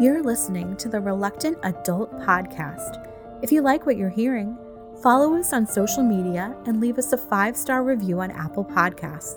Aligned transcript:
You're 0.00 0.24
listening 0.24 0.76
to 0.78 0.88
the 0.88 1.00
Reluctant 1.00 1.56
Adult 1.62 2.10
Podcast. 2.18 3.08
If 3.42 3.52
you 3.52 3.62
like 3.62 3.86
what 3.86 3.96
you're 3.96 4.08
hearing, 4.08 4.58
follow 5.00 5.36
us 5.36 5.52
on 5.52 5.68
social 5.68 6.02
media 6.02 6.52
and 6.66 6.80
leave 6.80 6.98
us 6.98 7.12
a 7.12 7.16
five 7.16 7.56
star 7.56 7.84
review 7.84 8.20
on 8.20 8.32
Apple 8.32 8.64
Podcasts. 8.64 9.36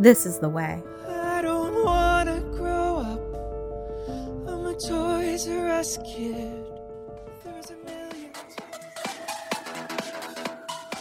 This 0.00 0.24
is 0.24 0.38
the 0.38 0.48
way. 0.48 0.82
I 1.06 1.42
don't 1.42 1.84
wanna 1.84 2.40
grow 2.56 2.96
up. 2.96 3.20
I'm 4.48 4.64
a 4.64 4.72
Toys 4.72 5.46
R 5.48 5.68
Us 5.68 5.98
kid. 5.98 6.64
There's 7.44 7.70
a 7.70 7.76
million. 7.84 8.32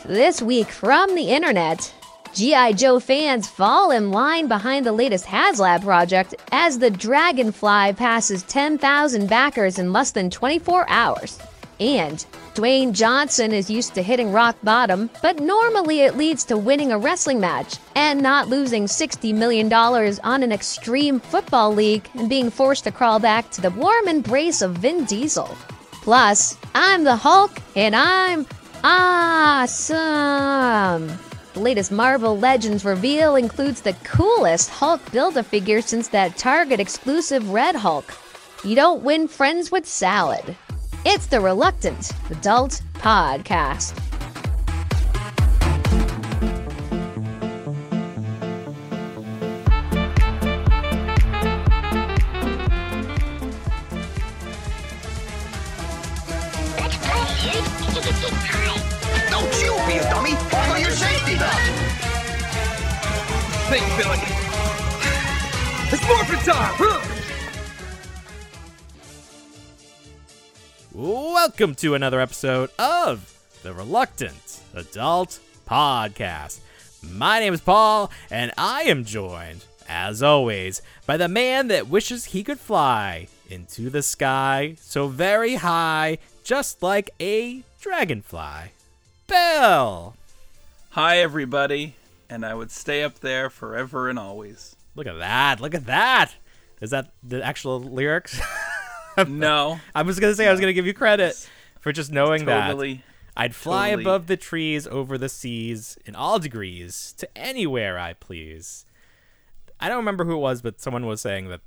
This 0.05 0.41
week 0.41 0.67
from 0.67 1.15
the 1.15 1.29
internet, 1.29 1.93
G.I. 2.33 2.73
Joe 2.73 2.99
fans 2.99 3.47
fall 3.47 3.91
in 3.91 4.09
line 4.09 4.47
behind 4.47 4.87
the 4.87 4.91
latest 4.91 5.25
HasLab 5.25 5.83
project 5.83 6.33
as 6.51 6.79
the 6.79 6.89
Dragonfly 6.89 7.93
passes 7.93 8.41
10,000 8.43 9.29
backers 9.29 9.77
in 9.77 9.93
less 9.93 10.09
than 10.09 10.31
24 10.31 10.89
hours. 10.89 11.37
And 11.79 12.25
Dwayne 12.55 12.91
Johnson 12.91 13.51
is 13.51 13.69
used 13.69 13.93
to 13.93 14.01
hitting 14.01 14.31
rock 14.31 14.57
bottom, 14.63 15.11
but 15.21 15.41
normally 15.41 16.01
it 16.01 16.17
leads 16.17 16.43
to 16.45 16.57
winning 16.57 16.91
a 16.91 16.97
wrestling 16.97 17.39
match 17.39 17.77
and 17.95 18.19
not 18.19 18.47
losing 18.47 18.85
$60 18.85 19.31
million 19.35 19.71
on 19.71 20.41
an 20.41 20.51
extreme 20.51 21.19
football 21.19 21.71
league 21.71 22.09
and 22.15 22.27
being 22.27 22.49
forced 22.49 22.85
to 22.85 22.91
crawl 22.91 23.19
back 23.19 23.51
to 23.51 23.61
the 23.61 23.69
warm 23.69 24.07
embrace 24.07 24.63
of 24.63 24.77
Vin 24.77 25.05
Diesel. 25.05 25.55
Plus, 25.91 26.57
I'm 26.73 27.03
the 27.03 27.15
Hulk 27.15 27.59
and 27.75 27.95
I'm 27.95 28.47
awesome. 28.83 29.99
The 31.53 31.59
latest 31.59 31.91
Marvel 31.91 32.35
Legends 32.35 32.83
reveal 32.83 33.35
includes 33.35 33.81
the 33.81 33.93
coolest 34.03 34.71
Hulk 34.71 35.11
Build 35.11 35.37
a 35.37 35.43
figure 35.43 35.81
since 35.81 36.07
that 36.07 36.35
Target 36.35 36.79
exclusive 36.79 37.47
Red 37.51 37.75
Hulk. 37.75 38.11
You 38.63 38.75
don't 38.75 39.03
win 39.03 39.27
friends 39.27 39.71
with 39.71 39.85
salad. 39.85 40.55
It's 41.05 41.27
the 41.27 41.39
Reluctant 41.39 42.11
Adult 42.31 42.81
Podcast. 42.93 43.93
Don't 59.29 59.61
you 59.61 59.73
be 59.85 59.99
a 59.99 60.09
dummy! 60.09 60.31
Follow 60.49 60.77
your 60.77 60.89
belt! 61.37 61.53
Think, 63.69 63.85
Billy. 63.97 64.19
It's 65.91 66.07
morphin' 66.07 66.39
time! 66.39 67.09
Welcome 70.93 71.75
to 71.75 71.95
another 71.95 72.19
episode 72.19 72.69
of 72.77 73.35
the 73.63 73.73
Reluctant 73.73 74.61
Adult 74.75 75.39
Podcast. 75.67 76.59
My 77.01 77.39
name 77.39 77.53
is 77.53 77.61
Paul, 77.61 78.11
and 78.29 78.51
I 78.57 78.83
am 78.83 79.03
joined, 79.03 79.65
as 79.89 80.21
always, 80.21 80.81
by 81.05 81.17
the 81.17 81.27
man 81.27 81.67
that 81.69 81.87
wishes 81.87 82.25
he 82.25 82.43
could 82.43 82.59
fly 82.59 83.27
into 83.49 83.89
the 83.89 84.03
sky 84.03 84.75
so 84.79 85.07
very 85.07 85.55
high, 85.55 86.19
just 86.43 86.83
like 86.83 87.09
a 87.19 87.63
dragonfly. 87.81 88.71
Bill! 89.27 90.15
Hi, 90.93 91.17
everybody. 91.17 91.95
And 92.29 92.45
I 92.45 92.53
would 92.53 92.71
stay 92.71 93.03
up 93.03 93.19
there 93.19 93.49
forever 93.49 94.09
and 94.09 94.17
always. 94.17 94.75
Look 94.95 95.07
at 95.07 95.17
that! 95.17 95.59
Look 95.59 95.73
at 95.75 95.85
that! 95.87 96.35
Is 96.81 96.91
that 96.91 97.13
the 97.23 97.43
actual 97.43 97.79
lyrics? 97.79 98.39
No, 99.27 99.79
I 99.93 100.01
was 100.01 100.19
gonna 100.19 100.33
say 100.33 100.47
I 100.47 100.51
was 100.51 100.59
gonna 100.59 100.73
give 100.73 100.87
you 100.87 100.93
credit 100.95 101.47
for 101.79 101.91
just 101.91 102.11
knowing 102.11 102.45
that. 102.45 102.65
totally. 102.65 103.03
I'd 103.37 103.53
fly 103.53 103.91
Totally. 103.91 104.03
above 104.05 104.25
the 104.25 104.37
trees, 104.37 104.87
over 104.87 105.19
the 105.19 105.29
seas, 105.29 105.99
in 106.03 106.15
all 106.15 106.39
degrees, 106.39 107.13
to 107.19 107.37
anywhere 107.37 107.99
I 107.99 108.13
please. 108.13 108.87
I 109.79 109.87
don't 109.87 109.97
remember 109.99 110.25
who 110.25 110.33
it 110.33 110.39
was, 110.39 110.63
but 110.63 110.81
someone 110.81 111.05
was 111.05 111.21
saying 111.21 111.49
that 111.49 111.61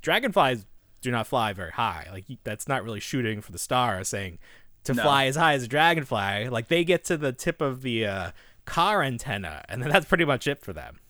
dragonflies 0.00 0.64
do 1.00 1.10
not 1.10 1.26
fly 1.26 1.52
very 1.52 1.72
high. 1.72 2.06
Like 2.12 2.24
that's 2.44 2.68
not 2.68 2.84
really 2.84 3.00
shooting 3.00 3.40
for 3.40 3.50
the 3.50 3.58
stars. 3.58 4.06
Saying 4.06 4.38
to 4.84 4.94
No. 4.94 5.02
fly 5.02 5.24
as 5.26 5.34
high 5.34 5.54
as 5.54 5.64
a 5.64 5.68
dragonfly, 5.68 6.48
like 6.50 6.68
they 6.68 6.84
get 6.84 7.04
to 7.06 7.16
the 7.16 7.32
tip 7.32 7.60
of 7.60 7.82
the 7.82 8.06
uh, 8.06 8.30
car 8.66 9.02
antenna, 9.02 9.64
and 9.68 9.82
then 9.82 9.88
that's 9.90 10.04
pretty 10.06 10.24
much 10.26 10.46
it 10.46 10.60
for 10.62 10.72
them. 10.74 11.00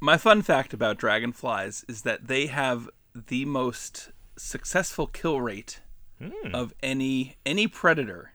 My 0.00 0.16
fun 0.18 0.42
fact 0.42 0.72
about 0.74 0.98
dragonflies 0.98 1.84
is 1.88 2.02
that 2.02 2.26
they 2.26 2.46
have 2.46 2.88
the 3.14 3.44
most 3.46 4.10
successful 4.36 5.06
kill 5.06 5.40
rate 5.40 5.80
Hmm. 6.22 6.54
of 6.54 6.74
any 6.82 7.36
any 7.46 7.66
predator 7.66 8.32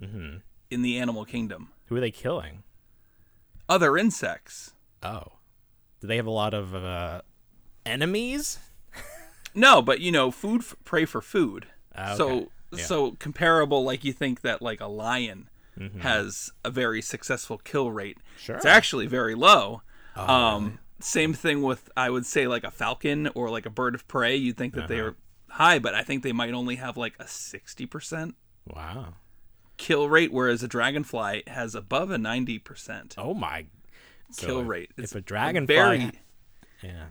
Mm-hmm. 0.00 0.38
in 0.70 0.82
the 0.82 0.98
animal 0.98 1.24
kingdom. 1.24 1.70
Who 1.86 1.94
are 1.96 2.00
they 2.00 2.10
killing? 2.10 2.64
Other 3.68 3.96
insects. 3.96 4.72
Oh, 5.02 5.34
do 6.00 6.08
they 6.08 6.16
have 6.16 6.26
a 6.26 6.30
lot 6.32 6.54
of 6.54 6.74
uh, 6.74 7.22
enemies? 7.86 8.58
No, 9.56 9.80
but 9.80 10.00
you 10.00 10.10
know, 10.10 10.32
food 10.32 10.62
f- 10.62 10.74
prey 10.84 11.04
for 11.04 11.20
food. 11.20 11.66
Ah, 11.94 12.14
okay. 12.14 12.16
So 12.16 12.50
Yeah. 12.76 12.84
so 12.84 13.10
comparable 13.12 13.84
like 13.84 14.02
you 14.04 14.12
think 14.12 14.40
that 14.40 14.60
like 14.60 14.80
a 14.80 14.88
lion 14.88 15.48
Mm-hmm. 15.78 16.00
has 16.00 16.50
a 16.64 16.70
very 16.70 17.02
successful 17.02 17.58
kill 17.58 17.90
rate. 17.90 18.18
Sure. 18.38 18.54
It's 18.56 18.64
actually 18.64 19.06
very 19.06 19.34
low. 19.34 19.82
Oh, 20.16 20.32
um 20.32 20.78
same 21.00 21.32
thing 21.34 21.62
with 21.62 21.90
I 21.96 22.10
would 22.10 22.24
say 22.26 22.46
like 22.46 22.62
a 22.64 22.70
falcon 22.70 23.28
or 23.34 23.50
like 23.50 23.66
a 23.66 23.70
bird 23.70 23.94
of 23.94 24.06
prey. 24.06 24.36
You'd 24.36 24.56
think 24.56 24.74
that 24.74 24.80
Uh-huh. 24.84 24.88
they're 24.88 25.14
high, 25.50 25.78
but 25.80 25.94
I 25.94 26.02
think 26.02 26.22
they 26.22 26.32
might 26.32 26.54
only 26.54 26.76
have 26.76 26.96
like 26.96 27.14
a 27.18 27.24
60% 27.24 28.34
Wow. 28.66 29.14
kill 29.76 30.08
rate 30.08 30.32
whereas 30.32 30.62
a 30.62 30.68
dragonfly 30.68 31.42
has 31.48 31.74
above 31.74 32.10
a 32.10 32.16
90% 32.18 33.14
Oh 33.18 33.34
my. 33.34 33.66
So 34.30 34.46
kill 34.46 34.60
if- 34.60 34.68
rate. 34.68 34.90
If 34.96 35.14
a 35.14 35.20
dragonfly 35.20 35.74
very 35.74 36.10
Yeah. 36.82 37.06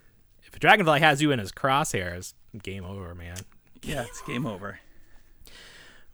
If 0.46 0.56
a 0.56 0.60
dragonfly 0.60 1.00
has 1.02 1.22
you 1.22 1.32
in 1.32 1.40
his 1.40 1.52
crosshairs, 1.52 2.34
game 2.62 2.86
over, 2.86 3.14
man. 3.16 3.38
Yeah, 3.82 4.04
it's 4.04 4.22
game 4.22 4.46
over. 4.46 4.80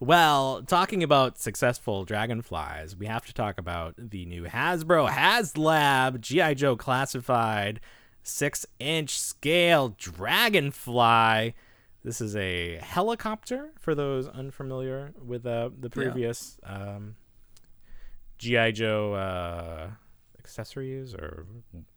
Well, 0.02 0.64
talking 0.64 1.04
about 1.04 1.38
successful 1.38 2.06
dragonflies, 2.06 2.96
we 2.96 3.08
have 3.08 3.26
to 3.26 3.34
talk 3.34 3.58
about 3.58 3.96
the 3.98 4.26
new 4.26 4.46
Hasbro 4.46 5.10
HasLab 5.10 6.22
G.I. 6.22 6.54
Joe 6.54 6.78
classified 6.78 7.82
six 8.24 8.66
inch 8.80 9.20
scale 9.20 9.90
dragonfly. 9.98 11.54
This 12.02 12.22
is 12.22 12.34
a 12.38 12.78
helicopter 12.78 13.72
for 13.78 13.94
those 13.94 14.30
unfamiliar 14.30 15.14
with 15.22 15.46
uh, 15.46 15.70
the 15.78 15.90
previous 15.90 16.58
um, 16.64 17.18
G.I. 18.38 18.72
Joe 18.72 19.16
uh, 19.16 19.90
accessories 20.40 21.14
or, 21.14 21.46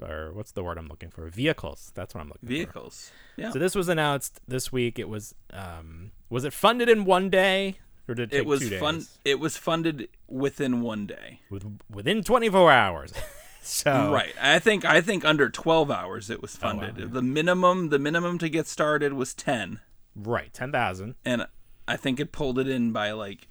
or 0.00 0.32
what's 0.32 0.50
the 0.50 0.64
word 0.64 0.76
I'm 0.76 0.88
looking 0.88 1.10
for? 1.10 1.28
Vehicles. 1.28 1.92
That's 1.94 2.16
what 2.16 2.20
I'm 2.20 2.28
looking 2.30 2.48
for. 2.48 2.52
Vehicles. 2.52 3.12
Yeah. 3.36 3.52
So 3.52 3.60
this 3.60 3.76
was 3.76 3.88
announced 3.88 4.40
this 4.48 4.72
week. 4.72 4.98
It 4.98 5.08
was 5.08 5.36
um 5.52 6.10
was 6.28 6.44
it 6.44 6.52
funded 6.52 6.88
in 6.88 7.04
one 7.04 7.30
day 7.30 7.78
or 8.08 8.14
did 8.14 8.24
it 8.24 8.30
take 8.30 8.38
it 8.40 8.46
was 8.46 8.68
fun 8.74 9.06
it 9.24 9.38
was 9.38 9.56
funded 9.56 10.08
within 10.28 10.80
one 10.82 11.06
day. 11.06 11.40
With, 11.50 11.78
within 11.90 12.22
24 12.24 12.70
hours. 12.72 13.12
so 13.62 14.12
Right. 14.12 14.34
I 14.40 14.58
think 14.58 14.84
I 14.84 15.00
think 15.00 15.24
under 15.24 15.48
12 15.48 15.90
hours 15.90 16.30
it 16.30 16.42
was 16.42 16.58
Oh, 16.62 16.66
wow. 16.74 16.80
funded. 16.80 17.12
The 17.12 17.22
minimum 17.22 17.88
the 17.90 17.98
minimum 17.98 18.38
to 18.38 18.48
get 18.48 18.66
started 18.66 19.12
was 19.14 19.34
10 19.34 19.80
right, 20.16 20.52
10,000. 20.52 21.14
and 21.24 21.46
I 21.88 21.96
think 21.96 22.20
it 22.20 22.32
pulled 22.32 22.58
it 22.58 22.68
in 22.68 22.92
by 22.92 23.12
like 23.12 23.48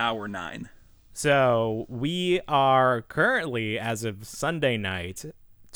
hour 0.00 0.26
9. 0.28 0.68
So 1.12 1.86
we 1.88 2.40
are 2.46 3.02
currently 3.02 3.78
as 3.78 4.04
of 4.04 4.26
Sunday 4.26 4.76
night 4.76 5.24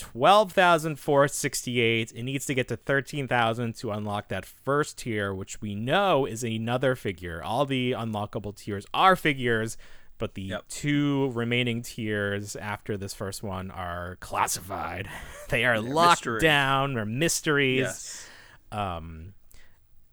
12,468. 0.00 2.12
It 2.14 2.22
needs 2.22 2.46
to 2.46 2.54
get 2.54 2.68
to 2.68 2.76
13,000 2.76 3.74
to 3.76 3.90
unlock 3.90 4.28
that 4.28 4.44
first 4.44 4.98
tier, 4.98 5.34
which 5.34 5.60
we 5.60 5.74
know 5.74 6.26
is 6.26 6.42
another 6.44 6.94
figure. 6.96 7.42
All 7.42 7.66
the 7.66 7.92
unlockable 7.92 8.54
tiers 8.56 8.86
are 8.94 9.16
figures, 9.16 9.76
but 10.18 10.34
the 10.34 10.42
Yep. 10.42 10.68
two 10.68 11.30
remaining 11.34 11.82
tiers 11.82 12.54
after 12.56 12.96
this 12.96 13.14
first 13.14 13.42
one 13.42 13.70
are 13.70 14.16
classified. 14.20 15.08
They 15.48 15.64
are 15.64 15.80
locked 15.80 16.20
mystery. 16.26 16.40
down. 16.40 16.94
They're 16.94 17.04
mysteries. 17.04 17.80
Yes. 17.80 18.28
Um, 18.70 19.34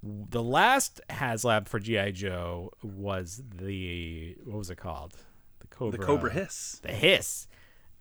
the 0.01 0.41
last 0.41 0.99
HasLab 1.11 1.67
for 1.67 1.79
GI 1.79 2.13
Joe 2.13 2.71
was 2.81 3.43
the 3.55 4.35
what 4.43 4.57
was 4.57 4.71
it 4.71 4.77
called? 4.77 5.13
The 5.59 5.67
Cobra. 5.67 5.99
The 5.99 6.05
Cobra 6.05 6.31
Hiss. 6.31 6.79
The 6.81 6.91
Hiss. 6.91 7.47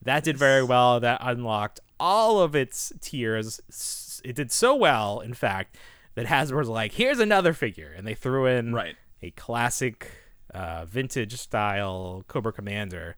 That 0.06 0.24
did 0.24 0.38
very 0.38 0.62
well. 0.64 0.98
That 1.00 1.18
unlocked 1.20 1.80
all 2.00 2.40
of 2.40 2.56
its 2.56 2.92
tiers. 3.00 4.20
It 4.24 4.34
did 4.36 4.50
so 4.50 4.74
well, 4.74 5.20
in 5.20 5.34
fact, 5.34 5.76
that 6.14 6.26
Hasbro 6.26 6.56
was 6.58 6.68
like, 6.68 6.92
"Here's 6.92 7.18
another 7.18 7.52
figure," 7.52 7.92
and 7.96 8.06
they 8.06 8.14
threw 8.14 8.46
in 8.46 8.72
Right. 8.72 8.96
a 9.22 9.30
classic, 9.32 10.10
uh, 10.54 10.84
vintage 10.86 11.36
style 11.36 12.24
Cobra 12.28 12.52
Commander. 12.52 13.16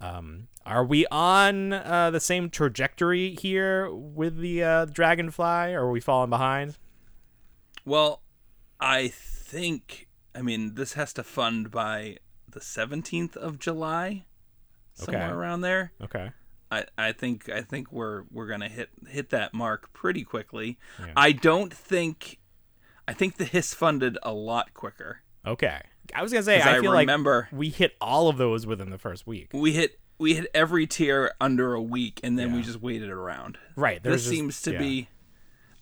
Um, 0.00 0.48
are 0.64 0.84
we 0.84 1.06
on 1.10 1.72
uh, 1.74 2.10
the 2.10 2.20
same 2.20 2.48
trajectory 2.48 3.34
here 3.34 3.90
with 3.92 4.38
the 4.38 4.62
uh, 4.64 4.84
Dragonfly, 4.86 5.74
or 5.74 5.82
are 5.82 5.90
we 5.90 6.00
falling 6.00 6.30
behind? 6.30 6.78
Well, 7.84 8.22
I 8.78 9.08
think. 9.08 10.08
I 10.34 10.42
mean, 10.42 10.74
this 10.76 10.92
has 10.94 11.12
to 11.14 11.24
fund 11.24 11.70
by 11.70 12.18
the 12.48 12.60
seventeenth 12.60 13.36
of 13.36 13.58
July, 13.58 14.24
somewhere 15.00 15.24
Okay. 15.24 15.32
around 15.32 15.60
there. 15.62 15.92
Okay. 16.02 16.30
I, 16.70 16.84
I 16.96 17.12
think 17.12 17.48
I 17.48 17.62
think 17.62 17.90
we're 17.92 18.22
we're 18.30 18.46
gonna 18.46 18.68
hit 18.68 18.90
hit 19.08 19.30
that 19.30 19.52
mark 19.52 19.92
pretty 19.92 20.22
quickly. 20.24 20.78
Yeah. 20.98 21.12
I 21.16 21.32
don't 21.32 21.72
think. 21.74 22.38
I 23.08 23.12
think 23.12 23.38
the 23.38 23.44
hiss 23.44 23.74
funded 23.74 24.16
a 24.22 24.32
lot 24.32 24.72
quicker. 24.74 25.22
Okay. 25.44 25.80
I 26.14 26.22
was 26.22 26.32
gonna 26.32 26.44
say 26.44 26.60
I 26.60 26.76
I 26.76 26.80
feel 26.80 26.92
remember- 26.92 27.48
like 27.50 27.58
we 27.58 27.68
hit 27.70 27.96
all 28.00 28.28
of 28.28 28.36
those 28.36 28.66
within 28.66 28.90
the 28.90 28.98
first 28.98 29.26
week. 29.26 29.48
We 29.52 29.72
hit 29.72 29.98
we 30.18 30.34
hit 30.34 30.46
every 30.54 30.86
tier 30.86 31.32
under 31.40 31.72
a 31.74 31.80
week, 31.82 32.20
and 32.22 32.38
then 32.38 32.54
we 32.54 32.62
just 32.62 32.80
waited 32.80 33.08
around. 33.10 33.58
Right. 33.74 34.02
this 34.02 34.22
just- 34.22 34.28
seems 34.28 34.62
to 34.62 34.72
yeah. 34.72 34.78
be 34.78 35.08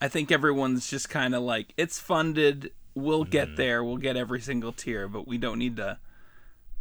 i 0.00 0.06
think 0.06 0.31
everyone's 0.31 0.88
just 0.88 1.11
kind 1.11 1.35
of 1.35 1.43
like 1.43 1.75
it's 1.76 1.99
funded 1.99 2.71
we'll 2.94 3.23
Mm-hmm. 3.23 3.31
get 3.32 3.56
there 3.56 3.82
we'll 3.82 3.97
get 3.97 4.17
every 4.17 4.41
single 4.41 4.71
tier 4.73 5.09
but 5.09 5.26
we 5.26 5.38
don't 5.38 5.59
need 5.59 5.75
to 5.79 5.99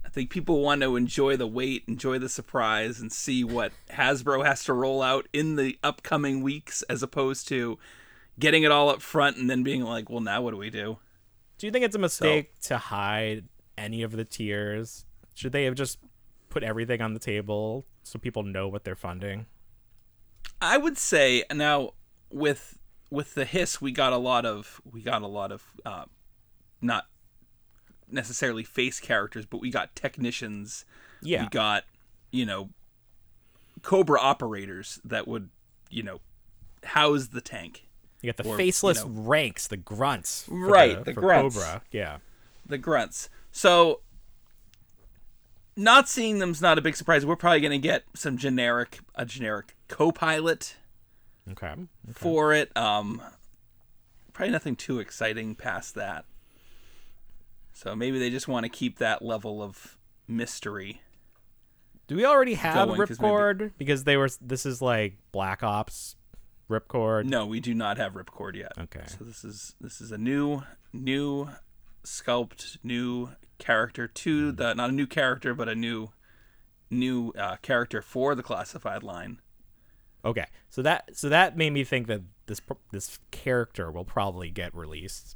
i 0.07 0.09
think 0.09 0.31
people 0.31 0.61
want 0.61 0.81
to 0.81 0.95
enjoy 0.95 1.37
the 1.37 1.45
wait 1.45 1.83
enjoy 1.87 2.17
the 2.17 2.29
surprise 2.29 2.99
and 2.99 3.11
see 3.11 3.43
what 3.43 3.71
hasbro 3.91 4.43
has 4.43 4.63
to 4.63 4.73
roll 4.73 5.03
out 5.03 5.27
in 5.31 5.55
the 5.57 5.77
upcoming 5.83 6.41
weeks 6.41 6.81
as 6.89 7.03
opposed 7.03 7.47
to 7.47 7.77
getting 8.39 8.63
it 8.63 8.71
all 8.71 8.89
up 8.89 9.01
front 9.01 9.37
and 9.37 9.49
then 9.49 9.61
being 9.61 9.83
like 9.83 10.09
well 10.09 10.21
now 10.21 10.41
what 10.41 10.51
do 10.51 10.57
we 10.57 10.69
do 10.71 10.97
Do 11.59 11.67
you 11.67 11.71
think 11.71 11.85
it's 11.85 11.95
a 11.95 11.99
mistake 11.99 12.59
to 12.61 12.77
hide 12.77 13.45
any 13.77 14.01
of 14.03 14.11
the 14.11 14.25
tiers? 14.25 15.05
Should 15.35 15.51
they 15.51 15.65
have 15.65 15.75
just 15.75 15.99
put 16.49 16.63
everything 16.63 17.01
on 17.01 17.13
the 17.13 17.19
table 17.19 17.85
so 18.03 18.17
people 18.17 18.41
know 18.43 18.67
what 18.67 18.83
they're 18.83 18.95
funding? 18.95 19.45
I 20.61 20.77
would 20.77 20.97
say 20.97 21.43
now 21.53 21.91
with 22.31 22.77
with 23.09 23.35
the 23.35 23.45
hiss 23.45 23.79
we 23.81 23.91
got 23.91 24.13
a 24.13 24.17
lot 24.17 24.45
of 24.45 24.81
we 24.83 25.01
got 25.01 25.21
a 25.21 25.27
lot 25.27 25.51
of 25.51 25.63
uh, 25.85 26.05
not 26.81 27.05
necessarily 28.09 28.63
face 28.63 28.99
characters, 28.99 29.45
but 29.45 29.59
we 29.61 29.69
got 29.71 29.95
technicians. 29.95 30.85
Yeah. 31.21 31.43
We 31.43 31.49
got 31.49 31.83
you 32.31 32.45
know 32.45 32.69
Cobra 33.81 34.19
operators 34.19 34.99
that 35.05 35.27
would 35.27 35.49
you 35.89 36.03
know 36.03 36.19
house 36.83 37.27
the 37.27 37.41
tank. 37.41 37.83
You 38.21 38.31
got 38.31 38.37
the 38.43 38.49
or, 38.49 38.51
you 38.53 38.57
faceless 38.57 39.03
know- 39.03 39.09
ranks, 39.11 39.67
the 39.67 39.77
grunts. 39.77 40.45
Right, 40.49 41.03
the 41.03 41.13
for 41.13 41.21
grunts. 41.21 41.55
Cobra. 41.55 41.81
Yeah. 41.91 42.17
the 42.65 42.77
grunts. 42.77 43.29
So 43.51 44.01
not 45.75 46.09
seeing 46.09 46.39
them's 46.39 46.61
not 46.61 46.77
a 46.77 46.81
big 46.81 46.95
surprise. 46.95 47.25
We're 47.25 47.35
probably 47.35 47.59
going 47.61 47.71
to 47.71 47.77
get 47.87 48.03
some 48.15 48.37
generic 48.37 48.99
a 49.15 49.25
generic 49.25 49.75
co-pilot 49.87 50.75
Okay. 51.51 51.73
for 52.13 52.53
it. 52.53 52.75
Um 52.75 53.21
probably 54.33 54.51
nothing 54.51 54.75
too 54.75 54.99
exciting 54.99 55.55
past 55.55 55.95
that. 55.95 56.25
So 57.77 57.95
maybe 57.95 58.17
they 58.17 58.31
just 58.31 58.47
want 58.47 58.63
to 58.63 58.69
keep 58.69 58.97
that 58.97 59.21
level 59.21 59.61
of 59.61 59.99
mystery. 60.27 61.01
Do 62.07 62.15
we 62.15 62.25
already 62.25 62.55
have 62.55 62.87
Going, 62.87 63.05
'cause 63.05 63.19
maybe- 63.19 63.31
Ripcord? 63.31 63.71
Because 63.77 64.03
they 64.03 64.17
were. 64.17 64.29
This 64.41 64.65
is 64.65 64.81
like 64.81 65.17
Black 65.31 65.61
Ops 65.61 66.15
Ripcord. 66.71 67.25
No, 67.25 67.45
we 67.45 67.59
do 67.59 67.75
not 67.75 67.97
have 67.97 68.13
Ripcord 68.13 68.55
yet. 68.55 68.71
Okay. 68.79 69.03
So 69.05 69.23
this 69.23 69.43
is 69.43 69.75
this 69.79 70.01
is 70.01 70.11
a 70.11 70.17
new 70.17 70.63
new 70.91 71.49
sculpt, 72.03 72.77
new 72.83 73.29
character 73.59 74.07
to 74.07 74.51
the 74.51 74.73
not 74.73 74.89
a 74.89 74.93
new 74.93 75.05
character, 75.05 75.53
but 75.53 75.69
a 75.69 75.75
new 75.75 76.09
new 76.89 77.29
uh, 77.37 77.57
character 77.57 78.01
for 78.01 78.33
the 78.33 78.41
classified 78.41 79.03
line. 79.03 79.39
Okay. 80.25 80.47
So 80.71 80.81
that 80.81 81.15
so 81.15 81.29
that 81.29 81.55
made 81.55 81.73
me 81.73 81.83
think 81.83 82.07
that 82.07 82.21
this 82.47 82.59
this 82.91 83.19
character 83.29 83.91
will 83.91 84.05
probably 84.05 84.49
get 84.49 84.73
released 84.73 85.35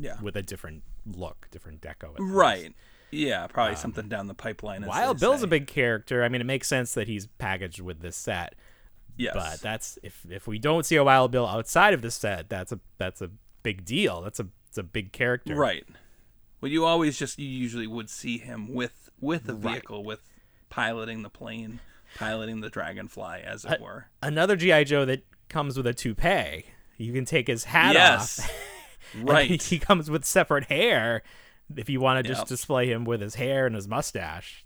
Yeah. 0.00 0.20
with 0.20 0.34
a 0.34 0.42
different 0.42 0.82
look, 1.06 1.48
different 1.50 1.80
deco. 1.80 2.14
Right. 2.18 2.74
Yeah, 3.10 3.46
probably 3.46 3.74
um, 3.74 3.80
something 3.80 4.08
down 4.08 4.26
the 4.26 4.34
pipeline. 4.34 4.82
as 4.82 4.88
Wild 4.88 5.20
Bill's 5.20 5.40
say. 5.40 5.44
a 5.44 5.48
big 5.48 5.66
character. 5.66 6.24
I 6.24 6.28
mean, 6.28 6.40
it 6.40 6.44
makes 6.44 6.66
sense 6.68 6.94
that 6.94 7.06
he's 7.06 7.26
packaged 7.38 7.80
with 7.80 8.00
this 8.00 8.16
set. 8.16 8.54
yes. 9.16 9.34
But 9.34 9.60
that's 9.60 9.98
if 10.02 10.24
if 10.28 10.46
we 10.48 10.58
don't 10.58 10.84
see 10.84 10.96
a 10.96 11.04
Wild 11.04 11.30
Bill 11.30 11.46
outside 11.46 11.94
of 11.94 12.02
the 12.02 12.10
set, 12.10 12.48
that's 12.48 12.72
a 12.72 12.80
that's 12.98 13.20
a 13.22 13.30
big 13.62 13.84
deal. 13.84 14.20
That's 14.22 14.40
a 14.40 14.48
it's 14.68 14.78
a 14.78 14.82
big 14.82 15.12
character. 15.12 15.54
Right. 15.54 15.84
Well, 16.60 16.72
you 16.72 16.84
always 16.84 17.16
just 17.18 17.38
you 17.38 17.46
usually 17.46 17.86
would 17.86 18.10
see 18.10 18.38
him 18.38 18.74
with 18.74 19.10
with 19.20 19.48
Right. 19.48 19.74
vehicle, 19.74 20.02
with 20.02 20.20
piloting 20.70 21.22
the 21.22 21.30
plane, 21.30 21.78
piloting 22.16 22.62
the 22.62 22.70
dragonfly, 22.70 23.42
as 23.44 23.64
it 23.64 23.80
were. 23.80 24.06
Another 24.22 24.56
GI 24.56 24.84
Joe 24.86 25.04
that 25.04 25.24
comes 25.48 25.76
with 25.76 25.86
a 25.86 25.94
toupee. 25.94 26.64
You 26.96 27.12
can 27.12 27.24
take 27.24 27.46
his 27.46 27.64
hat 27.64 27.94
yes. 27.94 28.40
off. 28.40 28.52
and 29.14 29.28
right. 29.28 29.62
He 29.62 29.78
comes 29.78 30.10
with 30.10 30.24
separate 30.24 30.64
hair. 30.66 31.22
If 31.76 31.88
you 31.88 32.00
want 32.00 32.22
to 32.24 32.28
just 32.28 32.42
Yep. 32.42 32.48
display 32.48 32.90
him 32.90 33.04
with 33.04 33.20
his 33.20 33.36
hair 33.36 33.66
and 33.66 33.74
his 33.74 33.88
mustache, 33.88 34.64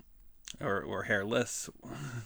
or 0.61 0.83
or 0.83 1.05
hairless. 1.05 1.71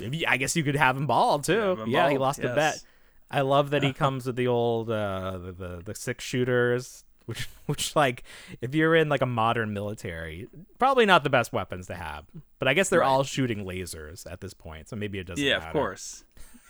Maybe- 0.01 0.27
I 0.27 0.37
guess 0.39 0.57
you 0.57 0.65
could 0.65 0.77
have 0.77 0.97
him 0.97 1.07
bald 1.07 1.45
too. 1.45 1.73
Him 1.73 1.89
yeah, 1.91 2.09
he 2.09 2.15
bald, 2.15 2.21
lost 2.21 2.39
a 2.41 2.55
bet. 2.55 2.83
I 3.31 3.43
love 3.43 3.71
that 3.71 3.83
he 3.83 3.93
comes 4.05 4.27
with 4.27 4.37
the 4.37 4.47
old 4.47 4.91
uh, 4.91 5.39
the, 5.39 5.53
the 5.53 5.83
the 5.85 5.95
six 5.95 6.25
shooters, 6.25 7.05
which 7.27 7.49
which 7.67 7.95
like 7.95 8.23
if 8.63 8.75
you're 8.75 8.95
in 8.97 9.09
like 9.11 9.21
a 9.21 9.27
modern 9.27 9.75
military, 9.75 10.49
probably 10.79 11.05
not 11.07 11.23
the 11.23 11.31
best 11.31 11.53
weapons 11.53 11.87
to 11.89 11.95
have. 11.95 12.25
But 12.59 12.67
I 12.69 12.75
guess 12.75 12.89
they're 12.89 13.01
Right. 13.01 13.09
all 13.09 13.25
shooting 13.25 13.65
lasers 13.67 14.31
at 14.31 14.41
this 14.41 14.55
point, 14.55 14.89
so 14.89 14.97
maybe 14.97 15.19
it 15.19 15.25
doesn't. 15.27 15.45
Yeah, 15.45 15.59
matter. 15.59 15.67
of 15.69 15.73
course. 15.75 16.25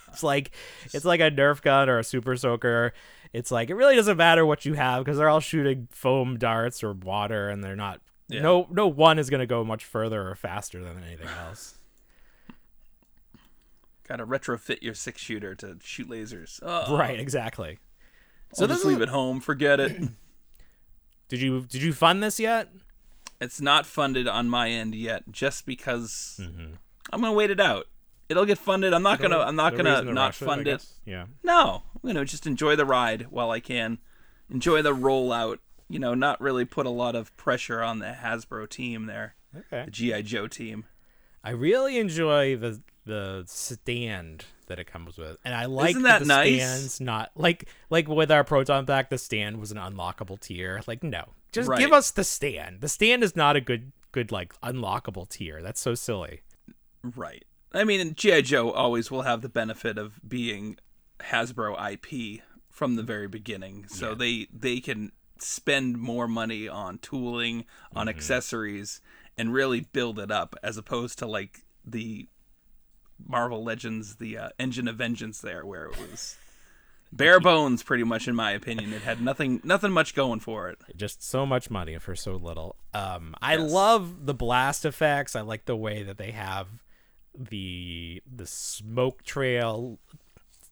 It's 0.08 0.22
like 0.22 0.50
it's 0.93 1.05
like 1.05 1.20
a 1.20 1.31
Nerf 1.31 1.62
gun 1.62 1.88
or 1.88 1.98
a 2.00 2.05
Super 2.05 2.37
Soaker. 2.37 2.93
It's 3.32 3.50
like 3.50 3.70
it 3.70 3.75
really 3.75 3.96
doesn't 3.96 4.17
matter 4.17 4.44
what 4.44 4.64
you 4.67 4.75
have 4.75 5.05
because 5.05 5.17
they're 5.19 5.29
all 5.29 5.40
shooting 5.40 5.88
foam 5.90 6.38
darts 6.38 6.82
or 6.84 6.93
water, 6.93 7.49
and 7.49 7.62
they're 7.64 7.76
not. 7.76 8.00
Yeah. 8.29 8.43
No, 8.43 8.67
no 8.70 8.87
one 8.87 9.19
is 9.19 9.29
going 9.31 9.40
to 9.40 9.46
go 9.46 9.64
much 9.64 9.84
further 9.84 10.29
or 10.29 10.34
faster 10.34 10.82
than 10.82 11.02
anything 11.02 11.29
else. 11.46 11.75
Got 14.08 14.17
to 14.17 14.26
retrofit 14.26 14.82
your 14.82 14.94
six 14.94 15.20
shooter 15.20 15.55
to 15.56 15.79
shoot 15.82 16.08
lasers. 16.08 16.58
Oh, 16.62 16.96
Right, 16.96 17.19
exactly. 17.19 17.79
So 18.55 18.67
this 18.67 18.76
just 18.79 18.87
is- 18.87 18.93
leave 18.93 19.02
it 19.02 19.08
home. 19.08 19.40
Forget 19.40 19.81
it. 19.81 20.00
Did 21.29 21.40
you 21.40 21.62
did 21.62 21.81
you 21.82 21.94
fund 21.94 22.23
this 22.23 22.38
yet? 22.38 22.69
it's 23.40 23.58
not 23.58 23.87
funded 23.87 24.29
on 24.29 24.50
my 24.50 24.69
end 24.69 24.94
yet, 24.94 25.25
just 25.32 25.64
because 25.64 26.38
Mm-hmm. 26.38 26.75
I'm 27.11 27.20
gonna 27.23 27.32
wait 27.32 27.50
it 27.50 27.58
out. 27.58 27.87
It'll 28.32 28.44
get 28.44 28.58
funded. 28.58 28.93
I'm 28.93 29.02
not 29.05 29.20
gonna. 29.20 29.38
I'm 29.38 29.55
not 29.56 29.76
gonna 29.76 30.02
not 30.02 30.17
rush 30.26 30.38
fund 30.38 30.62
it. 30.62 30.64
guess. 30.73 30.94
Yeah. 31.06 31.26
No, 31.44 31.82
I'm 31.94 32.08
gonna 32.08 32.25
just 32.25 32.46
enjoy 32.46 32.75
the 32.76 32.84
ride 32.84 33.29
while 33.31 33.50
I 33.50 33.61
can. 33.61 33.99
Enjoy 34.50 34.82
the 34.82 34.94
rollout. 34.94 35.58
You 35.88 35.99
know, 35.99 36.14
not 36.14 36.40
really 36.40 36.64
put 36.64 36.87
a 36.87 36.90
lot 36.90 37.14
of 37.14 37.37
pressure 37.37 37.82
on 37.82 37.98
the 38.01 38.06
Hasbro 38.20 38.69
team 38.69 39.06
there, 39.06 39.34
Okay. 39.56 39.84
the 39.84 39.91
GI 39.91 40.22
Joe 40.24 40.48
team. 40.48 40.86
I 41.44 41.51
really 41.51 41.98
enjoy 41.98 42.56
the 42.56 42.81
the 43.05 43.44
stand 43.46 44.46
that 44.69 44.79
it 44.79 44.86
comes 44.86 45.19
with, 45.19 45.36
and 45.44 45.55
I 45.55 45.67
like 45.67 45.91
Isn't 45.91 46.03
that 46.03 46.20
the 46.20 46.27
nice? 46.27 46.56
stands 46.62 47.01
not 47.01 47.31
like 47.34 47.69
like 47.91 48.08
with 48.08 48.31
our 48.31 48.44
proton 48.44 48.86
pack. 48.86 49.10
The 49.10 49.19
stand 49.19 49.58
was 49.60 49.70
an 49.72 49.77
unlockable 49.79 50.41
tier. 50.41 50.81
Like 50.86 51.03
no, 51.03 51.31
just 51.53 51.69
Right. 51.69 51.79
give 51.79 51.93
us 51.93 52.10
the 52.10 52.24
stand. 52.24 52.81
The 52.81 52.89
stand 52.89 53.22
is 53.24 53.34
not 53.36 53.56
a 53.56 53.60
good 53.60 53.93
good 54.12 54.31
like 54.32 54.55
unlockable 54.62 55.29
tier. 55.29 55.60
That's 55.62 55.81
so 55.81 55.94
silly. 55.94 56.41
Right. 57.03 57.44
I 57.74 57.84
mean, 57.84 58.14
GI 58.14 58.43
Joe 58.43 58.70
always 58.70 59.10
will 59.10 59.22
have 59.22 59.41
the 59.43 59.48
benefit 59.48 59.98
of 59.98 60.20
being 60.29 60.76
Hasbro 61.20 61.76
IP 61.93 62.43
from 62.70 62.96
the 62.96 63.02
very 63.02 63.29
beginning, 63.29 63.86
so 63.88 64.14
they 64.14 64.48
they 64.52 64.81
can 64.81 65.12
spend 65.38 65.98
more 65.98 66.29
money 66.29 66.69
on 66.69 66.98
tooling, 66.98 67.64
on 67.94 68.08
accessories, 68.08 69.00
and 69.36 69.52
really 69.52 69.81
build 69.93 70.19
it 70.19 70.31
up, 70.31 70.55
as 70.62 70.76
opposed 70.76 71.19
to 71.19 71.26
like 71.26 71.60
the 71.84 72.26
Marvel 73.24 73.62
Legends, 73.62 74.17
the 74.17 74.36
uh, 74.38 74.48
Engine 74.58 74.88
of 74.88 74.96
Vengeance, 74.96 75.41
there 75.41 75.64
where 75.64 75.84
it 75.86 75.98
was 75.98 76.36
bare 77.12 77.41
bones, 77.41 77.82
pretty 77.82 78.05
much 78.05 78.26
in 78.26 78.34
my 78.34 78.50
opinion. 78.52 78.93
It 78.93 79.02
had 79.02 79.20
nothing 79.22 79.60
nothing 79.64 79.93
much 79.93 80.14
going 80.14 80.41
for 80.41 80.69
it. 80.69 80.79
Just 80.96 81.22
so 81.22 81.44
much 81.46 81.70
money 81.70 81.98
for 81.98 82.17
so 82.17 82.32
little. 82.36 82.76
Um, 82.94 83.34
I 83.41 83.56
Yes. 83.56 83.70
love 83.70 84.26
the 84.26 84.34
blast 84.34 84.84
effects. 84.84 85.36
I 85.36 85.41
like 85.43 85.67
the 85.67 85.76
way 85.76 86.02
that 86.02 86.19
they 86.19 86.31
have 86.32 86.67
the 87.39 88.22
the 88.31 88.46
smoke 88.46 89.22
trail 89.22 89.98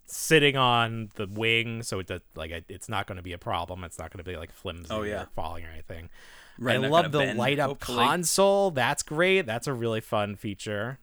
sitting 0.07 0.57
on 0.57 1.11
the 1.15 1.27
wing, 1.27 1.83
so 1.83 2.01
it 2.01 2.07
does, 2.09 2.21
like 2.35 2.51
it- 2.51 2.65
it's 2.69 2.89
not 2.89 3.07
going 3.07 3.17
to 3.17 3.23
be 3.23 3.33
a 3.33 3.39
problem. 3.39 3.85
It's 3.85 3.99
not 3.99 4.11
going 4.13 4.23
to 4.25 4.29
be 4.31 4.37
like 4.37 4.51
flimsy 4.53 4.89
Oh, 4.91 5.03
yeah. 5.03 5.23
or 5.23 5.27
falling 5.35 5.65
or 5.65 5.71
anything. 5.71 6.11
Right, 6.59 6.83
I 6.83 6.89
love 6.89 7.13
the 7.13 7.19
bend, 7.21 7.39
light 7.39 7.59
up 7.59 7.69
hopefully. 7.69 8.05
console. 8.05 8.71
That's 8.73 9.03
great. 9.03 9.47
That's 9.47 9.67
a 9.67 9.73
really 9.73 10.01
fun 10.01 10.37
feature. 10.37 10.99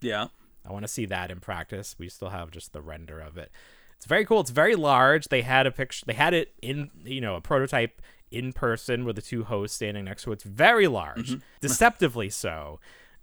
Yeah. 0.00 0.26
I 0.68 0.72
want 0.72 0.82
to 0.84 0.88
see 0.88 1.06
that 1.06 1.30
in 1.30 1.40
practice. 1.40 1.94
We 1.98 2.08
still 2.10 2.28
have 2.30 2.50
just 2.50 2.72
the 2.74 2.82
render 2.82 3.18
of 3.20 3.38
it. 3.38 3.50
It's 3.96 4.04
very 4.06 4.26
cool. 4.26 4.40
It's 4.40 4.50
very 4.50 4.74
large. 4.74 5.28
They 5.28 5.42
had 5.42 5.66
a 5.66 5.70
picture. 5.70 6.04
They 6.06 6.12
had 6.12 6.34
it 6.34 6.52
in 6.60 6.90
you 7.04 7.20
know 7.20 7.36
a 7.36 7.40
prototype 7.40 8.02
in 8.30 8.52
person 8.52 9.04
with 9.06 9.16
the 9.16 9.22
two 9.22 9.44
hosts 9.44 9.76
standing 9.76 10.04
next 10.04 10.24
to 10.24 10.30
it. 10.30 10.34
It's 10.34 10.44
very 10.44 10.86
large, 10.88 11.36
deceptively 11.62 12.28
so. 12.28 12.78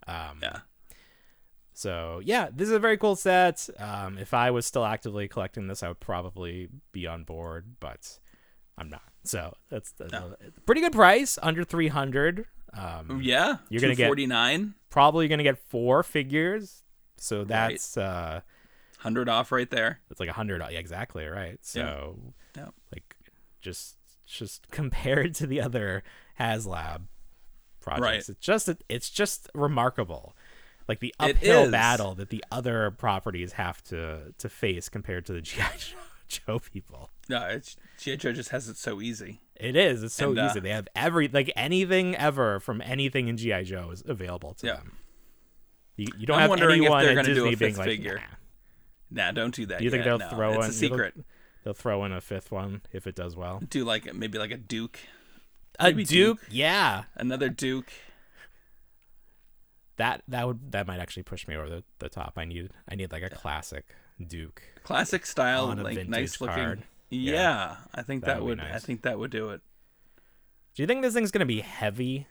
Um, 0.08 0.40
Yeah. 0.42 0.60
So 1.78 2.22
yeah, 2.24 2.48
this 2.56 2.70
is 2.70 2.74
a 2.74 2.80
very 2.80 2.98
cool 2.98 3.16
set. 3.18 3.68
Um, 3.78 4.18
if 4.18 4.34
I 4.34 4.50
was 4.52 4.66
still 4.66 4.86
actively 4.86 5.28
collecting 5.28 5.68
this, 5.68 5.84
I 5.84 5.90
would 5.90 6.00
probably 6.00 6.70
be 6.94 7.06
on 7.06 7.24
board. 7.26 7.76
But 7.82 8.18
I'm 8.78 8.90
not. 8.90 9.04
So 9.26 9.54
that's, 9.70 9.92
that's 9.92 10.14
a 10.14 10.38
pretty 10.66 10.80
good 10.82 10.94
price, 10.94 11.38
under 11.44 11.64
300. 11.66 12.46
Um, 12.74 13.20
Yeah, 13.22 13.58
You're 13.70 13.82
gonna 13.82 13.96
get- 13.96 14.08
49. 14.08 14.74
probably 14.90 15.28
gonna 15.28 15.44
get 15.44 15.58
four 15.58 16.02
figures. 16.04 16.82
So 17.18 17.44
that's 17.44 17.98
uh, 17.98 18.42
100 18.98 19.28
off 19.30 19.52
right 19.52 19.70
there. 19.70 20.00
it's 20.10 20.20
like 20.20 20.30
a 20.30 20.34
hundred. 20.34 20.62
Yeah, 20.72 20.80
exactly 20.80 21.26
right. 21.26 21.58
So 21.62 22.20
Yeah. 22.56 22.70
like 22.94 23.16
just 23.62 23.98
just 24.26 24.68
compared 24.72 25.36
to 25.36 25.48
the 25.48 25.60
other 25.62 26.04
HasLab 26.40 27.04
projects, 27.82 28.02
Right. 28.02 28.30
it's 28.30 28.40
just 28.40 28.70
it's 28.90 29.10
just 29.10 29.50
remarkable. 29.54 30.36
Like 30.88 31.00
the 31.00 31.14
uphill 31.20 31.72
battle 31.72 32.14
that 32.16 32.30
the 32.30 32.44
other 32.52 32.92
properties 32.92 33.54
have 33.54 33.84
to 33.86 34.34
to 34.38 34.50
face 34.50 34.88
compared 34.90 35.26
to 35.28 35.34
the 35.34 35.42
GI 35.42 35.64
Joe 36.28 36.60
people. 36.60 37.10
No, 37.30 37.46
it's 37.48 37.76
GI 38.00 38.18
Joe 38.18 38.34
just 38.34 38.50
has 38.50 38.70
it 38.70 38.78
so 38.78 39.02
easy. 39.02 39.42
It 39.56 39.76
is. 39.76 40.04
It's 40.04 40.14
so 40.14 40.32
And, 40.32 40.40
uh, 40.40 40.48
easy. 40.52 40.60
They 40.60 40.70
have 40.70 40.88
every 40.96 41.28
like 41.28 41.52
anything 41.56 42.16
ever 42.16 42.60
from 42.60 42.82
anything 42.82 43.28
in 43.28 43.38
GI 43.38 43.64
Joe 43.64 43.90
is 43.92 44.04
available 44.06 44.54
to 44.56 44.68
Yeah. 44.68 44.76
them. 44.76 44.98
You, 45.98 46.08
you 46.20 46.26
don't 46.28 46.40
I'm 46.40 46.50
have 46.50 46.62
anyone 46.62 47.06
at 47.06 47.26
Disney 47.26 47.54
a 47.54 47.58
being 47.58 47.78
like, 47.78 47.86
figure. 47.88 48.16
"Nah." 48.16 49.28
Nah, 49.28 49.32
don't 49.32 49.56
do 49.56 49.66
that. 49.68 49.80
Do 49.80 49.86
you 49.86 49.92
think 49.92 50.04
yet, 50.06 50.18
they'll 50.18 50.30
no. 50.30 50.36
throw 50.36 50.54
it's 50.56 50.66
in 50.66 50.70
a 50.72 50.74
secret? 50.74 51.14
They'll 51.64 51.74
throw 51.74 52.04
in 52.06 52.12
a 52.12 52.20
fifth 52.22 52.52
one 52.52 52.82
if 52.92 53.08
it 53.08 53.16
does 53.16 53.36
well. 53.36 53.62
Do 53.70 53.86
like 53.86 54.14
maybe 54.14 54.38
like 54.38 54.52
a 54.52 54.58
Duke, 54.58 55.00
A 55.80 55.94
Duke, 55.94 56.08
Duke. 56.08 56.40
yeah. 56.52 57.04
another 57.16 57.50
Duke. 57.50 57.92
That 59.98 60.24
that 60.28 60.46
would 60.48 60.72
that 60.72 60.88
might 60.88 61.00
actually 61.00 61.24
push 61.24 61.48
me 61.48 61.56
over 61.56 61.70
the, 61.70 61.84
the 62.00 62.10
top. 62.10 62.34
I 62.38 62.46
need 62.46 62.70
I 62.90 62.96
need 62.96 63.12
like 63.12 63.24
a 63.24 63.30
classic 63.30 63.86
Duke. 64.26 64.62
classic 64.84 65.26
style, 65.26 65.66
On 65.66 65.80
a 65.80 65.84
like 65.84 65.96
vintage 65.96 66.10
nice 66.12 66.42
looking. 66.42 66.56
card. 66.56 66.84
Yeah, 67.10 67.34
Yeah. 67.34 67.76
I 67.94 68.02
think 68.02 68.24
That 68.26 68.36
that, 68.36 68.44
would 68.44 68.58
be 68.58 68.64
would. 68.64 68.74
I 68.74 68.80
think 68.80 69.02
that 69.04 69.20
would 69.20 69.32
do 69.32 69.50
it. 69.52 69.62
Do 70.76 70.84
you 70.84 70.88
think 70.88 71.02
this 71.02 71.14
thing's 71.14 71.32
gonna 71.32 71.46
be 71.46 71.62
heavy? 71.62 72.28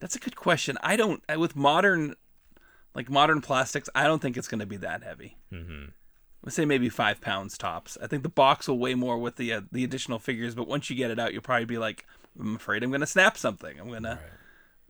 That's 0.00 0.16
a 0.16 0.18
good 0.20 0.36
question. 0.36 0.76
I 0.82 0.96
don't 0.96 1.22
with 1.38 1.56
modern, 1.56 2.14
like 2.94 3.08
modern 3.10 3.40
plastics. 3.40 3.88
I 3.94 4.04
don't 4.04 4.20
think 4.20 4.36
it's 4.36 4.48
going 4.48 4.58
to 4.58 4.66
be 4.66 4.76
that 4.78 5.02
heavy. 5.02 5.38
Mm-hmm. 5.52 5.86
Let's 6.42 6.56
say 6.56 6.66
maybe 6.66 6.90
five 6.90 7.20
pounds 7.22 7.56
tops. 7.56 7.96
I 8.02 8.06
think 8.06 8.22
the 8.22 8.28
box 8.28 8.68
will 8.68 8.78
weigh 8.78 8.94
more 8.96 9.16
with 9.16 9.36
the 9.36 9.52
uh, 9.54 9.60
the 9.72 9.82
additional 9.82 10.18
figures, 10.18 10.54
but 10.54 10.68
once 10.68 10.90
you 10.90 10.96
get 10.96 11.10
it 11.10 11.18
out, 11.18 11.32
you'll 11.32 11.42
probably 11.42 11.64
be 11.64 11.78
like, 11.78 12.04
I'm 12.38 12.56
afraid 12.56 12.82
I'm 12.82 12.90
going 12.90 13.00
to 13.00 13.06
snap 13.06 13.38
something. 13.38 13.80
I'm 13.80 13.88
going 13.88 14.02
to 14.02 14.18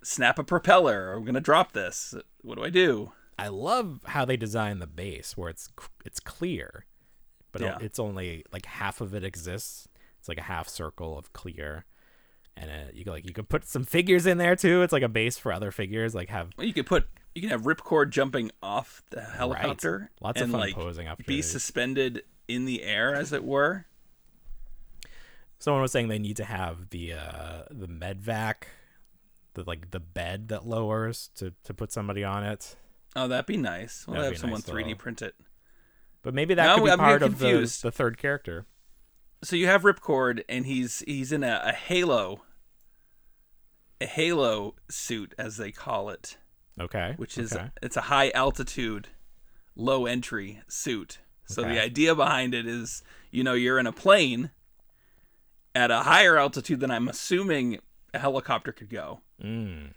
snap 0.04 0.38
a 0.38 0.44
propeller, 0.44 1.10
or 1.10 1.14
I'm 1.14 1.22
going 1.24 1.34
to 1.34 1.40
drop 1.40 1.72
this. 1.72 2.14
What 2.42 2.56
do 2.56 2.64
I 2.64 2.70
do? 2.70 3.12
I 3.38 3.48
love 3.48 4.00
how 4.06 4.24
they 4.24 4.36
design 4.36 4.78
the 4.78 4.86
base 4.86 5.36
where 5.36 5.48
it's 5.50 5.68
it's 6.04 6.20
clear, 6.20 6.86
but 7.50 7.62
Yeah. 7.62 7.78
it's 7.80 7.98
only 7.98 8.44
like 8.52 8.66
half 8.66 9.00
of 9.00 9.12
it 9.14 9.24
exists. 9.24 9.88
It's 10.20 10.28
like 10.28 10.38
a 10.38 10.42
half 10.42 10.68
circle 10.68 11.18
of 11.18 11.32
clear, 11.32 11.84
and 12.56 12.70
uh, 12.70 12.90
you 12.92 13.02
can 13.04 13.12
like 13.12 13.26
you 13.26 13.32
could 13.34 13.48
put 13.48 13.64
some 13.66 13.84
figures 13.84 14.24
in 14.26 14.38
there 14.38 14.54
too. 14.54 14.82
It's 14.82 14.92
like 14.92 15.02
a 15.02 15.08
base 15.08 15.36
for 15.36 15.52
other 15.52 15.70
figures. 15.72 16.14
Like 16.14 16.28
have 16.28 16.50
Well, 16.56 16.66
you 16.66 16.72
could 16.72 16.86
put 16.86 17.08
you 17.34 17.40
can 17.42 17.50
have 17.50 17.62
ripcord 17.62 18.10
jumping 18.10 18.52
off 18.62 19.02
the 19.10 19.20
helicopter 19.20 20.12
Lots 20.20 20.40
of 20.40 20.50
fun 20.50 20.60
like 20.60 20.74
posing 20.74 21.08
be 21.26 21.42
suspended 21.42 22.22
in 22.46 22.64
the 22.66 22.84
air, 22.84 23.14
as 23.14 23.32
it 23.32 23.42
were. 23.44 23.86
someone 25.58 25.82
was 25.82 25.90
saying 25.92 26.08
they 26.08 26.18
need 26.18 26.36
to 26.36 26.44
have 26.44 26.90
the 26.90 27.14
uh 27.14 27.62
the 27.70 27.88
medvac, 27.88 28.64
the 29.54 29.64
like 29.66 29.90
the 29.90 30.00
bed 30.00 30.48
that 30.48 30.66
lowers 30.66 31.30
to 31.36 31.52
to 31.64 31.74
put 31.74 31.92
somebody 31.92 32.22
on 32.24 32.44
it. 32.44 32.76
Oh, 33.16 33.28
that'd 33.28 33.46
be 33.46 33.56
nice. 33.56 34.04
We'll 34.06 34.16
That'd 34.16 34.32
have 34.32 34.40
someone 34.40 34.60
nice, 34.66 34.68
3D 34.74 34.88
though. 34.90 34.94
print 34.96 35.22
it. 35.22 35.34
But 36.22 36.34
maybe 36.34 36.54
that 36.54 36.64
No, 36.66 36.74
could 36.76 36.84
be 36.86 36.90
I'm 36.90 36.98
part 36.98 37.22
of 37.22 37.38
the, 37.38 37.78
the 37.82 37.92
third 37.92 38.18
character. 38.18 38.66
so 39.42 39.54
you 39.56 39.66
have 39.68 39.82
Ripcord, 39.82 40.42
and 40.48 40.66
he's 40.66 41.00
he's 41.06 41.30
in 41.32 41.44
a, 41.44 41.60
a 41.64 41.72
halo, 41.72 42.42
a 44.00 44.06
halo 44.06 44.74
suit, 44.90 45.34
as 45.38 45.56
they 45.56 45.70
call 45.70 46.10
it, 46.10 46.36
Okay. 46.80 47.14
which 47.16 47.38
is 47.38 47.52
okay. 47.54 47.70
it's 47.82 47.96
a 47.96 48.02
high 48.02 48.30
altitude, 48.30 49.08
low 49.76 50.06
entry 50.06 50.60
suit. 50.68 51.18
So 51.46 51.62
Okay. 51.62 51.74
the 51.74 51.82
idea 51.82 52.14
behind 52.14 52.54
it 52.54 52.66
is, 52.66 53.02
you 53.30 53.44
know, 53.44 53.52
you're 53.54 53.78
in 53.78 53.86
a 53.86 53.92
plane 53.92 54.50
at 55.74 55.90
a 55.90 56.00
higher 56.00 56.36
altitude 56.38 56.80
than 56.80 56.90
I'm 56.90 57.08
assuming 57.08 57.78
a 58.12 58.18
helicopter 58.18 58.72
could 58.72 58.88
go, 58.90 59.20
Mm. 59.42 59.92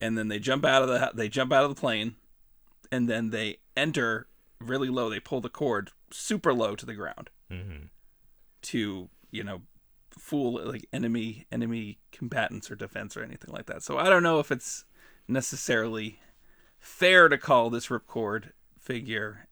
and 0.00 0.18
then 0.18 0.28
they 0.28 0.38
jump 0.38 0.64
out 0.64 0.82
of 0.82 0.88
the 0.88 1.10
they 1.14 1.28
jump 1.28 1.52
out 1.52 1.64
of 1.64 1.74
the 1.74 1.80
plane, 1.80 2.16
and 2.92 3.08
then 3.08 3.30
they 3.30 3.58
enter 3.76 4.26
really 4.60 4.88
low. 4.88 5.08
They 5.10 5.20
pull 5.20 5.40
the 5.40 5.48
cord 5.48 5.90
super 6.10 6.52
low 6.54 6.76
to 6.76 6.86
the 6.86 6.94
ground 6.94 7.30
Mhm. 7.50 7.88
to 8.62 9.08
you 9.30 9.44
know 9.44 9.62
fool 10.10 10.60
like 10.64 10.86
enemy 10.92 11.46
enemy 11.52 11.98
combatants 12.12 12.70
or 12.70 12.76
defense 12.76 13.16
or 13.16 13.22
anything 13.22 13.52
like 13.52 13.66
that. 13.66 13.82
So 13.82 13.98
I 13.98 14.08
don't 14.08 14.22
know 14.22 14.38
if 14.40 14.50
it's 14.52 14.84
necessarily 15.28 16.20
fair 16.78 17.28
to 17.28 17.36
call 17.38 17.68
this 17.70 17.88
ripcord 17.88 18.52
figure 18.78 19.48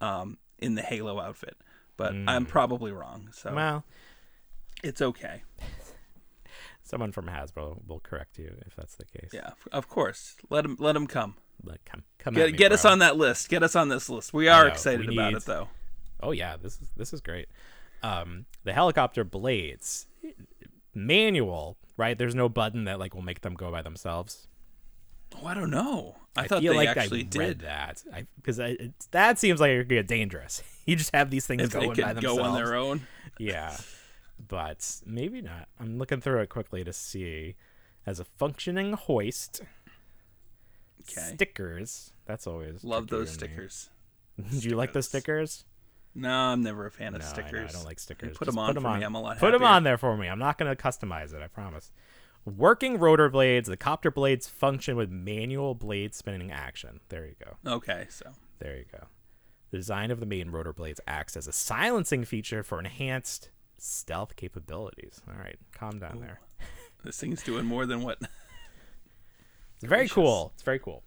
um, 0.00 0.38
in 0.58 0.74
the 0.74 0.82
Halo 0.82 1.18
outfit, 1.20 1.56
but 1.96 2.12
I'm 2.26 2.46
probably 2.46 2.92
wrong. 2.92 3.30
So 3.32 3.54
Well, 3.54 3.84
it's 4.82 5.00
okay. 5.02 5.42
Someone 6.90 7.12
from 7.12 7.26
Hasbro 7.26 7.86
will 7.86 8.00
correct 8.00 8.38
you 8.38 8.54
if 8.66 8.74
that's 8.76 8.96
the 8.96 9.04
case. 9.04 9.30
Yeah, 9.32 9.50
of 9.72 9.88
course. 9.88 10.36
Let 10.50 10.64
him 10.64 10.76
let 10.78 10.94
him 10.96 11.06
come. 11.06 11.36
Like, 11.64 11.84
come, 11.84 12.04
come 12.18 12.34
Get 12.34 12.52
me, 12.52 12.56
get 12.56 12.72
us 12.72 12.84
on 12.84 12.98
that 13.00 13.16
list. 13.16 13.48
Get 13.48 13.62
us 13.62 13.76
on 13.76 13.88
this 13.88 14.08
list. 14.08 14.32
We 14.32 14.48
are 14.48 14.66
excited 14.66 15.06
we 15.08 15.14
about 15.14 15.32
need- 15.32 15.36
it 15.38 15.44
though. 15.46 15.68
Oh 16.22 16.32
yeah, 16.32 16.56
this 16.56 16.80
is 16.80 16.88
this 16.96 17.12
is 17.12 17.20
great. 17.20 17.48
Um, 18.02 18.46
the 18.64 18.72
helicopter 18.72 19.24
blades, 19.24 20.06
manual, 20.94 21.76
right? 21.96 22.16
There's 22.18 22.34
no 22.34 22.48
button 22.48 22.84
that 22.84 22.98
like 22.98 23.14
will 23.14 23.22
make 23.22 23.40
them 23.42 23.54
go 23.54 23.70
by 23.70 23.82
themselves. 23.82 24.46
Oh, 25.40 25.46
I 25.46 25.54
don't 25.54 25.70
know. 25.70 26.16
I, 26.36 26.42
I 26.42 26.46
thought 26.48 26.60
feel 26.62 26.72
they 26.72 26.86
like 26.86 26.96
actually 26.96 27.20
I 27.20 27.24
did. 27.24 27.38
read 27.38 27.58
that 27.60 28.02
because 28.36 28.60
that 29.10 29.38
seems 29.38 29.60
like 29.60 29.70
it 29.70 29.78
could 29.80 29.88
get 29.88 30.06
dangerous. 30.08 30.62
You 30.86 30.96
just 30.96 31.14
have 31.14 31.30
these 31.30 31.46
things 31.46 31.62
If 31.62 31.70
going 31.72 31.90
by 31.90 31.94
could 31.94 32.16
themselves. 32.16 32.38
go 32.38 32.42
on 32.44 32.54
their 32.56 32.74
own. 32.74 33.06
Yeah, 33.38 33.76
but 34.48 35.00
maybe 35.06 35.40
not. 35.42 35.68
I'm 35.78 35.98
looking 35.98 36.20
through 36.20 36.40
it 36.40 36.48
quickly 36.48 36.84
to 36.84 36.92
see. 36.92 37.56
As 38.06 38.18
a 38.18 38.24
functioning 38.24 38.94
hoist, 38.94 39.60
Okay. 41.02 41.20
stickers. 41.34 42.12
That's 42.26 42.46
always 42.46 42.82
Love 42.84 43.08
those 43.08 43.30
stickers. 43.30 43.90
Do 44.60 44.68
you 44.68 44.76
like 44.76 44.92
the 44.92 45.02
Stickers. 45.02 45.52
stickers? 45.52 45.64
No, 46.14 46.30
I'm 46.30 46.62
never 46.62 46.86
a 46.86 46.90
fan 46.90 47.14
of 47.14 47.20
No, 47.20 47.26
I 47.26 47.30
stickers. 47.30 47.70
I, 47.70 47.72
don't 47.72 47.84
like 47.84 47.98
stickers. 48.00 48.36
Put 48.36 48.46
Just 48.46 48.56
them 48.56 48.58
on 48.58 48.74
for 48.74 48.98
me. 48.98 49.04
I'm 49.04 49.14
a 49.14 49.20
lot 49.20 49.38
Put 49.38 49.52
them 49.52 49.62
on 49.62 49.84
there 49.84 49.98
for 49.98 50.16
me. 50.16 50.28
I'm 50.28 50.38
not 50.38 50.58
going 50.58 50.74
to 50.74 50.80
customize 50.82 51.32
it. 51.34 51.42
I 51.42 51.46
promise. 51.46 51.92
Working 52.44 52.98
rotor 52.98 53.28
blades. 53.28 53.68
The 53.68 53.76
copter 53.76 54.10
blades 54.10 54.48
function 54.48 54.96
with 54.96 55.10
manual 55.10 55.74
blade 55.74 56.14
spinning 56.14 56.50
action. 56.50 57.00
There 57.10 57.26
you 57.26 57.34
go. 57.44 57.56
Okay, 57.76 58.06
so 58.08 58.32
There 58.58 58.76
you 58.78 58.86
go. 58.90 59.04
The 59.70 59.76
design 59.76 60.10
of 60.10 60.18
the 60.20 60.26
main 60.26 60.50
rotor 60.50 60.72
blades 60.72 61.00
acts 61.06 61.36
as 61.36 61.46
a 61.46 61.52
silencing 61.52 62.24
feature 62.24 62.62
for 62.64 62.78
enhanced 62.80 63.50
stealth 63.80 64.36
capabilities. 64.36 65.20
All 65.28 65.38
right, 65.38 65.58
calm 65.72 65.98
down 65.98 66.20
there. 66.20 66.40
this 67.04 67.18
thing's 67.18 67.42
doing 67.42 67.64
more 67.64 67.86
than 67.86 68.02
what. 68.02 68.18
It's 69.82 69.88
very 69.88 70.08
cool. 70.10 70.50
It's 70.52 70.62
very 70.62 70.78
cool. 70.78 71.02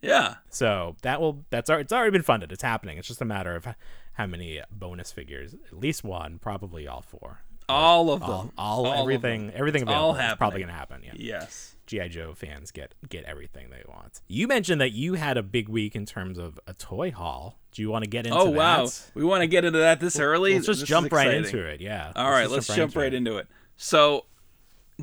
Yeah, 0.00 0.36
So 0.48 0.96
that 1.02 1.20
will 1.20 1.44
that's 1.50 1.68
it's 1.68 1.92
already 1.92 2.12
been 2.12 2.22
funded. 2.22 2.52
It's 2.52 2.62
happening. 2.62 2.96
It's 2.96 3.08
just 3.08 3.20
a 3.20 3.26
matter 3.26 3.54
of 3.54 3.66
how 4.14 4.26
many 4.26 4.62
bonus 4.70 5.12
figures. 5.12 5.54
At 5.54 5.78
least 5.78 6.04
one, 6.04 6.38
probably 6.38 6.88
all 6.88 7.02
four. 7.02 7.42
All 7.68 8.10
of 8.10 8.20
them. 8.20 8.52
All, 8.56 8.86
all, 8.86 8.86
of 8.86 8.98
everything, 9.00 9.48
them. 9.48 9.56
everything 9.56 9.82
It's 9.82 9.90
all 9.90 10.14
is 10.16 10.34
probably 10.36 10.60
gonna 10.60 10.72
happen. 10.72 11.02
Yeah. 11.04 11.12
Yes. 11.16 11.74
GI 11.86 12.10
Joe 12.10 12.34
fans 12.34 12.70
get 12.70 12.94
get 13.08 13.24
everything 13.24 13.70
they 13.70 13.82
want. 13.88 14.20
You 14.28 14.46
mentioned 14.46 14.80
that 14.80 14.92
you 14.92 15.14
had 15.14 15.36
a 15.38 15.42
big 15.42 15.68
week 15.70 15.96
in 15.96 16.04
terms 16.04 16.36
of 16.38 16.60
a 16.66 16.74
toy 16.74 17.10
haul. 17.10 17.58
Do 17.72 17.80
you 17.82 17.90
want 17.90 18.04
to 18.04 18.10
get 18.10 18.26
into 18.26 18.38
Oh 18.38 18.46
that? 18.46 18.52
wow, 18.56 18.88
we 19.14 19.24
want 19.24 19.40
to 19.42 19.46
get 19.46 19.64
into 19.64 19.78
that 19.78 19.98
this 20.00 20.18
early. 20.18 20.54
Let's 20.54 20.66
just 20.66 20.80
This 20.80 20.88
jump 20.88 21.12
right 21.12 21.32
into 21.32 21.58
it. 21.64 21.80
Yeah. 21.80 22.12
All 22.14 22.30
right, 22.30 22.42
just 22.42 22.52
let's 22.52 22.74
jump 22.74 22.94
right 22.96 23.12
into 23.14 23.38
it. 23.38 23.46
So, 23.76 24.26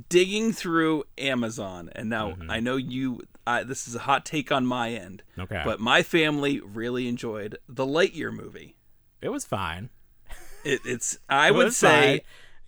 digging 0.10 0.52
through 0.52 1.06
Amazon, 1.18 1.90
and 1.96 2.10
now 2.10 2.32
Mm-hmm. 2.32 2.52
I 2.52 2.60
know 2.60 2.76
you. 2.76 3.22
I, 3.48 3.64
this 3.64 3.88
is 3.88 3.96
a 3.96 4.00
hot 4.00 4.26
take 4.26 4.52
on 4.52 4.66
my 4.66 4.92
end. 4.92 5.22
Okay. 5.38 5.62
But 5.64 5.80
my 5.80 6.02
family 6.04 6.60
really 6.60 7.08
enjoyed 7.08 7.58
the 7.70 7.86
Lightyear 7.86 8.32
movie. 8.34 8.76
It 9.22 9.30
was 9.30 9.46
fine. 9.46 9.90
It, 10.64 10.82
it's. 10.86 11.18
I 11.30 11.48
It 11.50 11.56
would 11.56 11.74
say. 11.74 12.18
fine. 12.18 12.20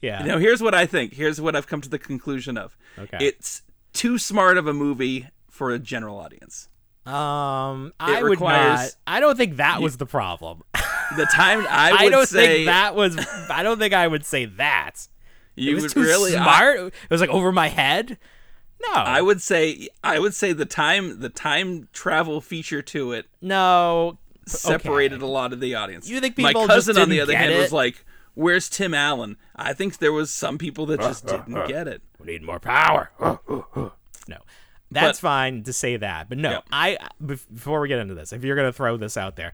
Yeah. 0.02 0.24
Now, 0.24 0.38
here's 0.38 0.62
what 0.62 0.74
I 0.74 0.86
think. 0.86 1.14
Here's 1.14 1.42
what 1.42 1.56
I've 1.56 1.68
come 1.68 1.82
to 1.82 1.90
the 1.90 2.00
conclusion 2.00 2.58
of. 2.58 2.78
Okay. 2.98 3.18
It's 3.20 3.64
too 3.94 4.18
smart 4.18 4.58
of 4.58 4.68
a 4.68 4.74
movie 4.74 5.28
for 5.50 5.72
a 5.72 5.80
general 5.80 6.20
audience. 6.20 6.70
um, 7.06 7.94
I 8.00 8.22
would 8.22 8.40
not. 8.40 8.96
I 9.08 9.20
don't 9.20 9.38
think 9.38 9.58
that 9.58 9.82
was 9.82 9.98
the 9.98 10.06
problem. 10.06 10.64
The 11.16 11.26
time 11.34 11.66
I 11.70 11.92
would 11.92 12.02
I 12.02 12.10
don't 12.10 12.28
say 12.28 12.48
think 12.48 12.66
that 12.68 12.96
was. 12.96 13.18
I 13.50 13.64
don't 13.64 13.80
think 13.80 13.94
I 13.94 14.08
would 14.08 14.26
say 14.26 14.46
that. 14.46 15.08
you 15.56 15.78
it 15.78 15.82
was 15.82 15.94
too 15.94 16.02
really 16.02 16.36
I- 16.36 16.44
smart. 16.44 16.78
it 16.78 17.10
was 17.10 17.22
like 17.22 17.30
over 17.30 17.52
my 17.52 17.70
head. 17.70 18.18
No, 18.86 18.94
I 18.94 19.22
would 19.22 19.42
say 19.42 19.88
I 20.04 20.20
would 20.20 20.36
say 20.36 20.54
the 20.54 20.66
time 20.66 21.20
the 21.20 21.30
time 21.30 21.88
travel 21.94 22.42
feature 22.42 22.84
to 22.84 23.14
it 23.14 23.26
no. 23.42 24.20
separated 24.46 25.16
okay. 25.16 25.26
a 25.26 25.30
lot 25.30 25.52
of 25.52 25.60
the 25.60 25.74
audience. 25.74 26.08
You 26.08 26.20
think 26.22 26.38
my 26.38 26.50
people 26.50 26.68
just 26.68 26.88
cousin 26.88 27.02
on 27.02 27.10
the 27.10 27.22
other 27.22 27.36
hand 27.36 27.52
it? 27.52 27.58
was 27.58 27.74
like, 27.74 28.06
Where's 28.38 28.70
Tim 28.70 28.94
Allen? 28.94 29.36
I 29.56 29.74
think 29.74 29.98
there 29.98 30.14
was 30.14 30.30
some 30.32 30.60
people 30.60 30.86
that 30.86 31.00
just 31.00 31.28
uh, 31.28 31.34
uh, 31.34 31.38
didn't 31.38 31.58
uh. 31.58 31.66
get 31.66 31.88
it. 31.88 32.04
We 32.20 32.28
need 32.28 32.44
more 32.44 32.60
power. 32.60 33.10
no. 34.28 34.38
That's 34.92 35.20
fine 35.20 35.64
to 35.64 35.74
say 35.74 35.98
that. 35.98 36.30
But 36.30 36.38
no, 36.38 36.52
Yeah. 36.52 36.60
I 36.72 36.98
before 37.26 37.82
we 37.82 37.88
get 37.88 37.98
into 38.00 38.14
this, 38.14 38.32
if 38.32 38.44
you're 38.44 38.56
going 38.56 38.68
to 38.70 38.74
throw 38.74 38.96
this 38.96 39.18
out 39.18 39.38
there, 39.38 39.54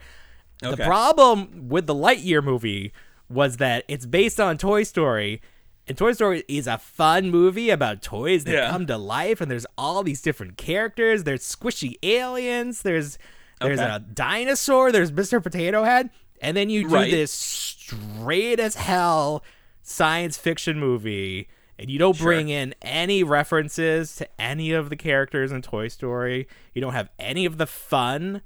the 0.60 0.76
problem 0.78 1.70
with 1.70 1.88
the 1.88 1.96
Lightyear 1.96 2.44
movie 2.44 2.92
was 3.30 3.58
that 3.58 3.86
it's 3.88 4.06
based 4.06 4.40
on 4.40 4.58
Toy 4.58 4.84
Story. 4.84 5.42
And 5.88 5.98
Toy 5.98 6.12
Story 6.12 6.44
is 6.50 6.68
a 6.68 6.78
fun 6.78 7.30
movie 7.30 7.70
about 7.70 8.02
toys 8.02 8.44
that 8.44 8.54
Yeah. 8.54 8.70
come 8.70 8.86
to 8.88 8.98
life, 8.98 9.40
and 9.42 9.50
there's 9.50 9.66
all 9.78 10.04
these 10.04 10.22
different 10.22 10.58
characters. 10.58 11.24
There's 11.24 11.44
squishy 11.44 11.96
aliens. 12.04 12.82
There's 12.82 13.18
there's 13.62 13.80
Okay. 13.80 13.96
a 13.96 14.00
dinosaur. 14.00 14.92
There's 14.92 15.12
Mr. 15.14 15.42
Potato 15.42 15.84
Head, 15.86 16.10
and 16.44 16.56
then 16.58 16.70
you 16.70 16.84
do 16.88 16.96
Right. 16.96 17.10
this 17.12 17.32
straight 17.32 18.60
as 18.60 18.76
hell 18.76 19.44
science 19.82 20.38
fiction 20.38 20.80
movie, 20.80 21.48
and 21.80 21.90
you 21.90 21.98
don't 22.00 22.16
Sure. 22.16 22.26
bring 22.28 22.50
in 22.50 22.74
any 22.82 23.24
references 23.24 24.16
to 24.18 24.28
any 24.40 24.72
of 24.72 24.90
the 24.90 24.96
characters 24.96 25.52
in 25.52 25.62
Toy 25.62 25.88
Story. 25.88 26.48
You 26.74 26.82
don't 26.82 26.94
have 26.94 27.10
any 27.20 27.46
of 27.46 27.58
the 27.58 27.68
fun 27.68 28.42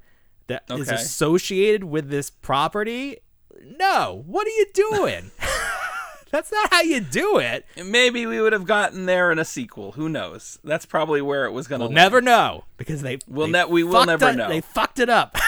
that 0.46 0.64
is 0.70 0.88
Okay. 0.88 0.94
associated 0.96 1.84
with 1.84 2.08
this 2.10 2.30
property. 2.30 3.18
No, 3.62 4.22
what 4.26 4.46
are 4.46 4.50
you 4.50 4.66
doing? 4.72 5.30
That's 6.30 6.52
not 6.52 6.70
how 6.72 6.82
you 6.82 7.00
do 7.00 7.38
it. 7.38 7.64
Maybe 7.82 8.26
we 8.26 8.38
would 8.40 8.52
have 8.52 8.66
gotten 8.66 9.06
there 9.06 9.32
in 9.32 9.38
a 9.38 9.44
sequel. 9.46 9.92
Who 9.92 10.08
knows? 10.10 10.58
That's 10.62 10.84
probably 10.84 11.22
where 11.22 11.46
it 11.46 11.52
was 11.52 11.66
going 11.66 11.80
to 11.80 11.86
We'll 11.86 11.94
never 11.94 12.20
know 12.20 12.64
because 12.76 13.00
they 13.02 13.18
We'll 13.26 13.46
they 13.46 13.52
ne- 13.52 13.64
we 13.64 13.82
will 13.82 14.04
never 14.04 14.28
it- 14.28 14.36
know. 14.36 14.48
They 14.48 14.60
fucked 14.60 14.98
it 14.98 15.08
up. 15.08 15.36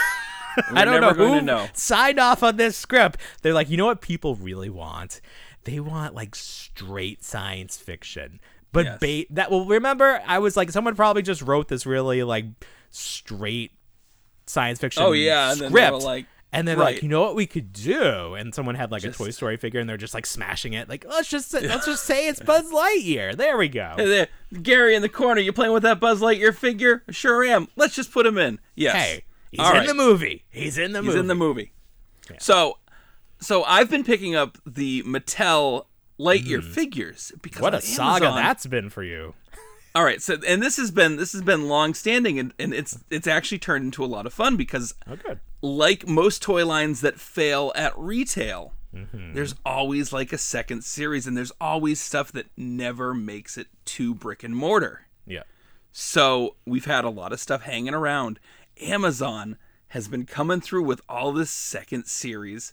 I 0.71 0.85
don't 0.85 1.01
know 1.01 1.13
who 1.13 1.41
know. 1.41 1.69
signed 1.73 2.19
off 2.19 2.43
on 2.43 2.57
this 2.57 2.77
script. 2.77 3.19
They're 3.43 3.55
like, 3.55 3.71
you 3.71 3.77
know 3.77 3.87
what 3.87 4.01
people 4.01 4.35
really 4.37 4.71
want? 4.71 5.21
They 5.65 5.81
want 5.81 6.15
like 6.15 6.35
straight 6.35 7.23
science 7.25 7.77
fiction. 7.77 8.41
But 8.73 8.85
Yes. 8.87 8.99
bait 9.01 9.35
that 9.35 9.51
well 9.51 9.65
remember 9.67 10.23
I 10.27 10.39
was 10.39 10.57
like 10.57 10.71
someone 10.71 10.95
probably 10.95 11.23
just 11.23 11.43
wrote 11.43 11.69
this 11.69 11.87
really 11.87 12.23
like 12.23 12.45
straight 12.91 13.73
science 14.47 14.79
fiction 14.79 15.03
Oh, 15.03 15.13
yeah, 15.13 15.49
and 15.51 15.57
script. 15.59 15.75
then 15.75 15.85
they 15.85 15.91
were 15.91 15.99
like- 16.03 16.27
and 16.53 16.67
then 16.67 16.79
like, 16.79 16.95
right. 16.95 17.03
you 17.05 17.09
know 17.09 17.21
what 17.21 17.37
we 17.37 17.47
could 17.47 17.73
do? 17.73 18.35
And 18.35 18.53
someone 18.53 18.75
had 18.75 18.91
like 18.91 19.03
Just- 19.03 19.21
a 19.21 19.25
Toy 19.25 19.31
Story 19.31 19.57
figure 19.57 19.79
and 19.79 19.89
they're 19.89 19.97
just 19.97 20.15
like 20.15 20.27
smashing 20.27 20.73
it. 20.73 20.89
Like, 20.89 21.05
let's 21.09 21.29
just 21.31 21.49
say, 21.51 21.61
let's 21.69 21.87
just 21.87 22.05
say 22.05 22.27
it's 22.27 22.41
Buzz 22.41 22.73
Lightyear. 22.73 23.37
There 23.37 23.57
we 23.57 23.69
go. 23.69 23.95
Hey 23.97 24.07
there, 24.09 24.29
Gary 24.61 24.97
in 24.97 25.03
the 25.03 25.09
corner. 25.09 25.41
You 25.41 25.53
playing 25.53 25.73
with 25.73 25.85
that 25.85 26.01
Buzz 26.01 26.21
Lightyear 26.21 26.53
figure? 26.53 27.05
Sure 27.11 27.45
am. 27.45 27.69
Let's 27.77 27.95
just 27.95 28.11
put 28.13 28.27
him 28.27 28.37
in. 28.37 28.59
Yes. 28.75 28.95
Hey, 28.97 29.25
he's 29.51 29.61
All 29.61 29.71
in 29.73 29.79
right. 29.79 29.87
the 29.89 29.95
movie. 29.95 30.45
He's 30.51 30.79
in 30.79 30.93
the 30.93 31.01
movie. 31.03 31.07
He's 31.07 31.15
movie. 31.17 31.21
in 31.21 31.27
the 31.29 31.35
movie. 31.35 31.73
So, 32.39 32.79
so 33.41 33.65
I've 33.65 33.91
been 33.91 34.05
picking 34.05 34.35
up 34.37 34.59
the 34.67 35.03
Mattel 35.03 35.87
Lightyear 36.19 36.63
figures 36.63 37.33
because. 37.43 37.61
What 37.63 37.73
a 37.75 37.79
on 37.79 37.83
saga 37.83 38.27
Amazon- 38.27 38.43
that's 38.43 38.67
been 38.67 38.91
for 38.91 39.03
you. 39.03 39.35
All 39.93 40.05
right, 40.05 40.23
so 40.23 40.37
and 40.47 40.63
this 40.63 40.77
has 40.77 40.93
been 40.93 41.17
this 41.17 41.33
has 41.33 41.43
been 41.43 41.67
long 41.67 41.95
standing 41.95 42.39
and, 42.39 42.55
and 42.61 42.73
it's 42.73 43.03
it's 43.11 43.27
actually 43.27 43.59
turned 43.59 43.85
into 43.87 44.05
a 44.05 44.07
lot 44.07 44.25
of 44.25 44.33
fun 44.33 44.57
because 44.57 44.95
Oh, 45.09 45.17
good. 45.17 45.41
like 45.63 46.07
most 46.07 46.43
toy 46.43 46.65
lines 46.65 47.01
that 47.01 47.19
fail 47.19 47.73
at 47.75 47.93
retail, 47.99 48.75
Mm-hmm. 48.95 49.35
there's 49.35 49.55
always 49.65 50.13
like 50.13 50.33
a 50.33 50.39
second 50.39 50.83
series 50.85 51.27
and 51.27 51.37
there's 51.37 51.53
always 51.61 52.01
stuff 52.01 52.31
that 52.33 52.47
never 52.57 53.15
makes 53.15 53.57
it 53.59 53.67
to 53.87 54.15
brick 54.15 54.43
and 54.45 54.55
mortar. 54.55 55.07
Yeah. 55.27 55.43
So 55.93 56.55
we've 56.67 56.85
had 56.87 57.05
a 57.05 57.09
lot 57.11 57.33
of 57.33 57.41
stuff 57.41 57.63
hanging 57.63 57.95
around. 57.95 58.39
Amazon 58.83 59.57
has 59.89 60.09
been 60.09 60.25
coming 60.27 60.61
through 60.61 60.85
with 60.85 61.01
all 61.09 61.33
this 61.33 61.51
second 61.51 62.07
series 62.07 62.73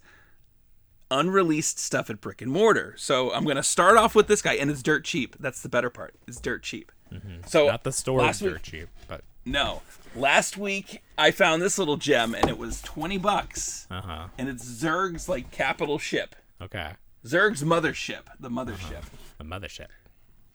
unreleased 1.09 1.79
stuff 1.79 2.09
at 2.09 2.19
brick 2.19 2.41
and 2.41 2.51
mortar. 2.51 2.93
So 2.97 3.31
I'm 3.33 3.45
gonna 3.45 3.63
start 3.63 3.97
off 3.97 4.13
with 4.13 4.27
this 4.27 4.41
guy, 4.41 4.53
and 4.55 4.69
it's 4.69 4.83
dirt 4.83 5.05
cheap. 5.05 5.35
That's 5.39 5.61
the 5.61 5.69
better 5.69 5.89
part. 5.89 6.15
It's 6.27 6.39
dirt 6.39 6.63
cheap. 6.63 6.91
So 7.11 7.17
Mm-hmm. 7.61 7.67
Not 7.67 7.83
the 7.85 7.93
store 7.93 8.19
last 8.19 8.41
dirt 8.41 8.53
week- 8.53 8.61
cheap, 8.63 8.87
but 9.07 9.21
No, 9.45 9.81
last 10.13 10.57
week 10.57 11.01
I 11.17 11.31
found 11.31 11.61
this 11.61 11.77
little 11.79 11.95
gem, 11.95 12.35
and 12.35 12.49
it 12.49 12.57
was 12.57 12.81
twenty 12.81 13.17
bucks, 13.17 13.87
uh 13.89 14.01
huh. 14.01 14.27
and 14.37 14.49
it's 14.49 14.65
Zurg's 14.65 15.29
like 15.29 15.49
capital 15.51 15.97
ship, 15.99 16.35
Okay. 16.61 16.91
Zurg's 17.25 17.63
mothership, 17.63 18.23
the 18.39 18.49
mothership 18.49 19.03
The 19.37 19.43
mothership. 19.45 19.87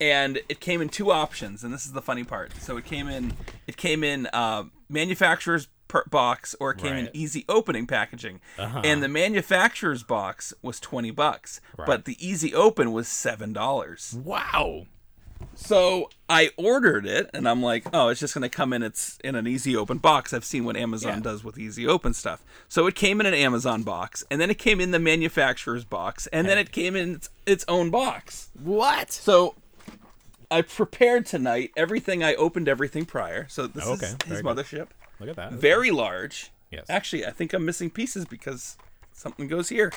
and 0.00 0.40
it 0.50 0.60
came 0.60 0.80
in 0.82 0.88
two 0.90 1.10
options 1.10 1.62
and 1.64 1.72
this 1.72 1.84
is 1.86 1.92
the 1.92 2.00
funny 2.02 2.24
part 2.24 2.52
so 2.60 2.76
it 2.76 2.84
came 2.84 3.08
in 3.08 3.34
it 3.66 3.76
came 3.76 4.02
in 4.04 4.26
uh, 4.32 4.64
manufacturer's 4.92 5.68
per 5.88 6.04
box 6.10 6.54
or 6.60 6.70
it 6.70 6.78
came 6.78 6.96
in 6.96 7.10
easy 7.12 7.44
opening 7.48 7.86
packaging. 7.86 8.40
Uh-huh. 8.58 8.80
And 8.84 9.02
the 9.02 9.08
manufacturer's 9.08 10.02
box 10.02 10.54
was 10.62 10.80
20 10.80 11.10
bucks 11.10 11.60
but 11.86 12.04
the 12.06 12.16
easy 12.26 12.54
open 12.54 12.92
was 12.92 13.08
seven 13.08 13.52
dollars. 13.52 14.16
Wow. 14.24 14.86
so 15.56 16.08
i 16.28 16.50
ordered 16.56 17.04
it 17.04 17.28
and 17.34 17.48
i'm 17.48 17.60
like 17.62 17.84
oh 17.92 18.08
it's 18.08 18.20
just 18.20 18.32
going 18.32 18.42
to 18.42 18.48
come 18.48 18.72
in 18.72 18.80
it's 18.82 19.18
in 19.24 19.34
an 19.34 19.46
easy 19.46 19.76
open 19.76 19.98
box. 19.98 20.32
I've 20.32 20.44
seen 20.44 20.64
what 20.64 20.76
amazon 20.76 21.14
Yeah. 21.14 21.20
does 21.20 21.44
with 21.44 21.58
easy 21.58 21.86
open 21.86 22.14
stuff. 22.14 22.42
So 22.68 22.86
it 22.86 22.94
came 22.94 23.20
in 23.20 23.26
an 23.26 23.34
amazon 23.34 23.82
box 23.82 24.24
and 24.30 24.40
then 24.40 24.50
it 24.50 24.58
came 24.58 24.80
in 24.80 24.92
the 24.92 24.98
manufacturer's 25.00 25.84
box 25.84 26.26
and 26.28 26.48
then 26.48 26.58
it 26.58 26.70
came 26.72 26.94
in 26.96 27.16
its, 27.16 27.28
its 27.44 27.64
own 27.68 27.90
box. 27.90 28.50
What? 28.62 29.12
so 29.12 29.56
I 30.52 30.62
prepared 30.62 31.26
tonight 31.26 31.70
everything. 31.76 32.22
I 32.22 32.34
opened 32.34 32.68
everything 32.68 33.04
prior. 33.04 33.46
So 33.48 33.66
this 33.66 33.86
Okay, 33.86 34.06
is 34.06 34.12
very 34.24 34.30
his 34.30 34.42
good. 34.42 34.44
mothership. 34.56 34.88
Look 35.20 35.30
at 35.30 35.36
that. 35.36 35.52
Very 35.52 35.90
large. 35.90 36.50
Yes. 36.70 36.86
Actually, 36.88 37.26
I 37.26 37.30
think 37.30 37.52
I'm 37.52 37.64
missing 37.64 37.90
pieces 37.90 38.24
because 38.24 38.76
something 39.12 39.48
goes 39.48 39.68
here. 39.68 39.92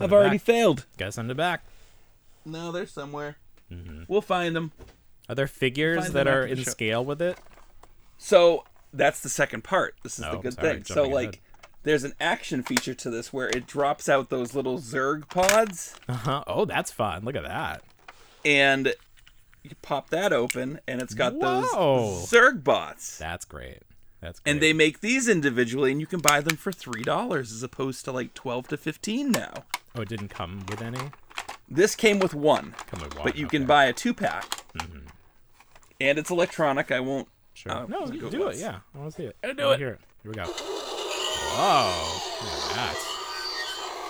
I've 0.00 0.12
already 0.12 0.36
back. 0.38 0.44
failed. 0.46 0.86
Gotta 0.98 1.12
send 1.12 1.30
it 1.30 1.36
back. 1.36 1.64
No, 2.44 2.70
they're 2.72 2.86
somewhere. 2.86 3.36
Mm-hmm. 3.72 4.04
We'll 4.08 4.20
find 4.20 4.54
them. 4.54 4.72
Are 5.28 5.34
there 5.34 5.46
figures 5.46 6.04
Find 6.04 6.14
that 6.14 6.28
are 6.28 6.44
in 6.44 6.58
show. 6.58 6.70
scale 6.70 7.04
with 7.04 7.20
it? 7.22 7.38
So 8.18 8.64
that's 8.92 9.20
the 9.20 9.28
second 9.28 9.64
part. 9.64 9.94
This 10.02 10.18
is 10.18 10.24
the 10.24 10.30
Oh, 10.32 10.38
good 10.38 10.54
sorry, 10.54 10.74
thing. 10.74 10.84
So 10.84 11.04
like, 11.08 11.28
ahead. 11.28 11.38
there's 11.82 12.04
an 12.04 12.14
action 12.20 12.62
feature 12.62 12.94
to 12.94 13.10
this 13.10 13.32
where 13.32 13.48
it 13.48 13.66
drops 13.66 14.08
out 14.08 14.28
those 14.30 14.54
little 14.54 14.78
Zurg 14.78 15.28
pods, 15.28 15.94
Uh 16.08 16.12
huh. 16.14 16.44
Oh, 16.46 16.64
that's 16.64 16.90
fun. 16.92 17.24
Look 17.24 17.34
at 17.36 17.44
that. 17.44 17.82
and 18.44 18.94
you 19.62 19.70
pop 19.82 20.10
that 20.10 20.32
open, 20.32 20.80
and 20.88 21.00
it's 21.02 21.14
got 21.14 21.34
Whoa. 21.34 21.62
those 22.20 22.30
Zurg 22.30 22.64
bots. 22.64 23.18
That's 23.18 23.44
great. 23.44 23.78
That's 24.20 24.38
great. 24.40 24.52
and 24.52 24.62
they 24.62 24.72
make 24.72 25.00
these 25.00 25.28
individually 25.28 25.90
and 25.90 26.00
you 26.00 26.06
can 26.06 26.20
buy 26.20 26.40
them 26.40 26.56
for 26.56 26.70
three 26.70 27.02
dollars 27.02 27.50
as 27.50 27.64
opposed 27.64 28.04
to 28.04 28.12
like 28.12 28.34
12 28.34 28.68
to 28.68 28.76
15 28.76 29.32
now 29.32 29.52
Oh, 29.96 30.02
it 30.02 30.08
didn't 30.08 30.28
come 30.28 30.64
with 30.68 30.80
any. 30.80 31.10
this 31.68 31.96
came 31.96 32.20
with 32.20 32.32
one 32.32 32.76
Come 32.86 33.00
with 33.02 33.16
one, 33.16 33.24
but 33.24 33.36
you 33.36 33.48
can 33.48 33.62
okay. 33.62 33.64
Mm-hmm. 33.64 33.66
buy 33.66 33.84
a 33.86 33.92
two 33.92 34.14
pack 34.14 34.44
and 36.00 36.18
it's 36.20 36.30
electronic 36.30 36.92
i 36.92 37.00
won't 37.00 37.26
Sure. 37.54 37.72
uh, 37.72 37.86
no, 37.86 38.06
you 38.06 38.30
do 38.30 38.46
it. 38.48 38.56
Yeah, 38.58 38.78
I 38.94 38.98
want 38.98 39.10
to 39.12 39.16
see 39.16 39.24
it. 39.26 39.36
I'll 39.44 39.54
do 39.54 39.68
I 39.70 39.74
it. 39.74 39.78
Hear 39.80 39.88
it. 39.90 40.00
Here 40.22 40.30
we 40.30 40.36
go. 40.36 40.44
Whoa. 40.44 42.20
Look 42.44 42.52
at 42.70 42.74
that. 42.76 42.94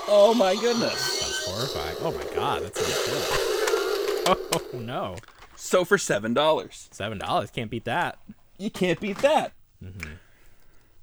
oh 0.08 0.34
my 0.36 0.54
goodness 0.56 1.20
That's 1.20 1.46
horrifying. 1.46 1.96
Oh 2.00 2.12
my 2.12 2.34
god, 2.36 2.62
that's 2.64 2.86
so 2.86 4.26
good. 4.26 4.38
Oh 4.74 4.78
no. 4.78 5.16
So 5.62 5.84
for 5.84 5.96
seven 5.98 6.34
dollars 6.34 6.88
Seven 6.90 7.18
dollars. 7.18 7.50
Can't 7.50 7.70
beat 7.70 7.84
that. 7.84 8.18
you 8.58 8.70
can't 8.70 9.00
beat 9.00 9.18
that 9.18 9.52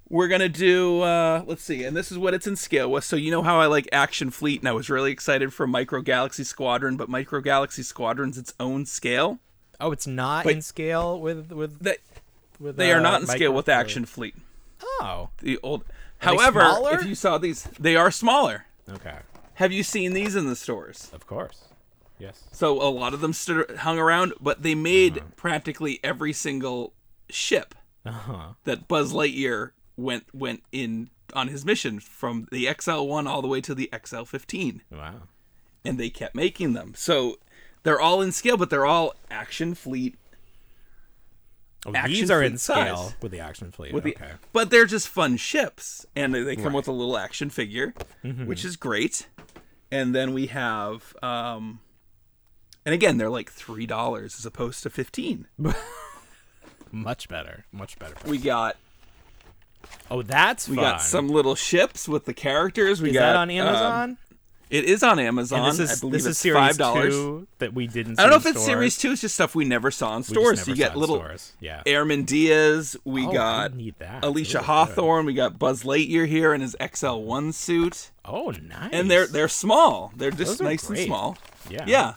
we're 0.09 0.27
gonna 0.27 0.49
do 0.49 1.01
uh 1.01 1.43
let's 1.45 1.61
see 1.63 1.83
and 1.83 1.95
this 1.95 2.11
is 2.11 2.17
what 2.17 2.33
it's 2.33 2.47
in 2.47 2.55
scale 2.55 2.89
with 2.89 3.03
so 3.03 3.15
you 3.15 3.29
know 3.31 3.43
how 3.43 3.59
i 3.59 3.65
like 3.67 3.87
action 3.91 4.29
fleet 4.31 4.59
and 4.61 4.67
i 4.67 4.71
was 4.71 4.89
really 4.89 5.11
excited 5.11 5.53
for 5.53 5.67
micro 5.67 6.01
galaxy 6.01 6.43
squadron 6.43 6.97
but 6.97 7.09
micro 7.09 7.41
galaxy 7.41 7.83
squadron's 7.83 8.37
its 8.37 8.53
own 8.59 8.85
scale 8.85 9.39
Oh, 9.81 9.93
it's 9.93 10.05
not 10.07 10.43
Wait. 10.45 10.57
in 10.57 10.61
scale 10.61 11.19
with 11.21 11.51
with 11.53 11.79
they, 11.79 11.97
with. 12.59 12.75
they 12.75 12.91
are 12.91 12.99
uh, 12.99 13.03
not 13.03 13.21
in 13.21 13.27
scale 13.27 13.53
with 13.53 13.69
action 13.69 14.05
fleet 14.05 14.35
Oh. 14.83 15.29
the 15.41 15.57
old 15.63 15.83
they 15.85 16.25
however 16.27 16.63
if 16.93 17.05
you 17.05 17.15
saw 17.15 17.37
these 17.37 17.63
they 17.79 17.95
are 17.95 18.11
smaller 18.11 18.65
Okay. 18.91 19.19
have 19.55 19.71
you 19.71 19.83
seen 19.83 20.13
these 20.13 20.35
in 20.35 20.47
the 20.47 20.55
stores 20.55 21.09
Of 21.13 21.27
course. 21.27 21.65
Yes. 22.19 22.43
so 22.51 22.81
a 22.81 22.89
lot 22.89 23.13
of 23.13 23.21
them 23.21 23.33
stood 23.33 23.77
hung 23.77 23.97
around 23.97 24.33
but 24.41 24.61
they 24.61 24.75
made 24.75 25.17
Uh-huh. 25.19 25.27
practically 25.35 25.99
every 26.03 26.33
single 26.33 26.93
ship 27.29 27.73
Uh 28.05 28.11
huh. 28.11 28.47
that 28.65 28.87
buzz 28.87 29.13
lightyear 29.13 29.71
went 29.95 30.25
went 30.33 30.63
in 30.71 31.09
on 31.33 31.47
his 31.47 31.63
mission 31.65 31.99
from 31.99 32.47
the 32.51 32.65
xl1 32.65 33.27
all 33.27 33.41
the 33.41 33.47
way 33.47 33.61
to 33.61 33.73
the 33.75 33.89
xl15 33.93 34.81
Wow. 34.91 35.13
and 35.85 35.97
they 35.99 36.09
kept 36.09 36.35
making 36.35 36.73
them 36.73 36.93
so 36.95 37.37
they're 37.83 38.01
all 38.01 38.21
in 38.21 38.31
scale 38.31 38.57
but 38.57 38.69
they're 38.69 38.85
all 38.85 39.13
action 39.31 39.73
fleet 39.75 40.15
Oh, 41.85 41.93
Action 41.95 42.11
these 42.13 42.29
are 42.29 42.43
in 42.43 42.57
scale 42.57 42.97
size. 42.97 43.15
with 43.21 43.31
the 43.31 43.39
action 43.39 43.71
fleet. 43.71 43.93
with 43.93 44.03
the, 44.03 44.17
but 44.51 44.69
they're 44.69 44.85
just 44.85 45.07
fun 45.07 45.37
ships 45.37 46.05
and 46.13 46.35
they 46.35 46.43
they 46.43 46.57
come 46.57 46.73
with 46.73 46.89
a 46.89 46.91
little 46.91 47.17
action 47.17 47.49
figure 47.49 47.93
Mm-hmm. 48.21 48.47
which 48.47 48.65
is 48.65 48.75
great 48.75 49.27
and 49.89 50.13
then 50.13 50.33
we 50.33 50.47
have 50.47 51.15
um 51.23 51.79
and 52.89 52.93
again 52.95 53.17
they're 53.17 53.29
like 53.29 53.51
three 53.51 53.85
dollars 53.85 54.35
as 54.39 54.45
opposed 54.45 54.81
to 54.83 54.89
15 54.89 55.47
Much 56.91 57.27
better. 57.29 57.65
Much 57.71 57.99
better. 57.99 58.15
we 58.25 58.37
got 58.39 58.75
Oh, 60.11 60.21
that's 60.23 60.67
we 60.67 60.75
fun. 60.75 60.83
got 60.85 61.01
some 61.01 61.29
little 61.29 61.55
ships 61.55 62.07
with 62.07 62.25
the 62.25 62.33
characters 62.33 63.01
we 63.01 63.09
Is 63.09 63.13
got 63.13 63.19
that 63.21 63.35
on 63.35 63.49
um, 63.49 63.55
Amazon? 63.55 64.17
It 64.71 64.85
is 64.85 65.01
on 65.03 65.17
Amazon. 65.19 65.69
And 65.69 65.77
this 65.77 65.89
I 65.89 65.93
is 65.93 65.99
believe 66.01 66.13
this 66.13 66.25
it's 66.25 66.31
is 66.31 66.37
series 66.39 66.59
five 66.59 66.77
dollars. 66.77 67.45
that 67.59 67.73
we 67.73 67.87
didn't. 67.87 68.19
I 68.19 68.23
don't 68.23 68.31
know 68.31 68.37
if 68.37 68.45
it's 68.45 68.63
series 68.65 68.93
stores. 68.95 69.01
two. 69.01 69.11
It's 69.13 69.21
just 69.21 69.33
stuff 69.35 69.55
we 69.55 69.65
never 69.65 69.89
saw 69.89 70.15
in 70.17 70.21
stores. 70.23 70.59
never 70.59 70.69
you 70.71 70.75
get 70.75 70.95
little 70.97 71.15
stores. 71.17 71.53
Yeah. 71.59 71.81
Airman 71.87 72.23
Diaz. 72.23 72.95
We 73.03 73.25
Oh, 73.25 73.31
got 73.33 73.73
need 73.75 73.95
that. 73.99 74.21
Alisha 74.23 74.55
are 74.55 74.59
good. 74.59 74.65
Hawthorne. 74.65 75.25
We 75.25 75.33
got 75.33 75.57
Buzz 75.57 75.83
Lightyear 75.83 76.27
here 76.27 76.53
in 76.53 76.61
his 76.61 76.75
XL1 76.79 77.53
suit, 77.53 78.11
Oh, 78.25 78.51
nice. 78.51 78.89
and 78.93 79.09
they're 79.09 79.25
they're 79.27 79.47
small. 79.47 80.11
They're 80.15 80.29
just 80.31 80.61
nice 80.61 80.87
and 80.89 80.97
small. 80.99 81.37
yeah. 81.69 81.85
Yeah. 81.87 82.13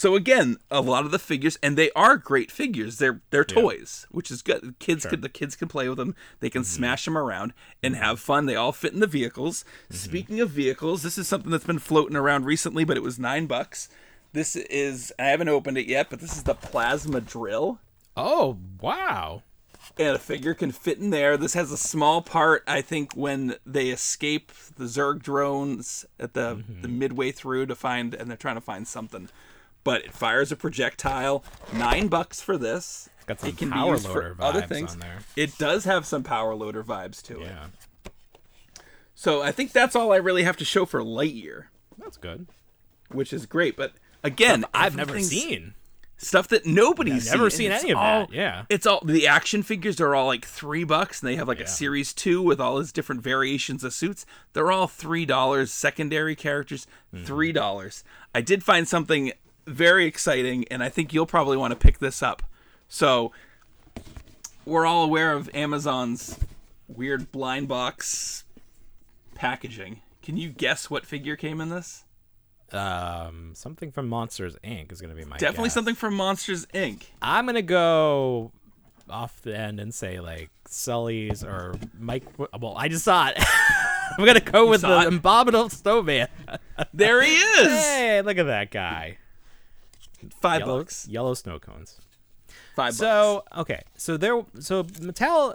So 0.00 0.14
again, 0.14 0.56
a 0.70 0.80
lot 0.80 1.04
of 1.04 1.10
the 1.10 1.18
figures, 1.18 1.58
and 1.62 1.76
they 1.76 1.90
are 1.94 2.16
great 2.16 2.50
figures. 2.50 2.96
They're 2.96 3.20
they're 3.28 3.44
Yeah. 3.46 3.54
toys, 3.60 4.06
which 4.10 4.30
is 4.30 4.40
good. 4.40 4.76
Kids 4.78 5.02
Sure. 5.02 5.10
could 5.10 5.20
the 5.20 5.28
kids 5.28 5.56
can 5.56 5.68
play 5.68 5.90
with 5.90 5.98
them. 5.98 6.14
They 6.40 6.48
can 6.48 6.62
Mm-hmm. 6.62 6.74
smash 6.74 7.04
them 7.04 7.18
around 7.18 7.52
and 7.82 7.94
have 7.96 8.18
fun. 8.18 8.46
They 8.46 8.56
all 8.56 8.72
fit 8.72 8.94
in 8.94 9.00
the 9.00 9.06
vehicles. 9.06 9.62
Mm-hmm. 9.62 9.94
Speaking 9.96 10.40
of 10.40 10.48
vehicles, 10.48 11.02
this 11.02 11.18
is 11.18 11.28
something 11.28 11.50
that's 11.50 11.66
been 11.66 11.78
floating 11.78 12.16
around 12.16 12.46
recently, 12.46 12.82
but 12.84 12.96
it 12.96 13.02
was 13.02 13.18
nine 13.18 13.44
bucks. 13.44 13.90
This 14.32 14.56
is 14.56 15.12
I 15.18 15.24
haven't 15.24 15.50
opened 15.50 15.76
it 15.76 15.86
yet, 15.86 16.08
but 16.08 16.20
this 16.20 16.34
is 16.34 16.44
the 16.44 16.54
plasma 16.54 17.20
drill 17.20 17.78
Oh 18.16 18.56
wow. 18.80 19.42
and 19.98 20.16
a 20.16 20.18
figure 20.18 20.54
can 20.54 20.72
fit 20.72 20.96
in 20.96 21.10
there. 21.10 21.36
This 21.36 21.52
has 21.52 21.70
a 21.72 21.76
small 21.76 22.22
part, 22.22 22.64
I 22.66 22.80
think, 22.80 23.12
when 23.14 23.56
they 23.66 23.90
escape 23.90 24.50
the 24.78 24.84
Zurg 24.86 25.20
drones 25.22 26.06
at 26.18 26.32
the, 26.32 26.56
Mm-hmm. 26.56 26.80
the 26.80 26.88
midway 26.88 27.32
through 27.32 27.66
to 27.66 27.74
find, 27.74 28.14
and 28.14 28.30
they're 28.30 28.38
trying 28.38 28.54
to 28.54 28.62
find 28.62 28.88
something. 28.88 29.28
But 29.84 30.04
it 30.04 30.12
fires 30.12 30.52
a 30.52 30.56
projectile. 30.56 31.42
Nine 31.72 32.08
bucks 32.08 32.40
for 32.40 32.56
this. 32.58 33.08
Got 33.26 33.40
some 33.40 33.48
it 33.50 33.56
can 33.58 33.70
power 33.70 33.86
be 33.86 33.90
used 33.92 34.06
loader 34.08 34.34
for 34.36 34.44
other 34.44 34.62
things. 34.62 34.92
on 34.92 34.98
there. 35.00 35.18
It 35.36 35.56
does 35.58 35.84
have 35.84 36.04
some 36.04 36.22
power 36.22 36.54
loader 36.54 36.82
vibes 36.84 37.22
to 37.22 37.40
it. 37.40 37.46
Yeah. 37.46 37.66
So 39.14 39.42
I 39.42 39.52
think 39.52 39.72
that's 39.72 39.94
all 39.94 40.12
I 40.12 40.16
really 40.16 40.44
have 40.44 40.56
to 40.58 40.64
show 40.64 40.86
for 40.86 41.00
Lightyear, 41.02 41.64
That's 41.98 42.16
good. 42.16 42.46
which 43.10 43.32
is 43.32 43.46
great. 43.46 43.76
But 43.76 43.92
again, 44.22 44.64
I've 44.72 44.96
never 44.96 45.20
seen. 45.20 45.74
stuff 46.16 46.48
that 46.48 46.64
nobody's 46.66 47.28
I've 47.28 47.38
never 47.38 47.50
seen, 47.50 47.70
seen 47.70 47.72
any 47.72 47.90
of 47.90 47.98
all- 47.98 48.26
that, 48.26 48.32
yeah. 48.32 48.64
it's 48.68 48.86
all 48.86 49.02
the 49.04 49.26
action 49.26 49.62
figures 49.62 50.00
are 50.00 50.14
all 50.14 50.26
like 50.26 50.44
three 50.46 50.84
bucks, 50.84 51.20
and 51.22 51.28
they 51.28 51.36
have 51.36 51.48
like 51.48 51.58
Yeah. 51.58 51.64
a 51.64 51.68
series 51.68 52.12
two 52.14 52.42
with 52.42 52.60
all 52.60 52.78
his 52.78 52.92
different 52.92 53.22
variations 53.22 53.84
of 53.84 53.92
suits. 53.92 54.24
They're 54.54 54.72
all 54.72 54.86
three 54.86 55.24
dollars. 55.26 55.70
Secondary 55.72 56.34
characters, 56.36 56.86
Mm-hmm. 57.14 57.24
three 57.24 57.52
dollars. 57.52 58.04
I 58.34 58.40
did 58.40 58.62
find 58.64 58.86
something 58.88 59.32
very 59.66 60.06
exciting, 60.06 60.64
and 60.70 60.82
I 60.82 60.88
think 60.88 61.12
you'll 61.12 61.26
probably 61.26 61.56
want 61.56 61.72
to 61.72 61.76
pick 61.78 61.98
this 61.98 62.22
up. 62.22 62.42
So 62.88 63.32
we're 64.64 64.86
all 64.86 65.04
aware 65.04 65.32
of 65.32 65.48
Amazon's 65.54 66.38
weird 66.88 67.30
blind 67.32 67.68
box 67.68 68.44
packaging. 69.34 70.00
Can 70.22 70.36
you 70.36 70.50
guess 70.50 70.90
what 70.90 71.06
figure 71.06 71.36
came 71.36 71.60
in 71.60 71.68
this? 71.70 72.04
Um, 72.72 73.52
something 73.54 73.90
from 73.90 74.08
Monsters 74.08 74.56
Inc. 74.62 74.92
is 74.92 75.00
gonna 75.00 75.14
be 75.14 75.24
my 75.24 75.36
Definitely 75.38 75.68
guess. 75.68 75.74
something 75.74 75.94
from 75.96 76.14
Monsters 76.14 76.66
Inc. 76.66 77.02
I'm 77.20 77.46
gonna 77.46 77.62
go 77.62 78.52
off 79.08 79.42
the 79.42 79.56
end 79.56 79.80
and 79.80 79.92
say 79.92 80.20
like 80.20 80.50
Sully's 80.68 81.42
or 81.42 81.74
Mike. 81.98 82.22
Well, 82.38 82.74
I 82.76 82.86
just 82.88 83.04
saw 83.04 83.28
it. 83.28 83.38
I'm 84.18 84.24
gonna 84.24 84.38
go 84.40 84.68
with 84.68 84.82
the 84.82 85.00
it? 85.00 85.14
abominable 85.14 85.70
snowman. 85.70 86.28
There 86.94 87.22
he 87.22 87.34
is. 87.34 87.68
hey, 87.84 88.22
look 88.22 88.38
at 88.38 88.46
that 88.46 88.70
guy. 88.70 89.18
Five 90.40 90.60
Yellow, 90.60 90.78
bucks. 90.78 91.06
yellow 91.08 91.34
snow 91.34 91.58
cones. 91.58 91.98
Five 92.76 92.90
bucks. 92.90 92.96
So 92.98 93.44
okay, 93.56 93.82
so 93.96 94.16
there, 94.16 94.44
so 94.58 94.82
Mattel 94.84 95.54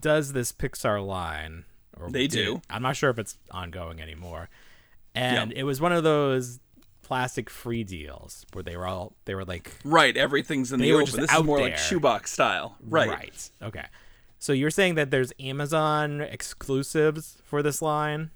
does 0.00 0.32
this 0.32 0.52
Pixar 0.52 1.04
line, 1.04 1.64
or 1.98 2.10
They 2.10 2.26
did. 2.26 2.44
do. 2.44 2.62
I'm 2.70 2.82
not 2.82 2.96
sure 2.96 3.10
if 3.10 3.18
it's 3.18 3.36
ongoing 3.50 4.00
anymore, 4.00 4.48
and 5.14 5.50
Yep. 5.50 5.58
it 5.58 5.64
was 5.64 5.80
one 5.80 5.92
of 5.92 6.04
those 6.04 6.60
plastic 7.02 7.50
free 7.50 7.82
deals 7.84 8.46
where 8.52 8.62
they 8.62 8.76
were 8.76 8.86
all 8.86 9.12
they 9.24 9.34
were 9.34 9.44
like 9.44 9.72
Right, 9.84 10.16
everything's 10.16 10.72
in 10.72 10.80
the 10.80 10.92
were 10.92 11.02
open. 11.02 11.16
This 11.20 11.24
is 11.24 11.36
out 11.36 11.44
more 11.44 11.60
like 11.60 11.76
shoebox 11.76 12.30
style. 12.32 12.76
Right. 12.80 13.08
right. 13.08 13.50
Okay, 13.60 13.86
so 14.38 14.52
you're 14.52 14.70
saying 14.70 14.94
that 14.94 15.10
there's 15.10 15.32
Amazon 15.40 16.20
exclusives 16.20 17.38
for 17.44 17.62
this 17.62 17.82
line? 17.82 18.30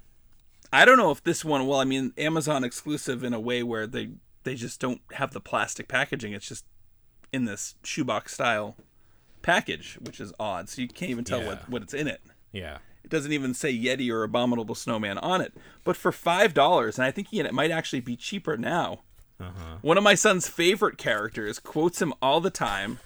I 0.73 0.85
don't 0.85 0.99
know 0.99 1.13
if 1.13 1.23
this 1.23 1.45
one. 1.45 1.67
Well, 1.69 1.79
I 1.79 1.85
mean, 1.85 2.13
Amazon 2.19 2.65
exclusive 2.65 3.23
in 3.23 3.33
a 3.33 3.41
way 3.41 3.63
where 3.63 3.87
they 3.87 4.09
they 4.47 4.55
just 4.55 4.81
don't 4.81 5.03
have 5.13 5.33
the 5.33 5.41
plastic 5.41 5.89
packaging. 5.89 6.33
It's 6.33 6.49
just 6.49 6.65
in 7.33 7.45
this 7.45 7.75
shoebox 7.85 8.33
style 8.33 8.77
package, 9.43 9.99
which 10.01 10.21
is 10.21 10.33
odd. 10.41 10.69
So 10.71 10.81
you 10.81 10.89
can't 10.89 11.11
even 11.11 11.25
tell 11.25 11.41
Yeah. 11.43 11.49
what 11.49 11.69
what 11.69 11.83
it's 11.83 11.93
in 11.95 12.09
it. 12.09 12.23
Yeah. 12.53 12.79
It 13.05 13.11
doesn't 13.11 13.33
even 13.33 13.55
say 13.55 13.73
Yeti 13.77 14.11
or 14.11 14.25
Abominable 14.25 14.75
Snowman 14.75 15.19
on 15.19 15.41
it. 15.41 15.53
But 15.85 15.97
for 15.97 16.11
five 16.11 16.55
dollars, 16.55 16.99
and 16.99 17.05
I 17.05 17.11
think 17.11 17.33
it 17.33 17.53
might 17.55 17.71
actually 17.71 18.01
be 18.01 18.17
cheaper 18.17 18.57
now. 18.57 19.03
Uh-huh. 19.39 19.77
One 19.83 19.99
of 19.99 20.03
my 20.05 20.15
son's 20.15 20.49
favorite 20.49 20.97
characters 20.97 21.59
quotes 21.59 22.01
him 22.01 22.15
all 22.23 22.41
the 22.41 22.51
time. 22.51 22.99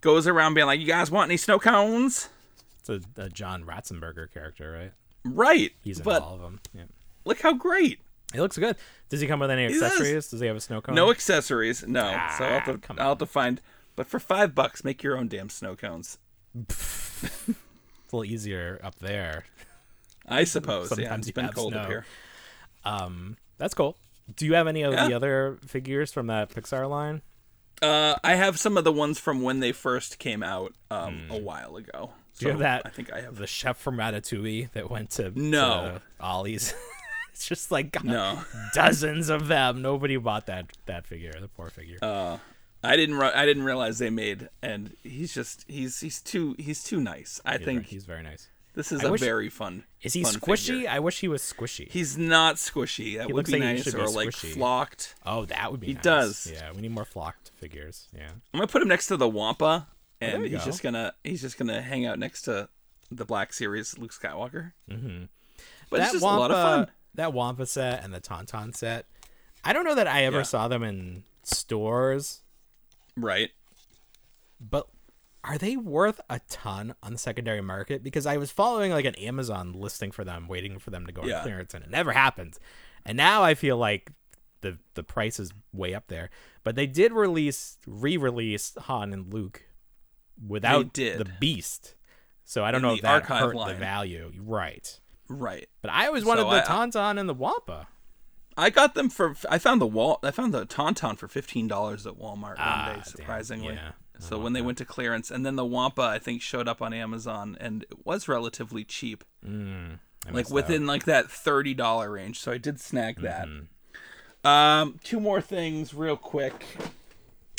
Goes 0.00 0.26
around 0.26 0.54
being 0.54 0.66
like, 0.66 0.80
"You 0.80 0.86
guys 0.86 1.10
want 1.10 1.28
any 1.30 1.36
snow 1.36 1.58
cones?" 1.58 2.28
It's 2.80 2.88
a, 2.88 3.00
a 3.16 3.28
John 3.28 3.64
Ratzenberger 3.64 4.30
character, 4.32 4.70
right? 4.72 4.92
Right. 5.24 5.72
He's 5.82 5.98
in 5.98 6.04
but 6.04 6.22
all 6.22 6.34
of 6.34 6.40
them. 6.40 6.60
Yeah. 6.74 6.84
look 7.24 7.40
how 7.40 7.52
great. 7.54 8.00
He 8.32 8.40
looks 8.40 8.58
good. 8.58 8.76
Does 9.08 9.20
he 9.20 9.26
come 9.26 9.40
with 9.40 9.50
any 9.50 9.68
does. 9.68 9.82
accessories? 9.82 10.28
Does 10.28 10.40
he 10.40 10.46
have 10.46 10.56
a 10.56 10.60
snow 10.60 10.80
cone? 10.80 10.94
No 10.94 11.10
accessories. 11.10 11.86
No. 11.86 12.02
so 12.36 12.44
I'll 12.44 12.60
have, 12.60 12.68
Ah, 12.68 12.94
to, 12.94 13.00
I'll 13.02 13.08
have 13.10 13.18
to 13.18 13.26
find. 13.26 13.60
But 13.94 14.06
for 14.08 14.18
five 14.18 14.54
bucks, 14.54 14.82
make 14.84 15.02
your 15.02 15.16
own 15.16 15.28
damn 15.28 15.48
snow 15.48 15.74
cones. 15.76 16.18
It's 18.08 18.12
a 18.12 18.16
little 18.16 18.30
easier 18.32 18.78
up 18.84 18.96
there. 19.00 19.46
I 20.28 20.44
suppose. 20.44 20.90
yeah, 20.90 20.96
Sometimes 20.96 21.18
it's 21.20 21.36
you 21.36 21.42
been 21.42 21.48
cold 21.52 21.74
up 21.74 21.88
here. 21.88 22.04
Um, 22.84 23.36
that's 23.58 23.74
cool. 23.74 23.96
Do 24.36 24.46
you 24.46 24.54
have 24.54 24.66
any 24.68 24.82
of 24.82 24.92
Yeah. 24.92 25.08
the 25.08 25.14
other 25.14 25.58
figures 25.66 26.12
from 26.12 26.28
that 26.28 26.50
Pixar 26.50 26.88
line? 26.88 27.22
Uh, 27.82 28.14
I 28.22 28.36
have 28.36 28.58
some 28.60 28.76
of 28.76 28.84
the 28.84 28.92
ones 28.92 29.18
from 29.18 29.42
when 29.42 29.58
they 29.60 29.72
first 29.72 30.18
came 30.20 30.42
out 30.44 30.72
um, 30.90 31.22
a 31.30 31.38
while 31.38 31.76
ago. 31.76 32.10
Hmm. 32.12 32.38
Do 32.38 32.44
you 32.46 32.50
have 32.52 32.60
that? 32.60 32.82
I 32.84 32.90
think 32.90 33.12
I 33.12 33.22
have. 33.22 33.36
the 33.36 33.46
chef 33.46 33.76
from 33.76 33.96
Ratatouille 33.96 34.70
that 34.72 34.88
went 34.90 35.10
to 35.12 35.32
No. 35.34 35.98
to 36.18 36.24
Ollie's. 36.24 36.74
it's 37.36 37.46
just 37.46 37.70
like 37.70 37.92
got 37.92 38.04
No. 38.04 38.40
dozens 38.74 39.28
of 39.28 39.48
them. 39.48 39.82
Nobody 39.82 40.16
bought 40.16 40.46
that 40.46 40.66
that 40.86 41.06
figure. 41.06 41.32
The 41.38 41.48
poor 41.48 41.68
figure. 41.68 41.98
Uh, 42.00 42.38
I 42.82 42.96
didn't. 42.96 43.16
Re- 43.16 43.32
I 43.34 43.44
didn't 43.44 43.64
realize 43.64 43.98
they 43.98 44.10
made, 44.10 44.48
and 44.62 44.96
he's 45.02 45.34
just 45.34 45.64
he's 45.68 46.00
he's 46.00 46.20
too 46.22 46.54
he's 46.58 46.82
too 46.82 47.00
nice. 47.00 47.40
I 47.44 47.58
He's 47.58 47.64
think 47.66 47.80
very- 47.80 47.90
he's 47.90 48.04
very 48.04 48.22
nice. 48.22 48.48
this 48.74 48.90
is 48.92 49.04
I 49.04 49.08
a 49.08 49.10
wish- 49.12 49.20
very 49.20 49.48
fun. 49.50 49.84
Is 50.02 50.12
he 50.14 50.22
fun 50.22 50.34
squishy? 50.34 50.66
figure. 50.68 50.90
I 50.90 50.98
wish 51.00 51.20
he 51.20 51.28
was 51.28 51.42
squishy. 51.42 51.90
He's 51.90 52.16
not 52.16 52.56
squishy. 52.56 53.16
That 53.18 53.26
He 53.26 53.32
would 53.32 53.36
looks 53.40 53.50
be 53.50 53.58
like 53.58 53.68
he 53.68 53.74
nice, 53.74 53.82
should 53.84 53.94
be 53.96 54.00
or 54.00 54.08
like 54.08 54.32
flocked. 54.32 55.14
oh, 55.26 55.44
that 55.46 55.70
would 55.70 55.80
be. 55.80 55.88
He 55.88 55.92
nice. 55.94 56.02
does. 56.02 56.50
Yeah, 56.52 56.70
we 56.74 56.80
need 56.82 56.92
more 56.92 57.04
flocked 57.04 57.50
figures. 57.56 58.08
Yeah. 58.16 58.28
I'm 58.54 58.60
gonna 58.60 58.66
put 58.66 58.80
him 58.82 58.88
next 58.88 59.08
to 59.08 59.16
the 59.18 59.28
Wampa, 59.28 59.88
and 60.22 60.42
Oh, 60.42 60.46
he's 60.46 60.58
go. 60.60 60.64
just 60.64 60.82
gonna 60.82 61.12
he's 61.24 61.42
just 61.42 61.58
gonna 61.58 61.82
hang 61.82 62.06
out 62.06 62.18
next 62.18 62.42
to 62.42 62.68
the 63.10 63.24
Black 63.24 63.52
Series 63.52 63.98
Luke 63.98 64.12
Skywalker. 64.12 64.72
Mm-hmm. 64.90 65.24
But 65.90 66.00
it's 66.00 66.12
just 66.12 66.22
a 66.22 66.26
lot 66.26 66.50
of 66.50 66.56
fun. 66.56 66.86
That 67.16 67.32
Wampa 67.32 67.66
set 67.66 68.04
and 68.04 68.14
the 68.14 68.20
Tauntaun 68.20 68.74
set. 68.74 69.06
I 69.64 69.72
don't 69.72 69.84
know 69.84 69.94
that 69.94 70.06
I 70.06 70.24
ever 70.24 70.38
Yeah. 70.38 70.42
saw 70.44 70.68
them 70.68 70.82
in 70.82 71.24
stores, 71.42 72.42
Right. 73.16 73.50
but 74.60 74.88
are 75.42 75.58
they 75.58 75.76
worth 75.76 76.20
a 76.28 76.40
ton 76.48 76.94
on 77.02 77.12
the 77.12 77.18
secondary 77.18 77.60
market? 77.60 78.02
Because 78.02 78.26
I 78.26 78.36
was 78.36 78.50
following 78.50 78.90
like 78.92 79.04
an 79.04 79.14
Amazon 79.16 79.72
listing 79.72 80.10
for 80.10 80.24
them, 80.24 80.48
waiting 80.48 80.78
for 80.78 80.90
them 80.90 81.06
to 81.06 81.12
go 81.12 81.22
on 81.22 81.28
Yeah. 81.28 81.42
clearance, 81.42 81.72
and 81.74 81.84
it 81.84 81.90
never 81.90 82.12
happened. 82.12 82.58
And 83.04 83.16
now 83.16 83.42
I 83.42 83.54
feel 83.54 83.76
like 83.76 84.10
the 84.62 84.78
the 84.94 85.02
price 85.04 85.38
is 85.38 85.52
way 85.72 85.94
up 85.94 86.08
there. 86.08 86.30
But 86.64 86.74
they 86.76 86.86
did 86.86 87.12
release 87.12 87.78
re-release 87.86 88.74
Han 88.82 89.12
and 89.12 89.32
Luke 89.32 89.64
without 90.44 90.94
the 90.94 91.30
Beast. 91.38 91.94
So 92.44 92.64
I 92.64 92.70
don't 92.70 92.82
In 92.84 92.88
know 92.88 92.94
if 92.94 93.02
that 93.02 93.24
hurt 93.24 93.54
the 93.54 93.74
value. 93.74 94.32
Right. 94.38 95.00
Right. 95.28 95.68
But 95.82 95.90
I 95.92 96.06
always 96.06 96.24
wanted 96.24 96.42
So 96.42 96.50
the 96.50 96.62
I- 96.62 96.66
Tauntaun 96.66 97.18
and 97.18 97.28
the 97.28 97.34
Wampa. 97.34 97.88
I 98.58 98.70
got 98.70 98.94
them 98.94 99.10
for. 99.10 99.36
I 99.50 99.58
found 99.58 99.80
the 99.82 99.86
wall. 99.86 100.18
I 100.22 100.30
found 100.30 100.54
the 100.54 100.64
Tauntaun 100.64 101.18
for 101.18 101.28
fifteen 101.28 101.68
dollars 101.68 102.06
at 102.06 102.14
Walmart 102.14 102.54
Ah, 102.58 102.84
one 102.86 102.94
damn. 102.94 102.96
day, 102.96 103.02
surprisingly. 103.04 103.74
Yeah, 103.74 103.92
So 104.18 104.38
when 104.38 104.54
they 104.54 104.60
that. 104.60 104.64
went 104.66 104.78
to 104.78 104.86
clearance, 104.86 105.30
and 105.30 105.44
then 105.44 105.56
the 105.56 105.64
Wampa, 105.66 106.00
I 106.02 106.18
think, 106.18 106.40
showed 106.40 106.66
up 106.66 106.80
on 106.80 106.94
Amazon, 106.94 107.58
and 107.60 107.82
it 107.82 108.06
was 108.06 108.28
relatively 108.28 108.82
cheap, 108.82 109.24
Mm, 109.46 109.98
like 110.32 110.48
within 110.48 110.86
like 110.86 111.04
that 111.04 111.30
thirty 111.30 111.74
dollar 111.74 112.10
range. 112.10 112.40
So 112.40 112.50
I 112.50 112.56
did 112.56 112.80
snag 112.80 113.20
that. 113.20 113.46
Mm-hmm. 113.46 114.46
Um, 114.48 115.00
two 115.04 115.20
more 115.20 115.42
things, 115.42 115.92
real 115.92 116.16
quick. 116.16 116.64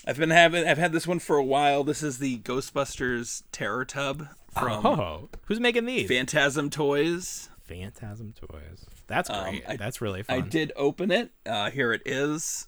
I've 0.07 0.17
been 0.17 0.29
having. 0.31 0.67
I've 0.67 0.77
had 0.79 0.93
this 0.93 1.05
one 1.05 1.19
for 1.19 1.35
a 1.37 1.43
while. 1.43 1.83
This 1.83 2.01
is 2.01 2.17
the 2.17 2.39
Ghostbusters 2.39 3.43
Terror 3.51 3.85
Tub 3.85 4.29
from 4.51 4.83
Oh, 4.85 5.29
who's 5.45 5.59
making 5.59 5.85
these? 5.85 6.07
Phantasm 6.07 6.71
Toys. 6.71 7.49
Phantasm 7.67 8.33
Toys. 8.33 8.85
That's 9.07 9.29
Um, 9.29 9.43
great. 9.43 9.63
I- 9.67 9.75
That's 9.77 10.01
really 10.01 10.23
fun. 10.23 10.35
I 10.37 10.41
did 10.41 10.71
open 10.75 11.11
it. 11.11 11.31
Uh, 11.45 11.69
here 11.71 11.93
it 11.93 12.01
is, 12.05 12.67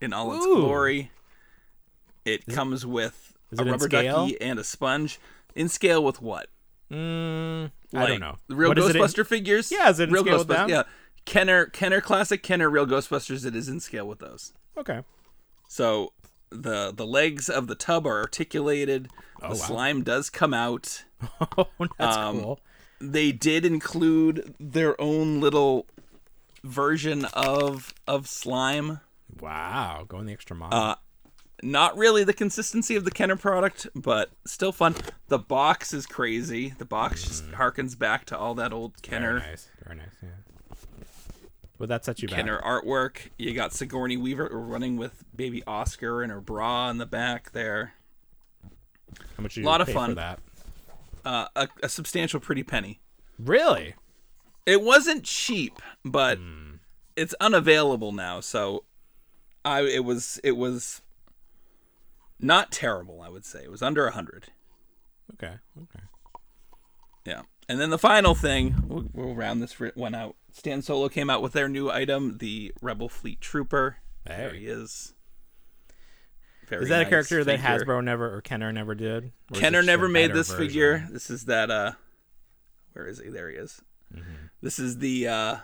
in 0.00 0.12
all 0.12 0.34
its 0.36 0.46
Ooh. 0.46 0.56
glory. 0.56 1.10
It 2.24 2.46
comes 2.46 2.84
with 2.84 3.34
a 3.56 3.64
rubber 3.64 3.88
ducky 3.88 4.40
and 4.40 4.58
a 4.58 4.64
sponge. 4.64 5.18
In 5.54 5.68
scale 5.68 6.02
with 6.04 6.20
what? 6.20 6.48
Mm, 6.90 7.70
I 7.94 8.06
don't 8.06 8.20
know. 8.20 8.38
The 8.48 8.56
real 8.56 8.68
What 8.70 8.78
is 8.78 8.90
it 8.90 8.96
Ghostbuster 8.96 9.26
figures? 9.26 9.70
Yeah, 9.72 9.88
is 9.90 9.98
it 10.00 10.08
in 10.08 10.14
real 10.14 10.24
scale 10.24 10.38
with 10.38 10.48
them? 10.48 10.68
Yeah. 10.68 10.82
Kenner 11.24 11.66
Kenner 11.66 12.00
Classic 12.00 12.42
Kenner 12.42 12.68
Real 12.70 12.86
Ghostbusters. 12.86 13.44
It 13.46 13.56
is 13.56 13.68
in 13.68 13.80
scale 13.80 14.06
with 14.06 14.18
those. 14.20 14.52
Okay. 14.76 15.02
So 15.68 16.12
the 16.50 16.92
the 16.94 17.06
legs 17.06 17.48
of 17.48 17.66
the 17.66 17.74
tub 17.74 18.06
are 18.06 18.18
articulated. 18.20 19.08
the 19.40 19.48
wow. 19.48 19.54
slime 19.54 20.02
does 20.02 20.30
come 20.30 20.54
out. 20.54 21.04
Oh, 21.58 21.66
that's 21.98 22.16
Um, 22.16 22.40
cool. 22.42 22.60
They 23.00 23.32
did 23.32 23.64
include 23.64 24.54
their 24.58 24.98
own 25.00 25.40
little 25.40 25.86
version 26.64 27.24
of 27.26 27.94
of 28.06 28.26
slime. 28.26 29.00
Wow, 29.40 30.04
going 30.08 30.26
the 30.26 30.32
extra 30.32 30.56
mile. 30.56 30.72
Uh, 30.72 30.94
Not 31.62 31.96
really 31.96 32.24
the 32.24 32.32
consistency 32.32 32.96
of 32.96 33.04
the 33.04 33.10
Kenner 33.10 33.36
product, 33.36 33.86
but 33.94 34.30
still 34.46 34.72
fun. 34.72 34.94
The 35.28 35.38
box 35.38 35.92
is 35.92 36.06
crazy. 36.06 36.74
The 36.78 36.84
box 36.84 37.24
just 37.24 37.50
harkens 37.52 37.98
back 37.98 38.24
to 38.26 38.38
all 38.38 38.54
that 38.54 38.72
old 38.72 39.02
Kenner 39.02 39.40
Very 39.40 39.50
nice. 39.50 39.68
Very 39.84 39.96
nice. 39.96 40.06
Yeah. 40.22 40.28
Well, 41.78 41.86
that 41.88 42.04
set 42.06 42.22
you 42.22 42.28
back? 42.28 42.38
Kenner 42.38 42.60
artwork. 42.62 43.28
You 43.36 43.52
got 43.52 43.72
Sigourney 43.74 44.16
Weaver 44.16 44.48
running 44.50 44.96
with 44.96 45.24
baby 45.34 45.62
Oscar 45.66 46.22
and 46.22 46.32
her 46.32 46.40
bra 46.40 46.88
in 46.88 46.96
the 46.98 47.06
back 47.06 47.52
there. 47.52 47.92
How 49.36 49.42
much? 49.42 49.54
Did 49.54 49.60
you 49.60 49.66
lot 49.66 49.80
of 49.82 49.86
pay 49.88 49.92
fun. 49.92 50.10
for 50.10 50.14
that. 50.14 50.40
Uh, 51.26 51.48
a, 51.56 51.68
a 51.82 51.88
substantial 51.88 52.38
pretty 52.38 52.62
penny. 52.62 53.00
Really? 53.36 53.96
It 54.64 54.80
wasn't 54.80 55.24
cheap, 55.24 55.82
but 56.04 56.38
it's 57.16 57.34
unavailable 57.40 58.12
now. 58.12 58.40
So, 58.40 58.84
I 59.64 59.80
it 59.82 60.04
was 60.04 60.40
it 60.44 60.56
was 60.56 61.02
not 62.38 62.70
terrible. 62.70 63.22
I 63.22 63.28
would 63.28 63.44
say 63.44 63.64
it 63.64 63.70
was 63.72 63.82
under 63.82 64.06
a 64.06 64.12
hundred. 64.12 64.46
Okay. 65.34 65.54
Okay. 65.76 66.04
Yeah. 67.24 67.42
And 67.68 67.80
then 67.80 67.90
the 67.90 67.98
final 67.98 68.36
thing, 68.36 68.84
we'll, 68.86 69.06
we'll 69.12 69.34
round 69.34 69.60
this 69.60 69.74
one 69.96 70.14
out. 70.14 70.36
Stan 70.52 70.80
Solo 70.80 71.08
came 71.08 71.28
out 71.28 71.42
with 71.42 71.52
their 71.52 71.68
new 71.68 71.90
item, 71.90 72.38
the 72.38 72.72
Rebel 72.80 73.08
Fleet 73.08 73.40
Trooper. 73.40 73.96
There 74.24 74.54
he 74.54 74.68
is. 74.68 75.14
Very 76.68 76.82
Is 76.84 76.88
that 76.88 76.98
nice 76.98 77.06
a 77.06 77.10
character 77.10 77.44
that. 77.44 77.60
Hasbro 77.60 78.02
never 78.02 78.34
or 78.34 78.40
Kenner 78.40 78.72
never 78.72 78.94
did? 78.94 79.32
Kenner 79.52 79.82
never 79.82 80.08
made 80.08 80.32
this 80.32 80.48
version? 80.50 80.66
figure. 80.66 81.08
This 81.10 81.30
is 81.30 81.44
that 81.44 81.70
uh 81.70 81.92
where 82.92 83.06
is 83.06 83.20
he? 83.20 83.28
There 83.28 83.48
he 83.50 83.56
is. 83.56 83.80
Mm-hmm. 84.14 84.46
This 84.62 84.78
is 84.78 84.98
the 84.98 85.28
uh 85.28 85.56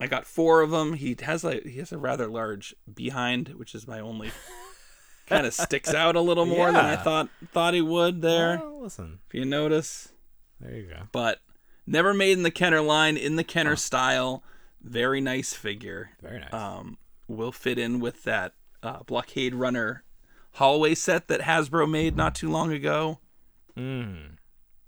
I 0.00 0.06
got 0.06 0.26
four 0.26 0.60
of 0.60 0.70
them. 0.70 0.92
He 0.94 1.16
has 1.22 1.42
like 1.42 1.64
he 1.66 1.78
has 1.78 1.90
a 1.92 1.98
rather 1.98 2.28
large 2.28 2.74
behind, 2.92 3.48
which 3.50 3.74
is 3.74 3.88
my 3.88 3.98
only 3.98 4.30
kind 5.26 5.44
of 5.46 5.52
sticks 5.54 5.92
out 5.92 6.14
a 6.14 6.20
little 6.20 6.46
more 6.46 6.66
than 6.66 6.76
I 6.84 6.96
thought 6.96 7.28
thought 7.52 7.74
he 7.74 7.80
would 7.82 8.22
there. 8.22 8.58
Well, 8.58 8.82
listen, 8.82 9.18
If 9.28 9.34
you 9.34 9.44
notice. 9.44 10.12
there 10.60 10.74
you 10.76 10.86
go. 10.86 11.02
But 11.10 11.40
never 11.86 12.14
made 12.14 12.32
in 12.38 12.44
the 12.44 12.50
Kenner 12.52 12.80
line, 12.80 13.16
in 13.16 13.34
the 13.36 13.44
Kenner 13.44 13.74
style. 13.76 14.44
Very 14.80 15.20
nice 15.20 15.52
figure. 15.52 16.10
Very 16.22 16.38
nice. 16.38 16.52
Um 16.52 16.98
will 17.26 17.52
fit 17.52 17.78
in 17.78 17.98
with 17.98 18.22
that 18.22 18.54
uh, 18.82 19.02
blockade 19.04 19.54
runner 19.54 20.04
hallway 20.52 20.94
set 20.94 21.28
that 21.28 21.40
Hasbro 21.42 21.88
made 21.88 22.16
not 22.16 22.34
too 22.34 22.50
long 22.50 22.72
ago. 22.72 23.20
Mm. 23.76 24.38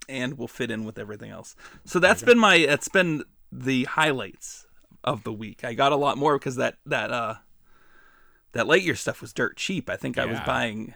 and 0.08 0.36
will 0.36 0.48
fit 0.48 0.68
in 0.72 0.84
with 0.84 0.98
everything 0.98 1.30
else. 1.30 1.54
So 1.84 2.00
that's 2.00 2.24
been 2.24 2.38
my 2.40 2.66
that's 2.66 2.88
been 2.88 3.22
the 3.52 3.84
highlights 3.84 4.66
of 5.04 5.22
the 5.22 5.32
week. 5.32 5.62
I 5.64 5.74
got 5.74 5.92
a 5.92 5.96
lot 5.96 6.18
more 6.18 6.38
because 6.38 6.56
that 6.56 6.78
that 6.86 7.12
uh 7.12 7.36
that 8.50 8.66
Lightyear 8.66 8.96
stuff 8.96 9.20
was 9.20 9.32
dirt 9.32 9.56
cheap. 9.56 9.88
I 9.88 9.94
think 9.94 10.18
I 10.18 10.24
was 10.26 10.40
buying 10.40 10.94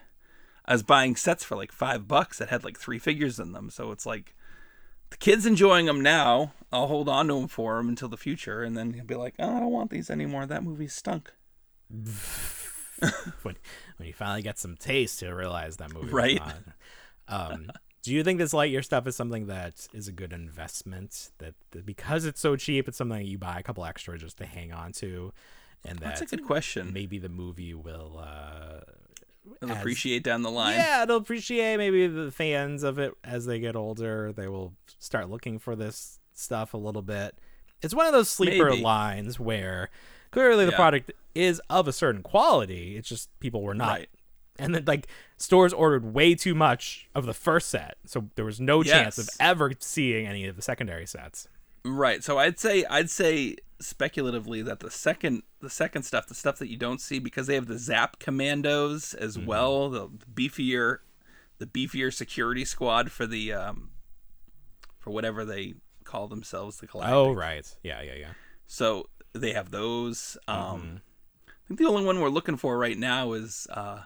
I 0.65 0.73
was 0.73 0.83
buying 0.83 1.15
sets 1.15 1.45
for 1.45 1.57
like 1.57 1.71
5 1.71 2.09
bucks 2.09 2.39
that 2.39 2.49
had 2.49 2.65
like 2.65 2.79
3 2.79 2.99
figures 2.99 3.39
in 3.39 3.53
them. 3.53 3.71
So 3.71 3.93
it's 3.93 4.07
like 4.07 4.35
the 5.11 5.17
kids 5.19 5.47
enjoying 5.47 5.87
them 5.87 6.01
now. 6.01 6.53
I'll 6.73 6.89
hold 6.89 7.09
on 7.09 7.29
to 7.29 7.35
them 7.35 7.47
for 7.47 7.77
them 7.77 7.89
until 7.89 8.09
the 8.09 8.17
future 8.17 8.65
and 8.65 8.77
then 8.77 8.95
he'll 8.95 9.05
be 9.05 9.15
like, 9.15 9.35
"Oh, 9.39 9.57
I 9.57 9.61
don't 9.61 9.71
want 9.71 9.91
these 9.91 10.11
anymore. 10.11 10.47
That 10.47 10.65
movie 10.65 10.89
stunk." 10.89 11.33
when 13.43 13.57
when 13.97 14.07
you 14.09 14.13
finally 14.15 14.43
get 14.43 14.59
some 14.59 14.77
taste, 14.77 15.21
you'll 15.23 15.33
realize 15.33 15.77
that 15.79 15.93
movie. 15.93 16.11
Right. 16.13 16.41
Um, 17.29 17.71
do 18.03 18.13
you 18.13 18.23
think 18.23 18.39
this 18.39 18.53
Lightyear 18.53 18.85
stuff 18.85 19.07
is 19.07 19.17
something 19.17 19.47
that 19.47 19.89
is 19.95 20.09
a 20.09 20.13
good 20.13 20.33
investment? 20.33 21.31
That, 21.39 21.55
that 21.71 21.87
because 21.87 22.25
it's 22.27 22.41
so 22.41 22.55
cheap, 22.57 22.87
it's 22.89 22.99
something 22.99 23.19
that 23.19 23.25
you 23.25 23.39
buy 23.39 23.59
a 23.59 23.63
couple 23.63 23.85
extra 23.85 24.19
just 24.19 24.37
to 24.39 24.47
hang 24.47 24.73
on 24.73 24.93
to, 24.93 25.33
and 25.85 25.99
that 26.01 26.19
That's 26.19 26.21
a 26.23 26.27
good 26.37 26.45
question. 26.45 26.93
maybe 26.93 27.19
the 27.19 27.29
movie 27.31 27.73
will. 27.75 28.19
Uh, 28.23 28.81
I'll 29.63 29.73
as- 29.73 29.79
appreciate 29.79 30.23
down 30.23 30.43
the 30.43 30.51
line. 30.51 30.75
Yeah, 30.77 31.05
they'll 31.07 31.17
appreciate 31.17 31.77
maybe 31.79 32.07
the 32.07 32.31
fans 32.31 32.83
of 32.83 32.99
it 32.99 33.13
as 33.25 33.47
they 33.47 33.59
get 33.59 33.75
older. 33.77 34.33
They 34.33 34.49
will 34.49 34.75
start 34.99 35.31
looking 35.31 35.59
for 35.59 35.75
this 35.77 36.21
stuff 36.35 36.75
a 36.75 36.79
little 36.79 37.03
bit. 37.03 37.37
It's 37.83 37.95
one 37.95 38.07
of 38.07 38.13
those 38.13 38.29
sleeper 38.31 38.71
Maybe. 38.71 38.83
lines 38.83 39.39
where 39.39 39.91
clearly 40.31 40.65
the 40.65 40.71
Yeah. 40.73 40.77
product 40.77 41.13
is 41.35 41.61
of 41.71 41.89
a 41.89 41.93
certain 41.93 42.23
quality. 42.23 42.97
It's 42.97 43.09
just 43.09 43.29
people 43.41 43.63
were 43.63 43.75
not. 43.75 43.99
Right. 43.99 44.09
And 44.59 44.73
then 44.75 44.85
like 44.87 45.09
stores 45.37 45.73
ordered 45.73 46.15
way 46.15 46.35
too 46.37 46.55
much 46.55 47.09
of 47.15 47.27
the 47.27 47.35
first 47.35 47.69
set, 47.71 47.97
so 48.07 48.31
there 48.37 48.45
was 48.45 48.61
no 48.61 48.85
chance 48.85 49.19
of 49.19 49.29
ever 49.41 49.73
seeing 49.81 50.27
any 50.29 50.47
of 50.47 50.55
the 50.55 50.63
secondary 50.63 51.07
sets. 51.07 51.49
Right. 51.85 52.23
So 52.23 52.39
I'd 52.39 52.61
say 52.61 52.85
I'd 52.89 53.11
say 53.11 53.57
speculatively 53.81 54.63
that 54.63 54.79
the 54.79 54.93
second 54.93 55.43
the 55.61 55.69
second 55.69 56.05
stuff, 56.05 56.29
the 56.29 56.35
stuff 56.37 56.59
that 56.61 56.69
you 56.71 56.77
don't 56.77 57.01
see 57.01 57.19
because 57.19 57.49
they 57.49 57.57
have 57.57 57.67
the 57.67 57.79
Zap 57.79 58.21
Commandos 58.21 59.13
as 59.15 59.37
Mm-hmm. 59.37 59.47
well, 59.47 59.91
the 59.91 60.09
beefier 60.33 60.99
the 61.59 61.67
beefier 61.67 62.13
security 62.15 62.65
squad 62.65 63.11
for 63.11 63.27
the 63.27 63.53
um 63.53 63.91
for 65.01 65.11
whatever 65.11 65.45
they 65.45 65.75
call 66.05 66.29
themselves, 66.29 66.79
the 66.79 66.87
Galactic. 66.87 67.13
Oh 67.15 67.33
right, 67.33 67.67
yeah, 67.83 68.01
yeah, 68.03 68.15
yeah. 68.15 68.31
So 68.69 69.09
they 69.33 69.53
have 69.53 69.73
those. 69.73 70.39
Um 70.47 70.57
Mm-hmm. 70.57 70.97
I 71.65 71.69
think 71.69 71.81
the 71.81 71.87
only 71.87 72.05
one 72.05 72.21
we're 72.21 72.29
looking 72.29 72.57
for 72.57 72.77
right 72.79 72.99
now 72.99 73.33
is 73.33 73.67
uh 73.71 74.03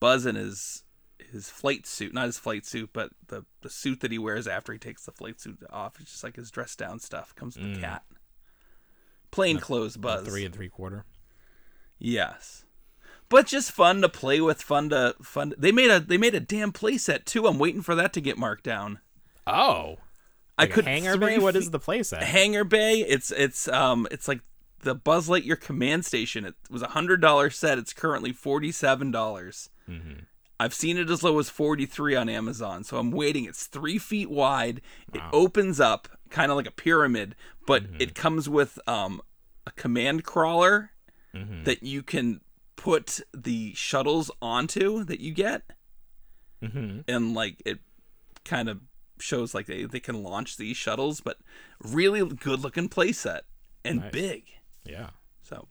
Buzz 0.00 0.26
in 0.26 0.36
his 0.36 0.84
his 1.32 1.50
flight 1.50 1.86
suit, 1.86 2.14
not 2.14 2.26
his 2.26 2.38
flight 2.38 2.64
suit, 2.64 2.90
but 2.92 3.10
the 3.26 3.44
the 3.62 3.70
suit 3.70 4.00
that 4.00 4.12
he 4.12 4.18
wears 4.18 4.46
after 4.46 4.72
he 4.72 4.78
takes 4.78 5.04
the 5.04 5.12
flight 5.12 5.40
suit 5.40 5.58
off. 5.70 6.00
It's 6.00 6.12
just 6.12 6.24
like 6.24 6.36
his 6.36 6.50
dress 6.50 6.76
down 6.76 7.00
stuff. 7.00 7.34
Comes 7.34 7.58
with 7.58 7.74
the 7.74 7.80
cat. 7.80 8.04
Plain 9.30 9.58
clothes 9.58 9.96
Buzz. 9.96 10.26
Three 10.26 10.44
and 10.44 10.54
three 10.54 10.68
quarter. 10.68 11.04
Yes. 11.98 12.64
But 13.28 13.46
just 13.46 13.72
fun 13.72 14.00
to 14.00 14.08
play 14.08 14.40
with, 14.40 14.62
fun 14.62 14.88
to 14.88 15.14
fun. 15.20 15.52
They 15.58 15.72
made 15.72 15.90
a 15.90 16.00
they 16.00 16.16
made 16.16 16.34
a 16.34 16.40
damn 16.40 16.72
playset 16.72 17.24
too. 17.24 17.46
I'm 17.46 17.58
waiting 17.58 17.82
for 17.82 17.94
that 17.94 18.12
to 18.14 18.20
get 18.20 18.38
marked 18.38 18.64
down. 18.64 19.00
Oh, 19.46 19.96
I 20.56 20.62
like 20.62 20.70
a 20.70 20.74
could 20.74 20.86
hangar 20.86 21.18
bay. 21.18 21.38
What 21.38 21.56
is 21.56 21.70
the 21.70 21.78
playset? 21.78 22.22
Hangar 22.22 22.64
Bay. 22.64 23.00
It's 23.00 23.30
it's 23.30 23.68
um 23.68 24.08
it's 24.10 24.28
like 24.28 24.40
the 24.80 24.94
Buzz 24.94 25.28
Lightyear 25.28 25.60
command 25.60 26.04
station. 26.04 26.44
It 26.44 26.54
was 26.70 26.82
a 26.82 26.88
hundred 26.88 27.20
dollar 27.20 27.50
set. 27.50 27.78
It's 27.78 27.92
currently 27.92 28.32
forty 28.32 28.70
seven 28.72 29.10
dollars. 29.10 29.70
Mm-hmm. 29.88 30.20
I've 30.60 30.74
seen 30.74 30.98
it 30.98 31.08
as 31.10 31.22
low 31.22 31.38
as 31.38 31.48
forty 31.50 31.86
three 31.86 32.16
on 32.16 32.28
Amazon. 32.28 32.84
So 32.84 32.98
I'm 32.98 33.10
waiting. 33.10 33.44
It's 33.44 33.66
three 33.66 33.98
feet 33.98 34.30
wide. 34.30 34.80
It 35.14 35.22
opens 35.32 35.78
up 35.80 36.08
kind 36.30 36.50
of 36.50 36.56
like 36.56 36.66
a 36.66 36.72
pyramid, 36.72 37.34
but 37.66 37.84
Mm-hmm. 37.84 38.00
it 38.00 38.14
comes 38.14 38.48
with 38.48 38.78
um 38.86 39.20
a 39.66 39.70
command 39.72 40.24
crawler 40.24 40.90
Mm-hmm. 41.34 41.64
that 41.64 41.82
you 41.82 42.02
can 42.02 42.40
put 42.76 43.20
the 43.34 43.74
shuttles 43.74 44.30
onto 44.40 45.04
that 45.04 45.20
you 45.20 45.32
get, 45.34 45.62
Mm-hmm. 46.62 47.00
and 47.06 47.34
like 47.34 47.62
it 47.66 47.78
kind 48.44 48.68
of 48.68 48.80
shows 49.20 49.54
like 49.54 49.66
they, 49.66 49.84
they 49.84 50.00
can 50.00 50.22
launch 50.22 50.56
these 50.56 50.76
shuttles, 50.76 51.20
but 51.20 51.38
really 51.82 52.24
good 52.34 52.60
looking 52.60 52.88
playset 52.88 53.40
and 53.84 54.00
Nice. 54.00 54.12
big. 54.12 54.44
Yeah. 54.88 55.10
So, 55.42 55.68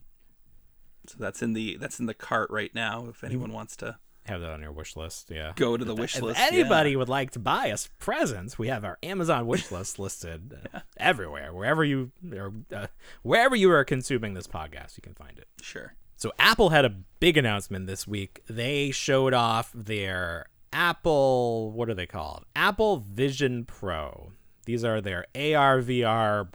so 1.08 1.16
that's 1.20 1.42
in 1.42 1.54
the 1.54 1.78
that's 1.78 2.00
in 2.00 2.06
the 2.06 2.14
cart 2.14 2.50
right 2.52 2.74
now. 2.74 3.08
If 3.10 3.24
anyone 3.24 3.52
wants 3.52 3.76
to 3.78 3.98
Have 4.26 4.42
that 4.42 4.50
on 4.52 4.62
your 4.62 4.72
wish 4.72 4.96
list. 4.96 5.30
Yeah. 5.32 5.54
go 5.56 5.78
to 5.78 5.86
the 5.86 5.96
wish 5.96 6.16
If 6.18 6.22
list, 6.22 6.40
anybody 6.40 6.92
yeah. 6.92 6.98
would 6.98 7.10
like 7.10 7.32
to 7.32 7.40
buy 7.40 7.72
us 7.72 7.90
presents, 8.00 8.58
we 8.60 8.68
have 8.68 8.84
our 8.84 8.98
Amazon 9.04 9.48
wish 9.48 9.72
list 9.72 10.00
listed 10.00 10.58
uh, 10.74 10.80
everywhere, 10.98 11.54
wherever 11.54 11.84
you 11.84 12.12
or, 12.34 12.54
uh, 12.74 12.88
wherever 13.24 13.56
you 13.56 13.72
are 13.72 13.84
consuming 13.84 14.34
this 14.34 14.48
podcast, 14.48 14.98
you 14.98 15.02
can 15.02 15.14
find 15.14 15.38
it. 15.38 15.48
sure. 15.62 15.96
So 16.20 16.32
Apple 16.40 16.70
had 16.70 16.84
a 16.84 16.90
big 17.20 17.38
announcement 17.38 17.86
this 17.86 18.08
week. 18.08 18.42
They 18.50 18.90
showed 18.90 19.36
off 19.36 19.72
their 19.72 20.48
Apple, 20.74 21.72
what 21.72 21.90
are 21.90 21.94
they 21.94 22.08
called? 22.08 22.44
Apple 22.56 22.98
Vision 22.98 23.66
Pro. 23.66 24.32
These 24.66 24.84
are 24.84 25.00
their 25.00 25.26
AR 25.36 25.82
VR 25.82 26.50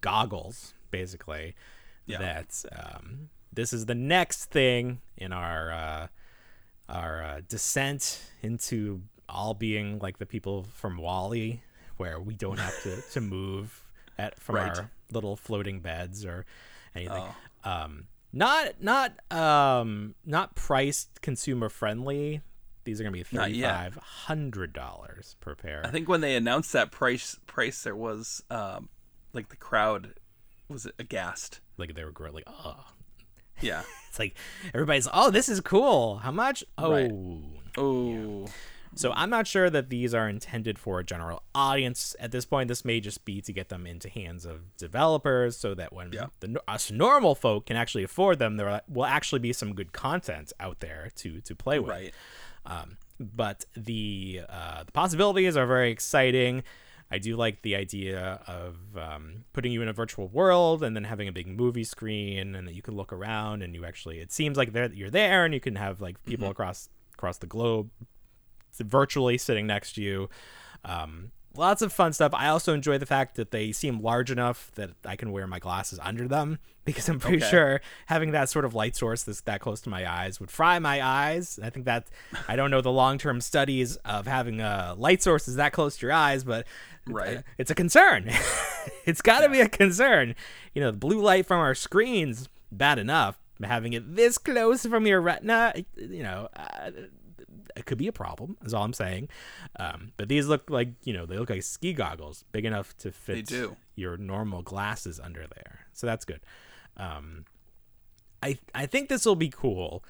goggles, 0.00 0.74
basically. 0.90 1.54
Yeah. 2.06 2.18
That 2.18 2.64
um, 2.72 3.30
this 3.52 3.72
is 3.72 3.86
the 3.86 3.94
next 3.94 4.46
thing 4.46 5.00
in 5.16 5.32
our 5.32 5.70
uh, 5.72 6.06
our 6.88 7.22
uh, 7.22 7.40
descent 7.48 8.20
into 8.42 9.02
all 9.28 9.54
being 9.54 9.98
like 9.98 10.18
the 10.18 10.26
people 10.26 10.64
from 10.74 10.98
WALL-E, 10.98 11.60
where 11.96 12.20
we 12.20 12.34
don't 12.34 12.58
have 12.60 12.80
to, 12.84 13.02
to 13.12 13.20
move 13.36 13.82
at 14.18 14.38
from 14.40 14.54
Right. 14.56 14.78
our 14.78 14.90
little 15.10 15.36
floating 15.36 15.80
beds 15.80 16.24
or 16.24 16.46
anything. 16.94 17.24
Oh. 17.64 17.70
Um, 17.70 18.06
not 18.32 18.80
not 18.82 19.12
um 19.32 20.14
not 20.24 20.54
priced 20.54 21.20
consumer 21.22 21.68
friendly. 21.68 22.42
These 22.84 23.00
are 23.00 23.04
gonna 23.04 23.12
be 23.12 23.22
thirty 23.24 23.62
five 23.62 23.96
hundred 23.96 24.72
dollars 24.72 25.34
per 25.40 25.54
pair. 25.56 25.82
I 25.84 25.90
think 25.90 26.08
when 26.08 26.20
they 26.20 26.36
announced 26.36 26.72
that 26.72 26.92
price 26.92 27.38
price, 27.46 27.82
there 27.82 27.96
was 27.96 28.42
um 28.50 28.90
like 29.32 29.48
the 29.48 29.56
crowd 29.56 30.14
was 30.68 30.86
it 30.86 30.94
aghast. 30.98 31.60
Like 31.76 31.94
they 31.94 32.04
were 32.04 32.12
like, 32.32 32.44
oh, 32.46 32.84
Yeah. 33.60 33.82
it's 34.08 34.18
like 34.18 34.36
everybody's, 34.74 35.08
oh, 35.12 35.30
this 35.30 35.48
is 35.48 35.60
cool. 35.60 36.16
How 36.18 36.30
much? 36.30 36.64
Oh. 36.78 36.90
Right. 36.92 37.10
Oh. 37.78 38.46
So 38.94 39.12
I'm 39.12 39.28
not 39.28 39.46
sure 39.46 39.68
that 39.68 39.90
these 39.90 40.14
are 40.14 40.26
intended 40.26 40.78
for 40.78 41.00
a 41.00 41.04
general 41.04 41.42
audience 41.54 42.16
at 42.18 42.30
this 42.32 42.46
point. 42.46 42.68
This 42.68 42.82
may 42.82 42.98
just 42.98 43.26
be 43.26 43.42
to 43.42 43.52
get 43.52 43.68
them 43.68 43.86
into 43.86 44.08
hands 44.08 44.46
of 44.46 44.74
developers, 44.78 45.58
so 45.58 45.74
that 45.74 45.92
when 45.92 46.12
Yeah. 46.12 46.26
the 46.40 46.58
us 46.66 46.90
normal 46.90 47.34
folk 47.34 47.66
can 47.66 47.76
actually 47.76 48.04
afford 48.04 48.38
them, 48.38 48.56
there 48.56 48.80
will 48.88 49.04
actually 49.04 49.40
be 49.40 49.52
some 49.52 49.74
good 49.74 49.92
content 49.92 50.50
out 50.58 50.80
there 50.80 51.10
to 51.16 51.42
to 51.42 51.54
play 51.54 51.78
with. 51.78 51.90
Right. 51.90 52.14
Um, 52.64 52.96
but 53.20 53.66
the 53.76 54.40
uh, 54.48 54.84
the 54.84 54.92
possibilities 54.92 55.58
are 55.58 55.66
very 55.66 55.90
exciting. 55.90 56.62
I 57.10 57.18
do 57.18 57.36
like 57.36 57.62
the 57.62 57.76
idea 57.76 58.40
of 58.46 58.76
um, 58.96 59.44
putting 59.52 59.72
you 59.72 59.80
in 59.80 59.88
a 59.88 59.92
virtual 59.92 60.28
world 60.28 60.82
and 60.82 60.96
then 60.96 61.04
having 61.04 61.28
a 61.28 61.32
big 61.32 61.46
movie 61.46 61.84
screen, 61.84 62.54
and 62.54 62.66
that 62.66 62.74
you 62.74 62.82
can 62.82 62.96
look 62.96 63.12
around 63.12 63.62
and 63.62 63.74
you 63.74 63.84
actually 63.84 64.20
it 64.20 64.32
seems 64.32 64.56
like 64.56 64.72
there 64.72 64.92
you're 64.92 65.10
there, 65.10 65.44
and 65.44 65.54
you 65.54 65.60
can 65.60 65.76
have 65.76 66.00
like 66.00 66.22
people 66.24 66.48
across 66.48 66.88
across 67.14 67.38
the 67.38 67.46
globe 67.46 67.90
virtually 68.78 69.38
sitting 69.38 69.66
next 69.66 69.94
to 69.94 70.02
you. 70.02 70.28
Um, 70.84 71.32
lots 71.58 71.82
of 71.82 71.92
fun 71.92 72.12
stuff. 72.12 72.32
I 72.34 72.48
also 72.48 72.72
enjoy 72.74 72.98
the 72.98 73.06
fact 73.06 73.36
that 73.36 73.50
they 73.50 73.72
seem 73.72 74.00
large 74.00 74.30
enough 74.30 74.70
that 74.74 74.90
I 75.04 75.16
can 75.16 75.32
wear 75.32 75.46
my 75.46 75.58
glasses 75.58 75.98
under 76.02 76.26
them 76.28 76.58
because 76.84 77.08
I'm 77.08 77.18
pretty 77.18 77.38
Okay. 77.38 77.48
sure 77.50 77.80
having 78.06 78.30
that 78.32 78.48
sort 78.48 78.64
of 78.64 78.74
light 78.74 78.94
source 78.96 79.22
that's 79.24 79.40
that 79.42 79.60
close 79.60 79.80
to 79.82 79.90
my 79.90 80.10
eyes 80.10 80.38
would 80.40 80.50
fry 80.50 80.78
my 80.78 81.02
eyes. 81.02 81.58
I 81.62 81.70
think 81.70 81.86
that 81.86 82.06
I 82.48 82.56
don't 82.56 82.70
know 82.70 82.80
the 82.80 82.92
long 82.92 83.18
term 83.18 83.40
studies 83.40 83.96
of 84.04 84.26
having 84.26 84.60
a 84.60 84.94
light 84.96 85.22
sources 85.22 85.56
that 85.56 85.72
close 85.72 85.96
to 85.98 86.06
your 86.06 86.12
eyes, 86.12 86.44
but 86.44 86.66
Right. 87.08 87.42
it's 87.58 87.70
a 87.70 87.74
concern. 87.74 88.30
it's 89.06 89.22
got 89.22 89.40
to 89.40 89.48
be 89.48 89.60
a 89.60 89.68
concern. 89.68 90.34
You 90.74 90.82
know, 90.82 90.90
the 90.90 90.96
blue 90.98 91.20
light 91.20 91.46
from 91.46 91.60
our 91.60 91.74
screens 91.74 92.48
bad 92.72 92.98
enough. 92.98 93.38
Having 93.62 93.94
it 93.94 94.16
this 94.16 94.36
close 94.38 94.84
from 94.84 95.06
your 95.06 95.20
retina, 95.20 95.72
you 95.96 96.22
know, 96.22 96.48
uh, 96.56 96.90
it 97.76 97.84
could 97.86 97.98
be 97.98 98.06
a 98.08 98.12
problem. 98.12 98.56
Is 98.64 98.72
all 98.74 98.84
I'm 98.84 98.92
saying. 98.92 99.28
Um, 99.78 100.12
but 100.16 100.28
these 100.28 100.46
look 100.46 100.70
like 100.70 100.88
you 101.04 101.12
know 101.12 101.26
they 101.26 101.36
look 101.38 101.50
like 101.50 101.62
ski 101.62 101.92
goggles, 101.92 102.44
big 102.52 102.64
enough 102.64 102.96
to 102.98 103.12
fit 103.12 103.48
your 103.94 104.16
normal 104.16 104.62
glasses 104.62 105.20
under 105.20 105.46
there. 105.54 105.86
So 105.92 106.06
that's 106.06 106.24
good. 106.24 106.40
Um, 106.96 107.44
I 108.42 108.58
I 108.74 108.86
think 108.86 109.08
this 109.08 109.24
will 109.24 109.36
be 109.36 109.48
cool. 109.50 110.04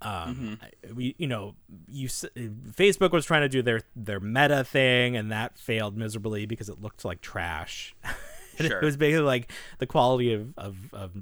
Um, 0.00 0.58
I- 0.60 0.92
we 0.92 1.14
you 1.18 1.28
know 1.28 1.54
you 1.88 2.08
Facebook 2.08 3.12
was 3.12 3.24
trying 3.24 3.42
to 3.42 3.48
do 3.48 3.62
their 3.62 3.82
their 3.94 4.18
meta 4.20 4.64
thing 4.64 5.16
and 5.16 5.30
that 5.30 5.58
failed 5.58 5.96
miserably 5.96 6.44
because 6.46 6.68
it 6.68 6.80
looked 6.80 7.04
like 7.04 7.20
trash. 7.20 7.94
Sure. 8.60 8.80
It 8.80 8.84
was 8.84 8.98
basically 8.98 9.24
like 9.24 9.50
the 9.78 9.86
quality 9.86 10.34
of, 10.34 10.52
of, 10.58 10.76
of 10.92 11.12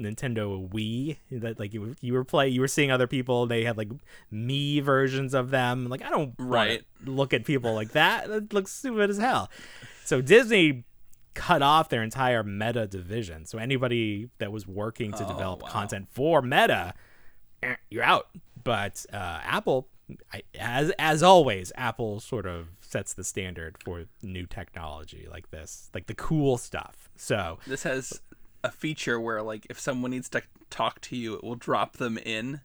Nintendo 0.00 0.68
Wii 0.68 1.16
that 1.30 1.58
like 1.58 1.72
you, 1.74 1.80
were- 1.82 1.94
you 2.00 2.12
were 2.12 2.24
play 2.24 2.48
you 2.48 2.60
were 2.60 2.68
seeing 2.68 2.90
other 2.90 3.06
people 3.06 3.46
they 3.46 3.64
had 3.64 3.76
like 3.76 3.88
Mii 4.32 4.82
versions 4.82 5.34
of 5.34 5.50
them. 5.50 5.88
Like 5.88 6.02
I 6.02 6.10
don't 6.10 6.34
Right. 6.38 6.82
look 7.04 7.32
at 7.32 7.44
people 7.44 7.74
like 7.74 7.92
that. 7.92 8.28
That 8.28 8.52
looks 8.52 8.72
stupid 8.72 9.10
as 9.10 9.18
hell. 9.18 9.50
So 10.04 10.20
Disney 10.20 10.84
cut 11.34 11.62
off 11.62 11.88
their 11.88 12.02
entire 12.02 12.42
meta 12.42 12.86
division. 12.86 13.46
So 13.46 13.58
anybody 13.58 14.28
that 14.38 14.50
was 14.50 14.66
working 14.66 15.12
to 15.12 15.24
Oh, 15.24 15.28
develop 15.28 15.62
wow. 15.62 15.68
content 15.68 16.08
for 16.10 16.42
meta 16.42 16.94
eh, 17.62 17.76
you're 17.90 18.02
out. 18.04 18.26
But 18.62 19.06
uh, 19.12 19.40
Apple 19.44 19.88
I, 20.32 20.42
as 20.58 20.90
as 20.98 21.22
always 21.22 21.70
Apple 21.76 22.18
sort 22.18 22.44
of 22.44 22.66
sets 22.80 23.14
the 23.14 23.22
standard 23.22 23.76
for 23.84 24.06
new 24.22 24.44
technology 24.44 25.28
like 25.30 25.50
this 25.52 25.88
like 25.94 26.08
the 26.08 26.14
cool 26.14 26.58
stuff. 26.58 27.08
So 27.16 27.58
This 27.66 27.84
has 27.84 28.20
a 28.62 28.70
feature 28.70 29.18
where, 29.20 29.42
like, 29.42 29.66
if 29.70 29.78
someone 29.80 30.10
needs 30.10 30.28
to 30.30 30.42
talk 30.70 31.00
to 31.02 31.16
you, 31.16 31.34
it 31.34 31.42
will 31.44 31.54
drop 31.56 31.96
them 31.98 32.18
in. 32.18 32.60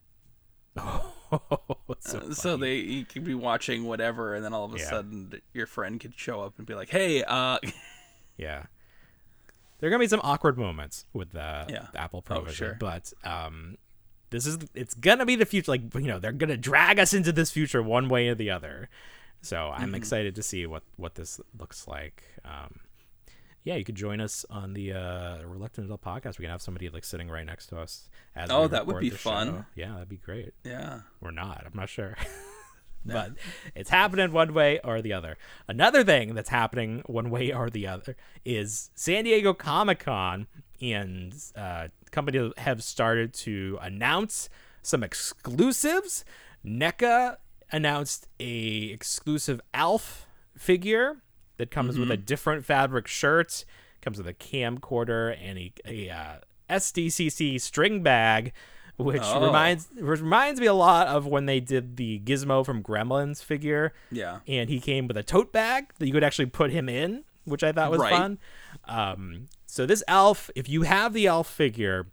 so 0.78 2.20
Uh, 2.20 2.34
so 2.34 2.58
they 2.58 2.76
you 2.78 3.06
can 3.06 3.24
be 3.24 3.34
watching 3.34 3.86
whatever, 3.86 4.36
and 4.36 4.44
then 4.44 4.54
all 4.54 4.66
of 4.66 4.74
a 4.74 4.78
Yeah. 4.78 4.90
sudden 4.90 5.42
your 5.54 5.66
friend 5.68 6.00
could 6.00 6.14
show 6.18 6.42
up 6.42 6.58
and 6.58 6.68
be 6.68 6.76
like, 6.76 6.90
"Hey, 6.90 7.24
uh, 7.24 7.60
Yeah. 8.38 8.64
There 9.80 9.88
are 9.88 9.92
gonna 9.92 10.04
be 10.04 10.08
some 10.08 10.22
awkward 10.24 10.58
moments 10.58 11.06
with 11.14 11.32
the, 11.32 11.66
Yeah. 11.70 11.88
the 11.94 12.00
Apple 12.00 12.22
Pro 12.22 12.42
Oh, 12.42 12.48
sure. 12.48 12.76
but 12.80 13.12
um, 13.24 13.78
this 14.30 14.46
is 14.46 14.58
it's 14.74 14.94
gonna 14.94 15.26
be 15.26 15.36
the 15.36 15.46
future. 15.46 15.72
Like 15.72 15.94
you 15.96 16.02
know, 16.08 16.20
they're 16.20 16.32
gonna 16.34 16.58
drag 16.58 17.00
us 17.00 17.14
into 17.14 17.32
this 17.32 17.52
future 17.52 17.82
one 17.82 18.08
way 18.10 18.28
or 18.28 18.36
the 18.36 18.50
other. 18.52 18.90
So 19.42 19.70
I'm 19.74 19.88
Mm-hmm. 19.88 19.96
excited 19.96 20.36
to 20.36 20.44
see 20.44 20.66
what 20.66 20.84
what 20.98 21.16
this 21.16 21.40
looks 21.58 21.88
like. 21.88 22.24
Um, 22.44 22.80
yeah, 23.66 23.76
you 23.76 23.84
could 23.84 23.96
join 23.96 24.22
us 24.22 24.46
on 24.50 24.72
the 24.74 24.94
uh, 24.94 25.42
Reluctant 25.44 25.86
Adult 25.86 26.02
podcast. 26.02 26.38
We 26.40 26.44
can 26.44 26.52
have 26.52 26.62
somebody 26.62 26.88
like 26.88 27.04
sitting 27.04 27.28
right 27.30 27.46
next 27.46 27.68
to 27.68 27.78
us. 27.80 28.08
As 28.36 28.50
Oh, 28.52 28.68
that 28.70 28.88
would 28.88 29.02
be 29.02 29.10
fun. 29.10 29.48
show. 29.48 29.66
Yeah, 29.76 29.94
that'd 29.94 30.08
be 30.08 30.18
great. 30.18 30.54
yeah, 30.64 31.02
Or 31.20 31.32
not. 31.32 31.64
I'm 31.66 31.78
not 31.78 31.90
sure. 31.90 32.16
but 33.06 33.32
it's 33.76 33.90
happening 33.90 34.32
one 34.32 34.54
way 34.54 34.80
or 34.84 35.02
the 35.02 35.14
other. 35.14 35.38
Another 35.68 36.04
thing 36.04 36.36
that's 36.36 36.50
happening 36.50 37.04
one 37.08 37.30
way 37.30 37.52
or 37.52 37.70
the 37.70 37.86
other 37.88 38.16
is 38.46 38.90
San 38.96 39.26
Diego 39.26 39.54
Comic 39.54 40.00
Con 40.00 40.48
and 40.82 41.36
uh, 41.56 41.88
companies 42.12 42.52
have 42.58 42.84
started 42.84 43.34
to 43.34 43.78
announce 43.82 44.50
some 44.82 45.04
exclusives. 45.04 46.24
NECA 46.66 47.38
announced 47.72 48.28
a 48.40 48.90
exclusive 48.92 49.60
Alf 49.74 50.26
figure 50.58 51.18
that 51.58 51.72
comes 51.72 51.98
with 51.98 52.12
a 52.12 52.18
different 52.18 52.66
fabric 52.66 53.08
shirt, 53.08 53.66
comes 54.02 54.18
with 54.18 54.28
a 54.28 54.34
camcorder 54.34 55.36
and 55.42 55.58
a, 55.58 55.74
a 55.86 56.10
uh, 56.10 56.36
SDCC 56.70 57.60
string 57.62 58.04
bag, 58.04 58.54
which 58.98 59.22
Oh. 59.24 59.46
reminds 59.46 59.88
reminds 59.96 60.60
me 60.60 60.68
a 60.68 60.74
lot 60.74 61.08
of 61.08 61.26
when 61.26 61.46
they 61.46 61.60
did 61.60 61.98
the 61.98 62.20
Gizmo 62.20 62.66
from 62.66 62.82
Gremlins 62.84 63.44
figure. 63.44 63.94
yeah, 64.12 64.40
And 64.48 64.70
he 64.70 64.80
came 64.80 65.08
with 65.08 65.18
a 65.18 65.24
tote 65.24 65.52
bag 65.52 65.94
that 66.00 66.08
you 66.08 66.14
could 66.14 66.24
actually 66.24 66.46
put 66.48 66.72
him 66.72 66.88
in, 66.90 67.24
which 67.46 67.64
I 67.64 67.72
thought 67.72 67.92
was 67.92 68.00
Right. 68.02 68.12
fun. 68.12 68.40
Um, 68.86 69.48
so 69.66 69.86
this 69.86 70.04
Alf, 70.08 70.50
if 70.56 70.70
you 70.70 70.84
have 70.84 71.14
the 71.14 71.28
Alf 71.28 71.48
figure, 71.50 72.08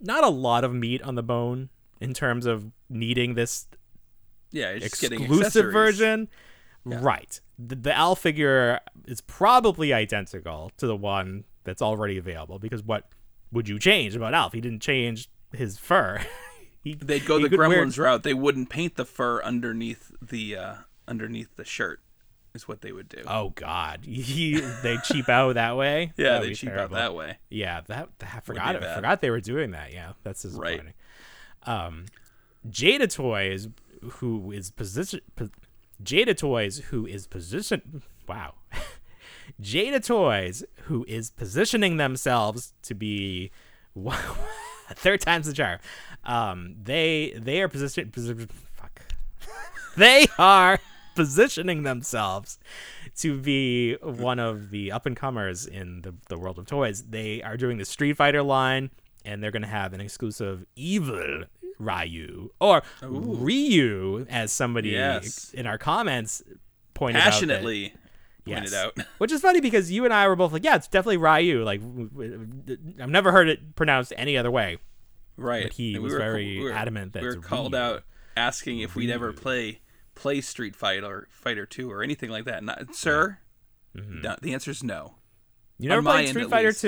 not 0.00 0.24
a 0.24 0.28
lot 0.28 0.64
of 0.64 0.72
meat 0.74 1.02
on 1.02 1.14
the 1.14 1.22
bone 1.22 1.68
in 2.00 2.14
terms 2.14 2.46
of 2.46 2.70
needing 2.88 3.34
this 3.34 3.66
yeah. 4.52 4.70
You're 4.70 4.80
just 4.80 5.00
getting 5.00 5.20
exclusive 5.22 5.72
version. 5.72 6.28
Right. 6.84 7.40
The, 7.66 7.76
the 7.76 7.92
Alf 7.96 8.20
figure 8.20 8.80
is 9.06 9.20
probably 9.20 9.92
identical 9.92 10.70
to 10.78 10.86
the 10.86 10.96
one 10.96 11.44
that's 11.64 11.82
already 11.82 12.16
available 12.16 12.58
because 12.58 12.82
what 12.82 13.08
would 13.52 13.68
you 13.68 13.78
change 13.78 14.16
about 14.16 14.32
Alf? 14.34 14.52
He 14.52 14.60
didn't 14.60 14.80
change 14.80 15.28
his 15.52 15.76
fur. 15.78 16.20
he, 16.82 16.94
They'd 16.94 17.26
go 17.26 17.36
he 17.36 17.42
the 17.44 17.50
could 17.50 17.58
wear- 17.58 17.68
Gremlins 17.84 17.98
route. 17.98 18.22
They 18.22 18.34
wouldn't 18.34 18.70
paint 18.70 18.96
the 18.96 19.04
fur 19.04 19.42
underneath 19.42 20.10
the 20.22 20.56
uh, 20.56 20.74
underneath 21.06 21.54
the 21.56 21.64
shirt. 21.64 22.00
Is 22.52 22.66
what 22.66 22.80
they 22.80 22.90
would 22.90 23.08
do. 23.08 23.22
Oh 23.28 23.50
God, 23.50 24.00
he, 24.04 24.58
they 24.82 24.96
cheap 25.04 25.28
out 25.28 25.54
that 25.54 25.76
way. 25.76 26.12
yeah, 26.16 26.30
That'd 26.34 26.50
they 26.50 26.54
cheap 26.54 26.70
terrible. 26.70 26.96
out 26.96 26.98
that 27.00 27.14
way. 27.14 27.38
Yeah, 27.48 27.82
that, 27.86 28.08
that 28.18 28.30
I 28.36 28.40
forgot. 28.40 28.74
I 28.82 28.94
forgot 28.96 29.20
they 29.20 29.30
were 29.30 29.40
doing 29.40 29.70
that. 29.70 29.92
Yeah, 29.92 30.12
that's 30.24 30.44
Right. 30.46 30.78
disappointing. 30.80 30.94
Um, 31.64 32.06
Jada 32.68 33.12
Toys, 33.12 33.68
who 34.14 34.50
is 34.50 34.70
position, 34.72 35.20
po- 35.36 35.50
Jada 36.02 36.36
Toys, 36.36 36.78
who 36.90 37.06
is 37.06 37.26
position. 37.26 38.02
Wow, 38.28 38.54
Jada 39.62 40.04
Toys, 40.04 40.64
who 40.84 41.04
is 41.08 41.30
positioning 41.30 41.96
themselves 41.96 42.74
to 42.82 42.94
be. 42.94 43.50
Third 44.92 45.20
time's 45.20 45.46
the 45.46 45.52
charm. 45.52 45.78
Um, 46.24 46.74
they 46.82 47.34
they 47.36 47.62
are 47.62 47.68
position 47.68 48.10
position. 48.10 48.48
Fuck. 48.74 49.02
they 49.96 50.26
are 50.38 50.80
positioning 51.14 51.82
themselves 51.82 52.58
to 53.18 53.38
be 53.38 53.94
one 53.96 54.38
of 54.38 54.70
the 54.70 54.90
up 54.92 55.06
and 55.06 55.16
comers 55.16 55.66
in 55.66 56.02
the, 56.02 56.14
the 56.28 56.38
world 56.38 56.58
of 56.58 56.66
toys. 56.66 57.04
They 57.04 57.42
are 57.42 57.56
doing 57.56 57.78
the 57.78 57.84
Street 57.84 58.16
Fighter 58.16 58.42
line, 58.42 58.90
and 59.24 59.42
they're 59.42 59.50
going 59.50 59.62
to 59.62 59.68
have 59.68 59.92
an 59.92 60.00
exclusive 60.00 60.64
evil 60.76 61.44
Ryu 61.80 62.50
or 62.60 62.82
Ryu, 63.02 64.26
as 64.28 64.52
somebody 64.52 64.90
Yes. 64.90 65.50
in 65.54 65.66
our 65.66 65.78
comments 65.78 66.42
pointed 66.94 67.16
out. 67.20 67.24
that- 67.24 67.30
Passionately 67.32 67.94
pointed 68.44 68.72
Yes. 68.72 68.74
out. 68.74 68.98
Which 69.18 69.32
is 69.32 69.40
funny 69.40 69.60
because 69.60 69.90
you 69.90 70.04
and 70.04 70.12
I 70.14 70.28
were 70.28 70.36
both 70.36 70.52
like, 70.52 70.64
yeah, 70.64 70.76
it's 70.76 70.88
definitely 70.88 71.16
Ryu. 71.16 71.64
Like, 71.64 71.80
I've 73.00 73.10
never 73.10 73.32
heard 73.32 73.48
it 73.48 73.74
pronounced 73.74 74.12
any 74.16 74.36
other 74.36 74.50
way. 74.50 74.78
Right. 75.36 75.64
But 75.64 75.72
he 75.74 75.94
And 75.94 76.02
was 76.04 76.12
were- 76.12 76.18
very 76.18 76.58
we 76.58 76.64
were- 76.64 76.72
adamant 76.72 77.14
that 77.14 77.22
we 77.22 77.28
were 77.28 77.36
called 77.36 77.72
Ryu. 77.72 77.82
out 77.82 78.04
asking 78.36 78.80
if 78.80 78.94
we'd 78.94 79.10
ever 79.10 79.32
play 79.32 79.80
play 80.14 80.40
Street 80.42 80.76
Fighter 80.76 81.28
Fighter 81.30 81.64
Two 81.64 81.90
or 81.90 82.02
anything 82.02 82.28
like 82.30 82.44
that. 82.44 82.62
Not, 82.62 82.94
sir, 82.94 83.38
Mm-hmm. 83.96 84.20
no, 84.20 84.36
the 84.42 84.52
answer 84.54 84.70
is 84.70 84.84
no. 84.84 85.16
You 85.78 85.88
never 85.88 86.00
On 86.00 86.04
played 86.04 86.28
Street 86.28 86.50
Fighter 86.50 86.68
least. 86.68 86.80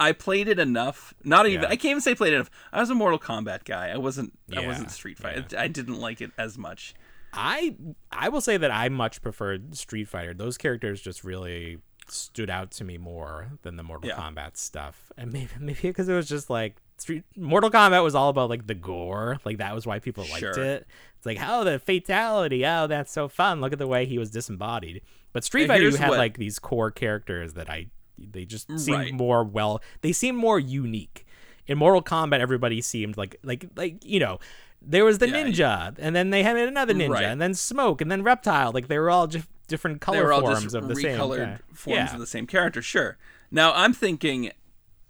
2? 0.00 0.06
I 0.06 0.12
played 0.12 0.48
it 0.48 0.58
enough. 0.58 1.14
Not 1.24 1.46
even 1.46 1.62
Yeah. 1.62 1.68
I 1.68 1.76
can't 1.76 1.90
even 1.92 2.00
say 2.00 2.14
played 2.14 2.32
enough. 2.34 2.50
I 2.72 2.80
was 2.80 2.90
a 2.90 2.94
Mortal 2.94 3.18
Kombat 3.18 3.64
guy. 3.64 3.88
I 3.88 3.96
wasn't. 3.96 4.38
I 4.56 4.66
wasn't 4.66 4.90
Street 4.90 5.18
Fighter. 5.18 5.44
I 5.58 5.68
didn't 5.68 6.00
like 6.00 6.20
it 6.20 6.32
as 6.38 6.56
much. 6.58 6.94
I 7.32 7.76
I 8.10 8.28
will 8.28 8.40
say 8.40 8.56
that 8.56 8.70
I 8.70 8.88
much 8.88 9.20
preferred 9.22 9.76
Street 9.76 10.08
Fighter. 10.08 10.32
Those 10.34 10.56
characters 10.56 11.00
just 11.00 11.22
really 11.24 11.78
stood 12.08 12.48
out 12.48 12.70
to 12.70 12.84
me 12.84 12.96
more 12.98 13.50
than 13.62 13.76
the 13.76 13.82
Mortal 13.82 14.08
Yeah. 14.08 14.16
Kombat 14.16 14.56
stuff, 14.56 15.10
and 15.18 15.32
maybe 15.32 15.48
maybe 15.60 15.78
because 15.82 16.08
it 16.08 16.14
was 16.14 16.28
just 16.28 16.48
like 16.48 16.76
Street 16.98 17.24
Mortal 17.36 17.70
Kombat 17.70 18.02
was 18.04 18.14
all 18.14 18.30
about 18.30 18.48
like 18.48 18.66
the 18.66 18.74
gore, 18.74 19.38
like 19.44 19.58
that 19.58 19.74
was 19.74 19.86
why 19.86 19.98
people 19.98 20.24
liked 20.24 20.38
Sure. 20.38 20.52
it. 20.64 20.86
It's 21.18 21.26
like 21.26 21.38
oh 21.42 21.64
the 21.64 21.78
fatality, 21.78 22.64
oh 22.64 22.86
that's 22.86 23.12
so 23.12 23.28
fun. 23.28 23.60
Look 23.60 23.72
at 23.72 23.78
the 23.78 23.86
way 23.88 24.06
he 24.06 24.18
was 24.18 24.30
disembodied. 24.30 25.02
But 25.32 25.44
Street 25.44 25.62
And 25.64 25.72
Fighter, 25.72 25.88
you 25.90 25.96
had 25.96 26.08
what- 26.10 26.18
like 26.18 26.38
these 26.38 26.58
core 26.58 26.90
characters 26.90 27.54
that 27.54 27.68
I 27.68 27.88
they 28.18 28.44
just 28.44 28.66
seemed 28.78 28.96
Right. 28.98 29.12
more 29.12 29.44
well. 29.44 29.82
They 30.02 30.12
seemed 30.12 30.38
more 30.38 30.58
unique. 30.58 31.26
In 31.66 31.78
Mortal 31.78 32.02
Kombat, 32.02 32.40
everybody 32.40 32.80
seemed 32.80 33.16
like 33.16 33.36
like 33.42 33.66
like 33.76 34.04
you 34.04 34.20
know. 34.20 34.38
There 34.82 35.04
was 35.04 35.18
the 35.18 35.28
Yeah. 35.28 35.44
ninja, 35.44 35.94
and 35.98 36.14
then 36.14 36.30
they 36.30 36.42
had 36.44 36.56
another 36.56 36.94
ninja, 36.94 37.10
Right. 37.10 37.24
and 37.24 37.40
then 37.40 37.54
smoke, 37.54 38.00
and 38.00 38.10
then 38.10 38.22
reptile. 38.22 38.70
Like 38.72 38.86
they 38.88 38.98
were 38.98 39.10
all 39.10 39.26
just 39.26 39.46
different 39.66 40.00
color 40.00 40.18
they 40.18 40.22
were 40.24 40.32
all 40.32 40.42
forms 40.42 40.62
just 40.62 40.74
of 40.76 40.86
the 40.86 40.94
same 40.94 41.18
recolored 41.18 41.38
yeah. 41.38 41.58
forms 41.72 41.96
yeah. 41.96 42.12
of 42.14 42.20
the 42.20 42.26
same 42.26 42.46
character. 42.46 42.80
Sure. 42.82 43.16
Now 43.50 43.72
I'm 43.74 43.92
thinking, 43.92 44.52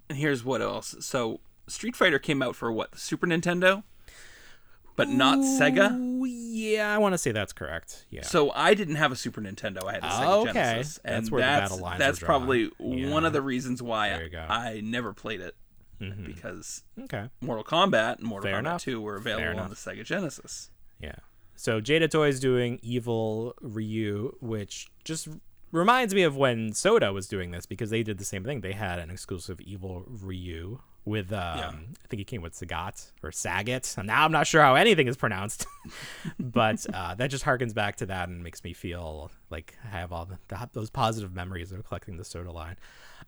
and 0.08 0.16
here's 0.18 0.44
what 0.44 0.62
else. 0.62 0.94
So 1.00 1.40
Street 1.66 1.94
Fighter 1.96 2.18
came 2.18 2.42
out 2.42 2.56
for 2.56 2.72
what? 2.72 2.96
Super 2.98 3.26
Nintendo, 3.26 3.82
but 4.94 5.08
not 5.08 5.38
Sega. 5.38 5.90
Yeah, 6.56 6.94
I 6.94 6.98
want 6.98 7.12
to 7.12 7.18
say 7.18 7.32
that's 7.32 7.52
correct. 7.52 8.06
Yeah. 8.10 8.22
So 8.22 8.50
I 8.52 8.72
didn't 8.74 8.94
have 8.96 9.12
a 9.12 9.16
Super 9.16 9.40
Nintendo. 9.42 9.84
I 9.86 9.92
had 9.94 10.02
a 10.04 10.06
Sega 10.06 10.26
Oh, 10.26 10.40
okay. 10.42 10.52
Genesis, 10.52 11.00
That's 11.04 11.26
and 11.26 11.30
where 11.30 11.40
the 11.42 11.46
that's 11.46 11.70
battle 11.70 11.84
lines 11.84 11.98
that's 11.98 12.18
probably 12.18 12.70
Yeah. 12.78 13.10
one 13.10 13.24
of 13.26 13.32
the 13.34 13.42
reasons 13.42 13.82
why 13.82 14.08
There 14.10 14.24
you 14.24 14.30
go. 14.30 14.46
I 14.48 14.80
never 14.82 15.12
played 15.12 15.40
it 15.40 15.54
Mhm. 16.00 16.26
because 16.26 16.82
Okay. 17.02 17.28
Mortal 17.42 17.64
Kombat 17.64 18.18
and 18.18 18.24
Mortal 18.26 18.48
Fair 18.50 18.56
Kombat 18.56 18.60
enough. 18.60 18.82
2 18.82 19.00
were 19.00 19.16
available 19.16 19.60
on 19.60 19.68
the 19.70 19.76
Sega 19.76 20.04
Genesis. 20.04 20.70
Yeah. 21.00 21.16
So 21.56 21.80
Jada 21.80 22.10
Toy's 22.10 22.40
doing 22.40 22.78
Evil 22.82 23.54
Ryu, 23.60 24.36
which 24.40 24.88
just 25.04 25.28
reminds 25.72 26.14
me 26.14 26.22
of 26.22 26.36
when 26.36 26.72
SOTA 26.72 27.12
was 27.12 27.26
doing 27.28 27.50
this 27.50 27.66
because 27.66 27.90
they 27.90 28.02
did 28.02 28.18
the 28.18 28.24
same 28.24 28.44
thing. 28.44 28.60
They 28.62 28.72
had 28.72 28.98
an 28.98 29.10
exclusive 29.10 29.60
Evil 29.60 30.04
Ryu 30.06 30.80
with, 31.06 31.32
um, 31.32 31.94
I 32.04 32.08
think 32.08 32.18
he 32.18 32.24
came 32.24 32.42
with 32.42 32.52
Sagat 32.52 33.12
or 33.22 33.30
Sagat. 33.30 34.04
Now 34.04 34.24
I'm 34.24 34.32
not 34.32 34.46
sure 34.46 34.60
how 34.60 34.74
anything 34.74 35.06
is 35.06 35.16
pronounced, 35.16 35.66
but 36.38 36.84
uh, 36.92 37.14
that 37.14 37.30
just 37.30 37.44
harkens 37.44 37.72
back 37.72 37.96
to 37.96 38.06
that 38.06 38.28
and 38.28 38.42
makes 38.42 38.62
me 38.62 38.74
feel 38.74 39.30
like 39.48 39.74
I 39.84 39.88
have 39.88 40.12
all 40.12 40.26
the, 40.26 40.38
the, 40.48 40.68
those 40.72 40.90
positive 40.90 41.32
memories 41.32 41.72
of 41.72 41.86
collecting 41.86 42.16
the 42.16 42.24
SOTA 42.24 42.52
line. 42.52 42.76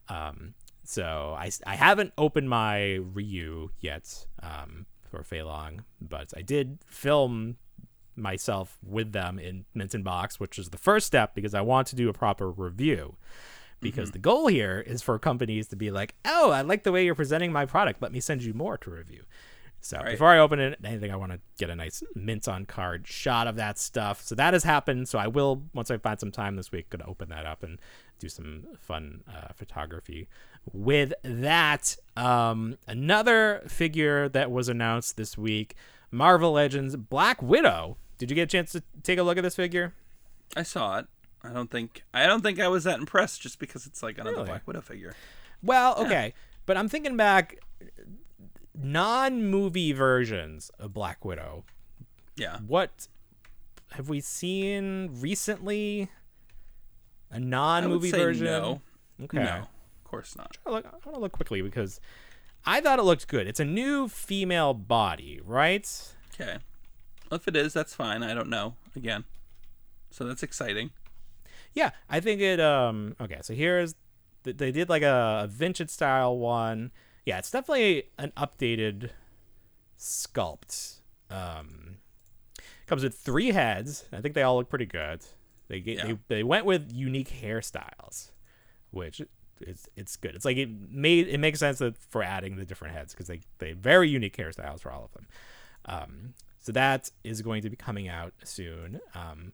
Um, 0.09 0.55
so 0.85 1.37
I, 1.39 1.51
I 1.67 1.77
haven't 1.77 2.13
opened 2.19 2.51
my 2.51 2.95
Ryu 2.95 3.71
yet 3.81 4.27
um, 4.43 4.87
for 5.09 5.23
Fei 5.23 5.43
Long, 5.43 5.85
but 6.01 6.33
I 6.37 6.43
did 6.43 6.79
film 6.87 7.59
myself 8.17 8.77
with 8.85 9.13
them 9.13 9.39
in 9.39 9.65
Mint 9.73 9.95
and 9.95 10.03
Box, 10.03 10.41
which 10.41 10.59
is 10.59 10.71
the 10.71 10.79
first 10.79 11.07
step 11.07 11.35
because 11.35 11.55
I 11.55 11.61
want 11.61 11.87
to 11.89 11.97
do 11.97 12.09
a 12.09 12.13
proper 12.13 12.51
review. 12.51 13.17
Because 13.81 14.11
the 14.11 14.19
goal 14.19 14.49
here 14.49 14.83
is 14.85 15.03
for 15.03 15.19
companies 15.19 15.69
to 15.69 15.77
be 15.77 15.91
like, 15.91 16.15
oh, 16.25 16.51
I 16.51 16.63
like 16.63 16.83
the 16.83 16.91
way 16.93 17.05
you're 17.05 17.15
presenting 17.15 17.53
my 17.53 17.65
product. 17.65 18.03
Let 18.03 18.13
me 18.13 18.19
send 18.21 18.43
you 18.43 18.53
more 18.55 18.77
to 18.79 18.91
review. 18.91 19.23
So 19.81 19.99
Right. 19.99 20.11
before 20.11 20.29
I 20.29 20.39
open 20.39 20.59
it, 20.59 20.77
anything 20.83 21.13
I 21.13 21.17
want 21.17 21.31
to 21.31 21.39
get 21.57 21.71
a 21.71 21.77
nice 21.77 22.03
mint 22.17 22.49
on 22.49 22.67
card 22.67 23.07
shot 23.07 23.47
of 23.47 23.55
that 23.57 23.79
stuff. 23.79 24.21
So 24.23 24.35
that 24.35 24.53
has 24.53 24.65
happened. 24.65 25.09
So 25.09 25.21
I 25.21 25.29
will 25.29 25.63
once 25.73 25.91
I 25.93 25.99
find 25.99 26.19
some 26.19 26.33
time 26.33 26.57
this 26.57 26.73
week, 26.73 26.91
gonna 26.91 27.07
open 27.07 27.29
that 27.29 27.47
up 27.47 27.63
and 27.63 27.79
do 28.19 28.29
some 28.29 28.65
fun 28.81 29.23
uh, 29.29 29.53
photography 29.55 30.29
with 30.73 31.13
that. 31.23 31.97
Um, 32.17 32.77
another 32.89 33.63
figure 33.69 34.29
that 34.31 34.51
was 34.51 34.69
announced 34.69 35.17
this 35.17 35.39
week, 35.39 35.77
Marvel 36.11 36.51
Legends 36.53 36.97
Black 36.97 37.41
Widow. 37.41 37.97
Did 38.19 38.31
you 38.31 38.35
get 38.35 38.43
a 38.43 38.47
chance 38.47 38.73
to 38.73 38.83
take 39.05 39.21
a 39.21 39.23
look 39.23 39.39
at 39.39 39.43
this 39.45 39.55
figure? 39.55 39.95
I 40.57 40.65
saw 40.65 40.99
it. 40.99 41.07
I 41.43 41.51
don't 41.53 41.71
think 41.71 42.03
I 42.13 42.27
don't 42.27 42.43
think 42.43 42.61
I 42.61 42.69
was 42.69 42.85
that 42.85 42.99
impressed 42.99 43.41
just 43.41 43.59
because 43.59 43.87
it's 43.87 44.03
like 44.03 44.19
another 44.19 44.37
Really? 44.37 44.49
Black 44.49 44.67
Widow 44.67 44.81
figure. 44.81 45.15
Well, 45.63 45.97
okay, 45.99 46.35
but 46.67 46.77
I'm 46.77 46.89
thinking 46.89 47.17
back 47.17 47.59
non-movie 48.75 49.93
versions 49.93 50.71
of 50.79 50.93
Black 50.93 51.25
Widow. 51.25 51.65
Yeah. 52.37 52.59
What 52.67 53.09
have 53.93 54.09
we 54.09 54.21
seen 54.21 55.11
recently? 55.21 56.11
A 57.31 57.41
non-movie 57.41 58.11
version? 58.11 58.47
no. 58.47 58.81
Okay. 59.23 59.39
No. 59.39 59.67
Of 60.05 60.05
course 60.05 60.37
not. 60.37 60.57
I 60.65 60.71
want 60.71 60.87
to 61.03 61.19
look 61.19 61.33
quickly 61.33 61.61
because 61.61 62.01
I 62.65 62.81
thought 62.81 62.99
it 62.99 63.03
looked 63.03 63.29
good. 63.29 63.47
It's 63.47 63.61
a 63.61 63.65
new 63.65 64.09
female 64.09 64.75
body, 64.75 65.41
right? 65.45 65.87
Okay. 66.35 66.59
If 67.31 67.47
it 67.49 67.57
is, 67.57 67.73
that's 67.75 67.95
fine. 67.95 68.23
I 68.23 68.33
don't 68.33 68.49
know. 68.49 68.75
Again. 68.97 69.25
So 70.11 70.25
that's 70.25 70.43
exciting. 70.43 70.91
Yeah, 71.75 71.91
I 72.09 72.21
think 72.21 72.41
it. 72.41 72.61
Um. 72.61 73.15
Okay, 73.21 73.39
so 73.43 73.55
here's 73.55 73.95
th- 74.45 74.57
they 74.57 74.73
did 74.73 74.89
like 74.89 75.03
a, 75.03 75.43
a 75.45 75.47
vintage 75.49 75.91
style 75.91 76.37
one. 76.39 76.91
Yeah, 77.27 77.39
it's 77.39 77.51
definitely 77.51 78.05
an 78.19 78.33
updated 78.37 79.11
sculpt. 79.99 81.01
Um, 81.31 81.97
comes 82.87 83.03
with 83.03 83.15
three 83.15 83.49
heads. 83.53 84.07
I 84.13 84.21
think 84.21 84.35
they 84.35 84.43
all 84.43 84.57
look 84.57 84.71
pretty 84.71 84.87
good. 84.87 85.21
They 85.69 85.81
get, 85.81 85.99
Yeah. 85.99 86.05
they 86.07 86.19
they 86.29 86.43
went 86.43 86.65
with 86.65 86.91
unique 86.93 87.31
hairstyles, 87.43 88.31
which 88.91 89.21
it's 89.61 89.87
it's 89.97 90.17
good. 90.17 90.35
It's 90.35 90.45
like 90.45 90.57
it 90.57 90.69
made 90.91 91.29
it 91.29 91.39
makes 91.39 91.59
sense 91.59 91.79
that 91.79 91.97
for 91.99 92.23
adding 92.23 92.57
the 92.57 92.65
different 92.65 92.95
heads 92.95 93.13
because 93.13 93.27
they 93.27 93.41
they 93.59 93.73
very 93.73 94.09
unique 94.09 94.37
hairstyles 94.37 94.81
for 94.81 94.91
all 94.91 95.05
of 95.05 95.13
them. 95.13 95.27
Um, 95.85 96.35
so 96.61 96.73
that 96.73 97.11
is 97.25 97.43
going 97.43 97.63
to 97.63 97.71
be 97.71 97.77
coming 97.77 98.09
out 98.09 98.33
soon. 98.45 99.01
Um, 99.15 99.53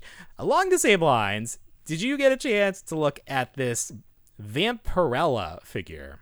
along 0.38 0.70
the 0.70 0.78
same 0.78 1.00
lines, 1.00 1.58
did 1.84 2.00
you 2.02 2.16
get 2.16 2.32
a 2.32 2.36
chance 2.36 2.82
to 2.82 2.96
look 2.96 3.20
at 3.26 3.54
this 3.54 3.92
Vampirella 4.42 5.62
figure? 5.62 6.20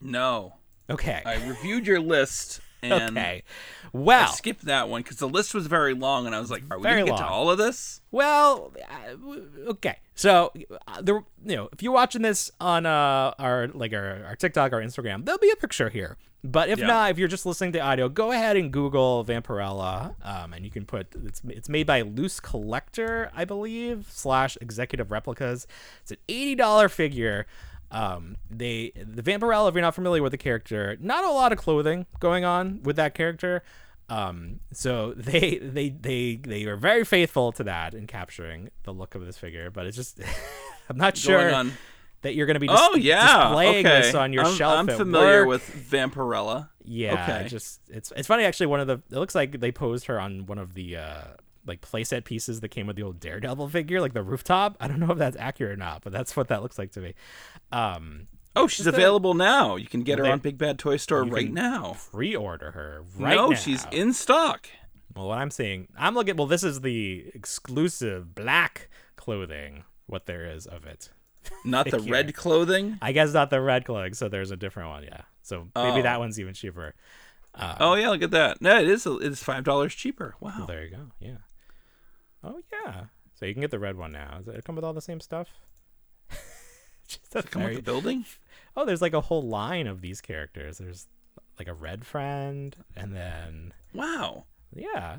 No. 0.00 0.54
Okay. 0.88 1.22
I 1.24 1.44
reviewed 1.46 1.86
your 1.86 2.00
list 2.00 2.60
and 2.84 3.18
okay. 3.18 3.42
I 3.94 4.26
skipped 4.26 4.64
that 4.66 4.88
one 4.88 5.02
because 5.02 5.18
the 5.18 5.28
list 5.28 5.54
was 5.54 5.66
very 5.66 5.94
long, 5.94 6.26
and 6.26 6.34
I 6.34 6.40
was 6.40 6.50
like, 6.50 6.62
"Are 6.70 6.78
we 6.78 6.84
gonna 6.84 7.04
get 7.04 7.16
to 7.16 7.26
all 7.26 7.50
of 7.50 7.58
this?" 7.58 8.00
well, 8.10 8.72
okay. 9.66 9.98
So, 10.14 10.52
uh, 10.86 11.02
there, 11.02 11.24
you 11.44 11.56
know, 11.56 11.68
if 11.72 11.82
you're 11.82 11.92
watching 11.92 12.22
this 12.22 12.50
on 12.60 12.86
uh, 12.86 13.34
our 13.38 13.68
like 13.68 13.92
our, 13.92 14.24
our 14.26 14.36
TikTok 14.36 14.72
or 14.72 14.80
Instagram, 14.80 15.24
there'll 15.24 15.38
be 15.38 15.50
a 15.50 15.56
picture 15.56 15.88
here. 15.88 16.16
But 16.46 16.68
if 16.68 16.78
Yeah. 16.78 16.86
not, 16.88 17.10
if 17.10 17.18
you're 17.18 17.26
just 17.26 17.46
listening 17.46 17.72
to 17.72 17.80
audio, 17.80 18.08
go 18.10 18.30
ahead 18.30 18.58
and 18.58 18.70
Google 18.70 19.24
Vampirella, 19.24 20.14
um, 20.24 20.52
and 20.52 20.62
you 20.64 20.70
can 20.70 20.84
put 20.84 21.06
it's 21.24 21.40
it's 21.48 21.68
made 21.70 21.86
by 21.86 22.02
Loose 22.02 22.38
Collector, 22.38 23.30
I 23.34 23.44
believe, 23.46 24.06
slash 24.10 24.58
Executive 24.60 25.10
Replicas. 25.10 25.66
It's 26.02 26.10
an 26.10 26.18
eighty 26.28 26.54
dollar 26.54 26.88
figure. 26.90 27.46
Um, 27.94 28.36
they 28.50 28.92
the 28.96 29.22
Vampirella, 29.22 29.68
if 29.68 29.74
you're 29.74 29.82
not 29.82 29.94
familiar 29.94 30.22
with 30.22 30.32
the 30.32 30.38
character, 30.38 30.96
not 31.00 31.24
a 31.24 31.30
lot 31.30 31.52
of 31.52 31.58
clothing 31.58 32.06
going 32.18 32.44
on 32.44 32.82
with 32.82 32.96
that 32.96 33.14
character. 33.14 33.62
Um, 34.08 34.60
so 34.72 35.12
they 35.16 35.58
they 35.58 35.90
they 35.90 36.36
they 36.36 36.64
are 36.64 36.76
very 36.76 37.04
faithful 37.04 37.52
to 37.52 37.64
that 37.64 37.94
in 37.94 38.06
capturing 38.06 38.70
the 38.82 38.92
look 38.92 39.14
of 39.14 39.24
this 39.24 39.38
figure. 39.38 39.70
But 39.70 39.86
it's 39.86 39.96
just 39.96 40.20
I'm 40.88 40.96
not 40.96 41.16
sure 41.16 41.64
that 42.22 42.34
you're 42.34 42.46
going 42.46 42.54
to 42.54 42.60
be 42.60 42.66
dis- 42.66 42.78
Oh 42.80 42.96
yeah. 42.96 43.44
displaying 43.44 43.86
okay. 43.86 44.02
this 44.02 44.14
on 44.14 44.32
your 44.32 44.44
I'm, 44.44 44.54
shelf. 44.54 44.78
I'm 44.78 44.88
familiar 44.88 45.46
work. 45.46 45.48
with 45.48 45.88
Vampirella. 45.90 46.68
Yeah, 46.82 47.12
Okay. 47.22 47.48
just 47.48 47.80
it's 47.88 48.12
it's 48.16 48.26
funny 48.26 48.44
actually. 48.44 48.66
One 48.66 48.80
of 48.80 48.86
the 48.88 48.94
it 49.10 49.18
looks 49.18 49.34
like 49.34 49.60
they 49.60 49.70
posed 49.70 50.06
her 50.06 50.18
on 50.20 50.46
one 50.46 50.58
of 50.58 50.74
the 50.74 50.96
uh 50.96 51.22
like 51.66 51.80
playset 51.80 52.24
pieces 52.24 52.60
that 52.60 52.68
came 52.68 52.86
with 52.86 52.96
the 52.96 53.02
old 53.02 53.20
Daredevil 53.20 53.68
figure, 53.68 54.00
like 54.00 54.12
the 54.14 54.22
rooftop. 54.22 54.76
I 54.80 54.88
don't 54.88 55.00
know 55.00 55.10
if 55.12 55.18
that's 55.18 55.36
accurate 55.38 55.72
or 55.72 55.76
not, 55.76 56.02
but 56.02 56.12
that's 56.12 56.36
what 56.36 56.48
that 56.48 56.62
looks 56.62 56.78
like 56.78 56.92
to 56.92 57.00
me. 57.00 57.14
Um, 57.72 58.28
Oh, 58.56 58.68
she's 58.68 58.86
available 58.86 59.34
now. 59.34 59.74
You 59.74 59.86
can 59.86 60.02
get 60.04 60.18
her 60.18 60.24
They- 60.24 60.30
on 60.30 60.38
Big 60.38 60.56
Bad 60.58 60.78
Toy 60.78 60.96
Store 60.96 61.24
You 61.24 61.32
right 61.32 61.46
can 61.46 61.54
now. 61.54 61.96
pre-order 62.12 62.70
her 62.70 63.02
right 63.18 63.34
now. 63.34 63.42
no, 63.46 63.48
now. 63.48 63.56
she's 63.56 63.84
in 63.90 64.12
stock. 64.12 64.68
Well, 65.16 65.26
what 65.26 65.38
I'm 65.38 65.50
seeing, 65.50 65.88
I'm 65.98 66.14
looking. 66.14 66.36
Well, 66.36 66.46
this 66.46 66.62
is 66.62 66.80
the 66.82 67.24
exclusive 67.34 68.34
black 68.34 68.88
clothing. 69.16 69.82
What 70.06 70.26
there 70.26 70.44
is 70.46 70.66
of 70.66 70.86
it. 70.86 71.10
Not 71.64 71.90
the 71.90 71.98
red 71.98 72.34
clothing. 72.34 72.96
I 73.02 73.10
guess 73.12 73.32
not 73.32 73.50
the 73.50 73.60
red 73.60 73.84
clothing, 73.84 74.14
so 74.14 74.28
there's 74.28 74.50
a 74.50 74.56
different 74.56 74.88
one. 74.90 75.02
Yeah, 75.04 75.22
so 75.42 75.68
maybe 75.74 75.98
Oh. 76.00 76.02
that 76.02 76.18
one's 76.20 76.38
even 76.38 76.54
cheaper. 76.54 76.94
Oh 77.58 77.94
yeah, 77.94 78.08
look 78.10 78.22
at 78.22 78.30
that. 78.32 78.60
No, 78.62 78.78
it 78.80 78.88
is. 78.88 79.04
It 79.06 79.22
is 79.22 79.42
five 79.42 79.64
dollars 79.64 79.94
cheaper. 79.94 80.34
Wow. 80.40 80.64
There 80.66 80.84
you 80.84 80.90
go. 80.90 81.10
Yeah. 81.20 81.36
Oh 82.44 82.60
yeah. 82.72 83.04
So 83.34 83.46
you 83.46 83.54
can 83.54 83.62
get 83.62 83.70
the 83.70 83.78
red 83.78 83.96
one 83.96 84.12
now. 84.12 84.40
Does 84.44 84.54
it 84.54 84.64
come 84.64 84.76
with 84.76 84.84
all 84.84 84.92
the 84.92 85.00
same 85.00 85.20
stuff? 85.20 85.48
Just 87.08 87.34
a 87.34 87.42
Come 87.42 87.64
with 87.64 87.76
the 87.76 87.82
building. 87.82 88.24
oh, 88.76 88.84
there's 88.84 89.02
like 89.02 89.12
a 89.12 89.20
whole 89.22 89.42
line 89.42 89.86
of 89.86 90.00
these 90.00 90.20
characters. 90.20 90.78
There's 90.78 91.06
like 91.58 91.68
a 91.68 91.74
red 91.74 92.04
friend, 92.04 92.76
and 92.96 93.14
then 93.14 93.72
Wow. 93.92 94.44
yeah, 94.74 95.18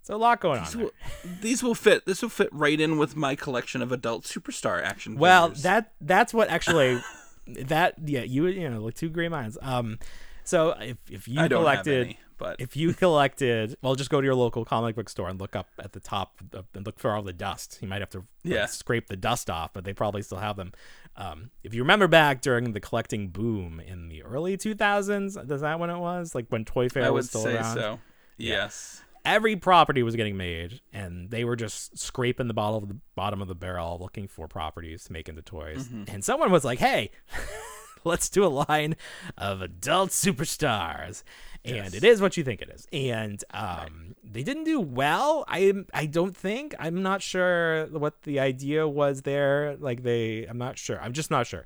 it's 0.00 0.10
a 0.10 0.16
lot 0.16 0.40
going 0.40 0.58
on. 0.60 0.64
These 0.64 0.72
there. 0.74 0.82
will, 0.84 0.92
these 1.40 1.62
will 1.62 1.74
fit. 1.74 2.06
This 2.06 2.22
will 2.22 2.28
fit 2.28 2.48
right 2.52 2.78
in 2.78 2.98
with 2.98 3.16
my 3.16 3.34
collection 3.34 3.82
of 3.82 3.92
adult 3.92 4.24
superstar 4.24 4.82
action. 4.82 5.16
Well, 5.16 5.48
figures. 5.48 5.62
that 5.62 5.92
that's 6.00 6.34
what 6.34 6.48
actually 6.48 7.02
that 7.46 7.94
yeah 8.04 8.22
you 8.22 8.46
you 8.46 8.68
know 8.68 8.82
like 8.82 8.94
two 8.94 9.08
great 9.08 9.30
minds. 9.30 9.58
Um, 9.62 9.98
so 10.44 10.70
if 10.80 10.98
if 11.10 11.26
you 11.28 11.40
I 11.40 11.48
collected 11.48 12.16
but 12.38 12.56
if 12.60 12.76
you 12.76 12.92
collected, 12.94 13.76
well, 13.82 13.94
just 13.94 14.10
go 14.10 14.20
to 14.20 14.24
your 14.24 14.34
local 14.34 14.64
comic 14.64 14.96
book 14.96 15.08
store 15.08 15.28
and 15.28 15.40
look 15.40 15.54
up 15.56 15.68
at 15.78 15.92
the 15.92 16.00
top 16.00 16.40
of- 16.52 16.66
and 16.74 16.84
look 16.86 16.98
for 16.98 17.12
all 17.12 17.22
the 17.22 17.32
dust. 17.32 17.78
You 17.80 17.88
might 17.88 18.00
have 18.00 18.10
to 18.10 18.18
like, 18.18 18.26
Yeah. 18.42 18.66
scrape 18.66 19.08
the 19.08 19.16
dust 19.16 19.48
off, 19.50 19.72
but 19.72 19.84
they 19.84 19.92
probably 19.92 20.22
still 20.22 20.38
have 20.38 20.56
them. 20.56 20.72
Um, 21.16 21.50
if 21.62 21.74
you 21.74 21.82
remember 21.82 22.08
back 22.08 22.40
during 22.40 22.72
the 22.72 22.80
collecting 22.80 23.28
boom 23.28 23.80
in 23.80 24.08
the 24.08 24.22
early 24.24 24.56
2000s, 24.56 25.36
is 25.36 25.60
that 25.60 25.78
when 25.78 25.90
it 25.90 25.98
was? 25.98 26.34
Like 26.34 26.46
when 26.48 26.64
Toy 26.64 26.88
Fair 26.88 27.04
I 27.04 27.10
was 27.10 27.24
would 27.26 27.28
still 27.30 27.42
say 27.42 27.54
around? 27.56 27.74
so. 27.76 28.00
Yes. 28.36 29.00
Every 29.24 29.56
property 29.56 30.02
was 30.02 30.16
getting 30.16 30.36
made, 30.36 30.80
and 30.92 31.30
they 31.30 31.44
were 31.44 31.56
just 31.56 31.96
scraping 31.98 32.46
the 32.46 32.52
bottle 32.52 32.76
of 32.78 32.88
the 32.88 32.98
bottom 33.14 33.40
of 33.40 33.48
the 33.48 33.54
barrel 33.54 33.96
looking 33.98 34.28
for 34.28 34.48
properties 34.48 35.04
to 35.04 35.12
make 35.14 35.30
into 35.30 35.40
toys. 35.40 35.88
Mm-hmm. 35.88 36.04
And 36.14 36.22
someone 36.22 36.50
was 36.52 36.62
like, 36.62 36.78
"Hey, 36.78 37.10
let's 38.04 38.28
do 38.28 38.44
a 38.44 38.48
line 38.68 38.96
of 39.38 39.62
adult 39.62 40.10
superstars." 40.10 41.22
And 41.64 41.94
it 41.94 42.04
is 42.04 42.20
what 42.20 42.36
you 42.36 42.44
think 42.44 42.60
it 42.60 42.68
is. 42.68 42.86
And 42.92 43.42
um, 43.52 44.14
they 44.22 44.42
didn't 44.42 44.64
do 44.64 44.80
well. 44.80 45.44
I 45.48 45.72
I 45.92 46.06
don't 46.06 46.36
think. 46.36 46.74
I'm 46.78 47.02
not 47.02 47.22
sure 47.22 47.86
what 47.86 48.22
the 48.22 48.40
idea 48.40 48.86
was 48.86 49.22
there. 49.22 49.76
Like 49.78 50.02
they, 50.02 50.44
I'm 50.44 50.58
not 50.58 50.78
sure. 50.78 51.00
I'm 51.00 51.12
just 51.12 51.30
not 51.30 51.46
sure. 51.46 51.64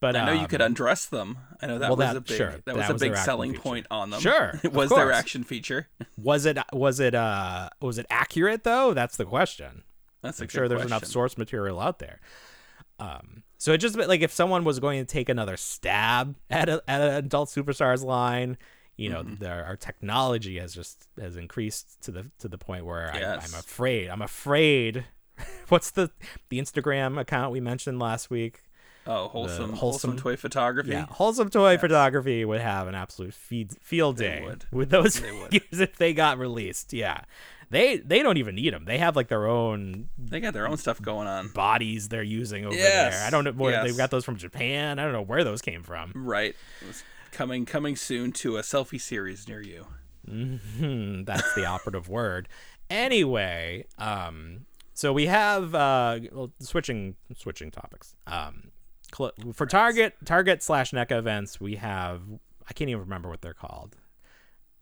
But 0.00 0.16
I 0.16 0.26
know 0.26 0.32
you 0.32 0.40
um, 0.40 0.46
could 0.46 0.60
undress 0.60 1.06
them. 1.06 1.38
I 1.62 1.66
know 1.66 1.78
that 1.78 1.88
well, 1.88 1.96
was 1.96 2.06
that- 2.06 2.16
a 2.16 2.20
big 2.20 2.36
sure, 2.36 2.50
that 2.50 2.64
that 2.66 2.76
was 2.76 2.90
a 2.90 2.92
was 2.92 3.00
their 3.00 3.10
big 3.10 3.18
selling 3.18 3.50
feature. 3.52 3.62
point 3.62 3.86
on 3.90 4.10
them. 4.10 4.20
Sure, 4.20 4.60
it 4.62 4.72
was 4.72 4.90
their 4.90 5.12
action 5.12 5.44
feature. 5.44 5.88
Was 6.18 6.46
it 6.46 6.58
was 6.72 7.00
it 7.00 7.14
uh 7.14 7.70
was 7.80 7.98
it 7.98 8.06
accurate 8.10 8.64
though? 8.64 8.94
That's 8.94 9.16
the 9.16 9.24
question. 9.24 9.82
That's 10.22 10.40
a 10.40 10.44
I'm 10.44 10.48
sure 10.48 10.68
there's 10.68 10.84
enough 10.84 11.04
source 11.04 11.36
material 11.36 11.80
out 11.80 11.98
there. 11.98 12.20
Um, 12.98 13.42
so 13.58 13.72
it 13.72 13.78
just 13.78 13.96
like 13.96 14.20
if 14.20 14.32
someone 14.32 14.64
was 14.64 14.78
going 14.78 15.04
to 15.04 15.10
take 15.10 15.28
another 15.28 15.56
stab 15.56 16.36
at 16.50 16.68
a, 16.68 16.82
at 16.88 17.00
an 17.00 17.14
adult 17.14 17.48
superstars 17.48 18.04
line, 18.04 18.56
you 18.96 19.10
know, 19.10 19.22
Mm-hmm. 19.22 19.36
their 19.36 19.64
our 19.64 19.76
technology 19.76 20.58
has 20.58 20.74
just 20.74 21.08
has 21.20 21.36
increased 21.36 22.02
to 22.04 22.10
the 22.10 22.30
to 22.38 22.48
the 22.48 22.58
point 22.58 22.84
where 22.86 23.10
I, 23.12 23.18
Yes. 23.18 23.52
I'm 23.52 23.58
afraid. 23.58 24.08
I'm 24.08 24.22
afraid. 24.22 25.04
What's 25.68 25.90
the 25.90 26.10
the 26.48 26.58
Instagram 26.60 27.18
account 27.20 27.52
we 27.52 27.60
mentioned 27.60 27.98
last 27.98 28.30
week? 28.30 28.62
Oh, 29.06 29.28
wholesome, 29.28 29.56
wholesome- 29.72 29.76
wholesome 29.76 30.16
toy 30.16 30.36
photography. 30.36 30.92
Yeah, 30.92 31.04
wholesome 31.06 31.50
toy 31.50 31.76
photography 31.76 32.42
would 32.44 32.62
have 32.62 32.88
an 32.88 32.94
absolute 32.94 33.34
feed, 33.34 33.72
field 33.82 34.16
They 34.16 34.24
day 34.28 34.42
would. 34.46 34.64
with 34.72 34.88
those 34.90 35.20
They 35.20 35.28
figures 35.50 35.80
if 35.80 35.96
they 35.96 36.14
got 36.14 36.38
released. 36.38 36.94
Yeah, 36.94 37.20
they 37.68 37.98
they 37.98 38.22
don't 38.22 38.38
even 38.38 38.54
need 38.54 38.72
them. 38.72 38.86
They 38.86 38.96
have 38.98 39.14
like 39.14 39.28
their 39.28 39.46
own 39.46 40.08
They 40.16 40.40
got 40.40 40.54
their 40.54 40.66
own 40.66 40.78
stuff 40.78 41.02
going 41.02 41.26
on. 41.28 41.48
bodies 41.48 42.08
they're 42.08 42.22
using 42.22 42.64
over 42.64 42.74
Yes, 42.74 43.14
there. 43.18 43.26
I 43.26 43.30
don't 43.30 43.44
know 43.44 43.52
where 43.52 43.72
yes. 43.72 43.84
they've 43.84 43.96
got 43.96 44.10
those 44.10 44.24
from 44.24 44.36
Japan. 44.36 44.98
I 44.98 45.02
don't 45.04 45.12
know 45.12 45.20
where 45.20 45.44
those 45.44 45.60
came 45.60 45.82
from. 45.82 46.12
Right. 46.14 46.54
It 46.80 46.86
was 46.86 47.02
coming 47.34 47.66
coming 47.66 47.96
soon 47.96 48.32
to 48.32 48.56
a 48.56 48.62
selfie 48.62 49.00
series 49.00 49.46
near 49.46 49.60
you. 49.60 49.86
Hmm, 50.26 51.24
that's 51.24 51.54
the 51.54 51.66
operative 51.66 52.08
word. 52.08 52.48
Anyway, 52.88 53.84
um, 53.98 54.66
so 54.94 55.12
we 55.12 55.26
have 55.26 55.74
uh, 55.74 56.20
well, 56.32 56.52
switching 56.60 57.16
switching 57.36 57.70
topics. 57.70 58.14
Um, 58.26 58.70
cl- 59.14 59.32
for 59.52 59.66
Target 59.66 60.14
Target 60.24 60.62
slash 60.62 60.92
NECA 60.92 61.18
events, 61.18 61.60
we 61.60 61.76
have 61.76 62.22
I 62.68 62.72
can't 62.72 62.88
even 62.88 63.00
remember 63.02 63.28
what 63.28 63.42
they're 63.42 63.52
called. 63.52 63.96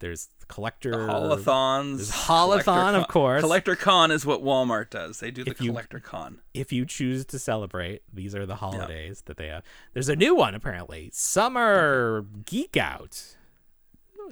There's 0.02 0.28
collector 0.48 1.06
Holothons. 1.06 1.96
There's 1.98 2.10
Holothon, 2.10 2.64
Collector 2.64 2.98
of 2.98 3.08
course. 3.08 3.40
Collector 3.40 3.76
Con 3.76 4.10
is 4.10 4.26
what 4.26 4.42
Walmart 4.42 4.90
does. 4.90 5.20
They 5.20 5.30
do 5.30 5.44
the 5.44 5.52
If 5.52 5.60
you- 5.60 5.70
Collector 5.70 6.00
Con. 6.00 6.40
if 6.52 6.72
you 6.72 6.84
choose 6.84 7.24
to 7.26 7.38
celebrate, 7.38 8.02
these 8.12 8.34
are 8.34 8.44
the 8.44 8.56
holidays 8.56 9.22
that 9.26 9.36
they 9.36 9.46
have. 9.46 9.62
There's 9.94 10.08
a 10.08 10.16
new 10.16 10.34
one 10.34 10.56
apparently, 10.56 11.10
Summer 11.14 12.26
Geek 12.44 12.76
Out. 12.76 13.36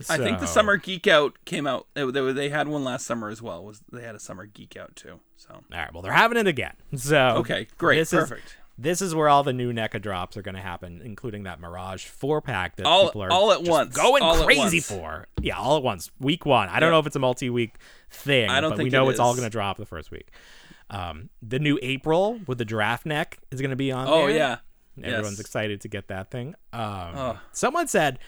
I 0.08 0.16
think 0.18 0.40
the 0.40 0.46
Summer 0.46 0.76
Geek 0.76 1.06
Out 1.06 1.36
came 1.44 1.66
out. 1.68 1.86
They, 1.94 2.48
had 2.48 2.66
one 2.68 2.82
last 2.84 3.06
summer 3.06 3.28
as 3.28 3.40
well. 3.40 3.64
Was 3.64 3.80
they 3.92 4.02
had 4.02 4.14
a 4.14 4.20
Summer 4.20 4.46
Geek 4.46 4.76
Out 4.76 4.96
too? 4.96 5.20
So 5.36 5.50
All 5.54 5.62
right, 5.70 5.92
well 5.92 6.02
they're 6.02 6.12
having 6.12 6.36
it 6.38 6.46
again. 6.48 6.74
So 6.96 7.34
okay, 7.38 7.68
great, 7.78 7.98
this 7.98 8.12
is- 8.12 8.28
perfect. 8.28 8.56
This 8.82 9.02
is 9.02 9.14
where 9.14 9.28
all 9.28 9.42
the 9.42 9.52
new 9.52 9.72
NECA 9.72 10.00
drops 10.00 10.36
are 10.36 10.42
going 10.42 10.54
to 10.54 10.60
happen, 10.60 11.02
including 11.04 11.42
that 11.42 11.60
Mirage 11.60 12.06
four 12.06 12.40
pack 12.40 12.76
that 12.76 12.86
All- 12.86 13.06
people 13.08 13.22
are 13.24 13.30
all 13.30 13.52
at 13.52 13.62
once. 13.62 13.94
going 13.94 14.22
All 14.22 14.44
crazy 14.44 14.80
for. 14.80 15.26
Yeah, 15.40 15.56
all 15.58 15.76
at 15.76 15.82
once. 15.82 16.10
Week 16.18 16.46
one. 16.46 16.68
I 16.68 16.80
don't 16.80 16.90
know 16.90 16.98
if 16.98 17.06
it's 17.06 17.16
a 17.16 17.20
multi-week 17.20 17.74
thing, 18.10 18.48
I 18.48 18.60
don't 18.60 18.70
but 18.70 18.78
we 18.78 18.90
know 18.90 19.08
it 19.08 19.12
it's 19.12 19.20
all 19.20 19.34
going 19.34 19.44
to 19.46 19.50
drop 19.50 19.76
the 19.76 19.86
first 19.86 20.10
week. 20.10 20.30
Um, 20.88 21.28
the 21.42 21.58
new 21.58 21.78
April 21.82 22.40
with 22.46 22.58
the 22.58 22.64
draft 22.64 23.04
neck 23.06 23.38
is 23.50 23.60
going 23.60 23.70
to 23.70 23.76
be 23.76 23.92
on. 23.92 24.08
Oh 24.08 24.26
there. 24.26 24.36
yeah, 24.36 24.56
Everyone's 25.02 25.32
Yes. 25.32 25.40
excited 25.40 25.80
to 25.82 25.88
get 25.88 26.08
that 26.08 26.30
thing. 26.30 26.54
Um, 26.72 26.82
Ugh. 27.14 27.36
Someone 27.52 27.86
said 27.86 28.18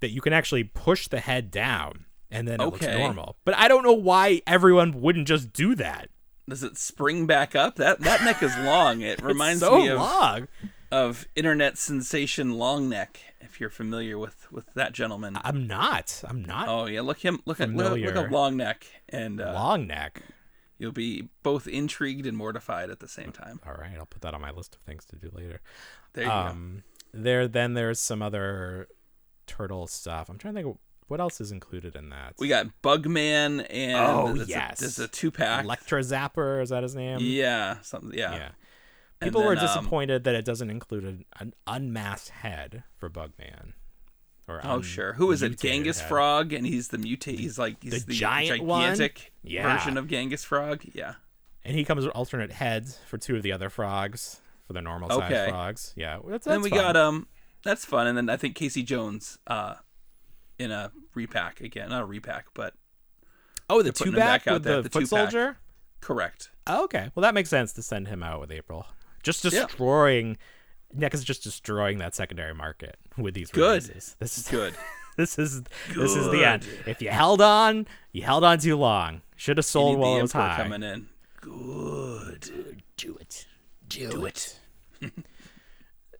that 0.00 0.10
you 0.10 0.20
can 0.20 0.32
actually 0.32 0.64
push 0.64 1.08
the 1.08 1.20
head 1.20 1.50
down 1.50 2.06
and 2.30 2.46
then 2.48 2.60
it 2.60 2.64
looks 2.64 2.84
normal. 2.86 3.36
But 3.44 3.56
I 3.56 3.68
don't 3.68 3.84
know 3.84 3.92
why 3.92 4.42
everyone 4.46 5.00
wouldn't 5.00 5.28
just 5.28 5.52
do 5.52 5.74
that. 5.76 6.08
Does 6.48 6.62
it 6.62 6.78
spring 6.78 7.26
back 7.26 7.54
up? 7.54 7.76
That 7.76 8.00
that 8.00 8.24
neck 8.24 8.42
is 8.42 8.56
long. 8.58 9.02
It 9.02 9.20
reminds 9.22 9.60
so 9.60 9.76
me 9.78 9.88
of 9.88 9.98
long. 9.98 10.48
of 10.90 11.26
internet 11.36 11.76
sensation 11.76 12.52
Long 12.58 12.88
Neck. 12.88 13.20
If 13.40 13.60
you're 13.60 13.70
familiar 13.70 14.18
with 14.18 14.50
with 14.50 14.72
that 14.74 14.92
gentleman. 14.92 15.38
I'm 15.42 15.66
not. 15.66 16.22
I'm 16.26 16.42
not 16.44 16.68
Oh 16.68 16.86
yeah, 16.86 17.02
look 17.02 17.20
him. 17.20 17.40
Look 17.44 17.60
at 17.60 17.70
look, 17.70 17.98
look 17.98 18.16
up 18.16 18.30
Long 18.30 18.56
Neck, 18.56 18.86
and 19.08 19.40
uh, 19.40 19.52
long 19.52 19.86
neck. 19.86 20.22
you'll 20.78 20.92
be 20.92 21.28
both 21.42 21.66
intrigued 21.66 22.26
and 22.26 22.36
mortified 22.36 22.88
at 22.90 23.00
the 23.00 23.08
same 23.08 23.32
time. 23.32 23.60
All 23.66 23.74
right, 23.74 23.96
I'll 23.98 24.06
put 24.06 24.22
that 24.22 24.34
on 24.34 24.40
my 24.40 24.50
list 24.50 24.74
of 24.76 24.80
things 24.82 25.04
to 25.06 25.16
do 25.16 25.30
later. 25.34 25.60
There 26.14 26.24
you 26.24 26.30
Um, 26.30 26.82
there 27.12 27.46
then 27.48 27.74
there's 27.74 28.00
some 28.00 28.22
other 28.22 28.88
turtle 29.46 29.86
stuff. 29.86 30.28
I'm 30.28 30.38
trying 30.38 30.54
to 30.54 30.62
think 30.62 30.74
of 30.74 30.80
what 31.08 31.20
else 31.20 31.40
is 31.40 31.50
included 31.52 31.96
in 31.96 32.10
that. 32.10 32.34
We 32.38 32.48
got 32.48 32.66
Bugman 32.82 33.66
and 33.70 33.96
Oh, 33.96 34.32
there's 34.32 34.48
a- 34.48 34.50
yes. 34.50 34.80
there's 34.80 34.98
a 34.98 35.08
two 35.08 35.30
pack. 35.30 35.64
Electrozapper. 35.66 36.62
Is 36.62 36.68
that 36.70 36.82
his 36.82 36.94
name? 36.94 37.18
Yeah, 37.20 37.80
something. 37.80 38.16
Yeah. 38.16 38.34
Yeah. 38.34 38.48
People 39.20 39.42
were 39.42 39.56
then, 39.56 39.64
um, 39.64 39.74
disappointed 39.74 40.24
that 40.24 40.34
it 40.36 40.44
doesn't 40.44 40.70
include 40.70 41.24
an, 41.40 41.54
unmasked 41.66 42.28
head 42.28 42.84
for 42.96 43.10
Bugman. 43.10 43.72
Or 44.46 44.60
Oh 44.64 44.76
un- 44.76 44.82
sure. 44.82 45.14
Who 45.14 45.30
is 45.32 45.42
it? 45.42 45.58
Genghis 45.58 45.98
head. 46.00 46.08
Frog, 46.08 46.52
and 46.52 46.64
he's 46.66 46.88
the 46.88 46.96
mutate. 46.98 47.38
He's 47.38 47.58
like 47.58 47.82
he's 47.82 48.04
The 48.04 48.06
the, 48.12 48.14
giant 48.14 48.60
gigantic 48.60 49.32
Yeah. 49.42 49.76
version 49.76 49.98
of 49.98 50.06
Genghis 50.08 50.44
Frog. 50.44 50.84
Yeah. 50.94 51.14
And 51.64 51.76
he 51.76 51.84
comes 51.84 52.06
with 52.06 52.14
alternate 52.14 52.52
heads 52.52 52.98
for 53.06 53.18
two 53.18 53.36
of 53.36 53.42
the 53.42 53.52
other 53.52 53.68
frogs 53.68 54.40
for 54.66 54.72
the 54.72 54.80
normal 54.80 55.10
size 55.10 55.30
Okay. 55.32 55.48
frogs. 55.50 55.92
Yeah, 55.96 56.20
that's, 56.26 56.46
then 56.46 56.62
we 56.62 56.70
fun. 56.70 56.78
got 56.78 56.96
um, 56.96 57.26
that's 57.62 57.84
fun. 57.84 58.06
And 58.06 58.16
then 58.16 58.30
I 58.30 58.36
think 58.36 58.54
Casey 58.54 58.82
Jones 58.82 59.38
uh, 59.48 59.74
in 60.58 60.70
a 60.70 60.92
repack 61.14 61.60
again, 61.60 61.88
not 61.90 62.02
a 62.02 62.06
repack, 62.06 62.46
but 62.54 62.74
oh 63.70 63.82
the 63.82 63.92
two 63.92 64.12
back 64.12 64.46
with 64.46 64.62
there, 64.64 64.76
the, 64.76 64.82
the 64.82 64.90
foot 64.90 65.08
soldier. 65.08 65.56
correct. 66.00 66.50
Oh, 66.66 66.84
okay, 66.84 67.10
well 67.14 67.22
that 67.22 67.34
makes 67.34 67.48
sense 67.50 67.72
to 67.74 67.82
send 67.82 68.08
him 68.08 68.22
out 68.22 68.40
with 68.40 68.50
April. 68.52 68.86
Just 69.22 69.44
Yeah. 69.44 69.66
destroying. 69.66 70.36
Nick 70.92 71.12
is 71.12 71.22
just 71.22 71.42
destroying 71.42 71.98
that 71.98 72.14
secondary 72.14 72.54
market 72.54 72.96
with 73.18 73.34
these 73.34 73.50
Good. 73.50 73.82
releases. 73.84 74.16
This 74.18 74.38
is 74.38 74.48
Good. 74.48 74.74
this 75.16 75.38
is 75.38 75.62
this 75.94 76.14
is 76.14 76.30
the 76.30 76.44
end. 76.46 76.66
If 76.86 77.02
you 77.02 77.10
held 77.10 77.40
on, 77.42 77.86
you 78.12 78.22
held 78.22 78.42
on 78.44 78.58
too 78.58 78.76
long. 78.76 79.20
Should 79.36 79.58
have 79.58 79.66
sold 79.66 79.98
while 79.98 80.16
it 80.18 80.22
was 80.22 80.32
high. 80.32 80.56
coming 80.56 80.82
in. 80.82 81.08
Good. 81.40 82.74
Do 82.96 83.16
it. 83.20 83.46
Do, 83.88 84.24
it. 84.26 84.58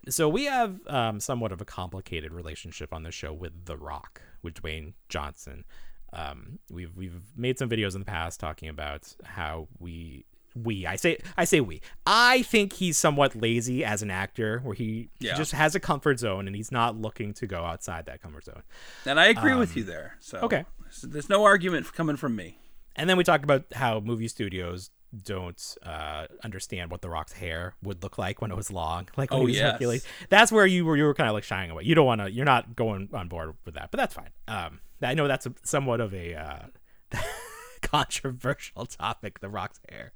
so 0.09 0.29
we 0.29 0.45
have 0.47 0.81
um, 0.87 1.21
somewhat 1.21 1.53
of 1.53 1.61
a 1.61 1.65
complicated 1.65 2.33
relationship 2.33 2.93
on 2.93 3.03
the 3.03 3.11
show 3.11 3.33
with 3.33 3.65
The 3.67 3.77
Rock, 3.77 4.23
with 4.43 4.55
Dwayne 4.55 4.95
Johnson. 5.09 5.65
Um, 6.13 6.59
we've 6.71 6.97
we've 6.97 7.21
made 7.37 7.59
some 7.59 7.69
videos 7.69 7.95
in 7.95 8.01
the 8.01 8.07
past 8.07 8.41
talking 8.41 8.69
about 8.69 9.15
how 9.25 9.69
we 9.79 10.25
we 10.55 10.87
I 10.87 10.97
say 10.97 11.19
I 11.37 11.45
say 11.45 11.61
we 11.61 11.83
I 12.07 12.43
think 12.43 12.73
he's 12.73 12.97
somewhat 12.97 13.37
lazy 13.37 13.85
as 13.85 14.03
an 14.03 14.11
actor, 14.11 14.61
where 14.65 14.75
he, 14.75 15.11
Yeah. 15.21 15.33
he 15.33 15.37
just 15.37 15.53
has 15.53 15.75
a 15.75 15.81
comfort 15.81 16.19
zone 16.19 16.47
and 16.47 16.57
he's 16.57 16.73
not 16.73 16.97
looking 16.97 17.35
to 17.35 17.47
go 17.47 17.65
outside 17.65 18.07
that 18.07 18.23
comfort 18.23 18.45
zone. 18.47 18.63
And 19.05 19.21
I 19.21 19.27
agree 19.27 19.55
with 19.55 19.77
you 19.77 19.85
there. 19.85 20.17
So 20.21 20.39
Um, 20.39 20.45
okay. 20.45 20.65
there's 21.03 21.29
no 21.29 21.45
argument 21.45 21.93
coming 21.93 22.17
from 22.17 22.35
me. 22.35 22.59
And 22.97 23.09
then 23.09 23.17
we 23.17 23.23
talked 23.25 23.45
about 23.45 23.67
how 23.75 24.01
movie 24.01 24.27
studios 24.29 24.91
don't 25.17 25.77
uh, 25.83 26.27
understand 26.45 26.91
what 26.91 27.03
The 27.03 27.09
Rock's 27.09 27.33
hair 27.33 27.75
would 27.83 28.03
look 28.03 28.19
like 28.19 28.41
when 28.43 28.51
it 28.51 28.57
was 28.57 28.71
long, 28.71 29.09
like 29.17 29.33
Oh, 29.33 29.41
he 29.41 29.47
was 29.47 29.57
yes. 29.57 29.73
Hercules. 29.73 30.07
That's 30.29 30.53
where 30.53 30.67
you 30.67 30.85
were 30.85 30.97
you 30.97 31.05
were 31.05 31.15
kind 31.15 31.29
of 31.29 31.35
like 31.35 31.45
shying 31.45 31.71
away. 31.71 31.85
You 31.85 31.95
don't 31.95 32.07
want 32.07 32.21
to. 32.21 32.31
You're 32.31 32.45
not 32.45 32.77
going 32.77 33.09
on 33.13 33.29
board 33.29 33.55
with 33.65 33.75
that, 33.75 33.91
but 33.91 33.99
that's 33.99 34.15
fine. 34.15 34.31
Um, 34.47 34.81
I 35.03 35.15
know 35.15 35.29
that's 35.29 35.47
a, 35.47 35.55
somewhat 35.63 36.01
of 36.01 36.13
a 36.13 36.35
uh, 36.35 37.19
controversial 37.83 38.87
topic. 38.87 39.41
The 39.41 39.49
Rock's 39.49 39.81
hair, 39.89 40.13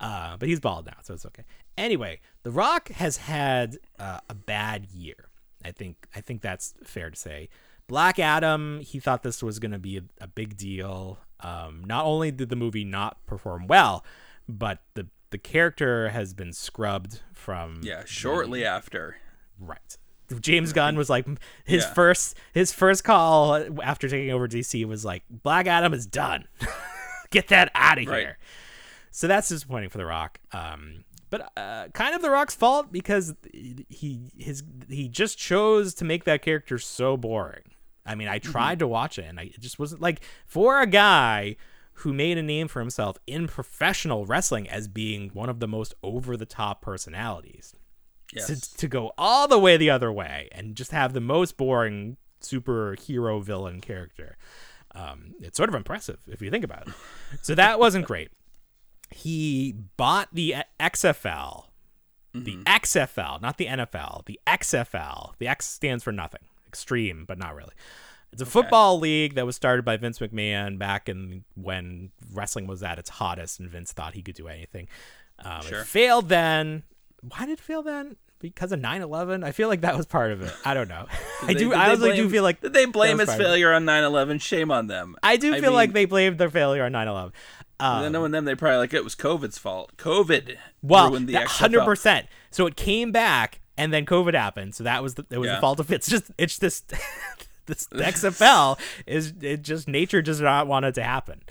uh, 0.00 0.36
but 0.36 0.48
he's 0.48 0.60
bald 0.60 0.86
now, 0.86 0.96
so 1.02 1.14
it's 1.14 1.26
okay. 1.26 1.44
Anyway, 1.78 2.20
The 2.42 2.50
Rock 2.50 2.90
has 2.90 3.18
had 3.18 3.78
uh, 3.98 4.20
a 4.28 4.34
bad 4.34 4.86
year. 4.86 5.28
I 5.64 5.72
think 5.72 6.06
I 6.14 6.20
think 6.20 6.42
that's 6.42 6.74
fair 6.84 7.10
to 7.10 7.16
say. 7.16 7.48
Black 7.86 8.18
Adam, 8.20 8.80
he 8.80 9.00
thought 9.00 9.24
this 9.24 9.42
was 9.42 9.58
going 9.58 9.72
to 9.72 9.78
be 9.78 9.96
a, 9.98 10.02
a 10.20 10.28
big 10.28 10.56
deal. 10.56 11.18
Um, 11.42 11.84
not 11.86 12.04
only 12.04 12.30
did 12.30 12.48
the 12.48 12.56
movie 12.56 12.84
not 12.84 13.24
perform 13.26 13.66
well, 13.66 14.04
but 14.48 14.80
the 14.94 15.06
the 15.30 15.38
character 15.38 16.08
has 16.08 16.34
been 16.34 16.52
scrubbed 16.52 17.20
from 17.34 17.80
Yeah, 17.82 18.02
shortly 18.04 18.64
after. 18.64 19.16
right 19.58 19.96
James 20.40 20.72
Gunn 20.72 20.96
was 20.96 21.10
like 21.10 21.26
his 21.64 21.82
Yeah. 21.84 21.92
first 21.94 22.36
his 22.52 22.72
first 22.72 23.02
call 23.04 23.56
after 23.82 24.08
taking 24.08 24.30
over 24.30 24.46
DC 24.48 24.84
was 24.84 25.04
like 25.04 25.22
Black 25.28 25.66
Adam 25.66 25.92
is 25.92 26.06
done. 26.06 26.46
Get 27.30 27.48
that 27.48 27.70
out 27.74 27.98
of 27.98 28.06
Right. 28.06 28.20
here. 28.20 28.38
So 29.12 29.26
that's 29.26 29.48
disappointing 29.48 29.88
for 29.90 29.98
The 29.98 30.06
Rock. 30.06 30.38
Um, 30.52 31.04
but 31.30 31.50
uh, 31.56 31.88
kind 31.94 32.14
of 32.14 32.22
The 32.22 32.30
Rock's 32.30 32.54
fault 32.54 32.92
because 32.92 33.34
he 33.52 34.20
his 34.36 34.62
he 34.88 35.08
just 35.08 35.36
chose 35.38 35.94
to 35.94 36.04
make 36.04 36.24
that 36.24 36.42
character 36.42 36.78
so 36.78 37.16
boring. 37.16 37.62
I 38.06 38.14
mean, 38.14 38.28
I 38.28 38.38
tried 38.38 38.78
to 38.80 38.88
watch 38.88 39.18
it 39.18 39.26
and 39.26 39.38
I 39.38 39.44
it 39.44 39.60
just 39.60 39.78
wasn't 39.78 40.00
like 40.00 40.22
for 40.46 40.80
a 40.80 40.86
guy 40.86 41.56
who 41.94 42.12
made 42.14 42.38
a 42.38 42.42
name 42.42 42.66
for 42.68 42.80
himself 42.80 43.18
in 43.26 43.46
professional 43.46 44.24
wrestling 44.24 44.68
as 44.68 44.88
being 44.88 45.28
one 45.34 45.48
of 45.50 45.60
the 45.60 45.68
most 45.68 45.92
over 46.02 46.36
the 46.36 46.46
top 46.46 46.80
personalities 46.80 47.74
Yes. 48.32 48.46
to, 48.46 48.76
to 48.78 48.88
go 48.88 49.12
all 49.18 49.48
the 49.48 49.58
way 49.58 49.76
the 49.76 49.90
other 49.90 50.10
way 50.12 50.48
and 50.52 50.76
just 50.76 50.92
have 50.92 51.12
the 51.12 51.20
most 51.20 51.56
boring 51.56 52.16
superhero 52.40 53.42
villain 53.42 53.80
character. 53.80 54.36
Um, 54.94 55.34
it's 55.40 55.56
sort 55.56 55.68
of 55.68 55.74
impressive 55.74 56.18
if 56.28 56.40
you 56.40 56.50
think 56.50 56.64
about 56.64 56.88
it. 56.88 56.94
So 57.42 57.54
that 57.54 57.78
wasn't 57.78 58.06
great. 58.06 58.30
He 59.10 59.74
bought 59.96 60.28
the 60.32 60.54
XFL, 60.78 61.64
the 62.32 62.56
XFL, 62.64 63.42
not 63.42 63.58
the 63.58 63.66
NFL, 63.66 64.24
the 64.26 64.38
XFL. 64.46 65.32
The 65.38 65.48
X 65.48 65.66
stands 65.66 66.04
for 66.04 66.12
nothing, 66.12 66.42
extreme, 66.70 67.24
but 67.26 67.36
not 67.38 67.54
really. 67.56 67.72
It's 68.32 68.40
a 68.42 68.46
football 68.46 68.98
league 69.00 69.34
that 69.34 69.44
was 69.44 69.56
started 69.56 69.84
by 69.84 69.96
Vince 69.96 70.20
McMahon 70.20 70.78
back 70.78 71.08
in 71.08 71.42
when 71.56 72.10
wrestling 72.32 72.68
was 72.68 72.80
at 72.82 72.96
its 72.96 73.10
hottest, 73.10 73.58
and 73.58 73.68
Vince 73.68 73.90
thought 73.92 74.14
he 74.14 74.22
could 74.22 74.36
do 74.36 74.46
anything. 74.46 74.86
Um, 75.44 75.62
Sure. 75.62 75.80
It 75.80 75.86
failed 75.86 76.28
then. 76.28 76.84
Why 77.22 77.40
did 77.46 77.54
it 77.58 77.60
fail 77.60 77.82
then? 77.82 78.16
Because 78.38 78.70
of 78.72 78.78
9-11? 78.80 79.44
I 79.44 79.50
feel 79.52 79.68
like 79.68 79.80
that 79.82 79.96
was 79.96 80.06
part 80.06 80.30
of 80.30 80.42
it. 80.42 80.52
I 80.64 80.74
don't 80.74 80.88
know. 80.88 81.06
I 81.42 81.46
Did 81.48 81.56
they- 81.56 81.60
do. 81.60 81.72
I 81.74 81.88
honestly 81.88 82.14
do 82.16 82.30
feel 82.30 82.44
like 82.44 82.60
Did 82.60 82.72
they 82.72 82.84
blame 82.86 83.16
that 83.16 83.24
was 83.26 83.30
his 83.34 83.40
it. 83.40 83.42
failure 83.42 83.72
on 83.72 83.84
9/11? 83.84 84.40
Shame 84.40 84.70
on 84.70 84.86
them. 84.86 85.16
I 85.24 85.36
do 85.36 85.52
I 85.54 85.60
feel 85.60 85.72
like 85.72 85.92
they 85.92 86.04
blamed 86.04 86.38
their 86.38 86.50
failure 86.50 86.84
on 86.84 86.92
9-11. 86.92 87.32
Um, 87.80 87.96
And 87.96 88.04
then 88.04 88.12
knowing 88.12 88.30
them, 88.30 88.44
they 88.44 88.54
probably 88.54 88.78
like 88.78 88.94
it 88.94 89.02
was 89.04 89.14
COVID's 89.16 89.58
fault. 89.58 89.96
COVID 89.96 90.56
well, 90.82 91.08
ruined 91.10 91.26
the 91.28 91.32
that- 91.32 91.48
100%. 91.48 92.26
So 92.52 92.66
it 92.66 92.76
came 92.76 93.10
back, 93.10 93.60
and 93.80 93.92
then 93.92 94.06
COVID 94.06 94.34
happened. 94.34 94.74
So 94.74 94.84
that 94.84 95.02
was 95.02 95.14
the, 95.14 95.24
it 95.30 95.38
was 95.38 95.50
the 95.50 95.60
fault 95.60 95.80
of 95.80 95.90
it's 95.90 96.08
just 96.08 96.30
it's 96.38 96.58
this 96.58 96.80
this 97.66 97.86
the 97.86 98.02
XFL 98.04 98.78
is 99.06 99.32
it 99.40 99.62
just 99.62 99.88
nature 99.88 100.22
does 100.22 100.40
not 100.40 100.66
want 100.66 100.84
it 100.86 100.94
to 100.96 101.02
happen. 101.02 101.42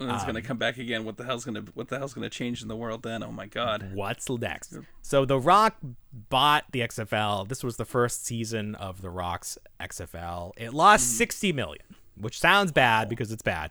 And 0.00 0.10
it's 0.10 0.22
Um, 0.22 0.26
gonna 0.26 0.42
come 0.42 0.56
back 0.58 0.76
again. 0.76 1.04
What 1.04 1.16
the 1.16 1.24
hell's 1.24 1.44
gonna 1.44 1.62
What 1.74 1.88
the 1.88 1.98
hell's 1.98 2.14
gonna 2.14 2.28
change 2.30 2.62
in 2.62 2.68
the 2.68 2.76
world 2.76 3.02
then? 3.04 3.22
Oh 3.22 3.30
my 3.30 3.46
god. 3.46 3.90
What's 3.94 4.28
next? 4.28 4.76
So 5.02 5.24
The 5.24 5.38
Rock 5.38 5.76
bought 6.12 6.64
the 6.72 6.80
XFL. 6.80 7.46
This 7.48 7.62
was 7.62 7.76
the 7.76 7.84
first 7.84 8.24
season 8.26 8.74
of 8.74 9.02
The 9.02 9.10
Rock's 9.10 9.56
XFL. 9.80 10.52
It 10.56 10.74
lost 10.74 11.04
Hmm. 11.12 11.18
60 11.18 11.52
million, 11.52 11.84
which 12.16 12.40
sounds 12.40 12.72
bad 12.72 13.08
because 13.08 13.30
it's 13.30 13.42
bad. 13.42 13.70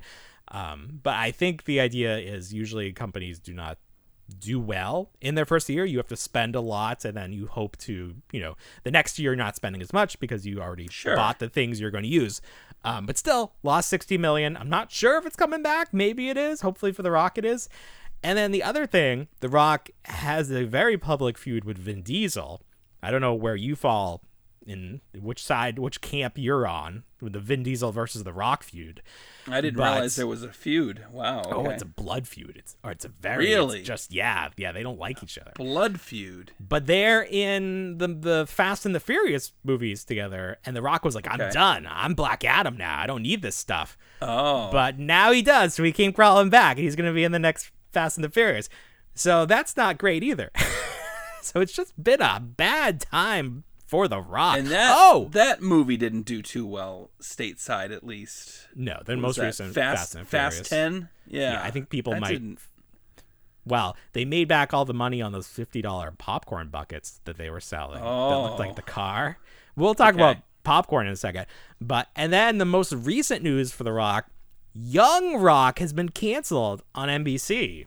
Um, 0.50 1.00
but 1.04 1.16
I 1.16 1.32
think 1.32 1.66
the 1.66 1.80
idea 1.80 2.18
is 2.18 2.54
usually 2.54 2.94
companies 2.94 3.40
do 3.40 3.54
not 3.54 3.78
do 4.40 4.60
well 4.60 5.12
in 5.22 5.36
their 5.36 5.46
first 5.46 5.68
year. 5.70 5.86
You 5.86 5.98
have 5.98 6.08
to 6.08 6.16
spend 6.16 6.56
a 6.56 6.62
lot 6.62 7.04
and 7.06 7.16
then 7.16 7.34
you 7.34 7.48
hope 7.48 7.78
to, 7.80 8.16
you 8.32 8.40
know, 8.40 8.56
the 8.84 8.92
next 8.92 9.20
year 9.20 9.32
you're 9.32 9.36
not 9.36 9.56
spending 9.56 9.82
as 9.82 9.92
much 9.94 10.20
because 10.20 10.46
you 10.46 10.62
already 10.62 10.88
Sure. 10.90 11.16
bought 11.16 11.40
the 11.40 11.50
things 11.50 11.80
you're 11.80 11.92
going 11.92 12.04
to 12.04 12.10
use. 12.10 12.42
Um, 12.86 13.06
but 13.06 13.18
still, 13.18 13.54
lost 13.64 13.90
60 13.90 14.18
million. 14.18 14.58
I'm 14.58 14.70
not 14.70 14.92
sure 14.92 15.18
if 15.18 15.26
it's 15.26 15.36
coming 15.36 15.62
back. 15.64 15.94
Maybe 15.94 16.30
it 16.30 16.38
is. 16.38 16.62
Hopefully 16.62 16.92
for 16.92 17.02
The 17.04 17.12
Rock 17.12 17.38
it 17.38 17.46
is. 17.46 17.70
And 18.22 18.38
then 18.38 18.52
the 18.52 18.64
other 18.64 18.86
thing, 18.86 19.28
The 19.42 19.50
Rock 19.50 19.90
has 20.06 20.50
a 20.52 20.64
very 20.66 20.98
public 20.98 21.38
feud 21.38 21.66
with 21.66 21.78
Vin 21.78 22.02
Diesel. 22.02 22.62
I 23.02 23.12
don't 23.12 23.22
know 23.22 23.34
where 23.34 23.56
you 23.58 23.76
fall 23.76 24.22
in 24.66 25.02
which 25.14 25.44
side, 25.44 25.78
which 25.80 26.02
camp 26.02 26.34
you're 26.38 26.66
on 26.68 27.04
with 27.22 27.34
the 27.34 27.40
Vin 27.40 27.64
Diesel 27.64 27.92
versus 27.92 28.24
The 28.24 28.34
Rock 28.34 28.64
feud. 28.64 29.02
I 29.48 29.62
didn't 29.62 29.78
But- 29.78 29.92
realize 29.94 30.16
there 30.16 30.28
was 30.28 30.44
a 30.44 30.52
feud. 30.54 31.04
Wow. 31.12 31.42
Oh, 31.46 31.70
it's 31.70 31.84
a 31.84 31.86
blood 31.86 32.28
feud. 32.28 32.56
It's 32.58 32.76
or 32.84 32.92
it's 32.92 33.04
a 33.06 33.10
very 33.10 33.46
it's 33.48 33.56
Really? 33.56 33.82
just 33.84 34.12
yeah, 34.14 34.50
yeah. 34.58 34.72
They 34.72 34.84
don't 34.84 35.00
like 35.00 35.22
each 35.24 35.38
other. 35.38 35.52
blood 35.56 36.00
feud. 36.00 36.52
But 36.60 36.86
they're 36.88 37.24
in 37.24 37.98
the 37.98 38.08
the 38.08 38.46
Fast 38.48 38.86
and 38.86 38.94
the 38.96 39.00
Furious 39.00 39.52
movies 39.64 40.04
together, 40.06 40.58
and 40.66 40.76
The 40.76 40.82
Rock 40.82 41.04
was 41.06 41.16
like, 41.16 41.28
"I'm 41.30 41.40
Okay. 41.42 41.52
done. 41.52 41.88
I'm 41.90 42.14
Black 42.14 42.44
Adam 42.46 42.78
now. 42.78 42.98
I 43.00 43.06
don't 43.08 43.22
need 43.24 43.42
this 43.42 43.56
stuff." 43.56 43.98
Oh. 44.22 44.70
But 44.72 44.98
now 45.00 45.32
he 45.32 45.42
does, 45.42 45.74
so 45.74 45.84
he 45.84 45.92
came 45.92 46.14
crawling 46.14 46.50
back. 46.50 46.78
and 46.78 46.84
He's 46.84 46.96
going 46.96 47.10
to 47.10 47.14
be 47.14 47.24
in 47.24 47.32
the 47.34 47.40
next 47.40 47.72
Fast 47.92 48.18
and 48.18 48.24
the 48.24 48.30
Furious. 48.30 48.70
So 49.16 49.46
that's 49.46 49.76
not 49.78 49.98
great 49.98 50.24
either. 50.24 50.50
so 51.42 51.60
it's 51.62 51.74
just 51.74 52.02
been 52.02 52.22
a 52.22 52.40
bad 52.40 53.00
time 53.02 53.64
for 53.94 54.08
The 54.08 54.20
Rock. 54.20 54.58
and 54.58 54.68
that 54.70 54.92
oh 54.98 55.30
that 55.34 55.62
movie 55.62 55.98
didn't 55.98 56.24
do 56.24 56.42
too 56.42 56.66
well 56.66 57.12
stateside 57.22 57.94
at 57.96 58.04
least. 58.04 58.68
no, 58.76 59.00
the 59.06 59.16
most 59.16 59.36
that? 59.38 59.46
recent 59.46 59.74
Fast 59.76 59.98
Fast 60.00 60.16
and 60.16 60.28
Fast 60.28 60.54
Furious. 60.56 60.70
Ten. 60.70 61.10
Yeah. 61.28 61.54
Yeah, 61.54 61.62
I 61.64 61.70
think 61.70 61.90
people 61.90 62.14
That 62.14 62.22
might- 62.22 62.32
didn't- 62.32 62.60
Well, 63.66 63.96
they 64.14 64.26
made 64.26 64.48
back 64.48 64.74
all 64.74 64.84
the 64.86 64.94
money 64.96 65.22
on 65.22 65.32
those 65.32 65.48
fifty 65.48 65.82
dollar 65.82 66.12
popcorn 66.18 66.70
buckets 66.70 67.22
that 67.26 67.38
they 67.38 67.50
were 67.52 67.62
selling. 67.62 68.00
That 68.02 68.06
looked 68.10 68.56
Oh. 68.60 68.64
like 68.64 68.76
the 68.76 68.82
oh. 68.82 68.86
car. 68.92 69.38
We'll 69.76 69.94
talk 69.96 70.16
Okay. 70.16 70.24
about 70.24 70.38
popcorn 70.64 71.06
in 71.08 71.14
a 71.14 71.16
second. 71.16 71.46
But 71.80 72.10
and 72.16 72.34
then 72.34 72.58
the 72.58 72.66
most 72.66 72.92
recent 72.94 73.44
news 73.44 73.72
for 73.72 73.84
The 73.84 73.94
Rock, 73.94 74.26
Young 74.74 75.38
Rock 75.38 75.78
has 75.80 75.94
been 75.94 76.10
canceled 76.10 76.82
on 76.96 77.10
NBC. 77.10 77.86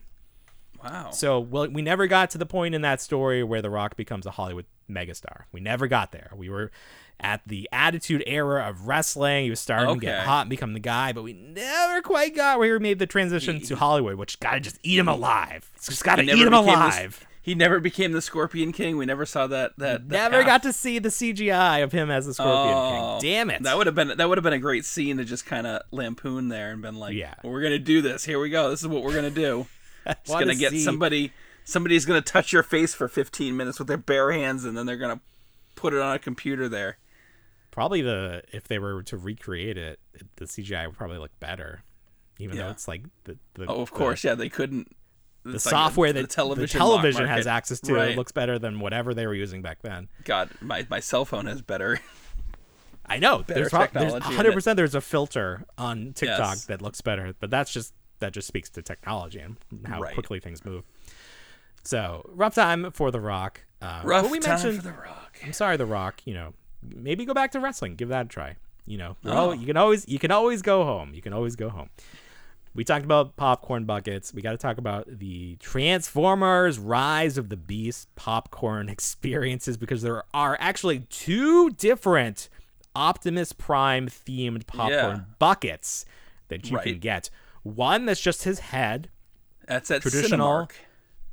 Wow. 0.91 1.11
So 1.11 1.41
well, 1.41 1.69
we 1.69 1.83
never 1.83 2.07
got 2.07 2.31
to 2.31 2.39
the 2.39 2.47
point 2.47 2.75
in 2.75 2.83
that 2.83 3.01
story 3.01 3.43
where 3.43 3.63
The 3.63 3.71
Rock 3.71 3.97
becomes 3.97 4.27
a 4.27 4.31
Hollywood 4.31 4.67
megastar. 4.91 5.43
We 5.53 5.61
never 5.61 5.87
got 5.87 6.13
there. 6.13 6.31
We 6.35 6.49
were 6.49 6.71
at 7.19 7.41
the 7.47 7.69
attitude 7.73 8.23
era 8.27 8.69
of 8.69 8.87
wrestling. 8.87 9.45
He 9.45 9.51
was 9.51 9.59
starting 9.61 9.95
to 9.95 10.01
get 10.01 10.25
hot 10.25 10.43
and 10.43 10.51
become 10.51 10.75
the 10.75 10.81
guy, 10.81 11.13
but 11.13 11.23
we 11.23 11.33
never 11.33 12.03
quite 12.03 12.37
got 12.37 12.59
where 12.59 12.75
he 12.75 12.79
made 12.79 12.99
the 12.99 13.07
transition 13.07 13.61
to 13.63 13.77
Hollywood, 13.77 14.17
which 14.17 14.39
gotta 14.39 14.61
just 14.61 14.79
eat 14.83 14.99
him 14.99 15.09
alive. 15.09 15.71
It's 15.77 15.87
just 15.87 16.05
gotta 16.05 16.23
He 16.23 16.31
eat 16.31 16.47
him 16.47 16.53
alive. 16.53 17.27
he 17.41 17.55
never 17.55 17.81
became 17.81 18.13
the 18.13 18.21
Scorpion 18.21 18.71
King. 18.71 18.99
We 18.99 19.07
never 19.07 19.25
saw 19.25 19.47
that. 19.47 19.73
That, 19.79 20.09
that 20.11 20.31
Never 20.31 20.45
got 20.45 20.63
to 20.65 20.73
see 20.75 20.99
the 20.99 21.09
CGI 21.09 21.83
of 21.83 21.91
him 21.93 22.11
as 22.11 22.27
the 22.27 22.35
Scorpion 22.35 22.75
Oh, 22.77 23.19
King. 23.23 23.31
Damn 23.31 23.51
it. 23.51 23.63
That 23.63 23.79
would 23.79 23.87
have 23.87 23.95
been 23.97 24.09
that 24.17 24.29
would 24.29 24.37
have 24.37 24.43
been 24.45 24.53
a 24.53 24.59
great 24.59 24.85
scene 24.85 25.17
to 25.17 25.25
just 25.25 25.47
kind 25.47 25.67
of 25.67 25.83
lampoon 25.91 26.49
there 26.49 26.71
and 26.71 26.83
been 26.83 26.97
like, 26.97 27.15
Yeah. 27.15 27.33
well, 27.43 27.53
we're 27.53 27.63
gonna 27.63 27.79
do 27.79 28.03
this. 28.03 28.25
Here 28.27 28.39
we 28.39 28.51
go. 28.51 28.69
This 28.69 28.83
is 28.83 28.89
what 28.89 29.03
we're 29.03 29.15
gonna 29.15 29.31
do. 29.31 29.67
It's 30.07 30.31
gonna 30.31 30.55
get 30.55 30.71
see- 30.73 30.85
somebody. 30.85 31.33
Somebody's 31.65 32.05
gonna 32.07 32.21
touch 32.23 32.53
your 32.53 32.63
face 32.63 32.95
for 32.95 33.09
15 33.09 33.57
minutes 33.57 33.79
with 33.79 33.89
their 33.89 33.97
bare 33.97 34.31
hands, 34.33 34.65
and 34.65 34.77
then 34.77 34.87
they're 34.87 34.97
gonna 34.97 35.21
put 35.75 35.93
it 35.95 36.01
on 36.01 36.15
a 36.15 36.19
computer 36.19 36.69
there. 36.69 36.99
Probably 37.73 38.03
the 38.03 38.43
if 38.53 38.69
they 38.69 38.79
were 38.79 39.03
to 39.03 39.17
recreate 39.17 39.77
it, 39.77 39.99
the 40.37 40.47
CGI 40.47 40.87
would 40.87 40.97
probably 40.97 41.19
look 41.19 41.39
better. 41.41 41.83
Even 42.39 42.57
though 42.59 42.71
it's 42.71 42.87
like 42.87 43.03
the, 43.25 43.37
the 43.55 43.67
Oh, 43.67 43.81
of 43.83 43.91
the- 43.91 43.97
course, 43.97 44.23
yeah. 44.25 44.35
They 44.35 44.49
couldn't. 44.49 44.95
the 45.43 45.55
it's 45.55 45.67
like 45.67 45.71
software 45.73 46.13
the 46.13 46.23
that 46.23 46.31
television, 46.31 46.79
the 46.79 46.85
television 46.85 47.23
market. 47.25 47.37
has 47.37 47.47
access 47.47 47.81
to 47.81 47.95
Right. 47.95 48.17
looks 48.17 48.33
better 48.33 48.59
than 48.59 48.79
whatever 48.81 49.15
they 49.15 49.27
were 49.27 49.35
using 49.35 49.63
back 49.63 49.81
then. 49.83 50.09
God, 50.25 50.51
my, 50.61 50.87
my 50.91 51.01
cell 51.01 51.25
phone 51.25 51.47
has 51.47 51.63
better. 51.63 51.99
I 53.07 53.19
know 53.19 53.45
there's 53.47 53.71
Better 53.71 53.89
pro- 53.89 54.01
there's 54.01 54.13
technology 54.13 54.27
100 54.27 54.53
percent 54.53 54.77
there's 54.77 54.95
a 54.97 55.01
filter 55.01 55.65
on 55.79 56.13
TikTok 56.15 56.39
Yes. 56.39 56.65
that 56.67 56.83
looks 56.83 57.01
better, 57.01 57.35
but 57.39 57.51
that's 57.51 57.73
just 57.73 57.95
that 58.21 58.33
just 58.33 58.49
speaks 58.49 58.69
to 58.71 58.83
technology 58.83 59.41
and 59.41 59.57
how 59.87 60.01
Right. 60.01 60.15
quickly 60.15 60.41
things 60.41 60.65
move. 60.65 60.85
So 61.83 62.29
rough 62.35 62.55
time 62.55 62.91
for 62.93 63.11
The 63.11 63.21
Rock. 63.21 63.61
Uh, 63.81 64.01
Rough 64.05 64.31
we 64.31 64.39
time 64.41 64.55
mentioned 64.55 64.77
for 64.83 64.89
the 64.89 64.93
Rock. 64.95 65.39
I'm 65.45 65.53
sorry, 65.53 65.77
The 65.77 65.87
Rock. 65.87 66.23
You 66.25 66.35
know, 66.35 66.55
maybe 66.83 67.25
go 67.25 67.35
back 67.35 67.53
to 67.53 67.61
wrestling. 67.61 67.95
Give 67.97 68.09
that 68.09 68.27
a 68.27 68.29
try. 68.29 68.57
You 68.87 68.99
know, 68.99 69.17
Oh. 69.25 69.53
you 69.53 69.67
can 69.67 69.77
always 69.77 70.09
you 70.09 70.19
can 70.19 70.31
always 70.31 70.63
go 70.63 70.85
home. 70.85 71.13
You 71.15 71.23
can 71.23 71.33
always 71.33 71.57
go 71.57 71.69
home. 71.69 71.91
We 72.75 72.85
talked 72.85 73.05
about 73.07 73.37
popcorn 73.37 73.85
buckets. 73.85 74.35
We 74.35 74.43
got 74.43 74.51
to 74.51 74.59
talk 74.59 74.77
about 74.77 75.07
the 75.19 75.57
Transformers 75.57 76.79
Rise 76.79 77.39
of 77.39 77.49
the 77.49 77.57
Beast 77.57 78.09
popcorn 78.17 78.89
experiences 78.91 79.77
because 79.77 80.03
there 80.03 80.25
are 80.35 80.57
actually 80.61 81.01
two 81.09 81.71
different 81.71 82.49
Optimus 82.95 83.53
Prime 83.53 84.09
themed 84.09 84.67
popcorn 84.67 84.93
Yeah. 84.93 85.21
buckets 85.39 86.05
that 86.49 86.71
you 86.71 86.79
can 86.79 86.99
get. 86.99 87.31
One 87.75 88.07
that's 88.07 88.21
just 88.21 88.45
his 88.45 88.59
head, 88.61 89.11
That's 89.67 89.91
at 89.91 90.03
Traditional- 90.03 90.67
Cinemark. 90.67 90.71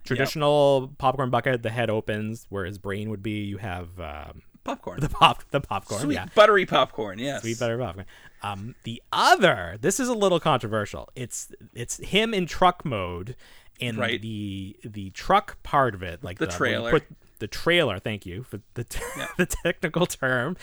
traditional 0.03 0.93
popcorn 0.97 1.29
bucket. 1.29 1.63
The 1.63 1.69
head 1.69 1.89
opens 1.89 2.45
where 2.49 2.65
his 2.65 2.77
brain 2.77 3.09
would 3.09 3.23
be. 3.23 3.43
You 3.43 3.57
have 3.57 3.99
um, 3.99 4.41
popcorn. 4.63 4.99
the 4.99 5.09
pop, 5.09 5.43
the 5.51 5.61
popcorn. 5.61 6.01
Sweet 6.01 6.15
yeah, 6.15 6.25
buttery 6.35 6.65
popcorn. 6.65 7.19
Yes. 7.19 7.41
sweet 7.41 7.59
butter 7.59 7.77
popcorn. 7.77 8.05
Um, 8.41 8.75
the 8.83 9.01
other, 9.11 9.77
this 9.79 9.99
is 9.99 10.09
a 10.09 10.13
little 10.13 10.39
controversial. 10.39 11.09
It's 11.15 11.51
it's 11.73 11.97
him 11.97 12.33
in 12.33 12.45
truck 12.45 12.83
mode, 12.83 13.35
and 13.79 13.97
Right. 13.97 14.21
the 14.21 14.75
the 14.83 15.11
truck 15.11 15.61
part 15.63 15.95
of 15.95 16.03
it, 16.03 16.23
like 16.23 16.39
The 16.39 16.45
you 16.45 16.51
trailer. 16.51 16.91
put 16.91 17.03
the 17.39 17.47
trailer. 17.47 17.99
Thank 17.99 18.25
you 18.25 18.43
for 18.43 18.59
the 18.73 18.83
t- 18.83 18.99
the 19.37 19.45
technical 19.45 20.05
term. 20.05 20.57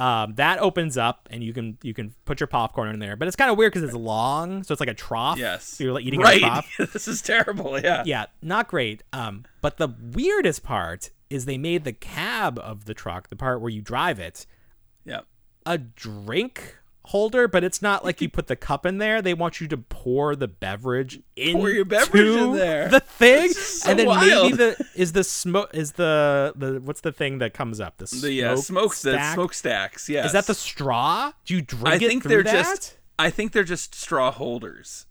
Um, 0.00 0.34
that 0.36 0.58
opens 0.60 0.96
up, 0.96 1.28
and 1.30 1.44
you 1.44 1.52
can 1.52 1.76
you 1.82 1.92
can 1.92 2.14
put 2.24 2.40
your 2.40 2.46
popcorn 2.46 2.88
in 2.88 2.98
there, 3.00 3.16
but 3.16 3.28
it's 3.28 3.36
kind 3.36 3.50
of 3.50 3.58
weird 3.58 3.72
because 3.72 3.84
it's 3.86 3.94
long, 3.94 4.62
so 4.62 4.72
it's 4.72 4.80
like 4.80 4.88
a 4.88 4.94
trough. 4.94 5.38
Yes. 5.38 5.64
so 5.64 5.84
you're 5.84 5.92
like 5.92 6.04
eating 6.04 6.20
in 6.20 6.26
a 6.26 6.30
right. 6.30 6.40
trough 6.40 6.76
this 6.92 7.06
is 7.06 7.20
terrible. 7.22 7.78
Yeah. 7.78 8.02
yeah, 8.06 8.26
not 8.42 8.66
great. 8.68 9.02
Um, 9.12 9.44
but 9.60 9.76
the 9.76 9.88
weirdest 10.12 10.62
part 10.62 11.10
is 11.28 11.44
they 11.44 11.58
made 11.58 11.84
the 11.84 11.92
cab 11.92 12.58
of 12.58 12.86
the 12.86 12.94
truck, 12.94 13.28
the 13.28 13.36
part 13.36 13.60
where 13.60 13.70
you 13.70 13.82
drive 13.82 14.18
it, 14.18 14.46
Yeah. 15.04 15.20
a 15.66 15.78
drink 15.78 16.78
holder, 17.06 17.48
but 17.48 17.64
it's 17.64 17.80
not 17.82 18.04
like 18.04 18.20
you 18.20 18.28
put 18.28 18.46
the 18.46 18.56
cup 18.56 18.84
in 18.86 18.98
there. 18.98 19.20
They 19.22 19.34
want 19.34 19.60
you 19.60 19.66
to 19.68 19.76
pour 19.76 20.36
the 20.36 20.46
beverage 20.48 21.20
in 21.36 21.56
Pour 21.56 21.70
your 21.70 21.84
beverage 21.84 22.36
in 22.36 22.52
there. 22.52 22.88
The 22.88 23.00
thing, 23.00 23.50
so 23.52 23.90
and 23.90 23.98
then 23.98 24.06
maybe 24.06 24.56
the 24.56 24.86
is 24.94 25.12
the 25.12 25.24
smoke 25.24 25.70
is 25.74 25.92
the 25.92 26.52
the 26.56 26.80
what's 26.80 27.00
the 27.00 27.12
thing 27.12 27.38
that 27.38 27.54
comes 27.54 27.80
up 27.80 27.96
the 27.98 28.04
The 28.22 28.44
uh, 28.44 28.56
smoke, 28.56 28.90
the 28.96 29.12
stack? 29.12 29.34
smokestacks. 29.34 30.08
Yes. 30.08 30.26
Is 30.26 30.32
that 30.32 30.46
the 30.46 30.54
straw? 30.54 31.32
Do 31.44 31.54
you 31.54 31.62
drink 31.62 31.86
I 31.88 31.98
think 31.98 32.22
they're 32.24 32.42
that? 32.42 32.52
just. 32.52 32.98
I 33.18 33.30
think 33.30 33.52
they're 33.52 33.64
just 33.64 33.94
straw 33.94 34.30
holders. 34.30 35.06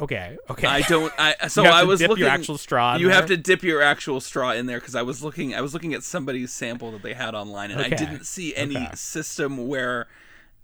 okay. 0.00 0.36
Okay. 0.50 0.66
I 0.66 0.82
don't. 0.82 1.12
I 1.18 1.34
so 1.48 1.64
I 1.64 1.82
was 1.84 2.00
dip 2.00 2.16
your 2.18 2.28
actual 2.28 2.58
straw 2.58 2.96
You 2.96 3.08
have 3.10 3.26
to 3.26 3.36
dip 3.36 3.62
your 3.62 3.82
actual 3.82 4.20
straw 4.20 4.52
in 4.52 4.66
there 4.66 4.78
because 4.80 4.94
I 4.94 5.02
was 5.02 5.22
looking. 5.22 5.54
I 5.54 5.60
was 5.60 5.74
looking 5.74 5.94
at 5.94 6.02
somebody's 6.02 6.52
sample 6.52 6.92
that 6.92 7.02
they 7.02 7.14
had 7.14 7.34
online, 7.34 7.70
and 7.70 7.80
Okay. 7.80 7.94
I 7.94 7.96
didn't 7.96 8.24
see 8.24 8.54
any 8.56 8.76
Okay. 8.76 8.90
system 8.94 9.66
where 9.68 10.06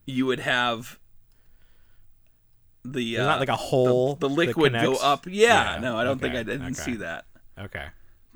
you 0.06 0.26
would 0.26 0.40
have 0.40 0.98
the 2.84 3.18
uh, 3.18 3.24
not 3.24 3.40
like 3.40 3.48
a 3.48 3.56
hole 3.56 4.14
the, 4.16 4.28
the 4.28 4.34
liquid 4.34 4.72
go 4.74 4.94
up. 4.96 5.26
Yeah, 5.26 5.74
Yeah, 5.74 5.80
no, 5.80 5.96
I 5.96 6.04
don't 6.04 6.20
think 6.20 6.34
I 6.34 6.42
didn't 6.42 6.62
okay. 6.66 6.74
see 6.74 6.94
that. 6.96 7.24
Okay. 7.58 7.86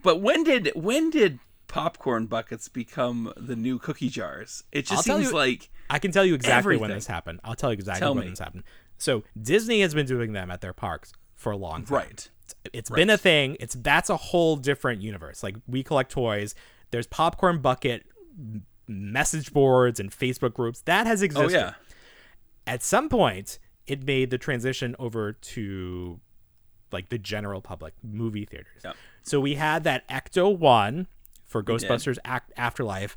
But 0.03 0.21
when 0.21 0.45
did 0.45 0.71
when 0.75 1.11
did 1.11 1.39
popcorn 1.66 2.27
buckets 2.27 2.69
become 2.69 3.33
the 3.37 3.57
new 3.57 3.79
cookie 3.79 4.09
jars? 4.09 4.64
It 4.73 4.83
just 4.87 5.09
I'll 5.09 5.16
seems 5.19 5.29
you- 5.31 5.35
like 5.37 5.71
I 5.91 5.99
can 5.99 6.12
tell 6.12 6.25
you 6.25 6.35
exactly 6.35 6.77
when 6.77 6.91
this 6.91 7.07
happened. 7.07 7.41
I'll 7.45 7.55
tell 7.55 7.71
you 7.71 7.75
exactly 7.79 8.01
Tell 8.01 8.14
when 8.14 8.25
me. 8.25 8.31
this 8.31 8.39
happened. 8.39 8.64
So 8.99 9.23
Disney 9.41 9.81
has 9.81 9.95
been 9.95 10.07
doing 10.07 10.33
them 10.33 10.51
at 10.51 10.61
their 10.61 10.73
parks 10.73 11.12
for 11.35 11.53
a 11.53 11.57
long 11.57 11.85
time. 11.85 11.95
right. 11.97 12.31
It's 12.73 12.91
been 12.91 13.11
a 13.11 13.19
thing. 13.19 13.57
It's 13.61 13.75
that's 13.75 14.09
a 14.11 14.16
whole 14.16 14.57
different 14.57 15.03
universe. 15.03 15.43
Like 15.43 15.57
we 15.66 15.83
collect 15.83 16.11
toys. 16.11 16.55
There's 16.91 17.07
popcorn 17.07 17.59
bucket 17.61 18.07
message 18.89 19.53
boards 19.53 20.01
and 20.01 20.11
Facebook 20.11 20.55
groups 20.55 20.80
that 20.82 21.07
has 21.07 21.22
Oh 21.22 21.26
existed. 21.26 21.53
yeah. 21.59 21.74
At 22.66 22.82
some 22.82 23.09
point, 23.09 23.59
it 23.86 24.03
made 24.05 24.30
the 24.30 24.39
transition 24.39 24.97
over 24.99 25.32
to 25.32 26.20
like 26.91 27.09
the 27.11 27.18
general 27.18 27.61
public 27.61 27.95
movie 28.03 28.45
theaters. 28.45 28.80
Yep. 28.84 28.97
So 29.22 29.41
we 29.41 29.55
had 29.57 29.84
that 29.84 30.09
Ecto 30.09 30.57
One 30.57 31.07
for 31.45 31.62
did. 31.62 31.80
Ghostbusters 31.82 32.18
Act 32.24 32.53
Afterlife, 32.57 33.16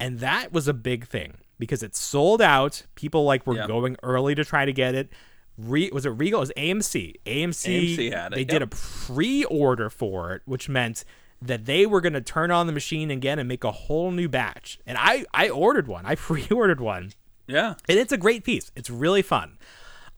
and 0.00 0.18
that 0.20 0.52
was 0.52 0.66
a 0.68 0.74
big 0.74 1.06
thing 1.06 1.34
because 1.58 1.82
it 1.82 1.94
sold 1.96 2.42
out. 2.42 2.82
People 2.96 3.24
like 3.24 3.46
were 3.46 3.54
Yep. 3.56 3.68
going 3.68 3.96
early 4.02 4.34
to 4.34 4.44
try 4.44 4.64
to 4.64 4.72
get 4.72 4.94
it. 4.94 5.12
Re- 5.58 5.90
was 5.92 6.06
it 6.06 6.10
Regal? 6.10 6.38
It 6.40 6.42
was 6.42 6.52
AMC. 6.56 7.16
AMC. 7.26 7.96
AMC 7.96 8.12
had 8.12 8.32
it, 8.32 8.36
They 8.36 8.44
did 8.44 8.62
a 8.62 8.66
pre-order 8.66 9.90
for 9.90 10.32
it, 10.34 10.42
which 10.46 10.68
meant 10.68 11.04
that 11.44 11.64
they 11.66 11.86
were 11.86 12.00
going 12.00 12.12
to 12.12 12.20
turn 12.20 12.50
on 12.50 12.66
the 12.66 12.72
machine 12.72 13.10
again 13.10 13.38
and 13.38 13.48
make 13.48 13.64
a 13.64 13.72
whole 13.72 14.10
new 14.10 14.28
batch. 14.28 14.78
And 14.86 14.96
I 14.98 15.24
I 15.34 15.48
ordered 15.48 15.88
one. 15.88 16.06
I 16.06 16.14
pre-ordered 16.26 16.80
one 16.80 17.12
Yeah. 17.46 17.74
and 17.88 17.98
it's 17.98 18.12
a 18.12 18.16
great 18.18 18.44
piece. 18.44 18.70
It's 18.76 18.88
really 18.90 19.22
fun. 19.22 19.58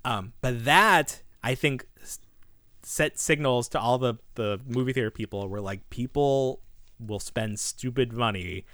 Um, 0.04 0.34
but 0.40 0.64
that 0.64 1.22
I 1.42 1.54
think 1.54 1.86
set 2.82 3.18
signals 3.18 3.68
to 3.70 3.80
all 3.80 3.96
the 3.98 4.14
the 4.34 4.60
movie 4.66 4.92
theater 4.92 5.10
people 5.10 5.48
where 5.48 5.60
like 5.62 5.88
people 5.90 6.60
will 7.00 7.18
spend 7.20 7.58
stupid 7.58 8.12
money 8.12 8.64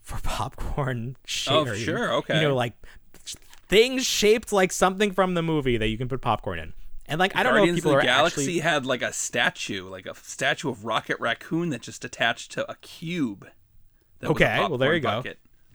for 0.00 0.18
popcorn. 0.22 1.16
Oh, 1.48 1.74
sure, 1.74 2.12
okay. 2.14 2.40
You 2.40 2.48
know, 2.48 2.54
like 2.54 2.72
things 3.68 4.04
shaped 4.06 4.52
like 4.52 4.72
something 4.72 5.12
from 5.12 5.34
the 5.34 5.42
movie 5.42 5.76
that 5.76 5.88
you 5.88 5.98
can 5.98 6.08
put 6.08 6.20
popcorn 6.22 6.58
in. 6.58 6.72
And 7.12 7.18
like 7.18 7.36
I 7.36 7.42
don't 7.42 7.52
know 7.52 7.58
if 7.58 7.60
Guardians 7.60 7.78
people 7.78 7.90
of 7.90 7.96
are 7.98 8.00
the 8.00 8.06
Galaxy 8.06 8.40
actually 8.42 8.58
had 8.60 8.86
like 8.86 9.02
a 9.02 9.12
statue, 9.12 9.86
like 9.86 10.06
a 10.06 10.14
statue 10.14 10.70
of 10.70 10.86
Rocket 10.86 11.20
Raccoon 11.20 11.68
that 11.68 11.82
just 11.82 12.06
attached 12.06 12.52
to 12.52 12.68
a 12.70 12.74
cube. 12.76 13.48
was 14.22 14.30
a 14.30 14.32
Okay, 14.32 14.58
well, 14.60 14.78
there 14.78 14.94
you 14.94 15.00
go. 15.00 15.22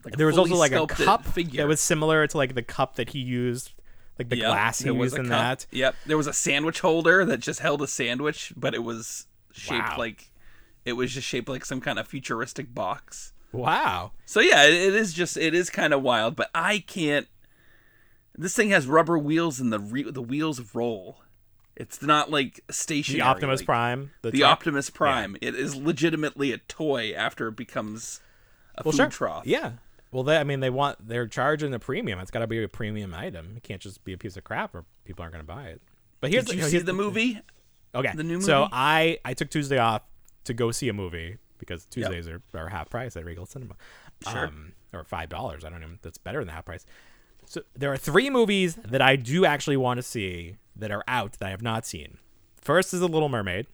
Like 0.03 0.15
there 0.17 0.25
was 0.25 0.37
also 0.39 0.55
like 0.55 0.71
a 0.71 0.87
cup 0.87 1.25
figure. 1.25 1.61
that 1.61 1.67
was 1.67 1.79
similar 1.79 2.25
to 2.25 2.37
like 2.37 2.55
the 2.55 2.63
cup 2.63 2.95
that 2.95 3.09
he 3.11 3.19
used, 3.19 3.73
like 4.17 4.29
the 4.29 4.37
Yep, 4.37 4.47
glass 4.49 4.79
he 4.79 4.89
was 4.89 5.11
used 5.11 5.17
in 5.19 5.25
cup. 5.25 5.29
that. 5.29 5.65
Yep, 5.71 5.95
there 6.07 6.17
was 6.17 6.25
a 6.25 6.33
sandwich 6.33 6.79
holder 6.79 7.23
that 7.25 7.39
just 7.39 7.59
held 7.59 7.83
a 7.83 7.87
sandwich, 7.87 8.51
but 8.57 8.73
it 8.73 8.79
was 8.83 9.27
shaped 9.51 9.89
Wow. 9.89 9.95
like 9.99 10.31
it 10.85 10.93
was 10.93 11.13
just 11.13 11.27
shaped 11.27 11.49
like 11.49 11.65
some 11.65 11.81
kind 11.81 11.99
of 11.99 12.07
futuristic 12.07 12.73
box. 12.73 13.33
Wow. 13.51 14.13
So 14.25 14.39
yeah, 14.39 14.63
it, 14.63 14.73
it 14.73 14.95
is 14.95 15.13
just 15.13 15.37
it 15.37 15.53
is 15.53 15.69
kind 15.69 15.93
of 15.93 16.01
wild, 16.01 16.35
but 16.35 16.49
I 16.55 16.79
can't. 16.79 17.27
This 18.35 18.55
thing 18.55 18.69
has 18.71 18.87
rubber 18.87 19.17
wheels 19.19 19.59
and 19.59 19.71
the 19.71 19.79
re- 19.79 20.09
the 20.09 20.21
wheels 20.21 20.73
roll. 20.73 21.19
It's 21.79 22.01
not 22.01 22.31
like 22.31 22.61
stationary. 22.71 23.21
The 23.21 23.27
Optimus 23.27 23.59
like- 23.61 23.65
Prime. 23.67 24.11
The, 24.23 24.31
truck. 24.31 24.51
Optimus 24.51 24.89
Prime. 24.89 25.37
It 25.41 25.55
is 25.55 25.75
legitimately 25.75 26.51
a 26.51 26.57
toy 26.57 27.13
after 27.13 27.47
it 27.47 27.55
becomes 27.55 28.19
a 28.75 28.81
well, 28.83 28.91
food 28.91 28.97
sure. 28.97 29.09
trough. 29.09 29.45
Yeah. 29.45 29.73
Well, 30.11 30.23
they, 30.23 30.37
I 30.37 30.43
mean, 30.43 30.59
they 30.59 30.69
want 30.69 31.07
they're 31.07 31.27
charging 31.27 31.73
a 31.73 31.79
premium. 31.79 32.19
It's 32.19 32.31
got 32.31 32.39
to 32.39 32.47
be 32.47 32.63
a 32.63 32.67
premium 32.67 33.13
item. 33.13 33.53
It 33.57 33.63
can't 33.63 33.81
just 33.81 34.03
be 34.03 34.13
a 34.13 34.17
piece 34.17 34.37
of 34.37 34.43
crap, 34.43 34.73
or 34.73 34.85
people 35.05 35.21
aren't 35.21 35.33
going 35.33 35.45
to 35.45 35.47
buy 35.47 35.65
it. 35.65 35.81
But 36.19 36.31
here's 36.31 36.45
Did 36.45 36.55
you 36.55 36.61
know, 36.61 36.67
see 36.67 36.71
here's 36.71 36.85
the 36.85 36.93
movie? 36.93 37.39
Okay. 37.93 38.11
the 38.15 38.23
new 38.23 38.35
movie. 38.35 38.45
So? 38.45 38.67
I 38.71 39.19
I 39.23 39.33
took 39.33 39.49
Tuesday 39.49 39.77
off 39.77 40.01
to 40.45 40.53
go 40.53 40.71
see 40.71 40.89
a 40.89 40.93
movie 40.93 41.37
because 41.59 41.85
Tuesdays 41.85 42.27
are, 42.27 42.41
are 42.53 42.69
half 42.69 42.89
price 42.89 43.15
at 43.15 43.25
Regal 43.25 43.45
Cinema. 43.45 43.75
Sure. 44.27 44.47
Um, 44.47 44.73
or 44.93 45.03
five 45.03 45.29
dollars. 45.29 45.63
I 45.63 45.69
don't 45.69 45.81
know. 45.81 45.89
That's 46.01 46.17
better 46.17 46.39
than 46.39 46.47
half 46.47 46.65
price. 46.65 46.85
So 47.45 47.61
there 47.75 47.91
are 47.91 47.97
three 47.97 48.29
movies 48.29 48.75
that 48.75 49.01
I 49.01 49.15
do 49.15 49.45
actually 49.45 49.77
want 49.77 49.97
to 49.99 50.03
see 50.03 50.55
that 50.79 50.91
are 50.91 51.03
out 51.07 51.33
that 51.33 51.47
I 51.47 51.49
have 51.51 51.61
not 51.61 51.85
seen. 51.85 52.17
First 52.61 52.93
is 52.93 52.99
The 52.99 53.07
Little 53.07 53.29
Mermaid. 53.29 53.67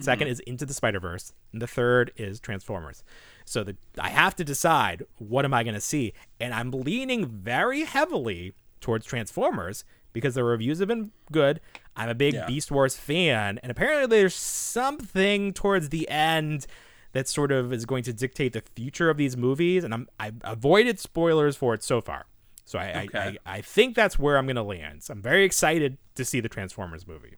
2nd 0.00 0.16
Mm-hmm. 0.18 0.22
is 0.28 0.40
Into 0.40 0.66
the 0.66 0.74
Spider 0.74 1.00
Verse, 1.00 1.32
and 1.52 1.62
the 1.62 1.66
third 1.66 2.12
is 2.16 2.38
Transformers. 2.38 3.02
So 3.46 3.64
the, 3.64 3.76
I 3.98 4.10
have 4.10 4.36
to 4.36 4.44
decide 4.44 5.04
what 5.16 5.46
am 5.46 5.54
I 5.54 5.62
going 5.62 5.74
to 5.74 5.80
see, 5.80 6.12
and 6.38 6.52
I'm 6.52 6.70
leaning 6.70 7.26
very 7.26 7.84
heavily 7.84 8.52
towards 8.82 9.06
Transformers 9.06 9.84
because 10.12 10.34
the 10.34 10.44
reviews 10.44 10.80
have 10.80 10.88
been 10.88 11.12
good. 11.32 11.60
I'm 11.96 12.10
a 12.10 12.14
big 12.14 12.34
Yeah. 12.34 12.46
Beast 12.46 12.70
Wars 12.70 12.94
fan, 12.96 13.58
and 13.62 13.70
apparently 13.72 14.06
there's 14.06 14.34
something 14.34 15.54
towards 15.54 15.88
the 15.88 16.06
end 16.10 16.66
that 17.12 17.26
sort 17.26 17.50
of 17.50 17.72
is 17.72 17.86
going 17.86 18.02
to 18.02 18.12
dictate 18.12 18.52
the 18.52 18.62
future 18.74 19.08
of 19.08 19.16
these 19.16 19.34
movies, 19.34 19.82
and 19.82 19.94
I'm 19.94 20.08
I've 20.20 20.36
avoided 20.44 20.98
spoilers 21.00 21.56
for 21.56 21.72
it 21.72 21.82
so 21.82 22.02
far. 22.02 22.26
So 22.66 22.78
I, 22.78 23.04
Okay. 23.04 23.18
I, 23.18 23.26
I, 23.50 23.56
I 23.56 23.60
think 23.62 23.94
that's 23.94 24.18
where 24.18 24.36
I'm 24.36 24.44
going 24.46 24.56
to 24.56 24.62
land. 24.62 25.04
So 25.04 25.12
I'm 25.14 25.22
very 25.22 25.44
excited 25.44 25.96
to 26.16 26.24
see 26.24 26.40
the 26.40 26.48
Transformers 26.50 27.06
movie. 27.06 27.36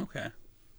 Okay. 0.00 0.28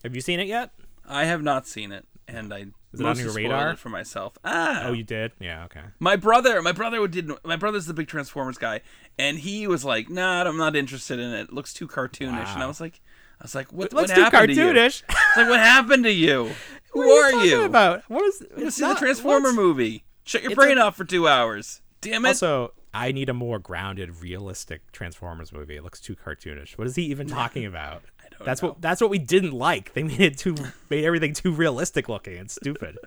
Have 0.04 0.14
you 0.16 0.22
seen 0.22 0.40
it 0.40 0.48
yet? 0.48 0.72
I 1.08 1.26
have 1.26 1.42
not 1.44 1.68
seen 1.68 1.92
it, 1.92 2.06
and 2.28 2.54
I 2.54 2.66
Is 2.92 3.00
it 3.00 3.06
on 3.06 3.18
your 3.20 3.32
radar? 3.32 3.72
it 3.72 3.80
for 3.80 3.90
myself. 3.90 4.38
Ah, 4.44 4.84
Oh, 4.86 4.92
you 4.94 5.04
did? 5.04 5.32
Yeah, 5.40 5.66
okay. 5.66 5.82
my 6.00 6.16
brother, 6.16 6.62
my 6.62 6.72
brother 6.72 7.08
did. 7.08 7.30
My 7.44 7.56
brother's 7.56 7.86
the 7.86 7.94
big 7.94 8.08
Transformers 8.08 8.58
guy, 8.58 8.82
and 9.18 9.38
he 9.40 9.68
was 9.68 9.86
like, 9.86 10.10
"Nah, 10.10 10.44
I'm 10.44 10.58
not 10.58 10.76
interested 10.76 11.20
in 11.20 11.32
it. 11.32 11.42
It 11.50 11.54
looks 11.54 11.74
too 11.74 11.88
cartoonish." 11.88 12.54
And 12.56 12.64
I 12.64 12.66
was 12.68 12.82
like, 12.82 13.02
"I 13.40 13.44
was 13.44 13.54
like, 13.54 13.72
what? 13.72 13.94
Looks 13.94 14.10
what 14.10 14.16
too 14.16 14.22
happened 14.24 14.48
to 14.50 14.54
you?" 14.56 14.62
cartoonish. 14.74 15.04
It's 15.08 15.38
like, 15.38 15.48
what 15.50 15.60
happened 15.60 16.04
to 16.06 16.12
you? 16.12 16.50
Who 16.94 17.08
What 17.08 17.26
are 17.26 17.32
talking 17.34 17.50
you? 17.52 17.62
about? 17.64 18.04
What 18.10 18.24
is 18.26 18.42
it's 18.58 18.76
see 18.78 18.82
the 18.82 18.88
not- 18.90 18.98
Transformer 18.98 19.54
movie. 19.54 20.04
Shut 20.24 20.42
your 20.42 20.52
It's 20.54 20.60
brain 20.60 20.80
a- 20.80 20.86
off 20.86 20.96
for 20.96 21.06
two 21.06 21.28
hours. 21.28 21.82
Damn 22.02 22.26
it! 22.26 22.30
Also, 22.30 22.74
I 22.96 23.12
need 23.12 23.30
a 23.30 23.34
more 23.34 23.60
grounded, 23.60 24.22
realistic 24.22 24.92
Transformers 24.92 25.52
movie. 25.52 25.76
It 25.76 25.84
looks 25.84 26.00
too 26.00 26.16
cartoonish. 26.16 26.78
What 26.78 26.88
is 26.88 26.96
he 26.96 27.04
even 27.04 27.28
talking 27.28 27.66
about? 27.74 28.04
I 28.24 28.30
don't 28.30 28.46
that's 28.46 28.62
know. 28.62 28.70
what 28.70 28.82
that's 28.82 29.02
what 29.02 29.10
we 29.10 29.20
didn't 29.20 29.52
like. 29.52 29.94
They 29.94 30.04
made 30.12 30.22
it 30.22 30.38
too 30.38 30.56
made 30.90 31.04
everything 31.06 31.34
too 31.34 31.52
realistic 31.52 32.08
looking 32.10 32.38
and 32.38 32.50
stupid. 32.50 32.98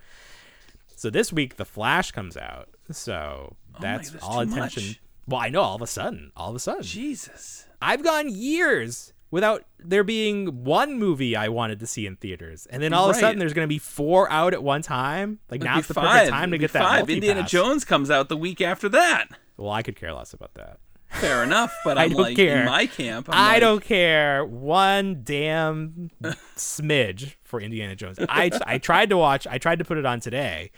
so 0.96 1.10
this 1.10 1.32
week 1.32 1.56
the 1.56 1.64
Flash 1.64 2.12
comes 2.12 2.36
out. 2.36 2.68
So 2.90 3.56
oh 3.74 3.78
that's 3.80 4.10
Oh 4.10 4.12
that's 4.12 4.24
all 4.24 4.40
attention. 4.40 4.82
much. 4.88 5.00
Well, 5.26 5.40
I 5.40 5.48
know 5.50 5.60
all 5.62 5.76
of 5.76 5.82
a 5.82 5.86
sudden, 5.86 6.32
all 6.36 6.50
of 6.50 6.56
a 6.56 6.58
sudden. 6.58 6.82
Jesus. 6.82 7.66
I've 7.82 8.02
gone 8.02 8.28
years 8.30 9.12
without 9.30 9.64
there 9.78 10.02
being 10.04 10.64
one 10.64 10.98
movie 10.98 11.36
I 11.36 11.48
wanted 11.48 11.80
to 11.80 11.86
see 11.86 12.06
in 12.06 12.16
theaters, 12.16 12.66
and 12.70 12.82
then 12.82 12.94
all 12.94 13.10
of 13.10 13.16
a 13.16 13.18
sudden 13.20 13.38
there's 13.38 13.52
going 13.52 13.66
to 13.66 13.68
be 13.68 13.78
four 13.78 14.30
out 14.32 14.54
at 14.54 14.62
one 14.62 14.80
time. 14.82 15.38
Like 15.50 15.60
It'd 15.60 15.70
now's 15.70 15.86
the 15.86 15.94
five. 15.94 16.04
perfect 16.12 16.30
time 16.30 16.50
to 16.50 16.54
It'd 16.56 16.60
get 16.62 16.72
be 16.72 16.78
that. 16.78 16.82
five. 16.88 17.10
Indiana 17.10 17.40
multi-pass. 17.40 17.50
Jones 17.50 17.84
comes 17.84 18.10
out 18.10 18.28
the 18.30 18.36
week 18.38 18.60
after 18.62 18.88
that. 18.88 19.26
Well, 19.58 19.70
I 19.70 19.82
could 19.82 19.96
care 19.96 20.12
less 20.14 20.32
about 20.32 20.54
that. 20.54 20.78
Fair 21.10 21.42
enough, 21.42 21.74
but 21.84 21.98
I 21.98 22.04
I'm 22.04 22.10
don't 22.10 22.20
like 22.22 22.36
care. 22.36 22.60
in 22.60 22.66
my 22.66 22.86
camp. 22.86 23.28
I'm 23.30 23.34
I 23.34 23.52
like, 23.54 23.60
don't 23.60 23.82
care 23.84 24.44
one 24.44 25.22
damn 25.24 26.10
smidge 26.56 27.34
for 27.42 27.60
Indiana 27.60 27.96
Jones. 27.96 28.18
I 28.28 28.50
I 28.66 28.78
tried 28.78 29.10
to 29.10 29.16
watch. 29.16 29.46
I 29.46 29.58
tried 29.58 29.78
to 29.80 29.84
put 29.84 29.98
it 29.98 30.06
on 30.06 30.20
today, 30.20 30.70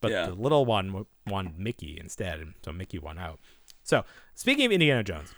but 0.00 0.10
Yeah. 0.10 0.26
the 0.26 0.34
little 0.34 0.64
one 0.66 1.06
won 1.26 1.54
Mickey 1.56 1.98
instead, 2.00 2.40
and 2.40 2.54
so 2.64 2.72
Mickey 2.72 2.98
won 2.98 3.18
out. 3.18 3.38
So 3.84 4.04
speaking 4.34 4.66
of 4.66 4.72
Indiana 4.72 5.02
Jones, 5.04 5.32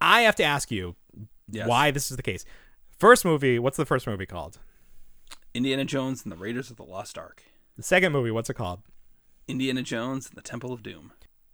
I 0.00 0.22
have 0.22 0.36
to 0.36 0.44
ask 0.44 0.70
you 0.70 0.96
Yes. 1.50 1.66
why 1.66 1.90
this 1.90 2.10
is 2.10 2.16
the 2.16 2.22
case. 2.22 2.44
First 2.98 3.24
movie, 3.24 3.58
what's 3.58 3.76
the 3.76 3.86
first 3.86 4.06
movie 4.06 4.26
called? 4.26 4.58
Indiana 5.54 5.84
Jones 5.84 6.22
and 6.22 6.30
the 6.30 6.36
Raiders 6.36 6.70
of 6.70 6.76
the 6.76 6.84
Lost 6.84 7.18
Ark. 7.18 7.42
The 7.76 7.82
second 7.82 8.12
movie, 8.12 8.30
what's 8.30 8.50
it 8.50 8.54
called? 8.54 8.82
Indiana 9.48 9.82
Jones 9.82 10.28
and 10.28 10.36
the 10.36 10.42
Temple 10.42 10.72
of 10.72 10.82
Doom. 10.82 11.12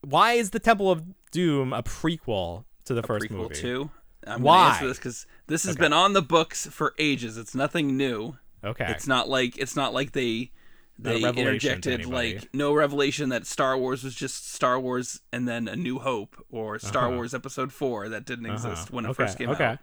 Why 0.09 0.33
is 0.35 0.51
the 0.51 0.59
Temple 0.61 0.91
of 0.91 1.03
Doom 1.33 1.73
a 1.73 1.83
prequel 1.83 2.65
to 2.85 2.95
the 2.95 3.03
first 3.03 3.27
Prequel 3.27 3.37
movie? 3.37 3.55
two. 3.55 3.91
I'm 4.27 4.43
Why? 4.43 4.71
answer 4.75 4.87
this 4.89 4.99
because 4.99 5.27
this 5.47 5.65
has 5.65 5.77
been 5.77 5.93
on 5.93 6.13
the 6.13 6.23
books 6.23 6.67
for 6.67 6.95
ages. 6.99 7.37
It's 7.37 7.55
nothing 7.55 7.97
new. 7.97 8.37
Okay. 8.65 8.87
It's 8.89 9.07
not 9.07 9.29
like 9.29 9.57
it's 9.59 9.77
not 9.77 9.93
like 9.95 10.13
they 10.13 10.51
a 10.99 11.03
they 11.21 11.29
interjected 11.29 12.07
like 12.07 12.49
no 12.55 12.73
revelation 12.73 13.29
that 13.31 13.47
Star 13.47 13.77
Wars 13.77 14.03
was 14.03 14.15
just 14.15 14.51
Star 14.53 14.81
Wars 14.81 15.21
and 15.33 15.47
then 15.47 15.69
A 15.69 15.77
New 15.77 15.99
Hope 15.99 16.37
or 16.51 16.79
Star 16.79 17.07
Uh-huh. 17.09 17.17
Wars 17.17 17.35
Episode 17.35 17.73
Four 17.73 18.09
that 18.09 18.25
didn't 18.25 18.47
Uh-huh. 18.47 18.55
exist 18.71 18.91
when 18.93 19.05
it 19.05 19.09
okay. 19.09 19.25
first 19.25 19.39
came 19.39 19.51
okay. 19.51 19.65
out. 19.65 19.79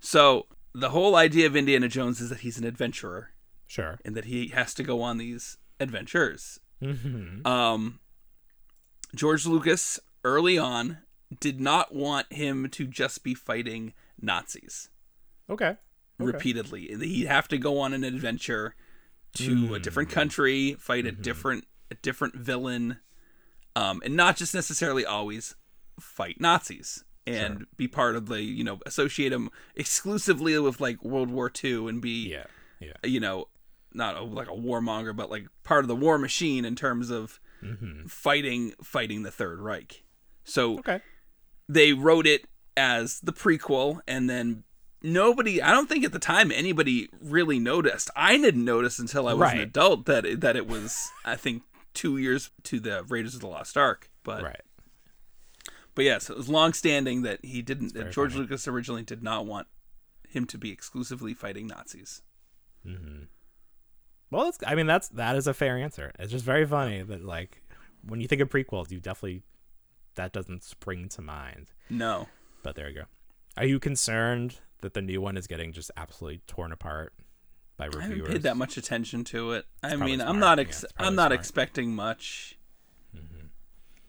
So 0.00 0.46
the 0.74 0.90
whole 0.90 1.14
idea 1.16 1.46
of 1.46 1.54
Indiana 1.56 1.88
Jones 1.88 2.20
is 2.20 2.28
that 2.30 2.40
he's 2.40 2.58
an 2.58 2.64
adventurer 2.64 3.32
Sure. 3.66 3.98
and 4.04 4.14
that 4.16 4.24
he 4.26 4.48
has 4.48 4.74
to 4.74 4.82
go 4.82 5.00
on 5.02 5.18
these 5.18 5.56
adventures. 5.80 6.58
hmm 6.82 7.46
Um, 7.46 8.00
George 9.14 9.46
Lucas 9.46 9.98
early 10.24 10.58
on 10.58 10.98
did 11.40 11.60
not 11.60 11.94
want 11.94 12.32
him 12.32 12.68
to 12.70 12.86
just 12.86 13.22
be 13.22 13.34
fighting 13.34 13.92
Nazis 14.20 14.88
Okay. 15.50 15.76
repeatedly. 16.18 16.88
He'd 16.96 17.26
have 17.26 17.48
to 17.48 17.58
go 17.58 17.80
on 17.80 17.92
an 17.92 18.04
adventure 18.04 18.74
to 19.34 19.74
a 19.74 19.78
different 19.78 20.10
country, 20.10 20.74
fight 20.78 21.06
a 21.06 21.12
different 21.12 21.64
a 21.90 21.94
different 21.96 22.34
villain, 22.34 22.98
um, 23.76 24.02
and 24.04 24.14
not 24.16 24.36
just 24.36 24.52
necessarily 24.54 25.04
always 25.06 25.54
fight 26.00 26.40
Nazis 26.40 27.04
and 27.26 27.66
be 27.76 27.86
part 27.88 28.16
of 28.16 28.26
the 28.26 28.42
you 28.42 28.64
know 28.64 28.78
associate 28.86 29.32
him 29.32 29.50
exclusively 29.74 30.58
with 30.58 30.80
like 30.80 31.02
World 31.04 31.30
War 31.30 31.50
II 31.62 31.88
and 31.88 32.00
be 32.00 32.28
Yeah. 32.30 32.44
Yeah. 32.80 32.92
you 33.04 33.20
know 33.20 33.48
not 33.92 34.16
a, 34.16 34.22
like 34.22 34.48
a 34.48 34.52
warmonger 34.52 35.14
but 35.16 35.30
like 35.30 35.46
part 35.64 35.82
of 35.84 35.88
the 35.88 35.96
war 35.96 36.16
machine 36.18 36.64
in 36.64 36.74
terms 36.76 37.10
of 37.10 37.38
Mm-hmm. 37.62 38.06
fighting 38.06 38.72
fighting 38.82 39.22
the 39.24 39.30
Third 39.30 39.60
Reich. 39.60 40.04
So 40.44 40.78
Okay. 40.78 41.00
they 41.68 41.92
wrote 41.92 42.26
it 42.26 42.46
as 42.76 43.18
the 43.20 43.32
prequel 43.32 43.98
and 44.06 44.30
then 44.30 44.62
nobody 45.02 45.60
i 45.60 45.70
don't 45.72 45.88
think 45.88 46.04
at 46.04 46.12
the 46.12 46.18
time 46.20 46.50
anybody 46.52 47.08
really 47.20 47.58
noticed 47.58 48.10
i 48.16 48.36
didn't 48.36 48.64
notice 48.64 48.98
until 49.00 49.26
i 49.28 49.32
was 49.34 49.52
an 49.52 49.58
adult 49.58 50.06
that 50.06 50.24
it, 50.24 50.40
that 50.40 50.54
it 50.56 50.66
was 50.66 51.10
i 51.24 51.34
think 51.36 51.62
two 51.94 52.16
years 52.18 52.50
to 52.62 52.78
the 52.80 53.02
raiders 53.08 53.34
of 53.34 53.40
the 53.40 53.46
lost 53.48 53.76
ark 53.76 54.08
but 54.24 54.42
Right. 54.42 54.60
but 55.94 56.04
yes 56.04 56.30
it 56.30 56.36
was 56.36 56.48
long 56.48 56.72
standing 56.72 57.22
that 57.22 57.44
he 57.44 57.62
didn't 57.62 57.94
that 57.94 58.10
george 58.12 58.32
funny. 58.32 58.42
lucas 58.42 58.66
originally 58.68 59.02
did 59.02 59.22
not 59.22 59.44
want 59.46 59.66
him 60.28 60.44
to 60.46 60.58
be 60.58 60.70
exclusively 60.70 61.34
fighting 61.34 61.66
nazis 61.68 62.22
mm-hmm. 62.86 63.24
Well, 64.30 64.44
that's, 64.44 64.58
I 64.66 64.74
mean, 64.74 64.86
that's 64.86 65.08
that 65.10 65.36
is 65.36 65.46
a 65.46 65.54
fair 65.54 65.78
answer. 65.78 66.12
It's 66.18 66.30
just 66.32 66.44
very 66.44 66.66
funny 66.66 67.02
that 67.02 67.24
like 67.24 67.62
when 68.06 68.20
you 68.20 68.28
think 68.28 68.40
of 68.42 68.48
prequels, 68.50 68.90
you 68.90 69.00
definitely 69.00 69.42
that 70.16 70.32
doesn't 70.32 70.64
spring 70.64 71.08
to 71.10 71.22
mind. 71.22 71.70
no 71.88 72.28
But 72.62 72.74
there 72.74 72.88
you 72.88 72.94
go. 72.96 73.04
Are 73.56 73.64
you 73.64 73.78
concerned 73.78 74.56
that 74.80 74.94
the 74.94 75.02
new 75.02 75.20
one 75.20 75.36
is 75.36 75.46
getting 75.46 75.72
just 75.72 75.90
absolutely 75.96 76.40
torn 76.46 76.72
apart 76.72 77.12
by 77.76 77.86
reviewers? 77.86 78.04
i 78.04 78.08
haven't 78.08 78.26
paid 78.32 78.42
that 78.42 78.56
much 78.56 78.76
attention 78.76 79.24
to 79.24 79.52
it 79.52 79.64
i 79.82 79.88
probably 79.90 80.06
mean 80.06 80.20
i'm 80.20 80.38
not 80.40 80.58
ex- 80.58 80.82
it's 80.84 80.92
i'm 80.98 81.14
not 81.14 81.28
smart. 81.30 81.40
expecting 81.40 81.94
much 81.94 82.56
Mm-hmm. 83.16 83.46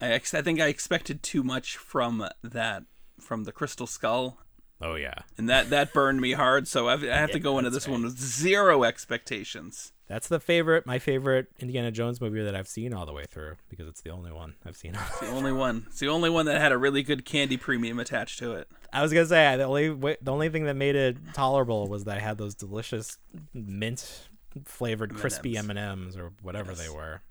I, 0.01 0.11
ex- 0.11 0.33
I 0.33 0.41
think 0.41 0.59
i 0.59 0.67
expected 0.67 1.21
too 1.23 1.41
much 1.43 1.77
from 1.77 2.27
that 2.43 2.83
from 3.19 3.43
the 3.45 3.51
crystal 3.51 3.87
skull 3.87 4.39
Oh 4.81 4.95
yeah, 4.95 5.15
and 5.37 5.49
that 5.49 5.69
that 5.71 5.93
burned 5.93 6.21
me 6.21 6.31
hard. 6.31 6.65
So 6.65 6.87
I've, 6.87 7.03
I 7.03 7.07
have 7.17 7.31
to 7.31 7.39
go 7.39 7.57
into 7.57 7.69
this 7.69 7.85
one 7.85 8.03
with 8.03 8.17
zero 8.17 8.85
expectations. 8.85 9.91
That's 10.09 10.27
the 10.27 10.39
favorite, 10.41 10.85
my 10.85 10.99
favorite 10.99 11.47
Indiana 11.59 11.91
Jones 11.91 12.19
movie 12.19 12.43
that 12.43 12.55
I've 12.55 12.67
seen 12.67 12.93
all 12.93 13.05
the 13.05 13.13
way 13.13 13.23
through 13.29 13.55
because 13.69 13.87
it's 13.87 14.01
the 14.01 14.09
only 14.09 14.31
one 14.33 14.55
I've 14.65 14.75
seen. 14.75 14.95
It's 14.95 15.19
the 15.21 15.27
only 15.29 15.53
one. 15.53 15.85
It's 15.87 15.99
the 15.99 16.09
only 16.09 16.29
one 16.29 16.45
that 16.47 16.59
had 16.59 16.71
a 16.73 16.77
really 16.77 17.03
good 17.03 17.23
candy 17.23 17.55
premium 17.55 17.99
attached 17.99 18.39
to 18.39 18.51
it. 18.53 18.67
I 18.91 19.01
was 19.01 19.13
gonna 19.13 19.27
say 19.27 19.55
the 19.55 19.63
only 19.63 19.89
the 19.89 20.31
only 20.31 20.49
thing 20.49 20.65
that 20.65 20.75
made 20.75 20.95
it 20.97 21.15
tolerable 21.33 21.87
was 21.87 22.03
that 22.05 22.17
I 22.17 22.19
had 22.19 22.37
those 22.37 22.55
delicious 22.55 23.17
mint 23.53 24.27
flavored 24.65 25.15
crispy 25.15 25.55
M 25.57 25.69
M&Ms. 25.69 25.69
and 25.69 26.01
M's 26.01 26.17
or 26.17 26.31
whatever 26.41 26.73
they 26.73 26.89
were. 26.89 27.21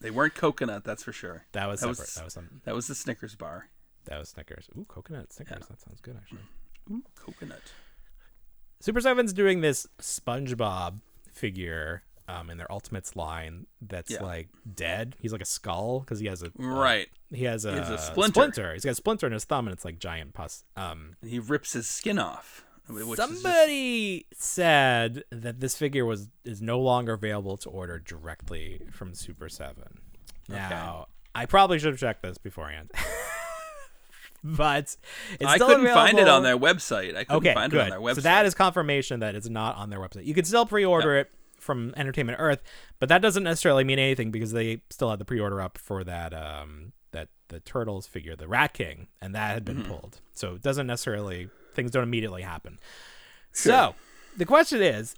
They 0.00 0.10
weren't 0.12 0.34
coconut, 0.34 0.84
that's 0.84 1.02
for 1.02 1.12
sure. 1.12 1.46
That 1.52 1.66
was 1.66 1.80
That 1.80 1.86
separate. 1.96 2.02
was- 2.06 2.14
that 2.14 2.24
was 2.24 2.32
some. 2.34 2.60
That 2.64 2.74
was 2.74 2.86
the 2.86 2.94
Snickers 2.94 3.34
bar. 3.34 3.70
That 4.04 4.18
was 4.18 4.28
Snickers. 4.28 4.68
Ooh, 4.76 4.84
coconut 4.86 5.32
Snickers. 5.32 5.66
That 5.66 5.80
sounds 5.80 6.00
good 6.00 6.16
actually. 6.16 6.42
Ooh, 6.92 7.02
coconut. 7.16 7.62
Super 8.80 9.00
Seven's 9.00 9.32
doing 9.32 9.60
this 9.60 9.86
SpongeBob 10.00 11.00
figure 11.32 12.02
um, 12.28 12.50
in 12.50 12.58
their 12.58 12.70
Ultimates 12.70 13.16
line 13.16 13.66
that's 13.80 14.10
Yeah. 14.10 14.22
like 14.22 14.48
dead. 14.74 15.16
He's 15.20 15.32
like 15.32 15.40
a 15.42 15.46
skull 15.46 16.00
because 16.00 16.20
he 16.20 16.26
has 16.26 16.42
a 16.42 16.46
uh, 16.46 16.50
Right. 16.58 17.08
he 17.30 17.44
has 17.44 17.64
a, 17.64 17.72
has 17.72 17.88
a 17.90 17.98
splinter. 17.98 18.74
He's 18.74 18.84
got 18.84 18.92
a 18.92 18.94
splinter 18.94 19.26
in 19.26 19.32
his 19.32 19.44
thumb 19.44 19.66
and 19.66 19.74
it's 19.74 19.84
like 19.84 19.98
giant 19.98 20.34
pus. 20.34 20.64
Um, 20.76 21.16
And 21.22 21.30
he 21.30 21.38
rips 21.38 21.72
his 21.72 21.88
skin 21.88 22.18
off. 22.18 22.64
Is 22.90 23.06
just- 23.06 23.16
somebody 23.16 24.26
said 24.32 25.22
that 25.30 25.60
this 25.60 25.76
figure 25.76 26.04
was 26.06 26.28
is 26.44 26.62
no 26.62 26.78
longer 26.80 27.14
available 27.14 27.56
to 27.58 27.68
order 27.68 27.98
directly 27.98 28.80
from 28.92 29.12
Super 29.14 29.48
Seven. 29.48 29.98
Now, 30.48 31.08
I 31.34 31.44
probably 31.44 31.78
should 31.78 31.90
have 31.92 32.00
checked 32.00 32.22
this 32.22 32.38
beforehand. 32.38 32.90
but 34.44 34.96
it's 35.40 35.44
I 35.44 35.58
couldn't 35.58 35.86
find 35.88 36.18
it 36.18 36.28
on 36.28 36.42
their 36.42 36.56
website. 36.56 37.16
I 37.16 37.24
couldn't 37.24 37.36
Okay, 37.38 37.54
find 37.54 37.70
good. 37.72 37.78
it 37.80 37.84
on 37.84 37.90
their 37.90 38.00
website. 38.00 38.14
So 38.16 38.20
that 38.22 38.46
is 38.46 38.54
confirmation 38.54 39.20
that 39.20 39.34
it's 39.34 39.48
not 39.48 39.76
on 39.76 39.90
their 39.90 39.98
website. 39.98 40.24
You 40.26 40.34
can 40.34 40.44
still 40.44 40.64
pre-order 40.64 41.16
it 41.18 41.30
from 41.68 41.92
Entertainment 41.96 42.38
Earth, 42.40 42.62
but 42.98 43.08
that 43.10 43.20
doesn't 43.22 43.44
necessarily 43.44 43.84
mean 43.84 43.98
anything 43.98 44.30
because 44.32 44.52
they 44.52 44.80
still 44.90 45.10
had 45.10 45.18
the 45.20 45.24
pre-order 45.24 45.60
up 45.60 45.76
for 45.78 46.02
that 46.02 46.32
um 46.34 46.92
that 47.12 47.28
the 47.48 47.60
Turtles 47.60 48.06
figure, 48.06 48.34
the 48.34 48.48
Rat 48.48 48.72
King, 48.74 49.06
and 49.20 49.34
that 49.34 49.52
had 49.54 49.64
been 49.64 49.78
Mm-hmm. 49.82 49.90
pulled. 49.92 50.20
So 50.32 50.54
it 50.54 50.62
doesn't 50.62 50.86
necessarily 50.86 51.48
things 51.74 51.90
don't 51.90 52.02
immediately 52.02 52.42
happen. 52.42 52.78
So 53.52 53.94
the 54.36 54.44
question 54.46 54.80
is, 54.82 55.14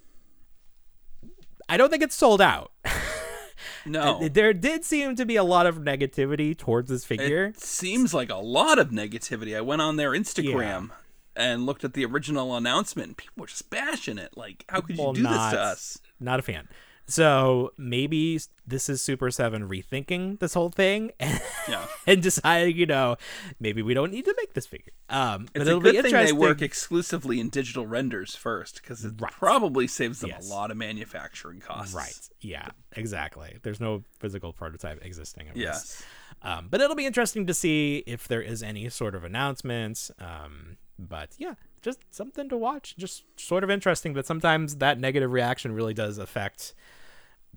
I 1.68 1.76
don't 1.76 1.90
think 1.90 2.02
it's 2.02 2.14
sold 2.16 2.40
out. 2.40 2.72
no. 3.86 4.28
There 4.28 4.52
did 4.52 4.84
seem 4.84 5.16
to 5.16 5.24
be 5.26 5.36
a 5.36 5.44
lot 5.44 5.66
of 5.66 5.76
negativity 5.78 6.56
towards 6.56 6.90
this 6.90 7.04
figure. 7.04 7.46
It 7.46 7.60
seems 7.60 8.12
like 8.12 8.30
a 8.30 8.36
lot 8.36 8.78
of 8.78 8.90
negativity. 8.90 9.56
I 9.56 9.60
went 9.60 9.82
on 9.82 9.96
their 9.96 10.10
Instagram 10.10 10.90
and 11.36 11.66
looked 11.66 11.84
at 11.84 11.94
the 11.94 12.04
original 12.04 12.56
announcement. 12.56 13.16
People 13.16 13.42
were 13.42 13.46
just 13.46 13.70
bashing 13.70 14.18
it. 14.18 14.36
Like, 14.36 14.64
how 14.68 14.80
could 14.80 14.96
you 14.98 15.12
do 15.14 15.22
not, 15.22 15.50
this 15.50 15.58
to 15.58 15.62
us? 15.64 15.98
Not 16.18 16.38
a 16.38 16.42
fan. 16.42 16.68
So 17.06 17.72
maybe 17.76 18.38
this 18.64 18.88
is 18.88 19.02
Super 19.02 19.32
Seven 19.32 19.68
rethinking 19.68 20.38
this 20.38 20.54
whole 20.54 20.68
thing 20.70 21.10
and, 21.18 21.40
Yeah. 21.68 21.86
and 22.06 22.22
deciding, 22.22 22.76
you 22.76 22.86
know, 22.86 23.16
maybe 23.58 23.82
we 23.82 23.94
don't 23.94 24.12
need 24.12 24.26
to 24.26 24.34
make 24.36 24.54
this 24.54 24.66
figure. 24.66 24.92
Um, 25.08 25.48
but 25.52 25.62
It's 25.62 25.68
a 25.68 25.70
it'll 25.70 25.80
be 25.80 26.00
thing 26.02 26.12
they 26.12 26.32
work 26.32 26.62
exclusively 26.62 27.40
in 27.40 27.48
digital 27.48 27.84
renders 27.84 28.36
first, 28.36 28.76
because 28.80 29.04
it 29.04 29.14
Right. 29.18 29.32
probably 29.32 29.88
saves 29.88 30.20
them 30.20 30.30
Yes. 30.30 30.48
a 30.48 30.52
lot 30.54 30.70
of 30.70 30.76
manufacturing 30.76 31.58
costs. 31.58 31.94
right. 31.94 32.16
Yeah. 32.40 32.68
Exactly. 32.92 33.58
There's 33.64 33.80
no 33.80 34.04
physical 34.20 34.52
prototype 34.52 35.04
existing. 35.04 35.48
Of 35.48 35.54
this. 35.54 35.62
Yes. 35.64 36.02
Um, 36.42 36.68
but 36.70 36.80
it'll 36.80 36.94
be 36.96 37.06
interesting 37.06 37.44
to 37.48 37.54
see 37.54 38.04
if 38.06 38.28
there 38.28 38.40
is 38.40 38.62
any 38.62 38.88
sort 38.88 39.16
of 39.16 39.24
announcements. 39.24 40.12
Um, 40.20 40.76
but 41.08 41.30
yeah, 41.38 41.54
just 41.82 41.98
something 42.10 42.48
to 42.48 42.56
watch. 42.56 42.96
Just 42.96 43.24
sort 43.40 43.64
of 43.64 43.70
interesting. 43.70 44.12
But 44.14 44.26
sometimes 44.26 44.76
that 44.76 44.98
negative 45.00 45.32
reaction 45.32 45.72
really 45.72 45.94
does 45.94 46.18
affect 46.18 46.74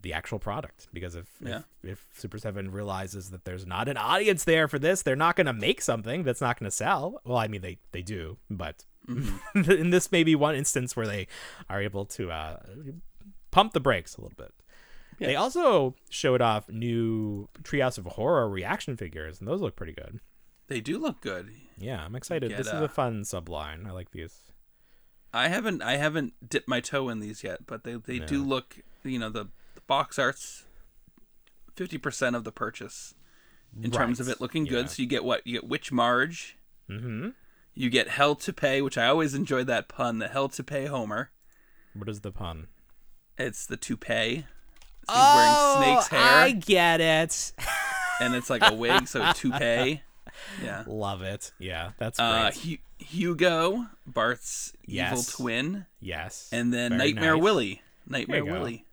the 0.02 0.14
actual 0.14 0.40
product 0.40 0.88
because 0.92 1.16
if 1.16 1.28
Yeah. 1.40 1.60
if, 1.84 1.90
if 1.92 2.08
Super 2.20 2.38
Seven 2.38 2.72
realizes 2.72 3.30
that 3.32 3.46
there's 3.46 3.66
not 3.66 3.88
an 3.88 3.96
audience 3.98 4.44
there 4.44 4.68
for 4.68 4.80
this, 4.80 5.02
they're 5.02 5.16
not 5.16 5.36
going 5.36 5.48
to 5.48 5.54
make 5.54 5.82
something 5.82 6.24
that's 6.24 6.42
not 6.42 6.60
going 6.60 6.68
to 6.70 6.76
sell. 6.76 7.22
Well, 7.24 7.38
I 7.38 7.48
mean 7.48 7.62
they 7.62 7.78
they 7.92 8.02
do, 8.02 8.38
but 8.50 8.84
in 9.56 9.90
this 9.92 10.12
may 10.12 10.24
be 10.24 10.36
one 10.36 10.56
instance 10.56 10.96
where 10.96 11.08
they 11.08 11.28
are 11.70 11.82
able 11.82 12.06
to 12.06 12.32
uh, 12.32 12.58
pump 13.52 13.74
the 13.74 13.80
brakes 13.80 14.16
a 14.16 14.22
little 14.22 14.36
bit. 14.38 14.52
They 15.20 15.36
also 15.38 15.96
showed 16.10 16.42
off 16.42 16.68
new 16.68 17.48
Treehouse 17.62 17.98
of 17.98 18.06
Horror 18.06 18.50
reaction 18.50 18.98
figures, 18.98 19.40
and 19.40 19.48
those 19.48 19.62
look 19.62 19.76
pretty 19.78 19.94
good. 19.94 20.20
They 20.68 20.82
do 20.82 20.98
look 20.98 21.22
good. 21.22 21.50
Yeah, 21.78 22.04
I'm 22.04 22.16
excited. 22.16 22.50
Get, 22.50 22.58
this 22.58 22.68
is 22.68 22.74
a 22.82 22.88
fun 22.88 23.24
subline. 23.24 23.88
I 23.88 23.92
like 23.92 24.12
these. 24.12 24.40
I 25.34 25.48
haven't 25.48 25.82
I 25.82 25.98
haven't 25.98 26.34
dipped 26.48 26.68
my 26.68 26.80
toe 26.80 27.10
in 27.10 27.20
these 27.20 27.44
yet, 27.44 27.66
but 27.66 27.84
they, 27.84 27.96
they 27.96 28.20
do 28.20 28.44
look 28.44 28.78
you 29.04 29.18
know 29.20 29.30
the, 29.30 29.46
the 29.76 29.82
box 29.88 30.20
art's 30.20 30.66
fifty 31.76 31.98
percent 31.98 32.36
of 32.36 32.44
the 32.44 32.52
purchase 32.52 33.16
in 33.82 33.90
terms 33.90 34.20
of 34.20 34.30
it 34.30 34.40
looking 34.40 34.66
yeah. 34.66 34.72
good. 34.74 34.90
So 34.92 35.02
you 35.02 35.08
get 35.08 35.24
what 35.24 35.46
you 35.48 35.54
get 35.54 35.68
Witch 35.68 35.92
Marge, 35.92 36.58
Mm-hmm. 36.90 37.30
you 37.74 37.90
get 37.90 38.10
Hell 38.10 38.36
to 38.36 38.54
Pay, 38.54 38.82
which 38.84 38.98
I 38.98 39.08
always 39.08 39.34
enjoyed 39.34 39.66
that 39.68 39.88
pun. 39.88 40.20
The 40.20 40.28
Hell 40.28 40.50
to 40.50 40.64
Pay 40.64 40.86
Homer. 40.86 41.32
What 41.96 42.08
is 42.10 42.22
the 42.22 42.32
pun? 42.32 42.68
It's 43.38 43.66
the 43.66 43.78
toupee. 43.78 44.46
So 45.10 45.14
he's 45.16 45.36
wearing 45.36 45.78
snake's 45.78 46.08
hair, 46.10 46.22
Oh, 46.22 46.44
I 46.44 46.52
get 46.52 47.02
it. 47.02 47.52
and 48.22 48.36
it's 48.36 48.50
like 48.50 48.62
a 48.64 48.74
wig, 48.74 49.08
so 49.08 49.32
toupee. 49.36 50.02
Yeah. 50.64 50.84
Love 50.88 51.22
it. 51.22 51.52
Yeah, 51.60 51.92
that's 51.98 52.18
great. 52.20 52.28
Uh, 52.28 52.52
Hu- 52.52 52.78
Hugo, 53.06 53.86
Bart's 54.06 54.74
evil 54.86 55.24
twin, 55.24 55.86
yes. 56.00 56.50
and 56.52 56.74
then 56.74 56.92
Very 56.98 57.14
Nightmare 57.14 57.34
nice. 57.36 57.44
Willie. 57.44 57.82
Nightmare 58.08 58.44
go. 58.46 58.52
Willie. 58.54 58.86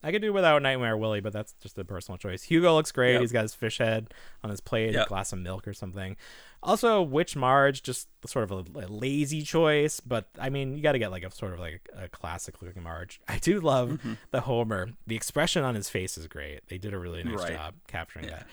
I 0.00 0.12
could 0.12 0.22
do 0.22 0.32
without 0.32 0.62
Nightmare 0.62 0.96
Willie, 0.96 1.20
but 1.20 1.32
that's 1.32 1.54
just 1.60 1.76
a 1.76 1.84
personal 1.84 2.18
choice. 2.18 2.44
Hugo 2.44 2.72
looks 2.76 2.92
great. 2.92 3.14
Yep. 3.14 3.20
He's 3.20 3.32
got 3.32 3.42
his 3.42 3.52
fish 3.54 3.78
head 3.78 4.14
on 4.44 4.50
his 4.50 4.60
plate, 4.60 4.94
a 4.94 5.04
glass 5.08 5.32
of 5.32 5.40
milk 5.40 5.66
or 5.66 5.72
something. 5.74 6.16
Also, 6.62 7.02
Witch 7.02 7.34
Marge, 7.34 7.82
just 7.82 8.06
sort 8.24 8.44
of 8.48 8.52
a, 8.76 8.78
a 8.78 8.86
lazy 8.86 9.42
choice, 9.42 9.98
but 9.98 10.28
I 10.38 10.50
mean, 10.50 10.76
you 10.76 10.82
got 10.84 10.92
to 10.92 11.00
get 11.00 11.10
like 11.10 11.24
a 11.24 11.32
sort 11.32 11.52
of 11.52 11.58
like 11.58 11.88
a 11.96 12.08
classic 12.08 12.62
looking 12.62 12.84
Marge. 12.84 13.20
I 13.28 13.38
do 13.38 13.60
love 13.60 13.88
Mm-hmm. 13.90 14.12
the 14.30 14.42
Homer. 14.42 14.90
The 15.08 15.16
expression 15.16 15.64
on 15.64 15.74
his 15.74 15.90
face 15.90 16.16
is 16.16 16.28
great. 16.28 16.60
They 16.68 16.78
did 16.78 16.94
a 16.94 16.98
really 16.98 17.24
nice 17.24 17.36
Right. 17.42 17.54
job 17.54 17.74
capturing 17.88 18.26
that. 18.28 18.46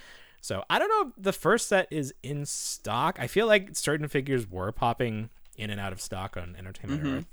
So 0.46 0.64
I 0.70 0.78
don't 0.78 0.90
know 0.90 1.10
if 1.10 1.24
the 1.24 1.34
first 1.34 1.68
set 1.68 1.88
is 1.90 2.14
in 2.22 2.46
stock. 2.46 3.18
I 3.20 3.26
feel 3.26 3.48
like 3.48 3.76
certain 3.76 4.08
figures 4.08 4.50
were 4.50 4.72
popping 4.72 5.30
in 5.58 5.70
and 5.72 5.80
out 5.80 5.92
of 5.92 6.00
stock 6.00 6.38
on 6.38 6.56
Entertainment 6.58 7.04
Mm-hmm. 7.04 7.16
Earth 7.18 7.26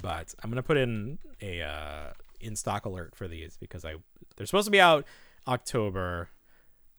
but 0.00 0.34
I'm 0.42 0.50
gonna 0.50 0.62
put 0.62 0.76
in 0.76 1.18
a 1.40 1.62
uh, 1.62 2.12
in 2.40 2.56
stock 2.56 2.86
alert 2.86 3.14
for 3.14 3.28
these 3.28 3.56
because 3.56 3.84
I 3.84 3.96
they're 4.36 4.46
supposed 4.46 4.66
to 4.66 4.70
be 4.70 4.80
out 4.80 5.06
October. 5.46 6.28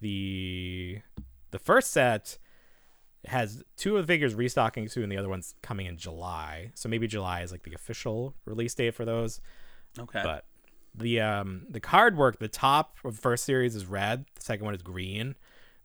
The 0.01 0.99
the 1.51 1.59
first 1.59 1.91
set 1.91 2.37
has 3.25 3.63
two 3.77 3.95
of 3.97 4.05
the 4.05 4.13
figures 4.13 4.35
restocking 4.35 4.89
soon. 4.89 5.03
And 5.03 5.11
the 5.11 5.17
other 5.17 5.29
one's 5.29 5.55
coming 5.61 5.85
in 5.85 5.97
July, 5.97 6.71
so 6.75 6.89
maybe 6.89 7.07
July 7.07 7.41
is 7.41 7.51
like 7.51 7.63
the 7.63 7.73
official 7.73 8.35
release 8.45 8.75
date 8.75 8.93
for 8.93 9.05
those. 9.05 9.39
Okay. 9.97 10.21
But 10.23 10.45
the 10.95 11.21
um 11.21 11.65
the 11.69 11.79
card 11.79 12.17
work, 12.17 12.39
the 12.39 12.47
top 12.47 12.97
of 13.03 13.15
the 13.15 13.21
first 13.21 13.43
series 13.45 13.75
is 13.75 13.85
red, 13.85 14.25
the 14.35 14.41
second 14.41 14.65
one 14.65 14.75
is 14.75 14.81
green. 14.81 15.35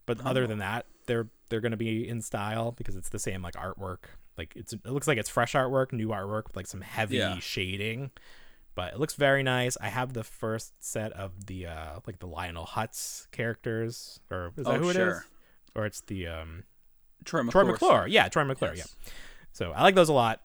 But 0.05 0.25
other 0.25 0.47
than 0.47 0.59
that, 0.59 0.85
they're 1.05 1.27
they're 1.49 1.61
gonna 1.61 1.77
be 1.77 2.07
in 2.07 2.21
style 2.21 2.71
because 2.71 2.95
it's 2.95 3.09
the 3.09 3.19
same 3.19 3.41
like 3.41 3.55
artwork. 3.55 4.05
Like 4.37 4.53
it's 4.55 4.73
it 4.73 4.85
looks 4.85 5.07
like 5.07 5.17
it's 5.17 5.29
fresh 5.29 5.53
artwork, 5.53 5.91
new 5.93 6.09
artwork 6.09 6.45
with 6.47 6.55
like 6.55 6.67
some 6.67 6.81
heavy 6.81 7.17
Yeah. 7.17 7.39
shading. 7.39 8.11
But 8.75 8.93
it 8.93 8.99
looks 8.99 9.15
very 9.15 9.43
nice. 9.43 9.77
I 9.81 9.89
have 9.89 10.13
the 10.13 10.23
first 10.23 10.73
set 10.83 11.11
of 11.13 11.47
the 11.47 11.65
uh 11.67 11.99
like 12.07 12.19
the 12.19 12.27
Lionel 12.27 12.65
Hutz 12.65 13.29
characters. 13.31 14.19
Or 14.31 14.51
is 14.57 14.65
that 14.65 14.75
Oh, 14.75 14.77
who 14.77 14.85
it 14.85 14.89
is? 14.91 14.95
sure. 14.95 15.25
Or 15.75 15.85
it's 15.85 16.01
the 16.01 16.27
um 16.27 16.63
Troy 17.25 17.41
Troy 17.41 17.63
McClure. 17.65 17.71
McClure. 17.73 18.07
Yeah, 18.07 18.27
Troy 18.29 18.45
McClure. 18.45 18.73
Yes. 18.75 18.95
Yeah. 19.05 19.11
So 19.51 19.71
I 19.73 19.83
like 19.83 19.95
those 19.95 20.09
a 20.09 20.13
lot. 20.13 20.41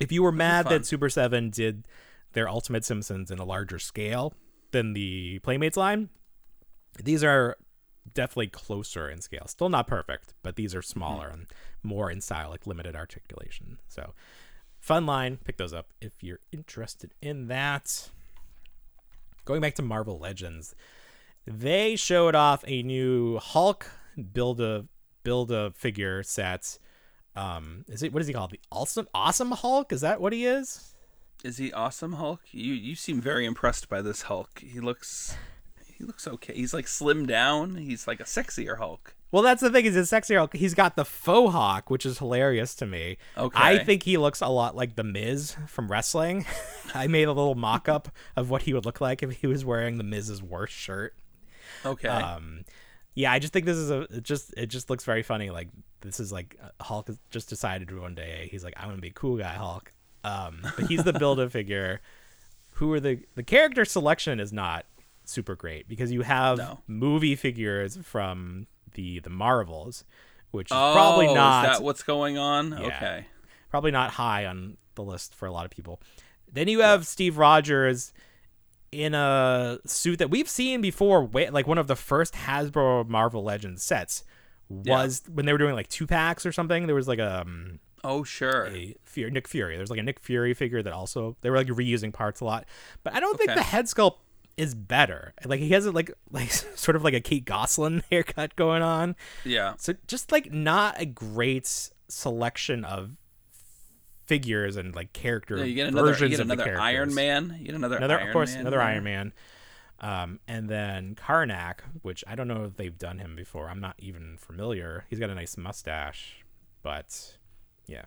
If 0.00 0.12
you 0.12 0.22
were 0.22 0.32
mad 0.32 0.68
that 0.68 0.86
Super 0.86 1.08
7 1.10 1.50
did 1.50 1.86
their 2.32 2.48
Ultimate 2.48 2.84
Simpsons 2.84 3.30
in 3.30 3.38
a 3.38 3.44
larger 3.44 3.78
scale 3.78 4.34
than 4.70 4.92
the 4.92 5.38
Playmates 5.40 5.76
line, 5.76 6.08
these 7.02 7.22
are 7.22 7.56
definitely 8.14 8.48
closer 8.48 9.08
in 9.08 9.20
scale. 9.20 9.46
Still 9.46 9.68
not 9.68 9.86
perfect, 9.86 10.34
but 10.42 10.56
these 10.56 10.74
are 10.74 10.82
smaller 10.82 11.28
and 11.28 11.46
more 11.82 12.10
in 12.10 12.20
style, 12.20 12.50
like 12.50 12.66
limited 12.66 12.96
articulation. 12.96 13.78
So 13.88 14.14
fun 14.80 15.06
line. 15.06 15.38
Pick 15.44 15.56
those 15.56 15.72
up 15.72 15.88
if 16.00 16.22
you're 16.22 16.40
interested 16.50 17.14
in 17.20 17.48
that. 17.48 18.10
Going 19.44 19.60
back 19.60 19.74
to 19.76 19.82
Marvel 19.82 20.18
Legends, 20.18 20.74
they 21.46 21.96
showed 21.96 22.34
off 22.34 22.64
a 22.66 22.82
new 22.82 23.38
Hulk 23.38 23.86
build 24.32 24.60
a 24.60 24.86
build 25.22 25.50
a 25.50 25.70
figure 25.72 26.22
set. 26.22 26.78
Um, 27.34 27.84
is 27.88 28.02
it 28.02 28.12
what 28.12 28.20
is 28.20 28.28
he 28.28 28.34
called? 28.34 28.50
The 28.50 28.60
awesome 28.70 29.08
awesome 29.14 29.52
Hulk? 29.52 29.92
Is 29.92 30.02
that 30.02 30.20
what 30.20 30.32
he 30.32 30.46
is? 30.46 30.91
Is 31.44 31.58
he 31.58 31.72
awesome, 31.72 32.14
Hulk? 32.14 32.40
You 32.50 32.72
you 32.72 32.94
seem 32.94 33.20
very 33.20 33.44
impressed 33.44 33.88
by 33.88 34.02
this 34.02 34.22
Hulk. 34.22 34.62
He 34.64 34.80
looks 34.80 35.36
he 36.02 36.04
looks 36.04 36.26
okay. 36.26 36.54
He's 36.54 36.72
like 36.74 36.86
slimmed 36.86 37.26
down. 37.26 37.76
He's 37.76 38.06
like 38.06 38.20
a 38.20 38.24
sexier 38.24 38.78
Hulk. 38.78 39.14
Well, 39.30 39.42
that's 39.42 39.62
the 39.62 39.70
thing. 39.70 39.86
Is 39.86 39.96
a 39.96 40.00
sexier 40.00 40.38
Hulk? 40.38 40.54
He's 40.54 40.74
got 40.74 40.94
the 40.94 41.04
faux 41.04 41.52
Hawk, 41.52 41.90
which 41.90 42.04
is 42.04 42.18
hilarious 42.18 42.74
to 42.76 42.86
me. 42.86 43.16
Okay. 43.36 43.58
I 43.60 43.78
think 43.82 44.02
he 44.02 44.18
looks 44.18 44.40
a 44.40 44.48
lot 44.48 44.76
like 44.76 44.94
the 44.94 45.04
Miz 45.04 45.56
from 45.66 45.90
wrestling. 45.90 46.44
I 46.94 47.06
made 47.06 47.28
a 47.28 47.32
little 47.32 47.54
mock 47.54 47.88
up 47.88 48.08
of 48.36 48.50
what 48.50 48.62
he 48.62 48.74
would 48.74 48.84
look 48.84 49.00
like 49.00 49.22
if 49.22 49.32
he 49.40 49.46
was 49.46 49.64
wearing 49.64 49.96
the 49.96 50.04
Miz's 50.04 50.42
worst 50.42 50.74
shirt. 50.74 51.14
Okay. 51.84 52.08
Um, 52.08 52.64
yeah, 53.14 53.32
I 53.32 53.38
just 53.38 53.52
think 53.52 53.66
this 53.66 53.76
is 53.76 53.90
a 53.90 54.02
it 54.10 54.22
just 54.22 54.54
it 54.56 54.66
just 54.66 54.90
looks 54.90 55.04
very 55.04 55.22
funny. 55.22 55.50
Like 55.50 55.68
this 56.00 56.20
is 56.20 56.32
like 56.32 56.58
Hulk 56.80 57.08
just 57.30 57.48
decided 57.48 57.96
one 57.98 58.14
day 58.14 58.48
he's 58.50 58.64
like 58.64 58.74
I'm 58.76 58.88
gonna 58.88 59.00
be 59.00 59.08
a 59.08 59.12
cool 59.12 59.36
guy 59.36 59.54
Hulk. 59.54 59.92
Um, 60.24 60.60
but 60.76 60.86
he's 60.86 61.04
the 61.04 61.12
build 61.12 61.40
a 61.40 61.50
figure. 61.50 62.00
Who 62.76 62.92
are 62.92 63.00
the 63.00 63.20
the 63.34 63.42
character 63.42 63.84
selection 63.84 64.40
is 64.40 64.52
not 64.52 64.86
super 65.24 65.54
great 65.54 65.88
because 65.88 66.10
you 66.12 66.22
have 66.22 66.58
No. 66.58 66.80
movie 66.86 67.36
figures 67.36 67.98
from 68.02 68.66
the 68.94 69.20
the 69.20 69.30
Marvels, 69.30 70.04
which 70.50 70.68
is 70.70 70.76
oh, 70.76 70.92
probably 70.94 71.32
not 71.32 71.64
Is 71.70 71.78
that 71.78 71.84
what's 71.84 72.02
going 72.02 72.38
on? 72.38 72.70
Yeah. 72.72 72.86
Okay. 72.86 73.26
probably 73.70 73.90
not 73.90 74.12
high 74.12 74.46
on 74.46 74.76
the 74.94 75.02
list 75.02 75.34
for 75.34 75.46
a 75.46 75.52
lot 75.52 75.64
of 75.64 75.70
people. 75.70 76.00
Then 76.52 76.68
you 76.68 76.80
have 76.80 77.06
Steve 77.06 77.38
Rogers 77.38 78.12
in 78.90 79.14
a 79.14 79.78
suit 79.86 80.18
that 80.18 80.28
we've 80.30 80.48
seen 80.48 80.82
before, 80.82 81.28
like 81.50 81.66
one 81.66 81.78
of 81.78 81.86
the 81.86 81.96
first 81.96 82.34
Hasbro 82.34 83.08
Marvel 83.08 83.42
Legends 83.42 83.82
sets 83.82 84.22
was 84.68 85.22
when 85.32 85.46
they 85.46 85.52
were 85.52 85.58
doing 85.58 85.74
like 85.74 85.88
two 85.88 86.06
packs 86.06 86.44
or 86.44 86.52
something. 86.52 86.86
There 86.86 86.94
was 86.94 87.08
like 87.08 87.18
a, 87.18 87.40
um, 87.40 87.78
Oh 88.04 88.24
sure. 88.24 88.66
a 88.66 88.96
Fury, 89.04 89.30
Nick 89.30 89.48
Fury. 89.48 89.76
There's 89.76 89.90
like 89.90 90.00
a 90.00 90.02
Nick 90.02 90.20
Fury 90.20 90.54
figure 90.54 90.82
that 90.82 90.92
also 90.92 91.36
they 91.40 91.50
were 91.50 91.56
like 91.56 91.68
reusing 91.68 92.12
parts 92.12 92.40
a 92.40 92.44
lot, 92.44 92.66
but 93.02 93.14
I 93.14 93.20
don't 93.20 93.38
think 93.38 93.54
the 93.54 93.62
head 93.62 93.86
sculpt 93.86 94.16
is 94.56 94.74
better. 94.74 95.34
Like 95.44 95.60
he 95.60 95.70
has 95.70 95.86
like 95.86 96.10
like 96.30 96.50
sort 96.50 96.96
of 96.96 97.04
like 97.04 97.14
a 97.14 97.20
Kate 97.20 97.44
Gosselin 97.44 98.02
haircut 98.10 98.56
going 98.56 98.82
on. 98.82 99.16
Yeah. 99.44 99.74
So 99.78 99.94
just 100.06 100.32
like 100.32 100.52
not 100.52 101.00
a 101.00 101.06
great 101.06 101.90
selection 102.08 102.84
of 102.84 103.16
figures 104.26 104.76
and 104.76 104.94
like 104.94 105.12
character 105.12 105.58
Yeah, 105.58 105.64
you 105.64 105.74
get 105.74 105.88
another. 105.88 106.08
You 106.08 106.12
versions 106.14 106.30
get 106.30 106.40
of 106.40 106.48
the 106.48 106.54
another 106.54 106.78
Iron. 106.78 107.14
Man. 107.14 107.56
You 107.58 107.66
get 107.66 107.74
another. 107.74 107.96
Another, 107.96 108.18
Iron 108.18 108.28
of 108.28 108.32
course, 108.32 108.52
Man 108.52 108.60
another. 108.62 108.80
Iron 108.80 109.04
Man. 109.04 109.32
Um, 110.00 110.40
and 110.48 110.68
then 110.68 111.14
Karnak, 111.14 111.76
which 112.02 112.24
I 112.26 112.34
don't 112.34 112.48
know 112.48 112.64
if 112.64 112.76
they've 112.76 112.96
done 112.96 113.18
him 113.18 113.36
before. 113.36 113.68
I'm 113.68 113.80
not 113.80 113.94
even 113.98 114.36
familiar. 114.36 115.04
He's 115.08 115.20
got 115.20 115.30
a 115.30 115.34
nice 115.34 115.56
mustache, 115.56 116.44
but 116.82 117.38
yeah. 117.92 118.04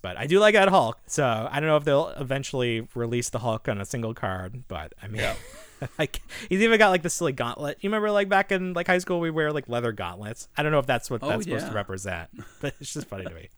But 0.00 0.16
I 0.16 0.26
do 0.26 0.38
like 0.40 0.54
that 0.54 0.68
Hulk, 0.70 0.98
so 1.06 1.48
I 1.50 1.60
don't 1.60 1.68
know 1.68 1.76
if 1.76 1.84
they'll 1.84 2.08
eventually 2.16 2.88
release 2.94 3.28
the 3.28 3.40
Hulk 3.40 3.68
on 3.68 3.78
a 3.78 3.84
single 3.84 4.14
card. 4.14 4.64
But 4.66 4.94
I 5.02 5.06
mean, 5.08 5.20
Yeah. 5.20 5.34
like 5.98 6.22
he's 6.48 6.62
even 6.62 6.78
got 6.78 6.88
like 6.88 7.02
the 7.02 7.10
silly 7.10 7.32
gauntlet. 7.32 7.76
You 7.82 7.90
remember 7.90 8.10
like 8.10 8.28
back 8.30 8.50
in 8.52 8.72
like 8.72 8.86
high 8.86 8.98
school 8.98 9.20
we 9.20 9.30
wear 9.30 9.52
like 9.52 9.68
leather 9.68 9.92
gauntlets. 9.92 10.48
I 10.56 10.62
don't 10.62 10.72
know 10.72 10.78
if 10.78 10.86
that's 10.86 11.10
what 11.10 11.22
Oh, 11.22 11.28
that's 11.28 11.44
supposed 11.44 11.66
to 11.66 11.72
represent, 11.74 12.30
but 12.62 12.74
it's 12.80 12.94
just 12.94 13.06
funny 13.08 13.24
to 13.24 13.34
me. 13.34 13.50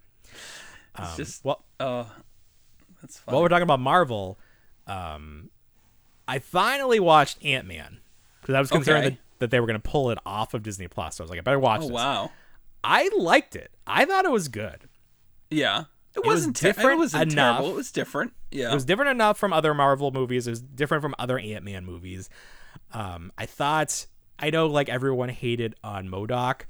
Um, 0.96 1.04
It's 1.06 1.16
just. 1.16 1.44
well, 1.44 1.64
Oh, 1.78 2.10
that's 3.00 3.18
fun. 3.20 3.32
while 3.34 3.42
we're 3.42 3.48
talking 3.48 3.62
about 3.62 3.78
Marvel, 3.80 4.36
um, 4.88 5.50
I 6.26 6.40
finally 6.40 6.98
watched 6.98 7.44
Ant 7.44 7.68
Man 7.68 7.98
because 8.40 8.56
I 8.56 8.60
was 8.60 8.70
concerned 8.70 9.04
Okay. 9.06 9.08
that, 9.10 9.18
that 9.38 9.50
they 9.52 9.60
were 9.60 9.66
going 9.66 9.80
to 9.80 9.88
pull 9.88 10.10
it 10.10 10.18
off 10.26 10.52
of 10.54 10.62
Disney 10.64 10.88
Plus. 10.88 11.14
So 11.16 11.22
I 11.22 11.24
was 11.24 11.30
like, 11.30 11.38
I 11.38 11.42
better 11.42 11.60
watch 11.60 11.80
oh 11.80 11.84
this. 11.84 11.92
wow. 11.92 12.30
I 12.82 13.08
liked 13.16 13.54
it. 13.54 13.70
I 13.86 14.04
thought 14.04 14.24
it 14.24 14.30
was 14.32 14.48
good. 14.48 14.88
Yeah. 15.54 15.84
It, 16.14 16.20
was 16.20 16.34
wasn't 16.34 16.56
te- 16.56 16.66
different 16.66 16.92
It 16.92 16.98
wasn't 16.98 17.32
enough. 17.32 17.56
terrible. 17.56 17.72
It 17.72 17.76
was 17.76 17.90
different. 17.90 18.32
Yeah. 18.50 18.70
It 18.70 18.74
was 18.74 18.84
different 18.84 19.10
enough 19.10 19.36
from 19.36 19.52
other 19.52 19.74
Marvel 19.74 20.12
movies. 20.12 20.46
It 20.46 20.50
was 20.50 20.60
different 20.60 21.02
from 21.02 21.14
other 21.18 21.38
Ant 21.38 21.64
Man 21.64 21.84
movies. 21.84 22.30
Um, 22.92 23.32
I 23.36 23.46
thought 23.46 24.06
I 24.38 24.50
know 24.50 24.66
like 24.66 24.88
everyone 24.88 25.28
hated 25.28 25.74
on 25.82 26.08
MODOK, 26.08 26.62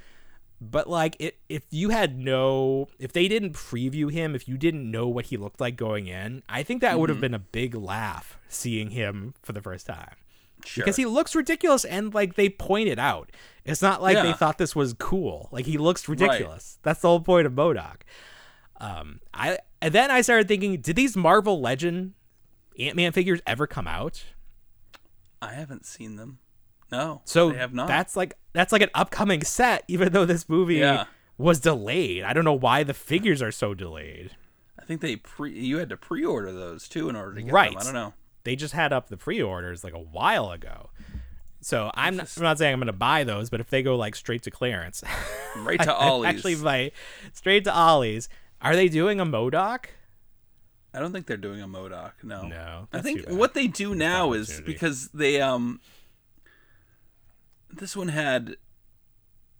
but 0.61 0.89
like 0.89 1.16
it, 1.18 1.39
if 1.49 1.62
you 1.70 1.91
had 1.91 2.18
no, 2.18 2.89
if 2.99 3.12
they 3.12 3.28
didn't 3.28 3.53
preview 3.53 4.11
him, 4.11 4.35
if 4.35 4.49
you 4.49 4.57
didn't 4.57 4.91
know 4.91 5.09
what 5.09 5.26
he 5.26 5.37
looked 5.37 5.61
like 5.61 5.76
going 5.76 6.07
in, 6.07 6.43
I 6.49 6.62
think 6.62 6.80
that 6.80 6.99
would 6.99 7.11
have 7.11 7.20
been 7.20 7.35
a 7.35 7.39
big 7.39 7.74
laugh 7.74 8.39
seeing 8.49 8.91
him 8.91 9.35
for 9.43 9.53
the 9.53 9.61
first 9.61 9.87
time 9.87 10.16
sure. 10.64 10.85
because 10.85 10.97
he 10.97 11.07
looks 11.07 11.35
ridiculous 11.35 11.85
and 11.85 12.14
like 12.14 12.35
they 12.35 12.49
point 12.49 12.89
it 12.89 12.99
out. 12.99 13.30
It's 13.64 13.82
not 13.82 14.03
like 14.03 14.16
they 14.22 14.32
thought 14.32 14.59
this 14.59 14.76
was 14.76 14.93
cool. 14.95 15.49
Like 15.53 15.66
he 15.66 15.78
looks 15.78 16.09
ridiculous. 16.09 16.78
That's 16.82 17.01
the 17.01 17.09
whole 17.09 17.20
point 17.20 17.47
of 17.47 17.53
MODOK. 17.53 17.97
Um, 18.80 19.20
I 19.32 19.58
and 19.80 19.94
then 19.94 20.10
I 20.10 20.20
started 20.20 20.48
thinking, 20.48 20.80
did 20.80 20.96
these 20.96 21.16
Marvel 21.16 21.60
Legend 21.60 22.14
Ant 22.78 22.96
Man 22.96 23.12
figures 23.12 23.40
ever 23.46 23.66
come 23.66 23.86
out? 23.86 24.24
I 25.40 25.52
haven't 25.52 25.86
seen 25.86 26.16
them. 26.16 26.38
No. 26.90 27.22
So 27.24 27.50
they 27.50 27.58
have 27.58 27.74
not. 27.74 27.88
that's 27.88 28.16
like 28.16 28.34
that's 28.52 28.72
like 28.72 28.82
an 28.82 28.90
upcoming 28.94 29.42
set, 29.44 29.84
even 29.88 30.12
though 30.12 30.24
this 30.24 30.48
movie 30.48 30.76
Yeah. 30.76 31.04
was 31.38 31.60
delayed. 31.60 32.24
I 32.24 32.32
don't 32.32 32.44
know 32.44 32.52
why 32.54 32.82
the 32.82 32.94
figures 32.94 33.42
are 33.42 33.52
so 33.52 33.74
delayed. 33.74 34.30
I 34.78 34.84
think 34.84 35.00
they 35.00 35.16
pre. 35.16 35.52
You 35.52 35.78
had 35.78 35.88
to 35.90 35.96
pre-order 35.96 36.52
those 36.52 36.88
too 36.88 37.08
in 37.08 37.16
order 37.16 37.34
to 37.34 37.42
get 37.42 37.52
Right. 37.52 37.70
them. 37.70 37.78
I 37.80 37.84
don't 37.84 37.94
know. 37.94 38.12
They 38.44 38.56
just 38.56 38.74
had 38.74 38.92
up 38.92 39.08
the 39.08 39.16
pre-orders 39.16 39.82
like 39.84 39.94
a 39.94 39.98
while 39.98 40.50
ago. 40.50 40.90
So 41.62 41.90
I'm 41.94 42.16
not, 42.16 42.30
I'm 42.36 42.42
not 42.42 42.58
saying 42.58 42.74
I'm 42.74 42.78
going 42.78 42.88
to 42.88 42.92
buy 42.92 43.24
those, 43.24 43.48
but 43.48 43.58
if 43.58 43.70
they 43.70 43.82
go 43.82 43.96
like 43.96 44.14
straight 44.14 44.42
to 44.42 44.50
clearance, 44.50 45.02
Right 45.56 45.80
to 45.80 45.94
Ollie's. 45.94 46.28
Actually, 46.34 46.56
by 46.56 46.92
straight 47.32 47.64
to 47.64 47.72
Ollie's. 47.74 48.28
Are 48.64 48.74
they 48.76 48.88
doing 48.88 49.20
a 49.20 49.26
MODOK? 49.26 49.84
I 50.92 51.00
don't 51.00 51.12
think 51.12 51.26
they're 51.26 51.36
doing 51.36 51.60
a 51.60 51.66
MODOK. 51.68 52.12
No. 52.22 52.46
No, 52.48 52.88
I 52.92 53.00
think 53.00 53.28
what 53.28 53.54
they 53.54 53.66
do 53.66 53.94
now 53.94 54.32
is 54.32 54.60
because 54.64 55.08
they 55.08 55.40
um. 55.40 55.80
This 57.72 57.96
one 57.96 58.08
had. 58.08 58.56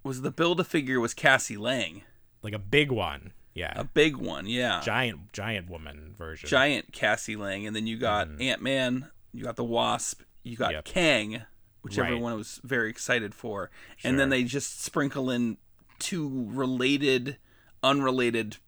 Was 0.02 0.20
the 0.20 0.30
build 0.30 0.61
a 0.61 0.64
figure 0.64 1.00
was 1.00 1.14
Cassie 1.14 1.57
Lang, 1.57 2.02
Like 2.42 2.52
a 2.52 2.59
big 2.59 2.90
one. 2.90 3.32
Yeah. 3.55 3.72
a 3.76 3.84
big 3.84 4.16
one, 4.16 4.46
yeah, 4.46 4.80
giant 4.84 5.32
giant 5.32 5.70
woman 5.70 6.14
version. 6.18 6.48
giant 6.48 6.92
Cassie 6.92 7.36
Lang, 7.36 7.66
and 7.66 7.74
then 7.74 7.86
you 7.86 7.96
got 7.96 8.28
Mm-hmm. 8.28 8.42
Ant 8.42 8.62
Man 8.62 9.11
you 9.32 9.44
got 9.44 9.57
the 9.57 9.64
Wasp, 9.64 10.22
you 10.42 10.57
got 10.57 10.72
Yep. 10.72 10.84
Kang, 10.84 11.42
which 11.82 11.96
Right. 11.96 12.07
everyone 12.07 12.34
was 12.36 12.61
very 12.64 12.90
excited 12.90 13.34
for, 13.34 13.70
and 14.02 14.18
then 14.18 14.28
they 14.28 14.42
just 14.44 14.82
sprinkle 14.82 15.30
in 15.30 15.57
two 16.00 16.48
related, 16.50 17.38
unrelated 17.82 18.59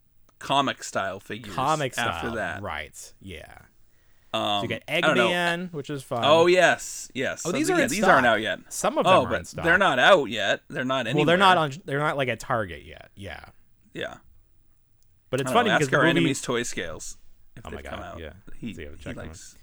comic 0.47 0.83
style 0.83 1.21
figures. 1.21 1.55
Comic 1.55 1.93
style. 1.95 2.09
after 2.09 2.31
that. 2.37 2.63
Right. 2.63 3.13
Yeah. 3.21 3.45
Um, 4.35 4.59
So 4.59 4.63
you 4.63 4.69
get 4.69 4.87
don't 4.87 5.17
know. 5.17 5.29
Eggman, 5.29 5.73
which 5.73 5.89
is 5.91 6.03
fun. 6.03 6.23
Oh 6.25 6.47
yes, 6.47 7.11
yes. 7.15 7.43
Oh, 7.47 7.51
So 7.51 7.57
these 7.57 7.71
are 7.71 7.79
yeah, 7.79 7.87
these 7.87 7.99
stock. 7.99 8.11
aren't 8.11 8.27
out 8.27 8.41
yet. 8.41 8.59
Some 8.69 8.99
of 8.99 9.05
them 9.05 9.13
Oh, 9.15 9.25
are 9.25 9.35
in 9.35 9.45
but 9.55 9.65
they're 9.65 9.79
not 9.79 9.99
out 9.99 10.27
yet. 10.27 10.61
They're 10.69 10.85
not 10.85 11.07
anywhere. 11.07 11.21
Well, 11.21 11.25
they're 11.27 11.37
not 11.39 11.57
on. 11.57 11.73
They're 11.85 11.99
not 12.01 12.17
like 12.17 12.29
at 12.29 12.41
Target 12.41 12.85
yet. 12.85 13.11
Yeah. 13.15 13.45
Yeah, 13.95 14.17
But 15.31 15.41
it's 15.41 15.51
funny 15.51 15.71
know, 15.71 15.77
because 15.77 15.89
ask 15.89 15.95
our 15.97 16.01
movie, 16.03 16.11
enemy's 16.11 16.43
toy 16.43 16.63
scales. 16.65 17.17
If 17.57 17.67
Oh 17.67 17.71
my 17.71 17.81
come 17.81 18.01
God, 18.01 18.05
out. 18.15 18.19
yeah. 18.21 18.33
He, 18.59 18.75
So 18.75 18.83
you 18.83 18.89
have 18.89 19.01
to 19.01 19.09
he 19.09 19.15
them 19.15 19.27
likes 19.29 19.57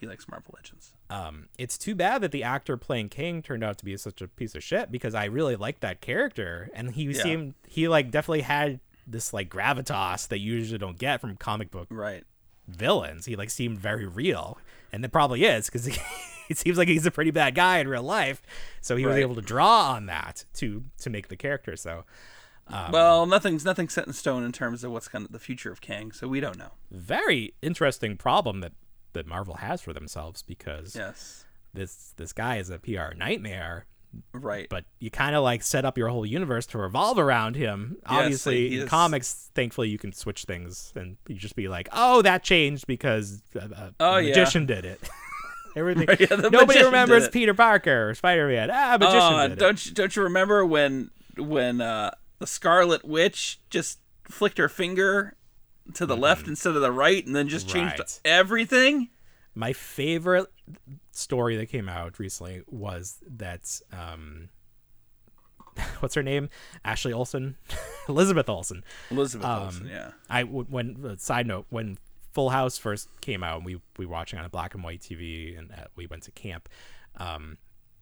he 0.00 0.06
likes 0.08 0.28
Marvel 0.28 0.52
Legends. 0.56 0.92
um, 1.08 1.48
it's 1.56 1.78
too 1.78 1.94
bad 1.94 2.20
that 2.22 2.32
the 2.32 2.42
actor 2.42 2.76
playing 2.76 3.08
Kang 3.10 3.42
turned 3.42 3.62
out 3.62 3.78
to 3.78 3.84
be 3.84 3.96
such 3.96 4.20
a 4.20 4.26
piece 4.28 4.54
of 4.56 4.64
shit 4.64 4.90
because 4.90 5.14
I 5.14 5.26
really 5.26 5.54
liked 5.54 5.80
that 5.82 6.00
character 6.00 6.68
and 6.74 6.90
he 6.90 7.04
Yeah. 7.04 7.22
seemed 7.22 7.54
he 7.66 7.86
like 7.86 8.10
definitely 8.10 8.40
had 8.42 8.80
this 9.06 9.32
like 9.32 9.48
gravitas 9.50 10.28
that 10.28 10.38
you 10.38 10.54
usually 10.54 10.78
don't 10.78 10.98
get 10.98 11.20
from 11.20 11.36
comic 11.36 11.70
book 11.70 11.86
Right. 11.90 12.24
villains. 12.68 13.26
He 13.26 13.36
like 13.36 13.50
seemed 13.50 13.78
very 13.78 14.06
real, 14.06 14.58
and 14.92 15.04
it 15.04 15.12
probably 15.12 15.44
is 15.44 15.66
because 15.66 15.86
it 15.86 15.98
seems 16.58 16.76
like 16.78 16.88
he's 16.88 17.06
a 17.06 17.10
pretty 17.10 17.30
bad 17.30 17.54
guy 17.54 17.78
in 17.78 17.88
real 17.88 18.02
life. 18.02 18.42
So 18.80 18.96
he 18.96 19.06
was 19.06 19.16
able 19.16 19.34
to 19.36 19.42
draw 19.42 19.92
on 19.92 20.06
that 20.06 20.44
to 20.54 20.84
to 20.98 21.10
make 21.10 21.28
the 21.28 21.36
character. 21.36 21.76
So 21.76 22.04
Um, 22.68 22.90
well, 22.90 23.26
nothing's 23.26 23.64
nothing's 23.64 23.92
set 23.92 24.06
in 24.08 24.12
stone 24.12 24.42
in 24.42 24.50
terms 24.52 24.82
of 24.82 24.90
what's 24.90 25.06
kind 25.08 25.24
of 25.24 25.30
the 25.32 25.38
future 25.38 25.70
of 25.70 25.80
Kang, 25.80 26.10
so 26.12 26.26
we 26.26 26.40
don't 26.40 26.58
know. 26.58 26.72
very 26.90 27.54
interesting 27.62 28.16
problem 28.16 28.60
that 28.60 28.72
that 29.12 29.26
Marvel 29.26 29.54
has 29.56 29.80
for 29.80 29.92
themselves 29.92 30.42
because 30.42 30.94
Yes. 30.96 31.44
this 31.72 32.12
this 32.16 32.32
guy 32.32 32.56
is 32.56 32.68
a 32.70 32.78
PR 32.80 33.14
nightmare. 33.16 33.86
Right. 34.32 34.66
But 34.68 34.84
you 34.98 35.10
kind 35.10 35.34
of 35.36 35.42
like 35.42 35.62
set 35.62 35.84
up 35.84 35.96
your 35.98 36.08
whole 36.08 36.24
universe 36.26 36.66
to 36.68 36.78
revolve 36.78 37.18
around 37.18 37.56
him. 37.56 37.96
Obviously, 38.06 38.74
in 38.74 38.82
is- 38.82 38.88
comics, 38.88 39.50
thankfully, 39.54 39.88
you 39.88 39.98
can 39.98 40.12
switch 40.12 40.44
things 40.44 40.92
and 40.96 41.16
you 41.28 41.34
just 41.36 41.56
be 41.56 41.68
like, 41.68 41.88
"Oh, 41.92 42.22
that 42.22 42.42
changed 42.42 42.86
because 42.86 43.42
uh, 43.60 43.90
Oh, 44.00 44.16
the 44.16 44.22
yeah. 44.24 44.28
magician 44.30 44.66
did 44.66 44.84
it." 44.84 45.00
Everything. 45.76 46.06
Right, 46.06 46.20
yeah, 46.20 46.36
Nobody 46.50 46.82
remembers. 46.82 47.28
Peter 47.28 47.52
Parker 47.52 48.08
or 48.10 48.14
Spider 48.14 48.48
Man. 48.48 48.70
Ah, 48.72 48.96
magician 48.98 49.20
oh, 49.34 49.42
did 49.42 49.52
it. 49.52 49.58
don't 49.58 49.84
you, 49.86 49.92
don't 49.92 50.16
you 50.16 50.22
remember 50.22 50.64
when 50.64 51.10
when 51.36 51.80
uh, 51.82 52.12
the 52.38 52.46
Scarlet 52.46 53.04
Witch 53.04 53.60
just 53.68 53.98
flicked 54.24 54.56
her 54.58 54.68
finger 54.70 55.36
to 55.94 56.06
the 56.06 56.16
left 56.16 56.48
instead 56.48 56.74
of 56.74 56.80
the 56.82 56.90
right, 56.92 57.24
and 57.26 57.36
then 57.36 57.48
just 57.48 57.68
changed 57.68 57.94
Mm-hmm. 57.94 58.00
Right. 58.00 58.20
everything? 58.24 59.08
My 59.54 59.72
favorite 59.72 60.46
story 61.16 61.56
that 61.56 61.66
came 61.66 61.88
out 61.88 62.18
recently 62.18 62.62
was 62.68 63.18
that 63.26 63.80
um 63.92 64.48
what's 66.00 66.14
her 66.14 66.22
name? 66.22 66.48
Ashley 66.84 67.12
Olsen, 67.12 67.56
Elizabeth 68.08 68.48
Olsen. 68.48 68.82
Elizabeth 69.10 69.46
Um, 69.46 69.62
Olsen, 69.64 69.88
yeah. 69.88 70.10
I 70.30 70.42
when 70.44 70.96
uh, 71.04 71.16
side 71.18 71.46
note 71.46 71.66
when 71.70 71.98
Full 72.32 72.50
House 72.50 72.78
first 72.78 73.08
came 73.20 73.42
out 73.42 73.56
and 73.58 73.66
we 73.66 73.80
we 73.98 74.06
were 74.06 74.12
watching 74.12 74.38
on 74.38 74.44
a 74.44 74.48
black 74.48 74.74
and 74.74 74.82
white 74.82 75.00
TV 75.00 75.58
and 75.58 75.70
uh, 75.72 75.84
we 75.96 76.06
went 76.06 76.22
to 76.24 76.30
camp. 76.30 76.68
Um, 77.18 77.58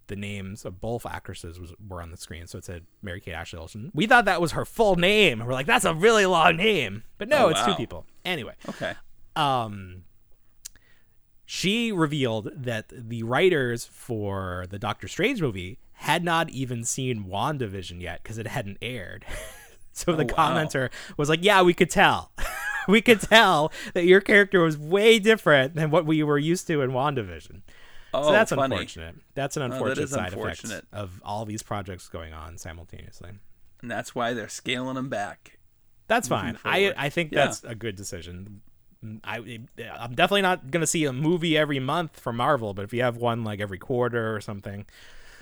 the 0.07 0.17
names 0.17 0.67
of 0.67 0.81
both 0.83 1.07
actresses 1.07 1.59
was, 1.59 1.73
were 1.89 2.03
on 2.03 2.11
the 2.11 2.17
screen, 2.19 2.47
so 2.47 2.59
it 2.59 2.65
said 2.65 2.85
Mary 3.01 3.21
Kate 3.21 3.33
Ashley 3.33 3.59
Olsen. 3.59 3.91
We 3.95 4.07
thought 4.07 4.27
that 4.27 4.39
was 4.41 4.53
her 4.53 4.67
full 4.67 4.97
name. 4.97 5.41
and 5.41 5.49
We're 5.49 5.55
like, 5.55 5.67
that's 5.67 5.87
a 5.87 5.95
really 5.95 6.27
long 6.27 6.57
name, 6.59 7.05
but 7.17 7.27
no, 7.29 7.47
Oh, 7.47 7.49
it's 7.49 7.65
two 7.65 7.75
people. 7.75 8.05
Anyway, 8.25 8.53
Okay. 8.69 8.93
um 9.35 10.03
she 11.47 11.93
revealed 11.93 12.51
that 12.55 12.87
the 12.91 13.23
writers 13.23 13.85
for 13.85 14.67
the 14.71 14.79
Doctor 14.79 15.09
Strange 15.09 15.41
movie 15.43 15.79
had 15.99 16.25
not 16.25 16.51
even 16.51 16.85
seen 16.85 17.25
WandaVision 17.25 18.01
yet 18.01 18.23
because 18.23 18.39
it 18.39 18.47
hadn't 18.47 18.79
aired. 18.83 19.25
so 19.93 20.13
oh, 20.13 20.17
the 20.17 20.25
Oh, 20.25 20.35
wow. 20.37 20.55
commenter 20.55 20.91
was 21.17 21.29
like, 21.29 21.43
"Yeah, 21.45 21.63
we 21.63 21.75
could 21.75 21.91
tell. 21.91 22.33
we 22.89 23.01
could 23.01 23.21
tell 23.21 23.73
that 23.95 24.05
your 24.05 24.21
character 24.21 24.63
was 24.63 24.77
way 24.77 25.19
different 25.19 25.75
than 25.75 25.91
what 25.91 26.05
we 26.07 26.23
were 26.23 26.39
used 26.39 26.67
to 26.69 26.81
in 26.83 26.91
WandaVision." 26.91 27.63
Oh, 28.13 28.25
so 28.27 28.33
that's 28.33 28.53
funny. 28.53 28.75
unfortunate. 28.77 29.17
That's 29.35 29.57
an 29.57 29.63
oh, 29.65 29.69
that 29.69 29.75
unfortunate 29.75 30.05
is 30.05 30.11
side 30.11 30.33
unfortunate. 30.33 30.73
effect 30.79 30.95
of 30.95 31.21
all 31.25 31.45
these 31.45 31.63
projects 31.63 32.09
going 32.09 32.33
on 32.33 32.59
simultaneously. 32.59 33.31
And 33.83 33.91
that's 33.91 34.15
why 34.15 34.35
they're 34.35 34.49
scaling 34.49 34.95
them 34.95 35.09
back. 35.09 35.59
That's 36.07 36.29
fine. 36.29 36.59
I. 36.65 36.93
I 36.97 37.09
think 37.09 37.33
Yeah. 37.33 37.45
that's 37.47 37.65
a 37.65 37.75
good 37.75 37.97
decision. 37.97 38.61
Mm, 39.05 39.21
I 39.25 39.39
eh, 39.41 39.59
eh, 39.79 39.89
I'm 39.99 40.15
definitely 40.15 40.43
not 40.43 40.71
gonna 40.71 40.87
see 40.87 41.05
a 41.05 41.13
movie 41.13 41.57
every 41.57 41.79
month 41.81 42.19
from 42.19 42.37
Marvel, 42.37 42.75
but 42.75 42.85
if 42.85 42.93
you 42.93 43.03
have 43.03 43.17
one 43.17 43.45
like 43.45 43.61
every 43.61 43.79
quarter 43.79 44.35
or 44.35 44.41
something, 44.41 44.87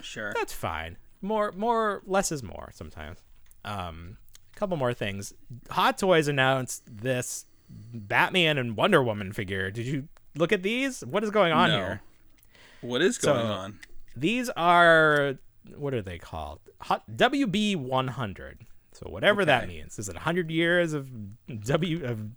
Sure. 0.00 0.32
that's 0.34 0.52
fine. 0.52 0.96
More 1.20 1.52
more 1.52 2.02
less 2.06 2.32
is 2.32 2.42
more 2.42 2.70
sometimes. 2.74 3.18
Um, 3.64 4.16
a 4.54 4.58
couple 4.58 4.76
more 4.76 4.92
things. 4.94 5.32
Hot 5.70 5.96
Toys 5.98 6.26
announced 6.28 6.82
this 6.86 7.46
Batman 7.70 8.58
and 8.58 8.76
Wonder 8.76 9.02
Woman 9.02 9.32
figure. 9.32 9.70
Did 9.70 9.86
you 9.86 10.08
look 10.34 10.52
at 10.52 10.62
these? 10.62 11.02
What 11.04 11.22
is 11.22 11.30
going 11.30 11.52
on 11.52 11.70
No. 11.70 11.76
here? 11.76 12.02
What 12.80 13.00
is 13.02 13.16
So- 13.16 13.32
going 13.34 13.46
on? 13.46 13.78
These 14.16 14.50
are 14.50 15.36
what 15.76 15.94
are 15.94 16.02
they 16.02 16.18
called? 16.18 16.58
Hot 16.80 17.04
WB 17.16 17.76
100. 17.76 18.66
So 18.94 19.08
whatever 19.08 19.44
that 19.44 19.68
means. 19.68 19.98
Is 19.98 20.08
it 20.08 20.16
100 20.16 20.50
years 20.50 20.92
of 20.92 21.08
W 21.64 22.04
of 22.04 22.30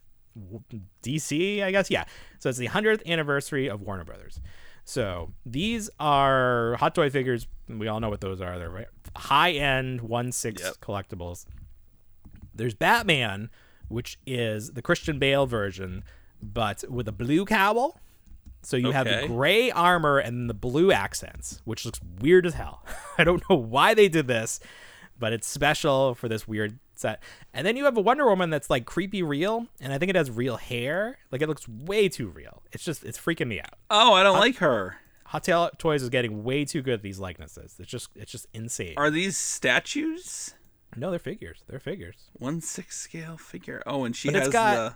DC? 1.03 1.63
I 1.63 1.71
guess 1.71 1.89
yeah. 1.89 2.05
So 2.39 2.49
it's 2.49 2.57
the 2.57 2.67
100th 2.67 3.05
anniversary 3.05 3.67
of 3.69 3.81
Warner 3.81 4.03
Brothers. 4.03 4.41
So 4.83 5.31
these 5.45 5.89
are 5.99 6.75
hot 6.79 6.93
toy 6.95 7.09
figures. 7.09 7.47
We 7.67 7.87
all 7.87 7.99
know 7.99 8.09
what 8.09 8.21
those 8.21 8.41
are. 8.41 8.59
They're 8.59 8.69
right? 8.69 8.87
high 9.15 9.51
end 9.51 10.01
one 10.01 10.31
six 10.31 10.61
Yep. 10.61 10.75
collectibles. 10.81 11.45
There's 12.53 12.73
Batman, 12.75 13.49
which 13.87 14.19
is 14.27 14.73
the 14.73 14.81
Christian 14.81 15.19
Bale 15.19 15.45
version, 15.45 16.03
but 16.41 16.83
with 16.89 17.07
a 17.07 17.11
blue 17.11 17.45
cowl. 17.45 17.99
So 18.61 18.77
you 18.77 18.91
have 18.91 19.05
the 19.05 19.27
gray 19.27 19.69
armor 19.71 20.17
and 20.17 20.49
the 20.49 20.53
blue 20.55 20.91
accents, 20.91 21.61
which 21.65 21.85
looks 21.85 21.99
weird 22.19 22.45
as 22.47 22.55
hell. 22.55 22.83
I 23.17 23.23
don't 23.23 23.43
know 23.49 23.55
why 23.57 23.93
they 23.93 24.07
did 24.09 24.27
this, 24.27 24.59
but 25.19 25.33
it's 25.33 25.47
special 25.47 26.15
for 26.15 26.27
this 26.27 26.47
weird 26.47 26.79
set. 26.99 27.21
And 27.53 27.65
then 27.65 27.75
you 27.77 27.85
have 27.85 27.97
a 27.97 28.01
Wonder 28.01 28.25
Woman 28.25 28.49
that's 28.49 28.69
like 28.69 28.85
creepy 28.85 29.23
real, 29.23 29.67
and 29.81 29.91
I 29.93 29.97
think 29.97 30.09
it 30.09 30.15
has 30.15 30.29
real 30.31 30.57
hair. 30.57 31.17
Like 31.31 31.41
it 31.41 31.47
looks 31.47 31.67
way 31.67 32.09
too 32.09 32.27
real. 32.27 32.63
It's 32.71 32.83
just 32.83 33.03
it's 33.03 33.17
freaking 33.17 33.47
me 33.47 33.59
out. 33.59 33.73
Oh, 33.89 34.13
I 34.13 34.23
don't 34.23 34.39
like 34.39 34.57
her. 34.57 34.97
Hot 35.25 35.43
Tail 35.43 35.69
Toys 35.77 36.03
is 36.03 36.09
getting 36.09 36.43
way 36.43 36.65
too 36.65 36.81
good 36.81 36.93
at 36.95 37.01
these 37.01 37.19
likenesses. 37.19 37.75
It's 37.79 37.89
just 37.89 38.09
it's 38.15 38.31
just 38.31 38.47
insane. 38.53 38.93
Are 38.97 39.09
these 39.09 39.37
statues? 39.37 40.53
no, 40.97 41.09
they're 41.09 41.19
figures. 41.19 41.63
They're 41.67 41.79
figures. 41.79 42.15
One 42.33 42.61
six 42.61 42.97
scale 42.97 43.37
figure. 43.37 43.83
Oh, 43.85 44.05
and 44.05 44.15
she 44.15 44.29
but 44.29 44.43
has 44.43 44.49
got 44.49 44.95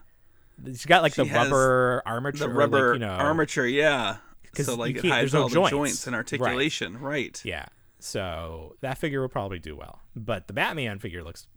She's 0.66 0.86
got 0.86 1.02
like 1.02 1.14
the 1.16 1.26
rubber 1.26 2.02
armature, 2.06 2.48
the 2.48 2.54
rubber 2.54 2.92
like, 2.92 3.02
you 3.02 3.06
know, 3.08 3.14
armature. 3.14 3.66
Yeah. 3.66 4.18
So 4.56 4.76
like 4.76 4.98
it 4.98 5.06
hides 5.06 5.32
there's 5.32 5.34
no 5.34 5.42
all 5.44 5.50
the 5.50 5.54
joints. 5.56 5.70
joints 5.72 6.08
and 6.08 6.14
Right. 6.14 6.20
articulation. 6.20 7.00
Right. 7.00 7.42
Yeah. 7.46 7.66
So 8.00 8.76
that 8.82 8.98
figure 8.98 9.22
will 9.22 9.30
probably 9.30 9.60
do 9.60 9.76
well. 9.76 10.00
But 10.16 10.48
the 10.48 10.54
Batman 10.54 11.00
figure 11.00 11.24
looks 11.24 11.48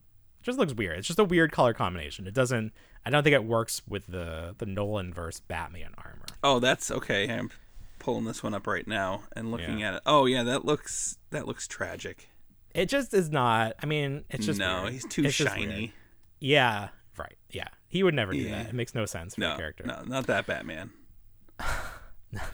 just 0.43 0.59
looks 0.59 0.75
weird. 0.75 0.99
It's 0.99 1.07
just 1.07 1.19
a 1.19 1.25
weird 1.25 1.53
color 1.53 1.73
combination. 1.75 2.27
It 2.27 2.35
doesn't 2.35 2.73
I 3.05 3.11
don't 3.11 3.23
think 3.25 3.35
it 3.35 3.45
works 3.45 3.83
with 3.89 4.07
the 4.07 4.55
the 4.59 4.67
Nolan 4.67 5.13
verse 5.13 5.41
Batman 5.41 5.93
armor. 5.99 6.27
Oh, 6.43 6.59
that's 6.59 6.91
okay. 6.91 7.29
I'm 7.31 7.51
pulling 7.99 8.25
this 8.25 8.43
one 8.43 8.55
up 8.55 8.67
right 8.67 8.87
now 8.87 9.23
and 9.37 9.51
looking 9.51 9.79
Yeah. 9.81 9.89
at 9.89 9.95
it. 9.95 10.03
Oh 10.07 10.27
yeah, 10.27 10.43
that 10.45 10.65
looks 10.65 11.19
that 11.31 11.47
looks 11.47 11.67
tragic. 11.69 12.29
It 12.75 12.89
just 12.89 13.13
is 13.15 13.31
not 13.31 13.75
I 13.83 13.87
mean, 13.87 14.25
it's 14.31 14.47
just 14.47 14.59
no, 14.59 14.83
weird. 14.83 14.93
he's 14.95 15.05
too 15.07 15.25
It's 15.25 15.35
shiny. 15.35 15.93
Yeah, 16.41 16.89
right. 17.17 17.37
Yeah. 17.51 17.69
He 17.89 18.03
would 18.03 18.15
never 18.15 18.33
do 18.33 18.39
Yeah. 18.39 18.63
that. 18.63 18.69
It 18.71 18.75
makes 18.75 18.95
no 18.95 19.05
sense 19.07 19.35
for 19.35 19.43
No, 19.43 19.51
the 19.51 19.57
character. 19.59 19.85
no, 19.85 20.03
not 20.07 20.27
that 20.27 20.47
Batman. 20.47 20.91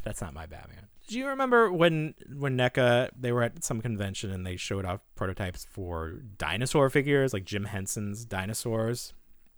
That's 0.02 0.20
not 0.20 0.34
my 0.34 0.46
Batman. 0.46 0.88
Do 1.08 1.18
you 1.18 1.26
remember 1.26 1.72
when 1.72 2.14
when 2.36 2.56
NECA 2.56 3.10
they 3.18 3.32
were 3.32 3.42
at 3.42 3.64
some 3.64 3.80
convention 3.80 4.30
and 4.30 4.46
they 4.46 4.56
showed 4.56 4.84
off 4.84 5.00
prototypes 5.14 5.66
for 5.70 6.20
dinosaur 6.36 6.90
figures 6.90 7.32
like 7.32 7.44
Jim 7.44 7.64
Henson's 7.64 8.24
dinosaurs? 8.24 9.14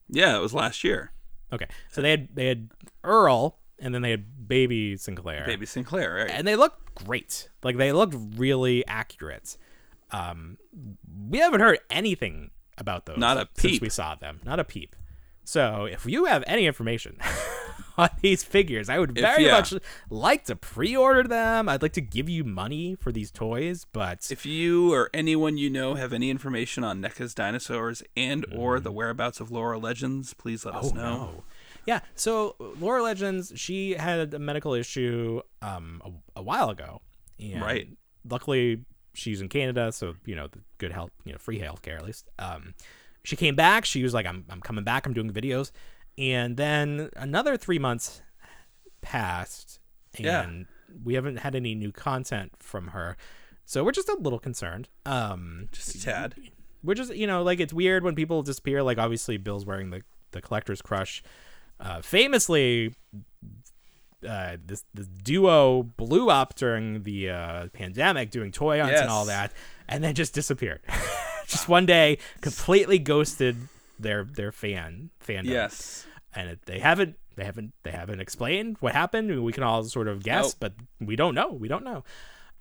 Yeah, 0.08 0.36
it 0.36 0.40
was 0.40 0.54
last 0.54 0.82
year. 0.84 1.12
Okay, 1.52 1.66
so 1.90 2.00
they 2.00 2.12
had 2.12 2.28
they 2.34 2.46
had 2.46 2.70
Earl 3.02 3.58
and 3.80 3.92
then 3.94 4.02
they 4.02 4.10
had 4.12 4.46
Baby 4.48 4.96
Sinclair, 4.96 5.44
Baby 5.44 5.66
Sinclair, 5.66 6.14
right? 6.14 6.30
and 6.30 6.46
they 6.46 6.54
looked 6.54 6.94
great. 6.94 7.48
Like 7.64 7.76
they 7.76 7.92
looked 7.92 8.14
really 8.36 8.86
accurate. 8.86 9.56
Um, 10.12 10.58
we 11.28 11.38
haven't 11.38 11.60
heard 11.60 11.80
anything 11.90 12.50
about 12.78 13.06
those. 13.06 13.18
Not 13.18 13.36
a 13.36 13.48
since 13.54 13.72
peep. 13.74 13.82
we 13.82 13.88
saw 13.88 14.14
them. 14.14 14.40
Not 14.44 14.60
a 14.60 14.64
peep. 14.64 14.94
So 15.44 15.86
if 15.86 16.06
you 16.06 16.26
have 16.26 16.44
any 16.46 16.66
information 16.66 17.18
on 17.96 18.08
these 18.22 18.42
figures, 18.42 18.88
I 18.88 18.98
would 18.98 19.10
If- 19.16 19.22
very 19.22 19.44
yeah. 19.46 19.52
much 19.52 19.74
like 20.08 20.44
to 20.44 20.56
pre-order 20.56 21.22
them. 21.28 21.68
I'd 21.68 21.82
like 21.82 21.92
to 21.94 22.00
give 22.00 22.28
you 22.28 22.44
money 22.44 22.94
for 22.94 23.12
these 23.12 23.30
toys, 23.30 23.86
but 23.92 24.30
If 24.30 24.44
you 24.46 24.92
or 24.92 25.10
anyone 25.14 25.56
you 25.58 25.70
know 25.70 25.94
have 25.94 26.12
any 26.12 26.30
information 26.30 26.84
on 26.84 27.00
NECA's 27.02 27.34
dinosaurs 27.34 28.02
and 28.16 28.44
or 28.54 28.80
the 28.80 28.92
whereabouts 28.92 29.40
of 29.40 29.50
Laura 29.50 29.78
Legends, 29.78 30.34
please 30.34 30.64
let 30.64 30.74
us 30.74 30.90
oh 30.92 30.94
know. 30.94 31.02
no. 31.02 31.42
Yeah. 31.86 32.00
So 32.14 32.56
Laura 32.78 33.02
Legends, 33.02 33.52
she 33.56 33.92
had 33.94 34.34
a 34.34 34.38
medical 34.38 34.74
issue 34.74 35.40
um 35.62 36.02
a, 36.04 36.40
a 36.40 36.42
while 36.42 36.70
ago, 36.70 37.00
and 37.38 37.60
Right. 37.62 37.88
Luckily, 38.28 38.84
she's 39.14 39.40
in 39.40 39.48
Canada, 39.48 39.90
so 39.92 40.14
you 40.26 40.36
know 40.36 40.46
the 40.46 40.58
good 40.78 40.92
health, 40.92 41.10
you 41.24 41.32
know, 41.32 41.38
free 41.38 41.58
health 41.58 41.80
care 41.82 41.96
at 41.96 42.04
least. 42.04 42.28
Um, 42.38 42.74
she 43.24 43.34
came 43.34 43.54
back. 43.56 43.84
She 43.86 44.02
was 44.02 44.12
like, 44.12 44.26
"I'm 44.26 44.44
I'm 44.50 44.60
coming 44.60 44.84
back. 44.84 45.06
I'm 45.06 45.14
doing 45.14 45.30
videos," 45.32 45.72
and 46.20 46.56
then 46.56 47.08
another 47.16 47.56
three 47.56 47.78
months 47.78 48.20
passed, 49.00 49.80
and 50.16 50.26
Yeah. 50.26 50.50
we 51.02 51.14
haven't 51.14 51.38
had 51.38 51.54
any 51.54 51.74
new 51.74 51.90
content 51.92 52.52
from 52.58 52.88
her. 52.88 53.16
So 53.64 53.82
we're 53.84 53.92
just 53.92 54.08
a 54.08 54.16
little 54.20 54.38
concerned. 54.38 54.88
Um, 55.06 55.68
Just 55.72 55.94
a 55.94 56.00
tad. 56.02 56.34
we're 56.82 56.94
just 56.94 57.14
you 57.14 57.26
know 57.26 57.42
like 57.42 57.60
it's 57.60 57.72
weird 57.72 58.02
when 58.04 58.14
people 58.14 58.42
disappear 58.42 58.82
like 58.82 58.98
obviously 58.98 59.36
bill's 59.36 59.64
wearing 59.66 59.90
the 59.90 60.02
the 60.32 60.40
collector's 60.40 60.80
crush 60.80 61.22
uh 61.78 62.00
famously 62.00 62.94
uh 64.26 64.56
this 64.64 64.84
this 64.94 65.06
duo 65.06 65.82
blew 65.82 66.30
up 66.30 66.54
during 66.54 67.02
the 67.02 67.28
uh 67.30 67.68
pandemic 67.74 68.30
doing 68.30 68.50
toy 68.52 68.80
hunts 68.80 69.00
and 69.00 69.10
all 69.10 69.24
that 69.26 69.52
and 69.88 70.02
then 70.04 70.14
just 70.14 70.32
disappeared 70.34 70.80
just 71.46 71.68
one 71.68 71.84
day 71.86 72.16
completely 72.40 72.98
ghosted 72.98 73.56
their 73.98 74.24
their 74.24 74.50
fan 74.52 75.10
fandom 75.22 75.44
Yes. 75.46 76.06
And 76.34 76.50
it, 76.50 76.60
they 76.66 76.78
haven't 76.78 77.16
they 77.36 77.44
haven't 77.44 77.72
they 77.82 77.90
haven't 77.90 78.20
explained 78.20 78.76
what 78.80 78.92
happened. 78.94 79.42
We 79.42 79.52
can 79.52 79.62
all 79.62 79.82
sort 79.84 80.08
of 80.08 80.22
guess 80.22 80.46
Nope. 80.46 80.54
but 80.60 80.72
we 81.00 81.16
don't 81.16 81.34
know. 81.34 81.52
We 81.52 81.68
don't 81.68 81.84
know. 81.84 82.04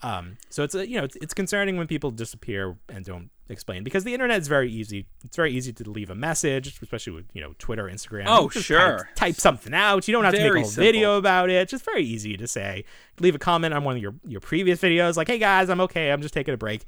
Um 0.01 0.37
so 0.49 0.63
it's 0.63 0.75
a, 0.75 0.87
you 0.87 0.97
know 0.97 1.03
it's, 1.03 1.17
it's 1.17 1.33
concerning 1.33 1.77
when 1.77 1.87
people 1.87 2.11
disappear 2.11 2.77
and 2.87 3.03
don't 3.03 3.29
explain 3.49 3.83
because 3.83 4.03
the 4.03 4.13
internet 4.13 4.39
is 4.39 4.47
very 4.47 4.71
easy. 4.71 5.07
It's 5.25 5.35
very 5.35 5.51
easy 5.51 5.73
to 5.73 5.89
leave 5.89 6.09
a 6.09 6.15
message 6.15 6.79
especially 6.81 7.13
with 7.13 7.25
you 7.33 7.41
know 7.41 7.53
twitter 7.59 7.85
instagram. 7.85 8.25
Oh, 8.27 8.47
sure. 8.49 8.99
type, 8.99 9.15
type 9.15 9.35
something 9.35 9.73
out. 9.73 10.07
You 10.07 10.13
don't 10.13 10.23
have 10.23 10.33
to 10.35 10.39
make 10.39 10.51
a 10.51 10.55
whole 10.55 10.63
simple. 10.63 10.83
video 10.83 11.17
about 11.17 11.49
it. 11.49 11.55
It's 11.55 11.71
just 11.71 11.83
very 11.83 12.03
easy 12.03 12.37
to 12.37 12.47
say. 12.47 12.85
Leave 13.19 13.35
a 13.35 13.39
comment 13.39 13.73
on 13.73 13.83
one 13.83 13.95
of 13.97 14.01
your 14.01 14.15
your 14.25 14.41
previous 14.41 14.79
videos 14.79 15.17
like 15.17 15.27
hey 15.27 15.39
guys 15.39 15.69
i'm 15.69 15.81
okay. 15.81 16.11
I'm 16.11 16.21
just 16.21 16.33
taking 16.33 16.53
a 16.53 16.57
break 16.57 16.85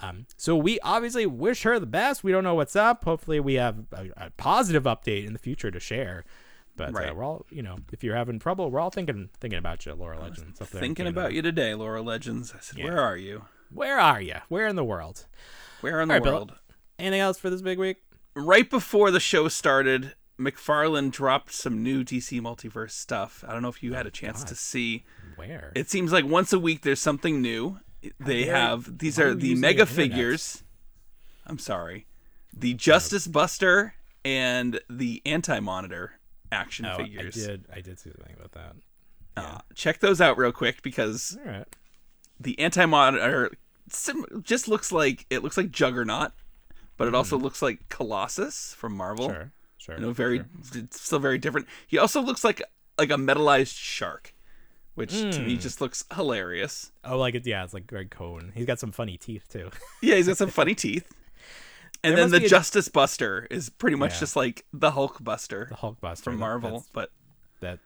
um, 0.00 0.26
so 0.36 0.56
we 0.56 0.80
obviously 0.80 1.26
wish 1.26 1.62
her 1.62 1.78
the 1.78 1.86
best. 1.86 2.24
We 2.24 2.32
don't 2.32 2.44
know 2.44 2.54
what's 2.54 2.76
up. 2.76 3.04
Hopefully, 3.04 3.40
we 3.40 3.54
have 3.54 3.84
a, 3.92 4.10
a 4.16 4.30
positive 4.36 4.84
update 4.84 5.26
in 5.26 5.32
the 5.32 5.38
future 5.38 5.70
to 5.70 5.80
share. 5.80 6.24
But 6.76 6.88
uh, 6.88 7.14
we're 7.14 7.22
all, 7.22 7.46
you 7.50 7.62
know, 7.62 7.78
if 7.92 8.02
you're 8.02 8.16
having 8.16 8.40
trouble, 8.40 8.70
we're 8.70 8.80
all 8.80 8.90
thinking 8.90 9.30
thinking 9.40 9.58
about 9.58 9.86
you, 9.86 9.94
Laura 9.94 10.20
Legends. 10.20 10.58
Thinking 10.58 11.06
about 11.06 11.32
you 11.32 11.40
today, 11.40 11.74
Laura 11.74 12.02
Legends. 12.02 12.52
I 12.54 12.60
said, 12.60 12.78
Yeah. 12.78 12.86
where 12.86 13.00
are 13.00 13.16
you? 13.16 13.44
Where 13.72 13.98
are 13.98 14.20
you? 14.20 14.36
Where 14.48 14.66
in 14.66 14.76
the 14.76 14.84
world? 14.84 15.26
Where 15.80 16.00
in 16.00 16.08
the 16.08 16.14
right, 16.14 16.22
Bill. 16.22 16.32
world? 16.32 16.52
Anything 16.98 17.20
else 17.20 17.38
for 17.38 17.50
this 17.50 17.62
big 17.62 17.78
week? 17.78 17.98
right 18.36 18.68
before 18.68 19.12
the 19.12 19.20
show 19.20 19.46
started, 19.46 20.14
McFarlane 20.40 21.12
dropped 21.12 21.52
some 21.52 21.82
new 21.82 22.02
DC 22.02 22.40
Multiverse 22.40 22.90
stuff. 22.90 23.44
I 23.46 23.52
don't 23.52 23.62
know 23.62 23.68
if 23.68 23.80
you 23.82 23.94
had 23.94 24.06
a 24.06 24.10
chance 24.10 24.42
to 24.44 24.56
see. 24.56 25.04
Where? 25.36 25.72
It 25.76 25.88
seems 25.88 26.12
like 26.12 26.24
once 26.24 26.52
a 26.52 26.58
week 26.58 26.82
there's 26.82 27.00
something 27.00 27.40
new. 27.40 27.78
They 28.20 28.44
have 28.44 28.98
these 28.98 29.18
are 29.18 29.28
are 29.28 29.34
the 29.34 29.48
using 29.48 29.60
the 29.60 29.68
mega 29.68 29.86
figures. 29.86 30.62
I'm 31.46 31.58
sorry. 31.58 32.06
The 32.56 32.74
Justice 32.74 33.26
Buster 33.26 33.94
and 34.24 34.80
the 34.88 35.20
Anti 35.26 35.60
Monitor 35.60 36.12
action 36.50 36.86
oh, 36.86 36.96
figures. 36.96 37.36
I 37.36 37.46
did. 37.46 37.64
I 37.72 37.80
did 37.80 37.98
see 37.98 38.10
something 38.10 38.34
about 38.36 38.52
that. 38.52 38.74
Uh, 39.36 39.58
check 39.74 39.98
those 40.00 40.20
out 40.20 40.38
real 40.38 40.52
quick 40.52 40.82
because 40.82 41.36
right. 41.44 41.66
the 42.38 42.58
Anti 42.58 42.86
Monitor 42.86 43.50
sim- 43.88 44.42
just 44.42 44.68
looks 44.68 44.92
like 44.92 45.26
it 45.30 45.42
looks 45.42 45.56
like 45.56 45.70
Juggernaut, 45.70 46.32
but 46.96 47.08
it 47.08 47.14
also 47.14 47.36
looks 47.36 47.60
like 47.60 47.88
Colossus 47.88 48.74
from 48.74 48.96
Marvel. 48.96 49.28
Mm-hmm. 49.28 49.34
Sure. 49.34 49.52
Sure. 49.78 49.96
You 49.96 50.00
know, 50.00 50.12
very 50.12 50.38
sure. 50.38 50.88
still 50.92 51.18
very 51.18 51.36
different. 51.36 51.66
He 51.86 51.98
also 51.98 52.22
looks 52.22 52.42
like 52.42 52.62
like 52.96 53.10
a 53.10 53.16
metallized 53.16 53.76
shark, 53.76 54.34
which 54.94 55.10
to 55.12 55.32
Hmm. 55.38 55.46
me 55.46 55.56
just 55.56 55.80
looks 55.80 56.04
hilarious. 56.14 56.92
Oh, 57.04 57.18
like 57.18 57.34
it. 57.34 57.46
Yeah, 57.46 57.64
it's 57.64 57.74
like 57.74 57.86
Greg 57.86 58.10
Cohen. 58.10 58.52
He's 58.54 58.66
got 58.66 58.78
some 58.78 58.92
funny 58.92 59.16
teeth 59.18 59.46
too. 59.48 59.70
Yeah, 60.02 60.16
he's 60.16 60.26
got 60.28 60.36
some 60.38 60.50
funny 60.50 60.74
teeth. 60.86 61.06
And 62.02 62.16
There 62.18 62.26
then 62.28 62.40
the 62.42 62.46
a- 62.46 62.48
Justice 62.48 62.88
Buster 62.88 63.46
is 63.50 63.70
pretty 63.70 63.96
much 63.96 64.14
Yeah. 64.14 64.20
just 64.20 64.36
like 64.36 64.64
the 64.72 64.90
Hulk 64.92 65.22
Buster 65.24 65.66
The 65.70 65.76
Hulk 65.76 66.00
Buster 66.00 66.24
from 66.30 66.38
Marvel, 66.38 66.70
that's- 66.70 66.90
but 66.92 67.10
That 67.60 67.78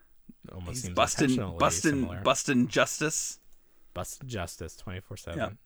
almost 0.52 0.70
he's 0.70 0.82
seems 0.85 0.94
busting 0.94 1.56
busting 1.59 2.20
busting 2.24 2.68
Justice. 2.68 3.39
Bust 3.94 4.22
Justice 4.26 4.76
twenty 4.76 5.01
four 5.01 5.16
seven. 5.16 5.59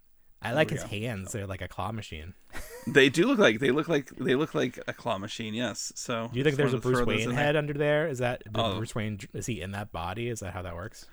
I 0.45 0.53
like 0.55 0.71
his 0.71 0.83
go. 0.83 0.89
hands. 0.89 1.31
They're 1.33 1.47
like 1.47 1.63
a 1.63 1.69
claw 1.69 1.93
machine. 1.93 2.35
They 2.85 3.09
do 3.11 3.29
look 3.29 3.39
like 3.39 3.61
they 3.61 3.71
look 3.71 3.87
like 3.89 4.11
they 4.17 4.35
look 4.35 4.57
like 4.57 4.77
a 4.89 4.93
claw 4.93 5.17
machine. 5.17 5.55
Yes. 5.55 5.93
So 5.95 6.29
Do 6.33 6.39
you 6.39 6.43
think 6.45 6.57
there's 6.57 6.75
a 6.75 6.79
Bruce 6.79 7.07
Wayne 7.07 7.21
in 7.21 7.29
there. 7.37 7.39
head 7.45 7.55
under 7.55 7.73
there? 7.75 8.09
Is 8.09 8.19
that 8.19 8.43
Oh. 8.57 8.77
Bruce 8.79 8.93
Wayne? 8.97 9.21
Is 9.33 9.47
he 9.47 9.61
in 9.61 9.71
that 9.71 9.93
body? 9.93 10.27
Is 10.29 10.41
that 10.41 10.53
how 10.53 10.63
that 10.63 10.75
works? 10.75 11.07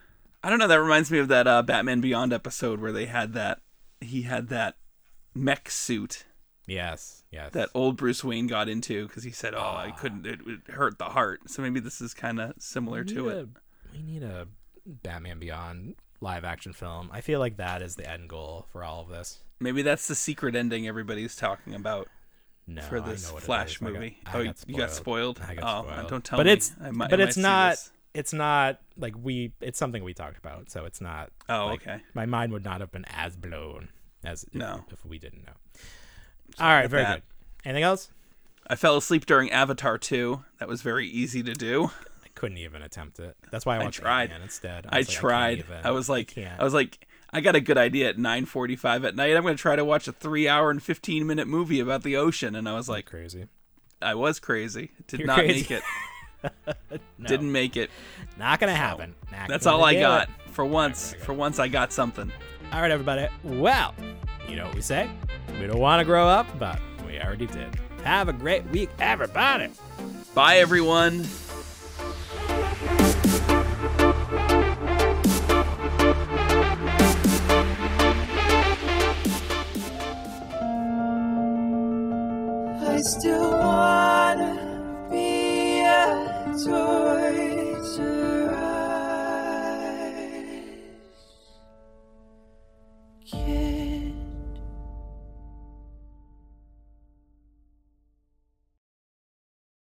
I 0.43 0.49
don't 0.49 0.59
know. 0.59 0.67
That 0.67 0.81
reminds 0.81 1.11
me 1.11 1.19
of 1.19 1.27
that 1.29 1.47
uh, 1.47 1.61
Batman 1.63 2.01
Beyond 2.01 2.31
episode 2.33 2.79
where 2.79 2.91
they 2.91 3.05
had 3.07 3.33
that. 3.33 3.61
He 4.01 4.21
had 4.23 4.47
that 4.49 4.77
mech 5.35 5.69
suit 5.69 6.25
Yes. 6.67 7.23
Yes. 7.31 7.51
that 7.53 7.69
old 7.73 7.97
Bruce 7.97 8.23
Wayne 8.23 8.47
got 8.47 8.69
into 8.69 9.07
because 9.07 9.23
he 9.23 9.31
said, 9.31 9.53
"Oh, 9.53 9.75
I 9.75 9.91
couldn't. 9.91 10.25
It, 10.25 10.39
it 10.45 10.73
hurt 10.73 10.97
the 10.99 11.05
heart." 11.05 11.49
So 11.49 11.61
maybe 11.61 11.79
this 11.79 11.99
is 11.99 12.13
kind 12.13 12.39
of 12.39 12.53
similar 12.59 13.03
to 13.03 13.13
need 13.23 13.27
it. 13.31 13.37
a- 13.37 13.49
we 13.91 14.01
need 14.03 14.23
a 14.23 14.47
Batman 14.85 15.39
Beyond 15.39 15.95
live 16.21 16.43
action 16.45 16.73
film. 16.73 17.09
I 17.11 17.21
feel 17.21 17.39
like 17.39 17.57
that 17.57 17.81
is 17.81 17.95
the 17.95 18.09
end 18.09 18.29
goal 18.29 18.67
for 18.71 18.83
all 18.83 19.01
of 19.01 19.09
this. 19.09 19.39
Maybe 19.59 19.81
that's 19.81 20.07
the 20.07 20.15
secret 20.15 20.55
ending 20.55 20.87
everybody's 20.87 21.35
talking 21.35 21.73
about 21.75 22.07
No, 22.67 22.81
for 22.83 22.97
I 23.01 23.09
this 23.09 23.27
know 23.27 23.33
what 23.33 23.43
it 23.43 23.45
Flash 23.45 23.77
got- 23.79 23.91
movie. 23.93 24.19
I 24.25 24.37
oh, 24.37 24.43
got 24.45 24.55
you 24.67 24.77
got 24.77 24.91
spoiled. 24.91 25.41
I 25.45 25.55
got 25.55 25.63
oh, 25.85 25.87
spoiled. 25.89 26.07
don't 26.09 26.23
tell 26.23 26.37
but 26.37 26.45
me. 26.45 26.53
it's 26.53 26.71
I 26.81 26.91
might, 26.91 27.09
but 27.09 27.19
I 27.19 27.23
it's 27.25 27.35
not 27.37 27.71
this. 27.71 27.91
It's 28.13 28.33
not 28.33 28.79
like 28.97 29.13
we 29.21 29.51
it's 29.61 29.77
something 29.77 30.03
we 30.03 30.13
talked 30.13 30.37
about 30.37 30.69
so 30.71 30.85
it's 30.85 30.99
not 31.01 31.29
Oh, 31.47 31.67
like, 31.67 31.81
okay. 31.87 32.01
my 32.13 32.25
mind 32.25 32.51
would 32.53 32.63
not 32.63 32.81
have 32.81 32.91
been 32.91 33.05
as 33.05 33.35
blown 33.35 33.89
as 34.23 34.45
No. 34.53 34.83
if 34.91 35.05
we 35.05 35.19
didn't 35.19 35.45
know 35.45 35.53
all 36.59 36.67
right 36.69 36.89
very 36.89 37.03
that. 37.03 37.15
good 37.15 37.23
anything 37.69 37.83
else 37.83 38.09
I 38.71 38.75
fell 38.75 38.97
asleep 38.97 39.25
during 39.25 39.49
Avatar 39.51 39.97
2. 39.97 40.43
That 40.59 40.67
was 40.69 40.83
very 40.83 41.07
easy 41.07 41.41
to 41.41 41.53
do. 41.53 41.85
I 42.23 42.27
couldn't 42.35 42.59
even 42.59 42.83
attempt 42.83 43.19
it 43.19 43.35
that's 43.49 43.65
why 43.65 43.77
I 43.77 43.81
I 43.81 43.83
watched 43.85 44.01
tried. 44.01 44.21
Ant-Man 44.29 44.41
instead 44.43 44.85
I, 44.89 44.99
was 44.99 45.07
like, 45.09 45.17
tried. 45.17 45.57
even. 45.59 45.77
I, 45.83 45.89
was 45.91 46.07
like. 46.09 46.37
I 46.37 46.63
was 46.63 46.73
like, 46.75 47.07
I 47.33 47.41
got 47.41 47.55
a 47.55 47.61
good 47.61 47.79
idea 47.79 48.09
at 48.09 48.17
9:45 48.17 49.05
at 49.07 49.15
night. 49.15 49.35
I'm 49.35 49.41
going 49.41 49.55
to 49.55 49.61
try 49.61 49.75
to 49.75 49.83
watch 49.83 50.07
a 50.07 50.11
three-hour 50.11 50.69
and 50.69 50.79
15-minute 50.81 51.47
movie 51.47 51.79
about 51.79 52.03
the 52.03 52.15
ocean, 52.15 52.55
and 52.55 52.69
I 52.69 52.73
was 52.73 52.87
like, 52.87 53.07
crazy 53.07 53.47
I 54.03 54.13
was 54.15 54.39
crazy. 54.39 54.91
Did 55.07 55.21
You're 55.21 55.27
not 55.27 55.37
crazy. 55.39 55.61
make 55.61 55.71
it. 55.71 55.83
No, 57.17 57.27
Didn't 57.27 57.51
make 57.51 57.75
it. 57.75 57.89
not 58.37 58.59
gonna 58.59 58.73
happen 58.75 59.13
Not 59.31 59.49
That's 59.49 59.65
gonna 59.65 59.77
all 59.77 59.83
I 59.83 59.93
got 59.95 60.29
it. 60.29 60.35
for 60.51 60.63
once. 60.65 61.11
very. 61.11 61.23
For 61.25 61.33
once, 61.33 61.59
I 61.59 61.67
got 61.67 61.91
something. 61.91 62.31
all 62.71 62.81
right 62.81 62.91
everybody 62.91 63.27
well 63.43 63.93
you 64.47 64.55
know 64.55 64.65
what 64.65 64.75
we 64.75 64.81
say 64.81 65.09
we 65.59 65.67
don't 65.67 65.79
want 65.79 65.99
to 65.99 66.05
grow 66.05 66.27
up 66.27 66.47
but 66.57 66.79
we 67.05 67.19
already 67.19 67.45
did 67.47 67.75
have 68.03 68.29
a 68.29 68.33
great 68.33 68.65
week 68.69 68.89
everybody 68.99 69.69
Bye, 70.35 70.57
everyone. 70.59 71.25
I 82.81 83.01
still 83.01 83.51
want 83.51 84.08
joy. 86.65 87.48